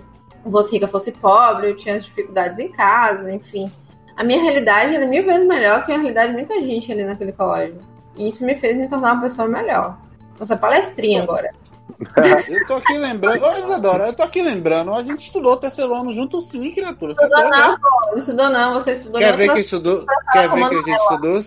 fosse 0.51 0.73
rica, 0.73 0.89
fosse 0.89 1.13
pobre, 1.13 1.69
eu 1.69 1.77
tinha 1.77 1.97
as 1.97 2.07
dificuldades 2.07 2.59
em 2.59 2.69
casa, 2.69 3.31
enfim. 3.31 3.71
A 4.17 4.25
minha 4.25 4.41
realidade 4.41 4.95
era 4.95 5.07
mil 5.07 5.23
vezes 5.23 5.47
melhor 5.47 5.85
que 5.85 5.93
a 5.93 5.97
realidade 5.99 6.29
de 6.29 6.39
muita 6.39 6.63
gente 6.63 6.91
ali 6.91 7.05
naquele 7.05 7.33
colégio. 7.33 7.81
E 8.17 8.29
isso 8.29 8.47
me 8.47 8.55
fez 8.55 8.75
me 8.79 8.89
tornar 8.89 9.13
uma 9.13 9.21
pessoa 9.21 9.47
melhor. 9.47 9.99
Nossa 10.39 10.57
palestrinha 10.57 11.23
agora. 11.23 11.53
eu 12.49 12.67
tô 12.67 12.75
aqui 12.75 12.99
lembrando. 12.99 13.43
Ô, 13.43 13.53
Isadora, 13.55 14.07
eu 14.07 14.13
tô 14.13 14.23
aqui 14.23 14.43
lembrando. 14.43 14.93
A 14.93 15.03
gente 15.03 15.21
estudou 15.21 15.57
terceiro 15.57 15.95
ano 15.95 16.15
junto 16.15 16.41
sim, 16.41 16.71
criatura. 16.73 17.15
Você 17.15 17.25
estudou 17.25 17.51
tá 17.51 17.69
não, 17.69 17.81
pô. 17.81 18.11
Não 18.11 18.19
estudou 18.19 18.51
não, 18.51 18.75
você 18.75 18.93
estudou 18.93 19.21
Quer 19.21 19.37
ver 19.37 19.53
quem 19.53 19.61
estudou? 19.61 20.05
Quer 20.33 20.49
ver 20.51 20.69
quem 20.69 20.79
a 20.79 20.83
gente 20.83 21.01
estudou? 21.01 21.41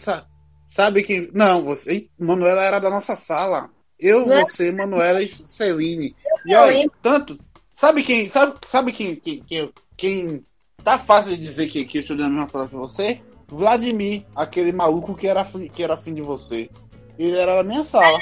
Sabe 0.68 1.03
quem. 1.03 1.30
Não, 1.34 1.64
você. 1.64 2.06
Manuela 2.20 2.64
era 2.64 2.80
da 2.80 2.90
nossa 2.90 3.16
sala. 3.16 3.70
Eu, 3.99 4.26
não. 4.26 4.40
você, 4.40 4.72
Manuela 4.72 5.22
e 5.22 5.28
Celine. 5.28 6.16
E 6.45 6.56
olha, 6.56 6.90
tanto. 7.02 7.38
Sabe 7.66 8.02
quem. 8.02 8.30
Sabe, 8.30 8.53
sabe 8.66 8.91
quem, 8.91 9.16
quem, 9.16 9.44
quem, 9.44 9.74
quem 9.98 10.45
tá 10.84 10.98
fácil 10.98 11.32
de 11.32 11.44
dizer 11.44 11.68
que, 11.68 11.86
que 11.86 11.98
eu 11.98 12.02
estudei 12.02 12.24
na 12.24 12.30
mesma 12.30 12.48
sala 12.48 12.68
que 12.68 12.76
você? 12.76 13.22
Vladimir, 13.48 14.26
aquele 14.36 14.72
maluco 14.72 15.16
que 15.16 15.28
era, 15.28 15.44
que 15.74 15.84
era 15.84 15.95
afim 15.95 16.14
de 16.14 16.22
você. 16.22 16.70
Ele 17.18 17.38
era 17.38 17.56
da 17.56 17.64
minha 17.64 17.84
sala. 17.84 18.20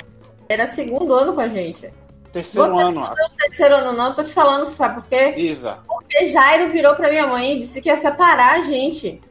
Era 0.50 0.66
segundo 0.68 1.14
ano 1.14 1.34
com 1.34 1.42
a 1.42 1.48
gente. 1.48 1.92
Terceiro 2.32 2.74
você 2.74 2.84
ano. 2.84 3.02
Não 3.02 3.30
terceiro 3.38 3.76
ano 3.76 3.94
não, 3.94 4.14
tô 4.14 4.24
te 4.24 4.32
falando, 4.32 4.66
sabe 4.66 5.02
por 5.02 5.10
quê? 5.10 5.34
Isa. 5.36 5.80
Porque 5.88 6.28
Jairo 6.28 6.72
virou 6.72 6.96
pra 6.96 7.10
minha 7.10 7.28
mãe 7.28 7.54
e 7.56 7.60
disse 7.60 7.82
que 7.82 7.90
ia 7.90 7.98
separar 7.98 8.60
a 8.60 8.62
gente. 8.62 9.22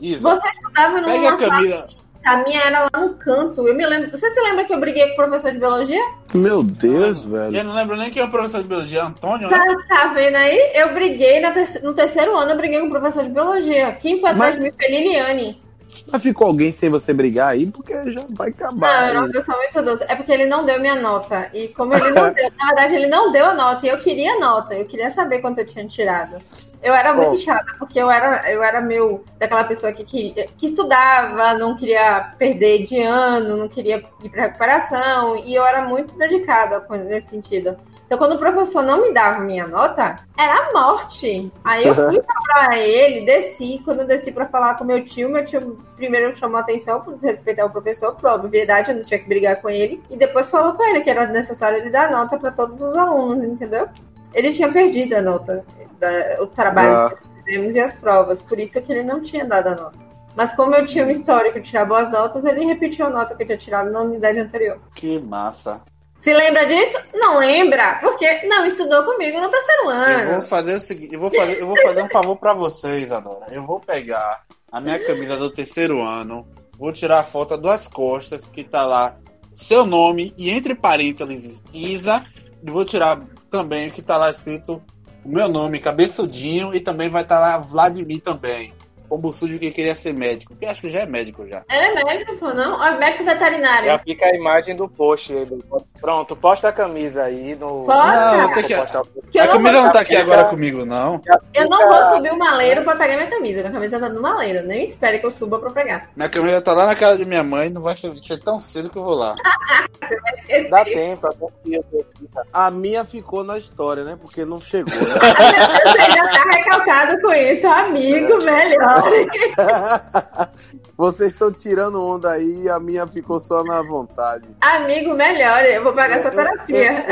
Isa. 0.00 0.30
Você 0.30 0.48
estudava 0.48 1.00
numa 1.00 1.12
Pega 1.12 1.28
a 1.28 1.38
Camila. 1.38 1.76
Sala... 1.76 2.02
A 2.24 2.36
minha 2.44 2.60
era 2.60 2.82
lá 2.82 3.00
no 3.00 3.14
canto. 3.14 3.66
Eu 3.66 3.74
me 3.74 3.84
lembro. 3.84 4.10
Você 4.12 4.30
se 4.30 4.40
lembra 4.40 4.64
que 4.64 4.72
eu 4.72 4.78
briguei 4.78 5.08
com 5.08 5.12
o 5.14 5.16
professor 5.16 5.50
de 5.50 5.58
biologia? 5.58 6.00
Meu 6.32 6.62
Deus, 6.62 7.20
velho. 7.22 7.56
Eu 7.56 7.64
não 7.64 7.74
lembro 7.74 7.96
nem 7.96 8.10
quem 8.10 8.22
é 8.22 8.24
o 8.24 8.30
professor 8.30 8.62
de 8.62 8.68
biologia, 8.68 9.04
Antônio, 9.04 9.50
né? 9.50 9.56
Tá, 9.56 9.76
tá 9.88 10.06
vendo 10.14 10.36
aí? 10.36 10.70
Eu 10.74 10.94
briguei 10.94 11.40
no 11.82 11.92
terceiro 11.92 12.36
ano, 12.36 12.52
eu 12.52 12.56
briguei 12.56 12.78
com 12.78 12.86
o 12.86 12.90
professor 12.90 13.24
de 13.24 13.30
biologia. 13.30 13.92
Quem 14.00 14.20
foi 14.20 14.30
atrás 14.30 14.54
Mas... 14.54 14.54
de 14.54 14.60
mim 14.60 14.70
foi 14.80 14.88
Liliane. 14.88 15.62
Mas 16.10 16.22
ficou 16.22 16.46
alguém 16.46 16.72
sem 16.72 16.90
você 16.90 17.12
brigar 17.12 17.48
aí, 17.48 17.66
porque 17.70 17.92
já 18.12 18.24
vai 18.30 18.50
acabar. 18.50 19.02
Não, 19.02 19.08
era 19.08 19.18
uma 19.20 19.30
pessoa 19.30 19.56
muito 19.58 19.82
doce. 19.82 20.04
É 20.08 20.14
porque 20.14 20.32
ele 20.32 20.46
não 20.46 20.64
deu 20.64 20.80
minha 20.80 20.96
nota. 20.96 21.50
E 21.52 21.68
como 21.68 21.94
ele 21.94 22.10
não 22.10 22.32
deu, 22.34 22.50
na 22.58 22.66
verdade, 22.66 22.94
ele 22.94 23.06
não 23.06 23.32
deu 23.32 23.46
a 23.46 23.54
nota. 23.54 23.86
E 23.86 23.88
eu 23.88 23.98
queria 23.98 24.32
a 24.32 24.38
nota. 24.38 24.74
Eu 24.74 24.84
queria 24.86 25.10
saber 25.10 25.40
quanto 25.40 25.58
eu 25.58 25.66
tinha 25.66 25.86
tirado. 25.86 26.40
Eu 26.82 26.92
era 26.92 27.14
muito 27.14 27.38
chata, 27.38 27.76
porque 27.78 27.96
eu 27.96 28.10
era, 28.10 28.50
eu 28.50 28.60
era 28.60 28.80
meu, 28.80 29.24
daquela 29.38 29.62
pessoa 29.62 29.92
que, 29.92 30.02
que, 30.02 30.48
que 30.58 30.66
estudava, 30.66 31.54
não 31.54 31.76
queria 31.76 32.34
perder 32.36 32.84
de 32.84 33.00
ano, 33.00 33.56
não 33.56 33.68
queria 33.68 34.04
ir 34.20 34.28
para 34.28 34.42
recuperação, 34.42 35.36
e 35.44 35.54
eu 35.54 35.64
era 35.64 35.84
muito 35.84 36.18
dedicada 36.18 36.84
nesse 37.04 37.28
sentido. 37.28 37.76
Então, 38.12 38.18
quando 38.18 38.34
o 38.34 38.38
professor 38.38 38.82
não 38.82 39.00
me 39.00 39.10
dava 39.10 39.40
minha 39.40 39.66
nota, 39.66 40.16
era 40.36 40.68
a 40.68 40.72
morte. 40.74 41.50
Aí 41.64 41.86
eu 41.86 41.94
fui 41.94 42.20
para 42.20 42.76
ele, 42.76 43.24
desci. 43.24 43.80
Quando 43.86 44.00
eu 44.00 44.06
desci 44.06 44.30
para 44.30 44.44
falar 44.44 44.74
com 44.74 44.84
meu 44.84 45.02
tio, 45.02 45.30
meu 45.30 45.42
tio 45.42 45.78
primeiro 45.96 46.36
chamou 46.36 46.60
atenção 46.60 47.00
por 47.00 47.14
desrespeitar 47.14 47.64
o 47.64 47.70
professor, 47.70 48.14
por 48.14 48.30
obviedade, 48.32 48.90
eu 48.90 48.98
não 48.98 49.04
tinha 49.04 49.18
que 49.18 49.26
brigar 49.26 49.62
com 49.62 49.70
ele. 49.70 50.02
E 50.10 50.16
depois 50.18 50.50
falou 50.50 50.74
com 50.74 50.84
ele 50.84 51.00
que 51.00 51.08
era 51.08 51.26
necessário 51.26 51.78
ele 51.78 51.88
dar 51.88 52.10
nota 52.10 52.36
para 52.36 52.50
todos 52.50 52.82
os 52.82 52.94
alunos, 52.94 53.44
entendeu? 53.44 53.88
Ele 54.34 54.52
tinha 54.52 54.70
perdido 54.70 55.14
a 55.14 55.22
nota, 55.22 55.64
da, 55.98 56.38
os 56.38 56.50
trabalhos 56.50 57.00
ah. 57.00 57.08
que 57.08 57.14
nós 57.14 57.32
fizemos 57.38 57.74
e 57.74 57.80
as 57.80 57.94
provas, 57.94 58.42
por 58.42 58.60
isso 58.60 58.76
é 58.76 58.82
que 58.82 58.92
ele 58.92 59.04
não 59.04 59.22
tinha 59.22 59.46
dado 59.46 59.68
a 59.68 59.74
nota. 59.74 59.98
Mas 60.36 60.54
como 60.54 60.74
eu 60.74 60.84
tinha 60.84 61.06
um 61.06 61.10
histórico 61.10 61.58
de 61.58 61.70
tirar 61.70 61.86
boas 61.86 62.10
notas, 62.10 62.44
ele 62.44 62.62
repetiu 62.66 63.06
a 63.06 63.10
nota 63.10 63.34
que 63.34 63.42
eu 63.42 63.46
tinha 63.46 63.56
tirado 63.56 63.90
na 63.90 64.02
unidade 64.02 64.38
anterior. 64.38 64.78
Que 64.94 65.18
massa. 65.18 65.82
Se 66.22 66.32
lembra 66.32 66.64
disso? 66.66 66.96
Não 67.12 67.38
lembra, 67.38 67.98
porque 68.00 68.46
não 68.46 68.64
estudou 68.64 69.02
comigo 69.02 69.40
no 69.40 69.48
terceiro 69.48 69.88
ano. 69.88 70.20
Eu 70.20 70.34
vou 70.36 70.42
fazer 70.42 70.74
o 70.74 70.78
seguinte, 70.78 71.14
eu 71.14 71.18
vou 71.18 71.28
fazer, 71.28 71.60
eu 71.60 71.66
vou 71.66 71.76
fazer 71.82 72.00
um 72.00 72.08
favor 72.08 72.36
para 72.36 72.54
vocês, 72.54 73.10
Adora. 73.10 73.46
Eu 73.50 73.66
vou 73.66 73.80
pegar 73.80 74.44
a 74.70 74.80
minha 74.80 75.04
camisa 75.04 75.36
do 75.36 75.50
terceiro 75.50 76.00
ano, 76.00 76.46
vou 76.78 76.92
tirar 76.92 77.18
a 77.18 77.24
foto 77.24 77.56
das 77.58 77.88
costas 77.88 78.48
que 78.50 78.62
tá 78.62 78.86
lá 78.86 79.16
seu 79.52 79.84
nome 79.84 80.32
e 80.38 80.48
entre 80.50 80.76
parênteses 80.76 81.64
Isa, 81.74 82.24
e 82.64 82.70
vou 82.70 82.84
tirar 82.84 83.20
também 83.50 83.90
que 83.90 84.00
tá 84.00 84.16
lá 84.16 84.30
escrito 84.30 84.80
o 85.24 85.28
meu 85.28 85.48
nome, 85.48 85.80
cabeçudinho, 85.80 86.72
e 86.72 86.78
também 86.78 87.08
vai 87.08 87.22
estar 87.22 87.40
tá 87.40 87.40
lá 87.40 87.58
Vladimir 87.58 88.20
também. 88.20 88.72
Pombo 89.12 89.30
sujo 89.30 89.58
que 89.58 89.70
queria 89.70 89.94
ser 89.94 90.14
médico. 90.14 90.52
Porque 90.52 90.64
acho 90.66 90.80
que 90.80 90.88
já 90.88 91.00
é 91.00 91.06
médico 91.06 91.46
já. 91.46 91.62
Ele 91.70 92.00
é 92.00 92.04
médico, 92.04 92.36
pô, 92.36 92.52
não? 92.54 92.80
Ó, 92.80 92.98
médico 92.98 93.24
veterinário. 93.24 93.84
Já 93.86 93.98
fica 93.98 94.24
a 94.26 94.34
imagem 94.34 94.74
do 94.74 94.88
post. 94.88 95.32
aí 95.34 95.44
do- 95.44 95.62
Pronto, 96.00 96.34
posta 96.34 96.68
a 96.68 96.72
camisa 96.72 97.24
aí 97.24 97.54
no. 97.54 97.84
Posta? 97.84 98.36
Não, 98.36 98.52
tem 98.54 98.64
que- 98.64 98.74
Postar- 98.74 99.02
Que 99.30 99.38
a 99.38 99.46
camisa 99.48 99.82
não 99.82 99.90
tá 99.90 100.00
aqui 100.00 100.16
fica- 100.16 100.22
agora 100.22 100.44
comigo, 100.46 100.84
não. 100.84 101.20
Eu 101.54 101.68
não 101.68 101.88
vou 101.88 102.14
subir 102.14 102.32
o 102.32 102.38
maleiro 102.38 102.82
pra 102.82 102.96
pegar 102.96 103.16
minha 103.16 103.30
camisa. 103.30 103.60
Minha 103.60 103.72
camisa 103.72 104.00
tá 104.00 104.08
no 104.08 104.20
maleiro. 104.22 104.66
Nem 104.66 104.84
espere 104.84 105.18
que 105.18 105.26
eu 105.26 105.30
suba 105.30 105.58
pra 105.58 105.70
pegar. 105.70 106.08
Minha 106.16 106.28
camisa 106.28 106.60
tá 106.62 106.72
lá 106.72 106.86
na 106.86 106.94
casa 106.96 107.18
de 107.18 107.24
minha 107.24 107.42
mãe, 107.44 107.68
não 107.70 107.82
vai 107.82 107.94
ser, 107.94 108.16
ser 108.18 108.38
tão 108.38 108.58
cedo 108.58 108.88
que 108.90 108.96
eu 108.98 109.04
vou 109.04 109.14
lá. 109.14 109.34
Dá 110.70 110.84
tempo, 110.84 111.26
até 111.26 111.46
que 111.64 111.74
eu 111.74 111.82
tô 111.84 112.00
aqui, 112.00 112.28
tá? 112.34 112.42
A 112.52 112.70
minha 112.70 113.04
ficou 113.04 113.42
na 113.44 113.56
história, 113.58 114.04
né? 114.04 114.18
Porque 114.20 114.44
não 114.44 114.60
chegou, 114.60 114.92
né? 114.94 115.00
Você 115.86 116.12
já 116.12 116.22
tá 116.24 116.44
recalcado 116.50 117.20
com 117.22 117.32
isso, 117.32 117.66
amigo 117.66 118.38
melhor. 118.44 119.01
Vocês 120.96 121.32
estão 121.32 121.52
tirando 121.52 122.02
onda 122.02 122.30
aí 122.30 122.62
e 122.62 122.68
a 122.68 122.78
minha 122.78 123.06
ficou 123.06 123.38
só 123.38 123.64
na 123.64 123.82
vontade. 123.82 124.46
Amigo 124.60 125.14
melhor, 125.14 125.64
eu 125.64 125.82
vou 125.82 125.92
pagar 125.92 126.16
essa 126.16 126.30
terapia. 126.30 127.04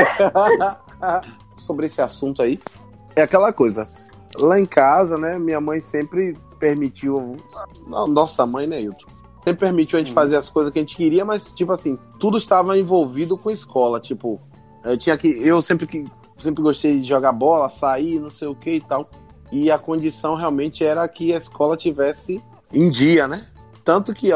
Sobre 1.59 1.87
esse 1.87 2.01
assunto 2.01 2.43
aí, 2.43 2.61
é 3.17 3.23
aquela 3.23 3.53
coisa. 3.53 3.89
Lá 4.37 4.59
em 4.59 4.67
casa, 4.67 5.19
né, 5.19 5.39
minha 5.39 5.61
mãe 5.61 5.81
sempre 5.81 6.37
permitiu. 6.59 7.37
Nossa 7.87 8.47
mãe, 8.47 8.67
né, 8.67 8.81
Hilton? 8.81 9.07
Sempre 9.45 9.61
permitiu 9.67 9.99
a 9.99 10.03
gente 10.03 10.13
fazer 10.13 10.37
as 10.37 10.49
coisas 10.49 10.73
que 10.73 10.79
a 10.79 10.83
gente 10.83 10.97
queria, 10.97 11.25
mas, 11.25 11.51
tipo 11.53 11.73
assim, 11.73 11.99
tudo 12.19 12.37
estava 12.37 12.79
envolvido 12.79 13.37
com 13.39 13.51
escola. 13.51 13.99
Tipo, 13.99 14.41
eu 14.85 14.97
tinha 14.99 15.17
que. 15.17 15.29
Eu 15.29 15.63
sempre 15.63 15.87
que 15.87 16.05
sempre 16.37 16.63
gostei 16.63 17.01
de 17.01 17.09
jogar 17.09 17.33
bola, 17.33 17.69
sair, 17.69 18.19
não 18.19 18.31
sei 18.31 18.49
o 18.49 18.55
que 18.55 18.77
e 18.77 18.81
tal. 18.81 19.09
E 19.51 19.71
a 19.71 19.79
condição 19.79 20.35
realmente 20.35 20.85
era 20.85 21.07
que 21.09 21.33
a 21.33 21.37
escola 21.37 21.77
tivesse 21.77 22.43
em 22.73 22.89
dia, 22.91 23.27
né? 23.27 23.47
Tanto 23.85 24.15
que, 24.15 24.31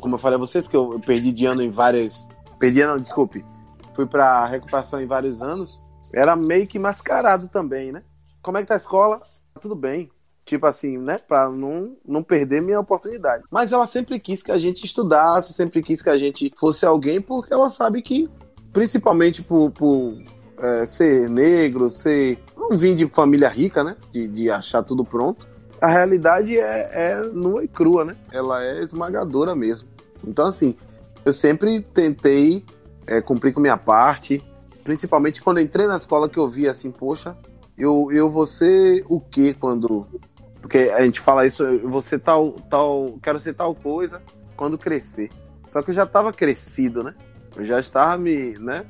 como 0.00 0.14
eu 0.14 0.18
falei 0.18 0.36
a 0.36 0.40
vocês, 0.40 0.66
que 0.66 0.76
eu, 0.76 0.92
eu 0.94 1.00
perdi 1.00 1.32
de 1.32 1.46
ano 1.46 1.62
em 1.62 1.70
várias. 1.70 2.26
Perdi, 2.58 2.84
não, 2.84 2.98
desculpe. 2.98 3.44
Fui 3.94 4.06
pra 4.06 4.46
recuperação 4.46 5.00
em 5.00 5.06
vários 5.06 5.42
anos. 5.42 5.80
Era 6.12 6.34
meio 6.34 6.66
que 6.66 6.78
mascarado 6.78 7.48
também, 7.48 7.92
né? 7.92 8.02
Como 8.42 8.58
é 8.58 8.62
que 8.62 8.68
tá 8.68 8.74
a 8.74 8.78
escola? 8.78 9.18
Tá 9.54 9.60
Tudo 9.60 9.74
bem. 9.74 10.10
Tipo 10.44 10.66
assim, 10.66 10.96
né? 10.96 11.18
Pra 11.18 11.50
não, 11.50 11.96
não 12.06 12.22
perder 12.22 12.62
minha 12.62 12.78
oportunidade. 12.78 13.42
Mas 13.50 13.72
ela 13.72 13.86
sempre 13.86 14.20
quis 14.20 14.42
que 14.42 14.52
a 14.52 14.58
gente 14.58 14.84
estudasse, 14.84 15.52
sempre 15.52 15.82
quis 15.82 16.00
que 16.00 16.10
a 16.10 16.16
gente 16.16 16.52
fosse 16.56 16.86
alguém, 16.86 17.20
porque 17.20 17.52
ela 17.52 17.68
sabe 17.68 18.00
que, 18.00 18.30
principalmente 18.72 19.42
por, 19.42 19.72
por 19.72 20.14
é, 20.58 20.86
ser 20.86 21.28
negro, 21.28 21.88
ser. 21.88 22.38
Não 22.56 22.76
vim 22.76 22.96
de 22.96 23.06
família 23.08 23.48
rica, 23.48 23.84
né? 23.84 23.96
De, 24.12 24.26
de 24.26 24.50
achar 24.50 24.82
tudo 24.82 25.04
pronto. 25.04 25.46
A 25.80 25.88
realidade 25.88 26.58
é, 26.58 26.90
é 26.92 27.22
nua 27.32 27.64
e 27.64 27.68
crua, 27.68 28.04
né? 28.04 28.16
Ela 28.32 28.64
é 28.64 28.82
esmagadora 28.82 29.54
mesmo. 29.54 29.88
Então, 30.26 30.46
assim, 30.46 30.74
eu 31.24 31.32
sempre 31.32 31.80
tentei 31.82 32.64
é, 33.06 33.20
cumprir 33.20 33.52
com 33.52 33.60
minha 33.60 33.76
parte. 33.76 34.42
Principalmente 34.82 35.42
quando 35.42 35.60
entrei 35.60 35.86
na 35.86 35.96
escola 35.96 36.28
que 36.28 36.38
eu 36.38 36.48
vi 36.48 36.68
assim, 36.68 36.90
poxa, 36.90 37.36
eu, 37.76 38.08
eu 38.10 38.30
vou 38.30 38.46
ser 38.46 39.04
o 39.08 39.20
quê 39.20 39.54
quando. 39.58 40.06
Porque 40.60 40.78
a 40.78 41.04
gente 41.04 41.20
fala 41.20 41.46
isso, 41.46 41.62
eu 41.62 41.88
vou 41.88 42.00
ser 42.00 42.20
tal, 42.20 42.52
tal. 42.70 43.18
Quero 43.22 43.38
ser 43.38 43.54
tal 43.54 43.74
coisa 43.74 44.22
quando 44.56 44.78
crescer. 44.78 45.30
Só 45.68 45.82
que 45.82 45.90
eu 45.90 45.94
já 45.94 46.04
estava 46.04 46.32
crescido, 46.32 47.02
né? 47.02 47.10
Eu 47.54 47.64
já 47.64 47.80
estava 47.80 48.16
me, 48.16 48.54
né? 48.58 48.84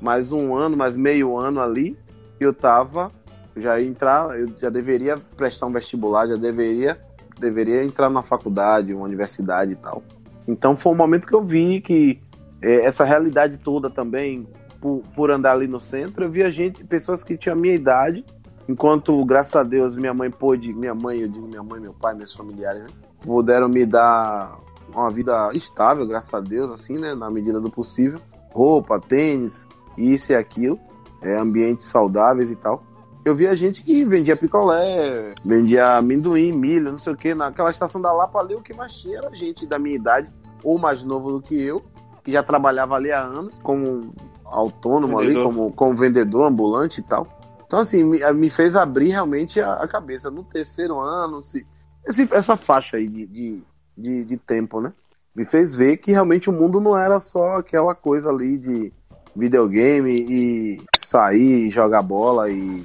Mais 0.00 0.32
um 0.32 0.54
ano, 0.54 0.76
mais 0.76 0.96
meio 0.96 1.36
ano 1.36 1.60
ali, 1.60 1.98
eu 2.44 2.54
tava. 2.54 3.10
Já 3.56 3.80
entrar, 3.80 4.38
eu 4.38 4.48
já 4.58 4.70
deveria 4.70 5.18
prestar 5.36 5.66
um 5.66 5.72
vestibular, 5.72 6.26
já 6.26 6.36
deveria, 6.36 7.00
deveria 7.38 7.84
entrar 7.84 8.08
na 8.08 8.22
faculdade, 8.22 8.94
uma 8.94 9.04
universidade 9.04 9.72
e 9.72 9.76
tal. 9.76 10.02
Então 10.46 10.76
foi 10.76 10.92
um 10.92 10.96
momento 10.96 11.26
que 11.26 11.34
eu 11.34 11.42
vi 11.42 11.80
que 11.80 12.20
eh, 12.62 12.84
essa 12.84 13.04
realidade 13.04 13.58
toda 13.58 13.90
também, 13.90 14.46
por, 14.80 15.02
por 15.14 15.30
andar 15.30 15.52
ali 15.52 15.66
no 15.66 15.80
centro, 15.80 16.24
eu 16.24 16.30
via 16.30 16.50
gente, 16.50 16.84
pessoas 16.84 17.24
que 17.24 17.36
tinham 17.36 17.56
a 17.56 17.60
minha 17.60 17.74
idade, 17.74 18.24
enquanto, 18.68 19.24
graças 19.24 19.54
a 19.56 19.62
Deus, 19.62 19.96
minha 19.96 20.14
mãe 20.14 20.30
pôde, 20.30 20.72
minha 20.72 20.94
mãe, 20.94 21.20
eu 21.20 21.28
digo 21.28 21.46
minha 21.46 21.62
mãe, 21.62 21.80
meu 21.80 21.92
pai, 21.92 22.14
meus 22.14 22.32
familiares, 22.32 22.82
né, 22.82 22.88
puderam 23.20 23.68
me 23.68 23.84
dar 23.84 24.58
uma 24.88 25.10
vida 25.10 25.50
estável, 25.54 26.06
graças 26.06 26.32
a 26.32 26.40
Deus, 26.40 26.70
assim, 26.70 26.98
né, 26.98 27.14
na 27.14 27.30
medida 27.30 27.60
do 27.60 27.70
possível, 27.70 28.20
roupa, 28.52 29.00
tênis, 29.00 29.66
isso 29.96 30.32
e 30.32 30.34
aquilo, 30.34 30.78
é, 31.22 31.36
ambientes 31.36 31.86
saudáveis 31.86 32.50
e 32.50 32.56
tal. 32.56 32.82
Eu 33.24 33.34
via 33.36 33.54
gente 33.54 33.82
que 33.82 34.04
vendia 34.04 34.34
picolé, 34.36 35.34
vendia 35.44 35.84
amendoim, 35.96 36.52
milho, 36.52 36.90
não 36.90 36.98
sei 36.98 37.12
o 37.12 37.16
que. 37.16 37.34
Naquela 37.34 37.70
estação 37.70 38.00
da 38.00 38.12
Lapa 38.12 38.38
ali, 38.40 38.54
o 38.54 38.62
que 38.62 38.72
mais 38.72 38.94
tinha 38.94 39.18
era 39.18 39.30
gente 39.34 39.66
da 39.66 39.78
minha 39.78 39.94
idade, 39.96 40.28
ou 40.64 40.78
mais 40.78 41.02
novo 41.04 41.30
do 41.32 41.42
que 41.42 41.60
eu, 41.60 41.82
que 42.24 42.32
já 42.32 42.42
trabalhava 42.42 42.94
ali 42.94 43.12
há 43.12 43.20
anos, 43.22 43.58
como 43.62 44.14
autônomo 44.44 45.18
ali, 45.18 45.28
Vendedor. 45.28 45.44
como, 45.52 45.72
como 45.72 45.96
vendedor 45.96 46.44
ambulante 46.46 47.00
e 47.00 47.02
tal. 47.02 47.28
Então, 47.66 47.78
assim, 47.78 48.02
me, 48.02 48.18
me 48.32 48.48
fez 48.50 48.74
abrir 48.74 49.10
realmente 49.10 49.60
a, 49.60 49.74
a 49.74 49.86
cabeça. 49.86 50.30
No 50.30 50.42
terceiro 50.42 50.98
ano, 50.98 51.42
se, 51.44 51.64
esse- 52.06 52.28
essa 52.32 52.56
faixa 52.56 52.96
aí 52.96 53.06
de, 53.06 53.26
de, 53.26 53.62
de, 53.96 54.24
de 54.24 54.36
tempo, 54.38 54.80
né? 54.80 54.92
Me 55.36 55.44
fez 55.44 55.74
ver 55.74 55.98
que 55.98 56.10
realmente 56.10 56.50
o 56.50 56.52
mundo 56.52 56.80
não 56.80 56.96
era 56.98 57.20
só 57.20 57.58
aquela 57.58 57.94
coisa 57.94 58.30
ali 58.30 58.58
de 58.58 58.92
videogame 59.36 60.10
e 60.28 60.82
sair, 61.10 61.68
jogar 61.70 62.02
bola 62.02 62.48
e 62.48 62.84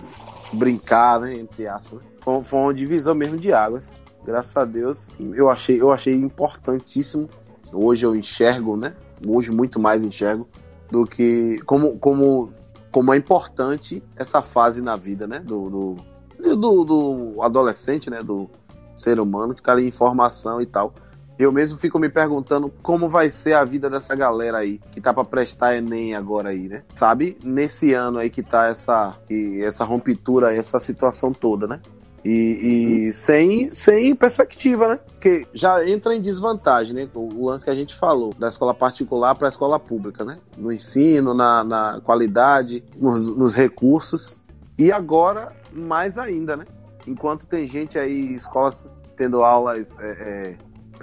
brincar, 0.54 1.20
né? 1.20 1.36
Entre 1.36 1.68
aspas. 1.68 2.02
Foi, 2.22 2.42
foi 2.42 2.60
uma 2.60 2.74
divisão 2.74 3.14
mesmo 3.14 3.38
de 3.38 3.54
águas. 3.54 4.04
Graças 4.26 4.58
a 4.58 4.66
Deus, 4.66 5.12
eu 5.20 5.48
achei, 5.50 5.80
eu 5.80 5.92
achei 5.92 6.16
importantíssimo. 6.16 7.30
Hoje 7.72 8.06
eu 8.06 8.16
enxergo, 8.16 8.76
né? 8.76 8.96
Hoje 9.28 9.52
muito 9.52 9.80
mais 9.80 10.04
enxergo 10.04 10.48
do 10.90 11.06
que 11.06 11.60
como, 11.66 12.00
como, 12.00 12.52
como 12.92 13.14
é 13.14 13.18
importante 13.18 14.04
essa 14.16 14.42
fase 14.42 14.82
na 14.82 14.96
vida, 14.96 15.28
né? 15.28 15.40
Do, 15.40 15.70
do, 15.70 16.56
do, 16.56 16.84
do 16.84 17.42
adolescente, 17.42 18.10
né? 18.10 18.24
Do 18.24 18.50
ser 18.96 19.20
humano 19.20 19.54
que 19.54 19.62
tá 19.62 19.74
ali 19.74 19.88
em 19.88 19.92
formação 19.92 20.60
e 20.60 20.66
tal. 20.66 20.96
Eu 21.38 21.52
mesmo 21.52 21.78
fico 21.78 22.00
me 22.00 22.10
perguntando 22.10 22.72
como 22.82 23.10
vai 23.10 23.30
ser 23.30 23.54
a 23.54 23.64
vida 23.66 23.90
dessa 23.90 24.16
galera 24.16 24.60
aí, 24.60 24.80
que 24.92 25.02
tá 25.02 25.14
pra 25.14 25.26
prestar 25.26 25.76
Enem 25.76 26.16
agora 26.16 26.50
aí, 26.50 26.70
né? 26.70 26.84
Sabe? 26.96 27.38
Nesse 27.44 27.94
ano 27.94 28.20
aí 28.20 28.30
que 28.30 28.42
tá 28.42 28.68
essa, 28.68 29.16
essa 29.62 29.84
rompitura, 29.84 30.54
essa 30.54 30.80
situação 30.80 31.34
toda, 31.34 31.68
né? 31.68 31.82
E, 32.24 33.08
e 33.08 33.14
sem, 33.14 33.70
sem 33.70 34.16
perspectiva, 34.16 34.88
né? 34.88 35.00
Porque 35.12 35.46
já 35.54 35.88
entra 35.88 36.16
em 36.16 36.22
desvantagem, 36.22 36.92
né? 36.92 37.08
O, 37.14 37.30
o 37.36 37.46
lance 37.46 37.64
que 37.64 37.70
a 37.70 37.76
gente 37.76 37.94
falou, 37.96 38.34
da 38.34 38.48
escola 38.48 38.74
particular 38.74 39.36
para 39.36 39.48
a 39.48 39.52
escola 39.52 39.80
pública, 39.80 40.26
né? 40.26 40.40
No 40.58 40.72
ensino, 40.72 41.36
na, 41.36 41.64
na 41.64 42.02
qualidade, 42.04 42.84
nos, 42.98 43.36
nos 43.36 43.54
recursos. 43.54 44.42
E 44.76 44.92
agora, 44.92 45.54
mais 45.72 46.18
ainda, 46.18 46.56
né? 46.56 46.66
Enquanto 47.06 47.46
tem 47.46 47.68
gente 47.68 48.00
aí, 48.00 48.34
escolas 48.34 48.88
tendo 49.16 49.44
aulas, 49.44 49.96
é, 50.00 50.10
é, 50.10 50.56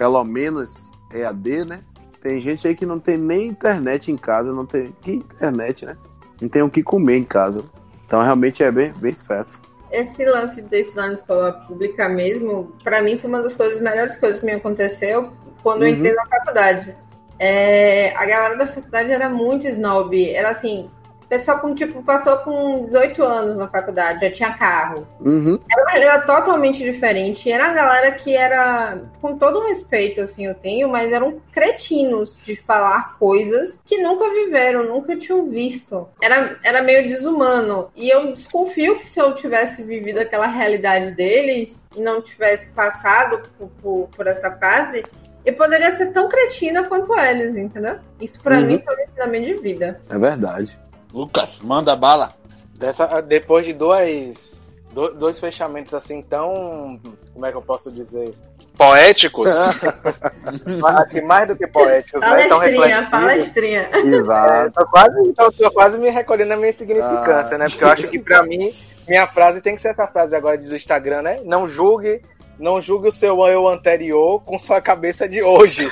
pelo 0.03 0.21
menos 0.25 0.91
EAD, 1.13 1.63
né? 1.63 1.79
Tem 2.21 2.41
gente 2.41 2.67
aí 2.67 2.75
que 2.75 2.85
não 2.85 2.99
tem 2.99 3.17
nem 3.17 3.47
internet 3.47 4.11
em 4.11 4.17
casa, 4.17 4.51
não 4.51 4.65
tem. 4.65 4.93
Que 5.01 5.13
internet, 5.13 5.85
né? 5.85 5.95
Não 6.41 6.49
tem 6.49 6.61
o 6.61 6.69
que 6.69 6.83
comer 6.83 7.15
em 7.19 7.23
casa. 7.23 7.63
Então 8.05 8.21
realmente 8.21 8.61
é 8.61 8.69
bem, 8.69 8.91
bem 8.97 9.13
esperto. 9.13 9.57
Esse 9.89 10.25
lance 10.25 10.61
de 10.61 10.77
estudar 10.77 11.07
na 11.07 11.13
escola 11.13 11.53
pública 11.53 12.09
mesmo, 12.09 12.73
pra 12.83 13.01
mim 13.01 13.17
foi 13.17 13.29
uma 13.29 13.41
das 13.41 13.55
coisas, 13.55 13.79
melhores 13.81 14.17
coisas 14.17 14.41
que 14.41 14.45
me 14.45 14.51
aconteceu 14.51 15.29
quando 15.61 15.83
eu 15.83 15.91
Uhum. 15.91 15.95
entrei 15.95 16.13
na 16.13 16.25
faculdade. 16.25 16.93
É, 17.39 18.13
a 18.17 18.25
galera 18.25 18.57
da 18.57 18.67
faculdade 18.67 19.09
era 19.09 19.29
muito 19.29 19.65
snob. 19.69 20.29
Era 20.31 20.49
assim, 20.49 20.89
pessoal 21.33 21.59
com, 21.59 21.73
tipo, 21.73 22.03
passou 22.03 22.37
com 22.37 22.85
18 22.85 23.23
anos 23.23 23.57
na 23.57 23.67
faculdade, 23.67 24.21
já 24.23 24.31
tinha 24.31 24.53
carro. 24.53 25.07
Uhum. 25.19 25.59
Era 25.71 25.81
uma 25.81 25.91
realidade 25.91 26.25
totalmente 26.27 26.83
diferente. 26.83 27.51
Era 27.51 27.69
a 27.69 27.73
galera 27.73 28.11
que 28.11 28.35
era, 28.35 28.99
com 29.19 29.35
todo 29.35 29.57
o 29.59 29.67
respeito, 29.67 30.21
assim, 30.21 30.45
eu 30.45 30.53
tenho, 30.53 30.87
mas 30.89 31.11
eram 31.11 31.41
cretinos 31.51 32.37
de 32.43 32.55
falar 32.55 33.17
coisas 33.17 33.81
que 33.83 33.97
nunca 33.97 34.29
viveram, 34.31 34.83
nunca 34.83 35.15
tinham 35.17 35.47
visto. 35.47 36.07
Era, 36.21 36.55
era 36.63 36.83
meio 36.83 37.07
desumano. 37.07 37.89
E 37.95 38.09
eu 38.09 38.31
desconfio 38.31 38.99
que 38.99 39.07
se 39.07 39.19
eu 39.19 39.33
tivesse 39.33 39.83
vivido 39.83 40.19
aquela 40.19 40.45
realidade 40.45 41.13
deles 41.13 41.87
e 41.95 41.99
não 42.01 42.21
tivesse 42.21 42.69
passado 42.75 43.41
por, 43.57 43.69
por, 43.81 44.09
por 44.15 44.27
essa 44.27 44.51
fase, 44.51 45.03
eu 45.43 45.53
poderia 45.55 45.91
ser 45.91 46.11
tão 46.13 46.29
cretina 46.29 46.83
quanto 46.83 47.17
eles, 47.19 47.57
entendeu? 47.57 47.97
Isso 48.21 48.39
pra 48.39 48.59
Uhum. 48.59 48.65
mim 48.67 48.81
foi 48.85 48.95
um 48.95 48.99
ensinamento 48.99 49.45
de 49.47 49.55
vida. 49.55 49.99
É 50.09 50.17
verdade. 50.17 50.77
Lucas, 51.13 51.61
manda 51.61 51.95
bala. 51.95 52.33
Dessa, 52.77 53.21
depois 53.21 53.65
de 53.65 53.73
dois, 53.73 54.59
do- 54.91 55.13
dois 55.13 55.39
fechamentos 55.39 55.93
assim 55.93 56.21
tão. 56.21 56.99
Como 57.33 57.45
é 57.45 57.51
que 57.51 57.57
eu 57.57 57.61
posso 57.61 57.91
dizer? 57.91 58.33
Poéticos. 58.75 59.51
Acho 60.41 61.05
que 61.11 61.21
mais 61.21 61.47
do 61.47 61.55
que 61.55 61.67
poéticos, 61.67 62.19
né? 62.21 62.47
Tão 62.47 62.57
Palestrinha, 62.59 62.99
reflexivos. 63.01 63.09
palestrinha. 63.11 63.89
Exato. 63.93 64.71
Tô 64.71 64.87
quase, 64.87 65.33
tô, 65.33 65.51
tô 65.51 65.71
quase 65.71 65.97
me 65.99 66.09
recolhendo 66.09 66.49
na 66.49 66.55
minha 66.57 66.69
insignificância, 66.69 67.55
Ah. 67.55 67.59
né? 67.59 67.65
Porque 67.69 67.83
eu 67.83 67.89
acho 67.89 68.07
que 68.07 68.17
pra 68.17 68.41
mim, 68.43 68.73
minha 69.07 69.27
frase 69.27 69.61
tem 69.61 69.75
que 69.75 69.81
ser 69.81 69.89
essa 69.89 70.07
frase 70.07 70.35
agora 70.35 70.57
do 70.57 70.75
Instagram, 70.75 71.21
né? 71.21 71.41
Não 71.45 71.67
julgue 71.67 72.21
não 72.59 72.79
julgue 72.79 73.07
o 73.07 73.11
seu 73.11 73.45
eu 73.47 73.67
anterior 73.67 74.39
com 74.43 74.59
sua 74.59 74.79
cabeça 74.79 75.27
de 75.27 75.41
hoje. 75.41 75.87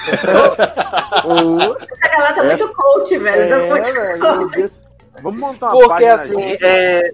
Ela 2.14 2.34
tá 2.34 2.44
muito 2.44 2.68
coach, 2.76 3.18
velho. 3.18 3.50
tá 3.50 3.66
muito 3.66 4.00
É, 4.00 4.18
coach. 4.18 4.72
Vamos 5.22 5.40
montar 5.40 5.74
uma 5.74 5.88
Porque 5.88 6.06
assim, 6.06 6.58
é, 6.62 7.14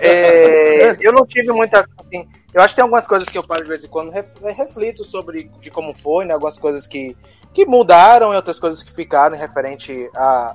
é, 0.00 0.96
eu 1.00 1.12
não 1.12 1.26
tive 1.26 1.52
muita. 1.52 1.80
assim, 1.98 2.28
eu 2.52 2.60
acho 2.60 2.70
que 2.70 2.76
tem 2.76 2.82
algumas 2.82 3.06
coisas 3.06 3.28
que 3.28 3.36
eu 3.36 3.42
paro 3.44 3.62
de 3.62 3.68
vez 3.68 3.84
em 3.84 3.88
quando, 3.88 4.10
ref- 4.10 4.34
reflito 4.42 5.04
sobre 5.04 5.50
de 5.60 5.70
como 5.70 5.94
foi, 5.94 6.24
né? 6.24 6.34
Algumas 6.34 6.58
coisas 6.58 6.86
que, 6.86 7.16
que 7.52 7.66
mudaram 7.66 8.32
e 8.32 8.36
outras 8.36 8.58
coisas 8.58 8.82
que 8.82 8.92
ficaram 8.92 9.36
referente 9.36 10.10
a 10.14 10.54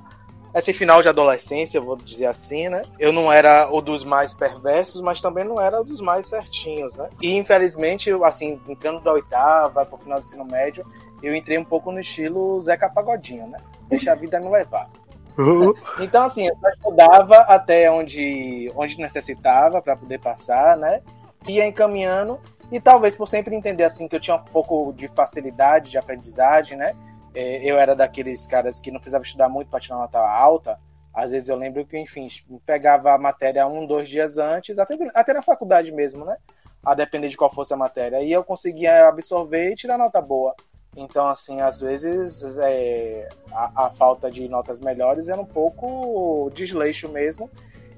esse 0.54 0.74
final 0.74 1.02
de 1.02 1.08
adolescência, 1.08 1.80
vou 1.80 1.96
dizer 1.96 2.26
assim, 2.26 2.68
né? 2.68 2.82
Eu 3.00 3.14
não 3.14 3.32
era 3.32 3.70
o 3.72 3.82
dos 3.82 4.04
mais 4.04 4.34
perversos, 4.34 5.02
mas 5.02 5.22
também 5.22 5.46
não 5.46 5.62
era 5.62 5.80
o 5.80 5.84
dos 5.84 6.02
mais 6.02 6.26
certinhos, 6.26 6.94
né? 6.96 7.08
E 7.22 7.38
infelizmente, 7.38 8.12
assim, 8.26 8.60
entrando 8.68 9.00
da 9.00 9.14
oitava 9.14 9.86
pro 9.86 9.98
final 9.98 10.20
do 10.20 10.26
ensino 10.26 10.44
médio, 10.44 10.86
eu 11.24 11.34
entrei 11.34 11.58
um 11.58 11.64
pouco 11.64 11.90
no 11.92 12.00
estilo 12.02 12.60
Zeca 12.60 12.90
Pagodinho, 12.90 13.48
né? 13.48 13.60
Deixa 13.88 14.12
a 14.12 14.16
vida 14.16 14.40
me 14.42 14.50
levar. 14.50 14.90
Então, 16.00 16.24
assim, 16.24 16.48
eu 16.48 16.56
estudava 16.74 17.38
até 17.38 17.92
onde, 17.92 18.72
onde 18.76 18.98
necessitava 19.00 19.82
para 19.82 19.96
poder 19.96 20.20
passar, 20.20 20.78
né? 20.78 21.02
Ia 21.48 21.66
encaminhando 21.66 22.40
e 22.72 22.80
talvez 22.80 23.16
por 23.16 23.28
sempre 23.28 23.56
entender 23.56 23.84
assim 23.84 24.08
que 24.08 24.16
eu 24.16 24.20
tinha 24.20 24.38
um 24.38 24.44
pouco 24.44 24.94
de 24.94 25.08
facilidade 25.10 25.92
de 25.92 25.98
aprendizagem, 25.98 26.78
né? 26.78 26.96
É, 27.34 27.64
Eu 27.64 27.78
era 27.78 27.96
daqueles 27.96 28.46
caras 28.46 28.80
que 28.80 28.92
não 28.92 29.00
precisava 29.00 29.24
estudar 29.24 29.50
muito 29.50 29.70
para 29.70 29.80
tirar 29.80 29.96
uma 29.96 30.04
nota 30.04 30.20
alta. 30.20 30.80
Às 31.14 31.32
vezes 31.32 31.50
eu 31.50 31.58
lembro 31.58 31.86
que, 31.86 31.98
enfim, 31.98 32.28
pegava 32.66 33.14
a 33.14 33.18
matéria 33.18 33.68
um, 33.68 33.86
dois 33.86 34.08
dias 34.08 34.38
antes, 34.38 34.80
até, 34.80 34.96
até 35.14 35.34
na 35.34 35.42
faculdade 35.42 35.92
mesmo, 35.92 36.24
né? 36.24 36.38
A 36.84 36.96
depender 36.96 37.28
de 37.28 37.36
qual 37.36 37.50
fosse 37.50 37.74
a 37.74 37.78
matéria. 37.78 38.22
E 38.22 38.32
eu 38.32 38.44
conseguia 38.44 39.08
absorver 39.08 39.72
e 39.72 39.76
tirar 39.76 39.98
nota 39.98 40.22
boa. 40.22 40.56
Então, 40.96 41.28
assim, 41.28 41.62
às 41.62 41.80
vezes 41.80 42.58
é, 42.58 43.30
a, 43.52 43.86
a 43.86 43.90
falta 43.92 44.30
de 44.30 44.48
notas 44.50 44.80
melhores 44.82 45.30
era 45.30 45.40
um 45.40 45.46
pouco 45.46 46.50
desleixo 46.54 47.08
mesmo. 47.10 47.50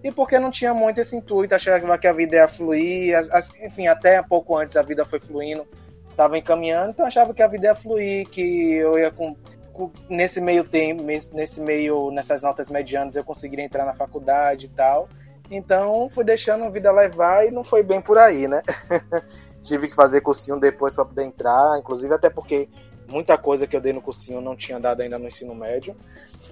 E 0.03 0.11
porque 0.11 0.37
não 0.37 0.51
tinha 0.51 0.73
muito 0.73 0.99
esse 0.99 1.15
intuito, 1.15 1.55
achava 1.55 1.97
que 1.97 2.07
a 2.07 2.13
vida 2.13 2.35
ia 2.35 2.47
fluir, 2.47 3.17
as- 3.17 3.29
as- 3.31 3.59
enfim, 3.61 3.87
até 3.87 4.21
pouco 4.21 4.55
antes 4.57 4.75
a 4.75 4.81
vida 4.81 5.05
foi 5.05 5.19
fluindo, 5.19 5.65
estava 6.09 6.37
encaminhando, 6.37 6.89
então 6.91 7.05
achava 7.05 7.33
que 7.33 7.41
a 7.41 7.47
vida 7.47 7.67
ia 7.67 7.75
fluir, 7.75 8.27
que 8.29 8.73
eu 8.75 8.99
ia 8.99 9.09
com, 9.11 9.33
com- 9.71 9.91
nesse 10.09 10.41
meio 10.41 10.65
tempo, 10.65 11.01
nesse 11.03 11.61
meio, 11.61 12.11
nessas 12.11 12.41
notas 12.41 12.69
medianas 12.69 13.15
eu 13.15 13.23
conseguiria 13.23 13.63
entrar 13.65 13.85
na 13.85 13.93
faculdade 13.93 14.65
e 14.65 14.69
tal. 14.69 15.07
Então 15.49 16.09
fui 16.09 16.23
deixando 16.25 16.65
a 16.65 16.69
vida 16.69 16.91
levar 16.91 17.47
e 17.47 17.51
não 17.51 17.63
foi 17.63 17.81
bem 17.81 18.01
por 18.01 18.17
aí, 18.17 18.47
né? 18.47 18.61
Tive 19.63 19.87
que 19.87 19.95
fazer 19.95 20.21
cursinho 20.21 20.59
depois 20.59 20.93
para 20.93 21.05
poder 21.05 21.23
entrar, 21.23 21.79
inclusive 21.79 22.13
até 22.13 22.29
porque 22.29 22.69
muita 23.07 23.37
coisa 23.37 23.65
que 23.65 23.75
eu 23.75 23.81
dei 23.81 23.93
no 23.93 24.01
cursinho 24.01 24.41
não 24.41 24.55
tinha 24.55 24.79
dado 24.79 25.01
ainda 25.01 25.17
no 25.17 25.27
ensino 25.27 25.55
médio, 25.55 25.95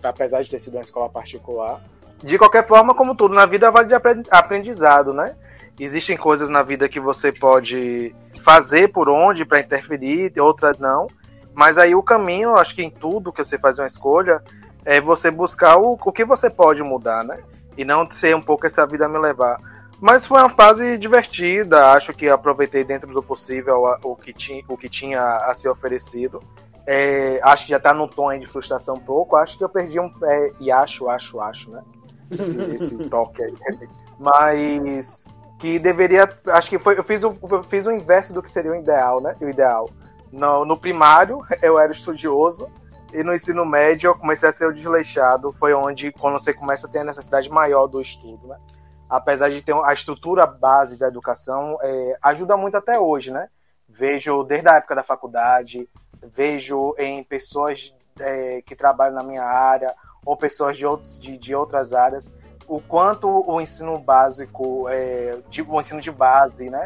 apesar 0.01 0.41
de 0.41 0.49
ter 0.49 0.59
sido 0.59 0.75
uma 0.75 0.83
escola 0.83 1.09
particular. 1.09 1.83
De 2.23 2.37
qualquer 2.37 2.65
forma, 2.65 2.95
como 2.95 3.13
tudo 3.13 3.35
na 3.35 3.45
vida, 3.45 3.69
vale 3.69 3.87
de 3.87 3.95
apren- 3.95 4.23
aprendizado, 4.29 5.13
né? 5.13 5.35
Existem 5.79 6.15
coisas 6.15 6.49
na 6.49 6.63
vida 6.63 6.87
que 6.87 6.99
você 6.99 7.31
pode 7.31 8.15
fazer 8.43 8.91
por 8.91 9.09
onde 9.09 9.43
para 9.43 9.59
interferir, 9.59 10.31
outras 10.39 10.77
não. 10.77 11.07
Mas 11.53 11.77
aí 11.77 11.93
o 11.95 12.03
caminho, 12.03 12.55
acho 12.55 12.75
que 12.75 12.83
em 12.83 12.89
tudo 12.89 13.33
que 13.33 13.43
você 13.43 13.57
faz 13.57 13.77
uma 13.77 13.87
escolha, 13.87 14.41
é 14.85 15.01
você 15.01 15.29
buscar 15.29 15.77
o, 15.77 15.93
o 15.93 16.11
que 16.11 16.23
você 16.23 16.49
pode 16.49 16.81
mudar, 16.81 17.23
né? 17.23 17.39
E 17.75 17.83
não 17.83 18.09
ser 18.09 18.35
um 18.35 18.41
pouco 18.41 18.65
essa 18.65 18.85
vida 18.85 19.07
me 19.09 19.17
levar. 19.17 19.59
Mas 20.01 20.25
foi 20.25 20.39
uma 20.39 20.49
fase 20.49 20.97
divertida, 20.97 21.91
acho 21.91 22.11
que 22.11 22.27
aproveitei 22.27 22.83
dentro 22.83 23.13
do 23.13 23.21
possível 23.21 23.83
o 24.03 24.15
que, 24.15 24.33
ti, 24.33 24.65
o 24.67 24.75
que 24.75 24.89
tinha 24.89 25.21
a 25.21 25.53
ser 25.53 25.69
oferecido. 25.69 26.41
É, 26.87 27.39
acho 27.43 27.65
que 27.65 27.69
já 27.69 27.79
tá 27.79 27.93
num 27.93 28.07
tom 28.07 28.35
de 28.35 28.47
frustração 28.47 28.95
um 28.95 28.99
pouco. 28.99 29.35
Acho 29.35 29.55
que 29.55 29.63
eu 29.63 29.69
perdi 29.69 29.99
um. 29.99 30.11
É, 30.23 30.53
e 30.59 30.71
acho, 30.71 31.07
acho, 31.07 31.39
acho, 31.39 31.69
né? 31.69 31.83
Esse, 32.31 32.59
esse 32.75 32.97
toque 33.09 33.43
aí. 33.43 33.53
Mas 34.17 35.23
que 35.59 35.77
deveria. 35.77 36.27
Acho 36.47 36.67
que 36.67 36.79
foi. 36.79 36.97
Eu 36.97 37.03
fiz, 37.03 37.23
o, 37.23 37.37
eu 37.51 37.61
fiz 37.61 37.85
o 37.85 37.91
inverso 37.91 38.33
do 38.33 38.41
que 38.41 38.49
seria 38.49 38.71
o 38.71 38.75
ideal, 38.75 39.21
né? 39.21 39.35
O 39.39 39.47
ideal. 39.47 39.87
No, 40.31 40.65
no 40.65 40.75
primário, 40.75 41.45
eu 41.61 41.77
era 41.77 41.91
estudioso. 41.91 42.67
E 43.13 43.23
no 43.23 43.35
ensino 43.35 43.65
médio, 43.65 44.07
eu 44.07 44.15
comecei 44.15 44.49
a 44.49 44.51
ser 44.51 44.65
o 44.65 44.73
desleixado. 44.73 45.51
Foi 45.51 45.75
onde, 45.75 46.11
quando 46.13 46.39
você 46.39 46.53
começa 46.53 46.87
a 46.87 46.89
ter 46.89 46.99
a 46.99 47.03
necessidade 47.03 47.51
maior 47.51 47.85
do 47.85 48.01
estudo, 48.01 48.47
né? 48.47 48.57
Apesar 49.11 49.49
de 49.49 49.61
ter 49.61 49.75
a 49.75 49.91
estrutura 49.91 50.47
base 50.47 50.97
da 50.97 51.09
educação, 51.09 51.77
é, 51.81 52.17
ajuda 52.21 52.55
muito 52.55 52.77
até 52.77 52.97
hoje, 52.97 53.29
né? 53.29 53.49
Vejo 53.89 54.41
desde 54.45 54.69
a 54.69 54.75
época 54.75 54.95
da 54.95 55.03
faculdade, 55.03 55.89
vejo 56.23 56.95
em 56.97 57.21
pessoas 57.21 57.93
é, 58.17 58.61
que 58.61 58.73
trabalham 58.73 59.15
na 59.15 59.21
minha 59.21 59.43
área 59.43 59.93
ou 60.25 60.37
pessoas 60.37 60.77
de, 60.77 60.85
outros, 60.85 61.19
de, 61.19 61.37
de 61.37 61.53
outras 61.53 61.91
áreas, 61.91 62.33
o 62.69 62.79
quanto 62.79 63.27
o 63.27 63.59
ensino 63.59 63.99
básico, 63.99 64.87
é, 64.87 65.37
o 65.67 65.79
ensino 65.81 65.99
de 65.99 66.09
base, 66.09 66.69
né, 66.69 66.85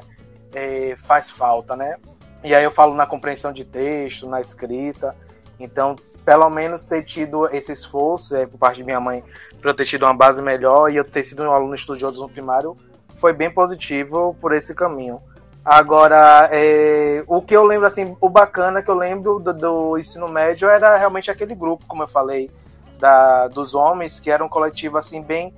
é, 0.51 0.95
faz 0.97 1.29
falta, 1.29 1.75
né? 1.75 1.99
E 2.43 2.55
aí 2.55 2.63
eu 2.63 2.71
falo 2.71 2.95
na 2.95 3.05
compreensão 3.05 3.53
de 3.53 3.63
texto, 3.63 4.27
na 4.27 4.41
escrita. 4.41 5.15
Então, 5.59 5.95
pelo 6.25 6.49
menos 6.49 6.83
ter 6.83 7.03
tido 7.03 7.45
esse 7.55 7.71
esforço 7.71 8.35
é, 8.35 8.47
por 8.47 8.57
parte 8.57 8.77
de 8.77 8.83
minha 8.83 8.99
mãe 8.99 9.23
para 9.61 9.71
eu 9.71 9.75
ter 9.75 9.85
tido 9.85 10.03
uma 10.03 10.13
base 10.13 10.41
melhor 10.41 10.91
e 10.91 10.95
eu 10.95 11.05
ter 11.05 11.23
sido 11.23 11.43
um 11.43 11.51
aluno 11.51 11.75
estudioso 11.75 12.21
no 12.21 12.29
primário 12.29 12.75
foi 13.19 13.31
bem 13.31 13.49
positivo 13.49 14.35
por 14.41 14.53
esse 14.53 14.75
caminho. 14.75 15.21
Agora, 15.63 16.47
é, 16.51 17.23
o 17.25 17.41
que 17.41 17.55
eu 17.55 17.63
lembro, 17.63 17.87
assim, 17.87 18.15
o 18.21 18.29
bacana 18.29 18.83
que 18.83 18.89
eu 18.91 18.95
lembro 18.95 19.39
do, 19.39 19.51
do 19.51 19.97
ensino 19.97 20.27
médio 20.27 20.69
era 20.69 20.95
realmente 20.95 21.31
aquele 21.31 21.55
grupo, 21.55 21.85
como 21.87 22.03
eu 22.03 22.07
falei, 22.07 22.51
da, 22.99 23.47
dos 23.47 23.73
homens, 23.73 24.19
que 24.19 24.29
era 24.29 24.45
um 24.45 24.49
coletivo, 24.49 24.97
assim, 24.97 25.23
bem. 25.23 25.51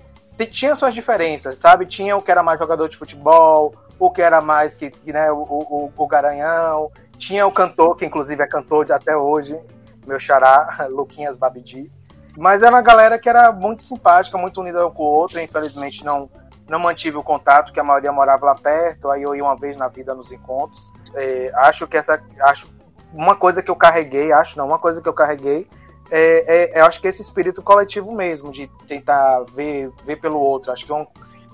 Tinha 0.52 0.76
suas 0.76 0.94
diferenças, 0.94 1.57
sabe? 1.57 1.85
Tinha 1.85 2.15
o 2.15 2.22
que 2.22 2.31
era 2.31 2.41
mais 2.41 2.57
jogador 2.57 2.88
de 2.88 2.95
futebol, 2.95 3.76
o 3.99 4.10
que 4.10 4.22
era 4.22 4.39
mais 4.39 4.77
que, 4.77 4.89
que 4.89 5.11
né, 5.11 5.30
o, 5.30 5.39
o, 5.39 5.91
o 5.98 6.07
Garanhão, 6.07 6.89
tinha 7.18 7.45
o 7.45 7.52
cantor, 7.52 7.98
que 7.98 8.06
inclusive 8.06 8.41
é 8.41 8.48
cantor 8.48 8.89
até 8.91 9.18
hoje, 9.18 9.60
meu 10.07 10.19
xará, 10.19 10.88
Luquinhas 10.89 11.38
Babidi. 11.38 11.91
Mas 12.38 12.61
era 12.61 12.75
uma 12.75 12.81
galera 12.81 13.17
que 13.17 13.27
era 13.27 13.51
muito 13.51 13.81
simpática, 13.81 14.38
muito 14.38 14.61
unida 14.61 14.85
um 14.85 14.91
com 14.91 15.03
o 15.03 15.07
outro, 15.07 15.39
infelizmente 15.39 16.03
não 16.03 16.29
não 16.69 16.79
mantive 16.79 17.15
o 17.15 17.23
contato, 17.23 17.71
que 17.71 17.79
a 17.79 17.84
maioria 17.84 18.11
morava 18.11 18.47
lá 18.47 18.53
perto, 18.53 19.09
aí 19.09 19.23
eu 19.23 19.34
ia 19.34 19.41
uma 19.41 19.55
vez 19.55 19.77
na 19.77 19.88
vida 19.88 20.13
nos 20.13 20.34
encontros. 20.34 20.91
É, 21.15 21.49
acho 21.55 21.88
que 21.88 21.95
essa. 21.95 22.21
Acho 22.41 22.67
uma 23.13 23.38
coisa 23.38 23.63
que 23.63 23.71
eu 23.71 23.75
carreguei, 23.75 24.34
acho 24.34 24.57
não, 24.57 24.67
uma 24.67 24.77
coisa 24.77 25.01
que 25.01 25.07
eu 25.07 25.13
carreguei 25.13 25.65
é, 26.09 26.77
é, 26.77 26.81
acho 26.81 27.01
que 27.01 27.07
esse 27.07 27.21
espírito 27.21 27.61
coletivo 27.61 28.11
mesmo, 28.13 28.51
de 28.51 28.69
tentar 28.88 29.43
ver, 29.53 29.91
ver 30.05 30.17
pelo 30.17 30.39
outro. 30.39 30.71
Acho 30.71 30.85
que 30.85 30.91
é 30.91 30.95
um, 30.95 31.05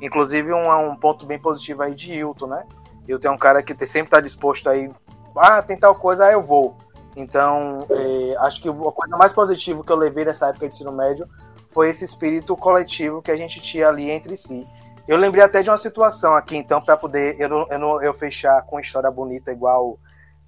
inclusive 0.01 0.53
um, 0.53 0.91
um 0.91 0.95
ponto 0.95 1.25
bem 1.25 1.39
positivo 1.39 1.83
aí 1.83 1.93
de 1.93 2.13
Hilton, 2.13 2.47
né? 2.47 2.63
Hilton 3.07 3.27
é 3.27 3.31
um 3.31 3.37
cara 3.37 3.63
que 3.63 3.73
sempre 3.85 4.07
está 4.07 4.19
disposto 4.19 4.69
aí, 4.69 4.89
ah, 5.35 5.61
tem 5.61 5.77
tal 5.77 5.95
coisa, 5.95 6.25
aí 6.25 6.33
eu 6.33 6.41
vou. 6.41 6.77
Então, 7.15 7.85
é, 7.89 8.35
acho 8.39 8.61
que 8.61 8.69
a 8.69 8.73
coisa 8.73 9.17
mais 9.17 9.33
positiva 9.33 9.83
que 9.83 9.91
eu 9.91 9.95
levei 9.95 10.25
nessa 10.25 10.47
época 10.47 10.67
de 10.67 10.75
ensino 10.75 10.91
médio 10.91 11.27
foi 11.69 11.89
esse 11.89 12.05
espírito 12.05 12.55
coletivo 12.55 13.21
que 13.21 13.31
a 13.31 13.35
gente 13.35 13.61
tinha 13.61 13.87
ali 13.87 14.09
entre 14.09 14.37
si. 14.37 14.65
Eu 15.07 15.17
lembrei 15.17 15.43
até 15.43 15.61
de 15.61 15.69
uma 15.69 15.77
situação 15.77 16.35
aqui, 16.35 16.55
então, 16.55 16.81
para 16.81 16.95
poder 16.95 17.35
eu, 17.39 17.67
eu, 17.69 18.01
eu 18.01 18.13
fechar 18.13 18.61
com 18.63 18.77
uma 18.77 18.81
história 18.81 19.11
bonita 19.11 19.51
igual 19.51 19.99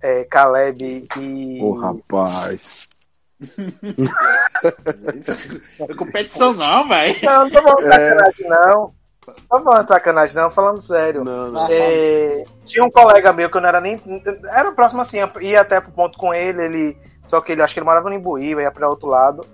é, 0.02 0.24
Caleb 0.24 1.08
e. 1.18 1.62
Ô, 1.62 1.74
rapaz. 1.74 2.88
é 5.82 5.94
competição 5.94 6.54
não, 6.54 6.88
velho. 6.88 7.16
Não, 7.22 7.44
não 7.44 7.52
tô 7.52 7.62
falando 7.62 7.84
sacanagem, 7.84 8.48
não. 8.48 8.94
Tô 9.50 9.60
falando 9.62 9.88
sacanagem, 9.88 10.36
não, 10.36 10.52
falando 10.52 10.82
sério. 10.82 11.24
Não, 11.24 11.52
não. 11.52 11.68
É, 11.70 12.44
tinha 12.64 12.86
um 12.86 12.92
colega 12.92 13.34
meu 13.34 13.50
que 13.50 13.58
eu 13.58 13.62
não 13.62 13.70
era 13.70 13.82
nem. 13.82 14.02
Era 14.46 14.72
próximo 14.72 15.02
assim, 15.02 15.18
ia 15.42 15.62
até 15.62 15.82
pro 15.82 15.92
ponto 15.92 16.18
com 16.18 16.34
ele, 16.34 16.62
ele. 16.62 16.98
Só 17.26 17.42
que 17.42 17.52
ele 17.52 17.62
acho 17.62 17.74
que 17.74 17.80
ele 17.80 17.88
morava 17.88 18.10
no 18.10 18.16
Imbuíba, 18.16 18.62
ia 18.62 18.72
para 18.72 18.88
outro 18.88 19.08
lado. 19.08 19.46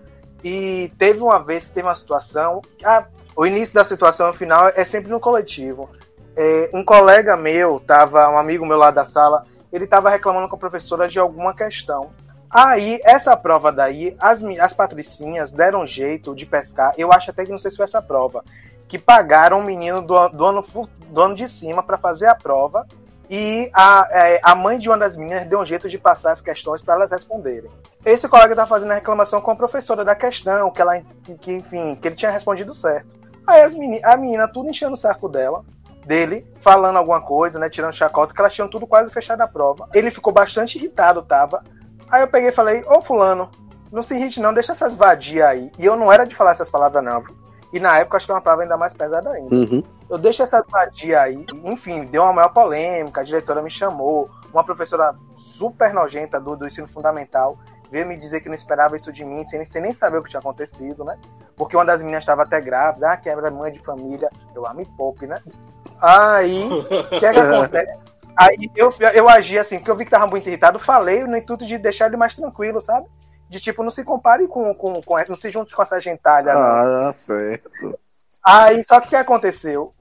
E 0.43 0.91
teve 0.98 1.22
uma 1.22 1.39
vez 1.39 1.65
que 1.65 1.72
teve 1.72 1.88
uma 1.88 1.95
situação. 1.95 2.61
Ah, 2.84 3.06
o 3.35 3.45
início 3.45 3.73
da 3.73 3.85
situação 3.85 4.30
o 4.30 4.34
final 4.34 4.68
é 4.76 4.84
sempre 4.84 5.10
no 5.10 5.19
coletivo. 5.19 5.89
É, 6.35 6.69
um 6.73 6.84
colega 6.84 7.38
meu, 7.38 7.80
tava, 7.80 8.30
um 8.30 8.38
amigo 8.38 8.65
meu 8.65 8.77
lá 8.77 8.91
da 8.91 9.06
sala, 9.06 9.45
ele 9.72 9.85
estava 9.85 10.10
reclamando 10.10 10.49
com 10.49 10.56
a 10.56 10.60
professora 10.60 11.07
de 11.07 11.19
alguma 11.19 11.53
questão. 11.53 12.11
Aí, 12.49 12.99
essa 13.06 13.38
prova 13.38 13.72
daí, 13.72 14.15
as, 14.19 14.43
as 14.43 14.73
patricinhas 14.73 15.52
deram 15.52 15.85
jeito 15.85 16.35
de 16.35 16.45
pescar. 16.45 16.93
Eu 16.98 17.14
acho 17.14 17.31
até 17.31 17.45
que 17.45 17.52
não 17.52 17.57
sei 17.57 17.72
se 17.72 17.77
foi 17.77 17.85
essa 17.85 18.02
prova. 18.02 18.43
Que 18.91 18.99
pagaram 18.99 19.61
o 19.61 19.63
menino 19.63 20.01
do, 20.01 20.27
do, 20.27 20.45
ano, 20.45 20.61
do 21.07 21.22
ano 21.22 21.34
de 21.34 21.47
cima 21.47 21.81
para 21.81 21.97
fazer 21.97 22.27
a 22.27 22.35
prova. 22.35 22.85
E 23.30 23.72
a, 23.73 24.51
a 24.51 24.53
mãe 24.53 24.77
de 24.77 24.89
uma 24.89 24.97
das 24.97 25.15
meninas 25.15 25.47
deu 25.47 25.61
um 25.61 25.63
jeito 25.63 25.88
de 25.88 25.97
passar 25.97 26.34
as 26.34 26.41
questões 26.41 26.81
para 26.81 26.95
elas 26.95 27.09
responderem. 27.09 27.72
Esse 28.03 28.27
colega 28.27 28.53
tá 28.53 28.65
fazendo 28.65 28.91
a 28.91 28.95
reclamação 28.95 29.39
com 29.39 29.49
a 29.49 29.55
professora 29.55 30.03
da 30.03 30.13
questão, 30.13 30.69
que 30.72 30.81
ela, 30.81 31.01
que, 31.39 31.53
enfim, 31.53 31.95
que 31.95 32.05
ele 32.05 32.15
tinha 32.15 32.30
respondido 32.30 32.73
certo. 32.73 33.15
Aí 33.47 33.61
as 33.61 33.73
meni, 33.73 34.03
a 34.03 34.18
menina 34.18 34.45
tudo 34.51 34.69
enchendo 34.69 34.95
o 34.95 34.97
saco 34.97 35.30
dela. 35.30 35.63
dele, 36.05 36.45
falando 36.59 36.97
alguma 36.97 37.22
coisa, 37.22 37.57
né? 37.57 37.69
Tirando 37.69 37.93
chacota, 37.93 38.34
que 38.34 38.41
elas 38.41 38.53
tinham 38.53 38.68
tudo 38.68 38.85
quase 38.85 39.09
fechado 39.09 39.39
a 39.39 39.47
prova. 39.47 39.88
Ele 39.93 40.11
ficou 40.11 40.34
bastante 40.34 40.77
irritado, 40.77 41.22
tava. 41.22 41.63
Aí 42.11 42.23
eu 42.23 42.27
peguei 42.27 42.49
e 42.49 42.53
falei, 42.53 42.84
ô 42.85 43.01
fulano, 43.01 43.49
não 43.89 44.01
se 44.01 44.15
irrite 44.15 44.41
não, 44.41 44.53
deixa 44.53 44.73
essas 44.73 44.95
vadias 44.95 45.47
aí. 45.47 45.72
E 45.80 45.85
eu 45.85 45.95
não 45.95 46.11
era 46.11 46.26
de 46.26 46.35
falar 46.35 46.51
essas 46.51 46.69
palavras 46.69 47.01
não, 47.01 47.22
viu? 47.22 47.40
E 47.72 47.80
na 47.80 47.99
época 47.99 48.18
acho 48.18 48.26
que 48.26 48.31
é 48.31 48.35
uma 48.35 48.41
palavra 48.41 48.65
ainda 48.65 48.77
mais 48.77 48.93
pesada 48.93 49.30
ainda. 49.30 49.56
Uhum. 49.56 49.84
Eu 50.10 50.18
deixo 50.18 50.43
essa 50.43 50.64
vadia 50.68 51.22
aí. 51.22 51.45
Enfim, 51.64 52.06
deu 52.06 52.23
uma 52.23 52.34
maior 52.34 52.49
polêmica, 52.49 53.22
a 53.22 53.23
diretora 53.23 53.61
me 53.61 53.69
chamou, 53.69 54.30
uma 54.53 54.64
professora 54.64 55.15
super 55.35 55.93
nojenta 55.93 56.39
do, 56.39 56.56
do 56.56 56.68
ensino 56.68 56.88
fundamental 56.88 57.57
veio 57.91 58.07
me 58.07 58.15
dizer 58.15 58.39
que 58.39 58.48
não 58.48 58.56
esperava 58.56 58.95
isso 58.95 59.11
de 59.11 59.26
mim, 59.26 59.43
sem, 59.43 59.64
sem 59.65 59.81
nem 59.81 59.91
saber 59.91 60.18
o 60.18 60.23
que 60.23 60.30
tinha 60.30 60.39
acontecido, 60.39 61.03
né? 61.03 61.19
Porque 61.57 61.76
uma 61.76 61.85
das 61.85 62.02
meninas 62.02 62.23
estava 62.23 62.43
até 62.43 62.61
grávida, 62.61 63.11
ah, 63.11 63.18
que 63.18 63.30
era 63.30 63.52
mãe 63.52 63.69
de 63.69 63.80
família, 63.80 64.30
eu 64.56 64.65
a 64.65 64.73
me 64.73 64.85
poupe, 64.85 65.27
né? 65.27 65.41
Aí, 66.02 66.64
o 66.64 67.19
que 67.19 67.26
é 67.26 67.34
que 67.34 67.39
acontece? 67.41 67.99
Aí 68.38 68.72
eu, 68.77 68.93
eu 69.14 69.27
agi 69.27 69.60
assim, 69.60 69.77
porque 69.77 69.91
eu 69.91 69.98
vi 69.98 70.06
que 70.06 70.11
tava 70.11 70.26
muito 70.26 70.48
irritado, 70.48 70.80
falei 70.80 71.22
no 71.26 71.35
intuito 71.35 71.65
de 71.65 71.77
deixar 71.77 72.07
ele 72.07 72.15
mais 72.15 72.34
tranquilo, 72.34 72.80
sabe? 72.80 73.07
De 73.52 73.60
tipo, 73.60 73.84
não 73.84 73.90
se 73.91 74.06
compare 74.06 74.48
com, 74.48 74.73
com, 74.73 75.02
com 75.02 75.18
não 75.28 75.36
se 75.36 75.49
junte 75.49 75.76
com 75.76 75.84
essa 75.84 75.99
gentalha. 75.99 76.53
não. 76.53 76.60
Ah, 76.61 77.14
certo. 77.14 77.69
Aí, 78.41 78.82
só 78.86 79.02
que 79.02 79.07
o 79.07 79.10
que 79.10 79.15
aconteceu? 79.18 79.94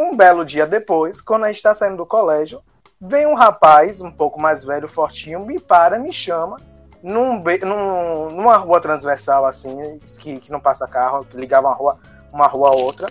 Um 0.00 0.16
belo 0.16 0.42
dia 0.42 0.66
depois, 0.66 1.20
quando 1.20 1.44
a 1.44 1.52
gente 1.52 1.62
tá 1.62 1.74
saindo 1.74 1.98
do 1.98 2.06
colégio, 2.06 2.62
vem 2.98 3.26
um 3.26 3.34
rapaz, 3.34 4.00
um 4.00 4.10
pouco 4.10 4.40
mais 4.40 4.64
velho, 4.64 4.88
fortinho, 4.88 5.44
me 5.44 5.60
para, 5.60 5.98
me 5.98 6.10
chama, 6.14 6.56
num, 7.02 7.34
num- 7.66 8.30
numa 8.30 8.56
rua 8.56 8.80
transversal, 8.80 9.44
assim, 9.44 10.00
que, 10.18 10.40
que 10.40 10.50
não 10.50 10.58
passa 10.58 10.88
carro, 10.88 11.26
que 11.26 11.36
ligava 11.36 11.68
uma 11.68 11.74
rua, 11.74 11.98
uma 12.32 12.46
rua 12.46 12.70
a 12.70 12.74
outra. 12.74 13.08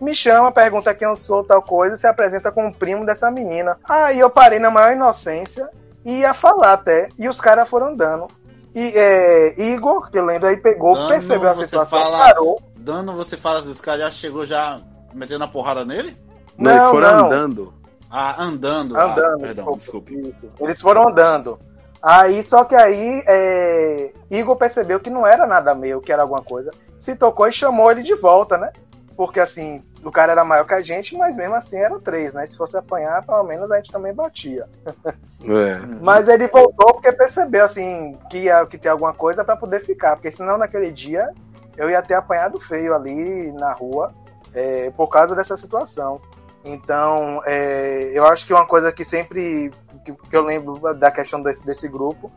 Me 0.00 0.14
chama, 0.14 0.52
pergunta 0.52 0.94
quem 0.94 1.08
eu 1.08 1.16
sou, 1.16 1.42
tal 1.42 1.60
coisa, 1.60 1.96
e 1.96 1.98
se 1.98 2.06
apresenta 2.06 2.52
como 2.52 2.72
primo 2.72 3.04
dessa 3.04 3.28
menina. 3.28 3.76
Aí 3.82 4.20
eu 4.20 4.30
parei 4.30 4.60
na 4.60 4.70
maior 4.70 4.92
inocência 4.92 5.68
e 6.04 6.20
ia 6.20 6.32
falar 6.32 6.74
até, 6.74 7.08
e 7.18 7.28
os 7.28 7.40
caras 7.40 7.68
foram 7.68 7.88
andando. 7.88 8.28
E 8.78 8.92
é, 8.94 9.58
Igor, 9.72 10.10
que 10.10 10.18
eu 10.18 10.24
lembro 10.26 10.48
aí, 10.48 10.58
pegou, 10.58 10.94
Dando, 10.94 11.08
percebeu 11.08 11.50
a 11.50 11.56
situação, 11.56 11.98
fala- 11.98 12.18
parou. 12.18 12.60
Dando, 12.76 13.12
você 13.14 13.34
fala 13.34 13.60
assim, 13.60 13.70
os 13.70 13.80
caras 13.80 14.00
já 14.02 14.10
chegou 14.10 14.44
já 14.44 14.80
metendo 15.14 15.44
a 15.44 15.48
porrada 15.48 15.82
nele? 15.82 16.14
Não, 16.58 16.70
eles 16.70 16.82
Não, 16.82 16.90
foram 16.92 17.16
não. 17.16 17.26
andando. 17.26 17.74
Ah, 18.10 18.42
andando. 18.42 18.94
Andando. 18.94 19.24
Ah, 19.24 19.38
perdão, 19.40 19.72
desculpe. 19.78 20.14
Isso. 20.14 20.50
Eles 20.60 20.78
foram 20.78 21.08
andando. 21.08 21.58
Aí, 22.02 22.42
só 22.42 22.64
que 22.64 22.74
aí, 22.74 23.24
é, 23.26 24.12
Igor 24.30 24.56
percebeu 24.56 25.00
que 25.00 25.08
não 25.08 25.26
era 25.26 25.46
nada 25.46 25.74
meu, 25.74 26.00
que 26.02 26.12
era 26.12 26.20
alguma 26.22 26.42
coisa. 26.42 26.70
Se 26.98 27.16
tocou 27.16 27.48
e 27.48 27.52
chamou 27.52 27.90
ele 27.90 28.02
de 28.02 28.14
volta, 28.14 28.58
né? 28.58 28.70
Porque 29.16 29.40
assim, 29.40 29.80
o 30.06 30.12
cara 30.12 30.30
era 30.30 30.44
maior 30.44 30.64
que 30.64 30.72
a 30.72 30.80
gente, 30.80 31.16
mas 31.16 31.36
mesmo 31.36 31.56
assim 31.56 31.78
eram 31.78 32.00
três, 32.00 32.32
né? 32.32 32.46
Se 32.46 32.56
fosse 32.56 32.76
apanhar, 32.76 33.26
pelo 33.26 33.42
menos 33.42 33.72
a 33.72 33.76
gente 33.76 33.90
também 33.90 34.14
batia. 34.14 34.68
É. 35.44 35.78
Mas 36.00 36.28
ele 36.28 36.46
voltou 36.48 36.94
porque 36.94 37.12
percebeu, 37.12 37.64
assim, 37.64 38.16
que 38.30 38.38
ia 38.38 38.64
que 38.66 38.78
ter 38.78 38.88
alguma 38.88 39.12
coisa 39.12 39.44
pra 39.44 39.56
poder 39.56 39.80
ficar. 39.80 40.16
Porque 40.16 40.30
senão 40.30 40.56
naquele 40.56 40.90
dia 40.90 41.28
eu 41.76 41.90
ia 41.90 42.00
ter 42.02 42.14
apanhado 42.14 42.58
feio 42.58 42.94
ali 42.94 43.52
na 43.52 43.72
rua 43.72 44.12
é, 44.54 44.90
por 44.96 45.08
causa 45.08 45.34
dessa 45.34 45.56
situação. 45.56 46.20
Então, 46.64 47.42
é, 47.44 48.10
eu 48.12 48.24
acho 48.26 48.46
que 48.46 48.52
uma 48.52 48.66
coisa 48.66 48.92
que 48.92 49.04
sempre 49.04 49.70
que, 50.04 50.12
que 50.12 50.36
eu 50.36 50.42
lembro 50.42 50.94
da 50.94 51.10
questão 51.10 51.42
desse, 51.42 51.64
desse 51.64 51.88
grupo 51.88 52.30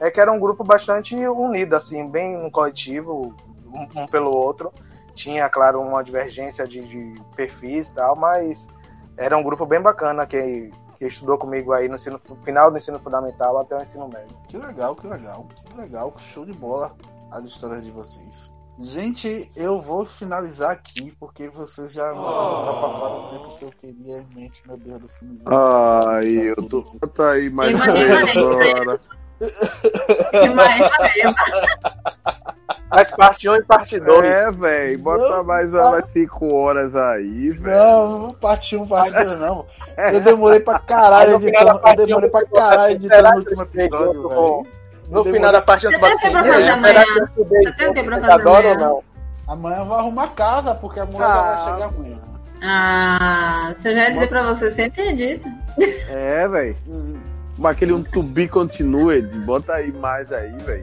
é 0.00 0.10
que 0.10 0.20
era 0.20 0.30
um 0.32 0.38
grupo 0.38 0.64
bastante 0.64 1.14
unido, 1.14 1.74
assim, 1.74 2.08
bem 2.08 2.36
um 2.36 2.50
coletivo, 2.50 3.34
um, 3.66 4.02
um 4.02 4.06
pelo 4.06 4.30
outro. 4.30 4.70
Tinha, 5.16 5.48
claro, 5.48 5.80
uma 5.80 6.04
divergência 6.04 6.68
de, 6.68 6.86
de 6.86 7.20
perfis 7.34 7.88
e 7.88 7.94
tal, 7.94 8.14
mas 8.14 8.68
era 9.16 9.36
um 9.36 9.42
grupo 9.42 9.66
bem 9.66 9.80
bacana 9.80 10.26
que, 10.26 10.70
que 10.98 11.06
estudou 11.06 11.38
comigo 11.38 11.72
aí 11.72 11.88
no 11.88 11.94
ensino, 11.94 12.18
final 12.44 12.70
do 12.70 12.76
ensino 12.76 13.00
fundamental 13.00 13.58
até 13.58 13.76
o 13.76 13.82
ensino 13.82 14.06
médio. 14.06 14.36
Que 14.46 14.58
legal, 14.58 14.94
que 14.94 15.06
legal, 15.06 15.48
que 15.48 15.76
legal, 15.76 16.14
show 16.18 16.44
de 16.44 16.52
bola 16.52 16.94
as 17.32 17.44
histórias 17.44 17.82
de 17.82 17.90
vocês. 17.90 18.54
Gente, 18.78 19.50
eu 19.56 19.80
vou 19.80 20.04
finalizar 20.04 20.70
aqui 20.70 21.10
porque 21.18 21.48
vocês 21.48 21.94
já 21.94 22.12
ultrapassaram 22.12 23.24
o 23.24 23.30
tempo 23.30 23.56
que 23.56 23.64
eu 23.64 23.72
queria 23.72 24.18
em 24.18 24.34
mente, 24.34 24.62
meu 24.66 24.76
Deus 24.76 25.00
do 25.00 25.08
filme. 25.08 25.40
Ai, 25.46 26.50
eu 26.50 26.56
tô. 26.56 26.82
Tá 27.08 27.30
aí 27.30 27.48
mais 27.48 27.80
três 27.80 28.34
imanente. 28.34 28.38
agora. 28.38 29.00
Mas, 30.54 30.90
Mas 32.90 33.10
parte 33.10 33.48
1 33.48 33.56
e 33.56 33.62
parte 33.64 33.98
2. 33.98 34.24
É, 34.24 34.50
velho. 34.52 34.98
Bota 35.00 35.28
Não, 35.28 35.44
mais 35.44 35.74
umas 35.74 36.04
5 36.06 36.54
horas 36.54 36.94
aí, 36.94 37.50
velho. 37.50 37.76
Não, 37.76 38.32
parte 38.40 38.76
1, 38.76 38.86
parte 38.86 39.12
2 39.12 39.38
não. 39.40 39.66
Eu 40.12 40.20
demorei 40.20 40.60
pra 40.60 40.78
caralho 40.78 41.30
No 41.30 41.36
editando. 41.48 41.70
Eu 41.88 41.96
demorei 42.06 42.28
um, 42.28 42.32
pra 42.32 42.44
caralho 42.46 42.82
assim, 42.82 42.92
editando 42.94 43.14
será 43.16 43.30
o 43.30 43.32
que 43.32 43.38
último 43.40 43.62
episódio, 43.62 44.28
velho. 44.28 44.66
No 45.08 45.24
final 45.24 45.52
da 45.52 45.62
parte 45.62 45.86
Você 45.86 45.98
tem 45.98 46.14
o 46.14 46.18
que 46.18 46.30
pra 46.30 46.44
fazer 46.44 46.52
será 46.60 46.74
amanhã? 46.74 47.04
que 47.04 47.18
eu 47.20 47.24
estudei 47.26 47.62
Você 47.66 47.72
tem 47.76 47.88
o 47.88 47.94
que 47.94 48.02
pra 48.02 48.20
fazer 48.20 48.32
computador 48.32 48.64
ou 48.64 48.70
amanhã? 48.72 48.78
não? 48.88 49.02
Amanhã 49.48 49.76
eu 49.78 49.84
vou 49.84 49.96
arrumar 49.96 50.24
a 50.24 50.28
casa, 50.28 50.74
porque 50.74 50.98
a 51.00 51.04
mulher 51.06 51.18
já 51.20 51.26
Ah. 51.34 51.42
vai 51.54 51.64
chegar 51.64 51.88
amanhã. 51.88 52.16
Ah, 52.62 53.72
se 53.76 53.88
eu 53.88 53.94
já 53.94 54.00
ia 54.02 54.10
dizer 54.12 54.28
pra 54.28 54.42
você, 54.42 54.70
você 54.70 54.82
acredita. 54.82 55.48
É, 56.08 56.48
velho. 56.48 56.76
Mas 57.58 57.72
aquele 57.76 57.92
um 57.94 58.02
to 58.02 58.22
be 58.22 58.46
continued, 58.46 59.28
bota 59.46 59.74
aí 59.74 59.90
mais 59.90 60.30
aí, 60.30 60.58
velho. 60.58 60.82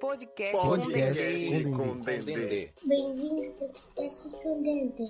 Podcast, 0.00 0.66
Podcast 0.66 1.64
com. 1.64 1.96
Dendê. 2.00 2.70
Bem-vindo 2.84 3.48
ao 3.60 3.68
podcast 3.68 4.28
com 4.42 4.62
Dendê. 4.62 5.08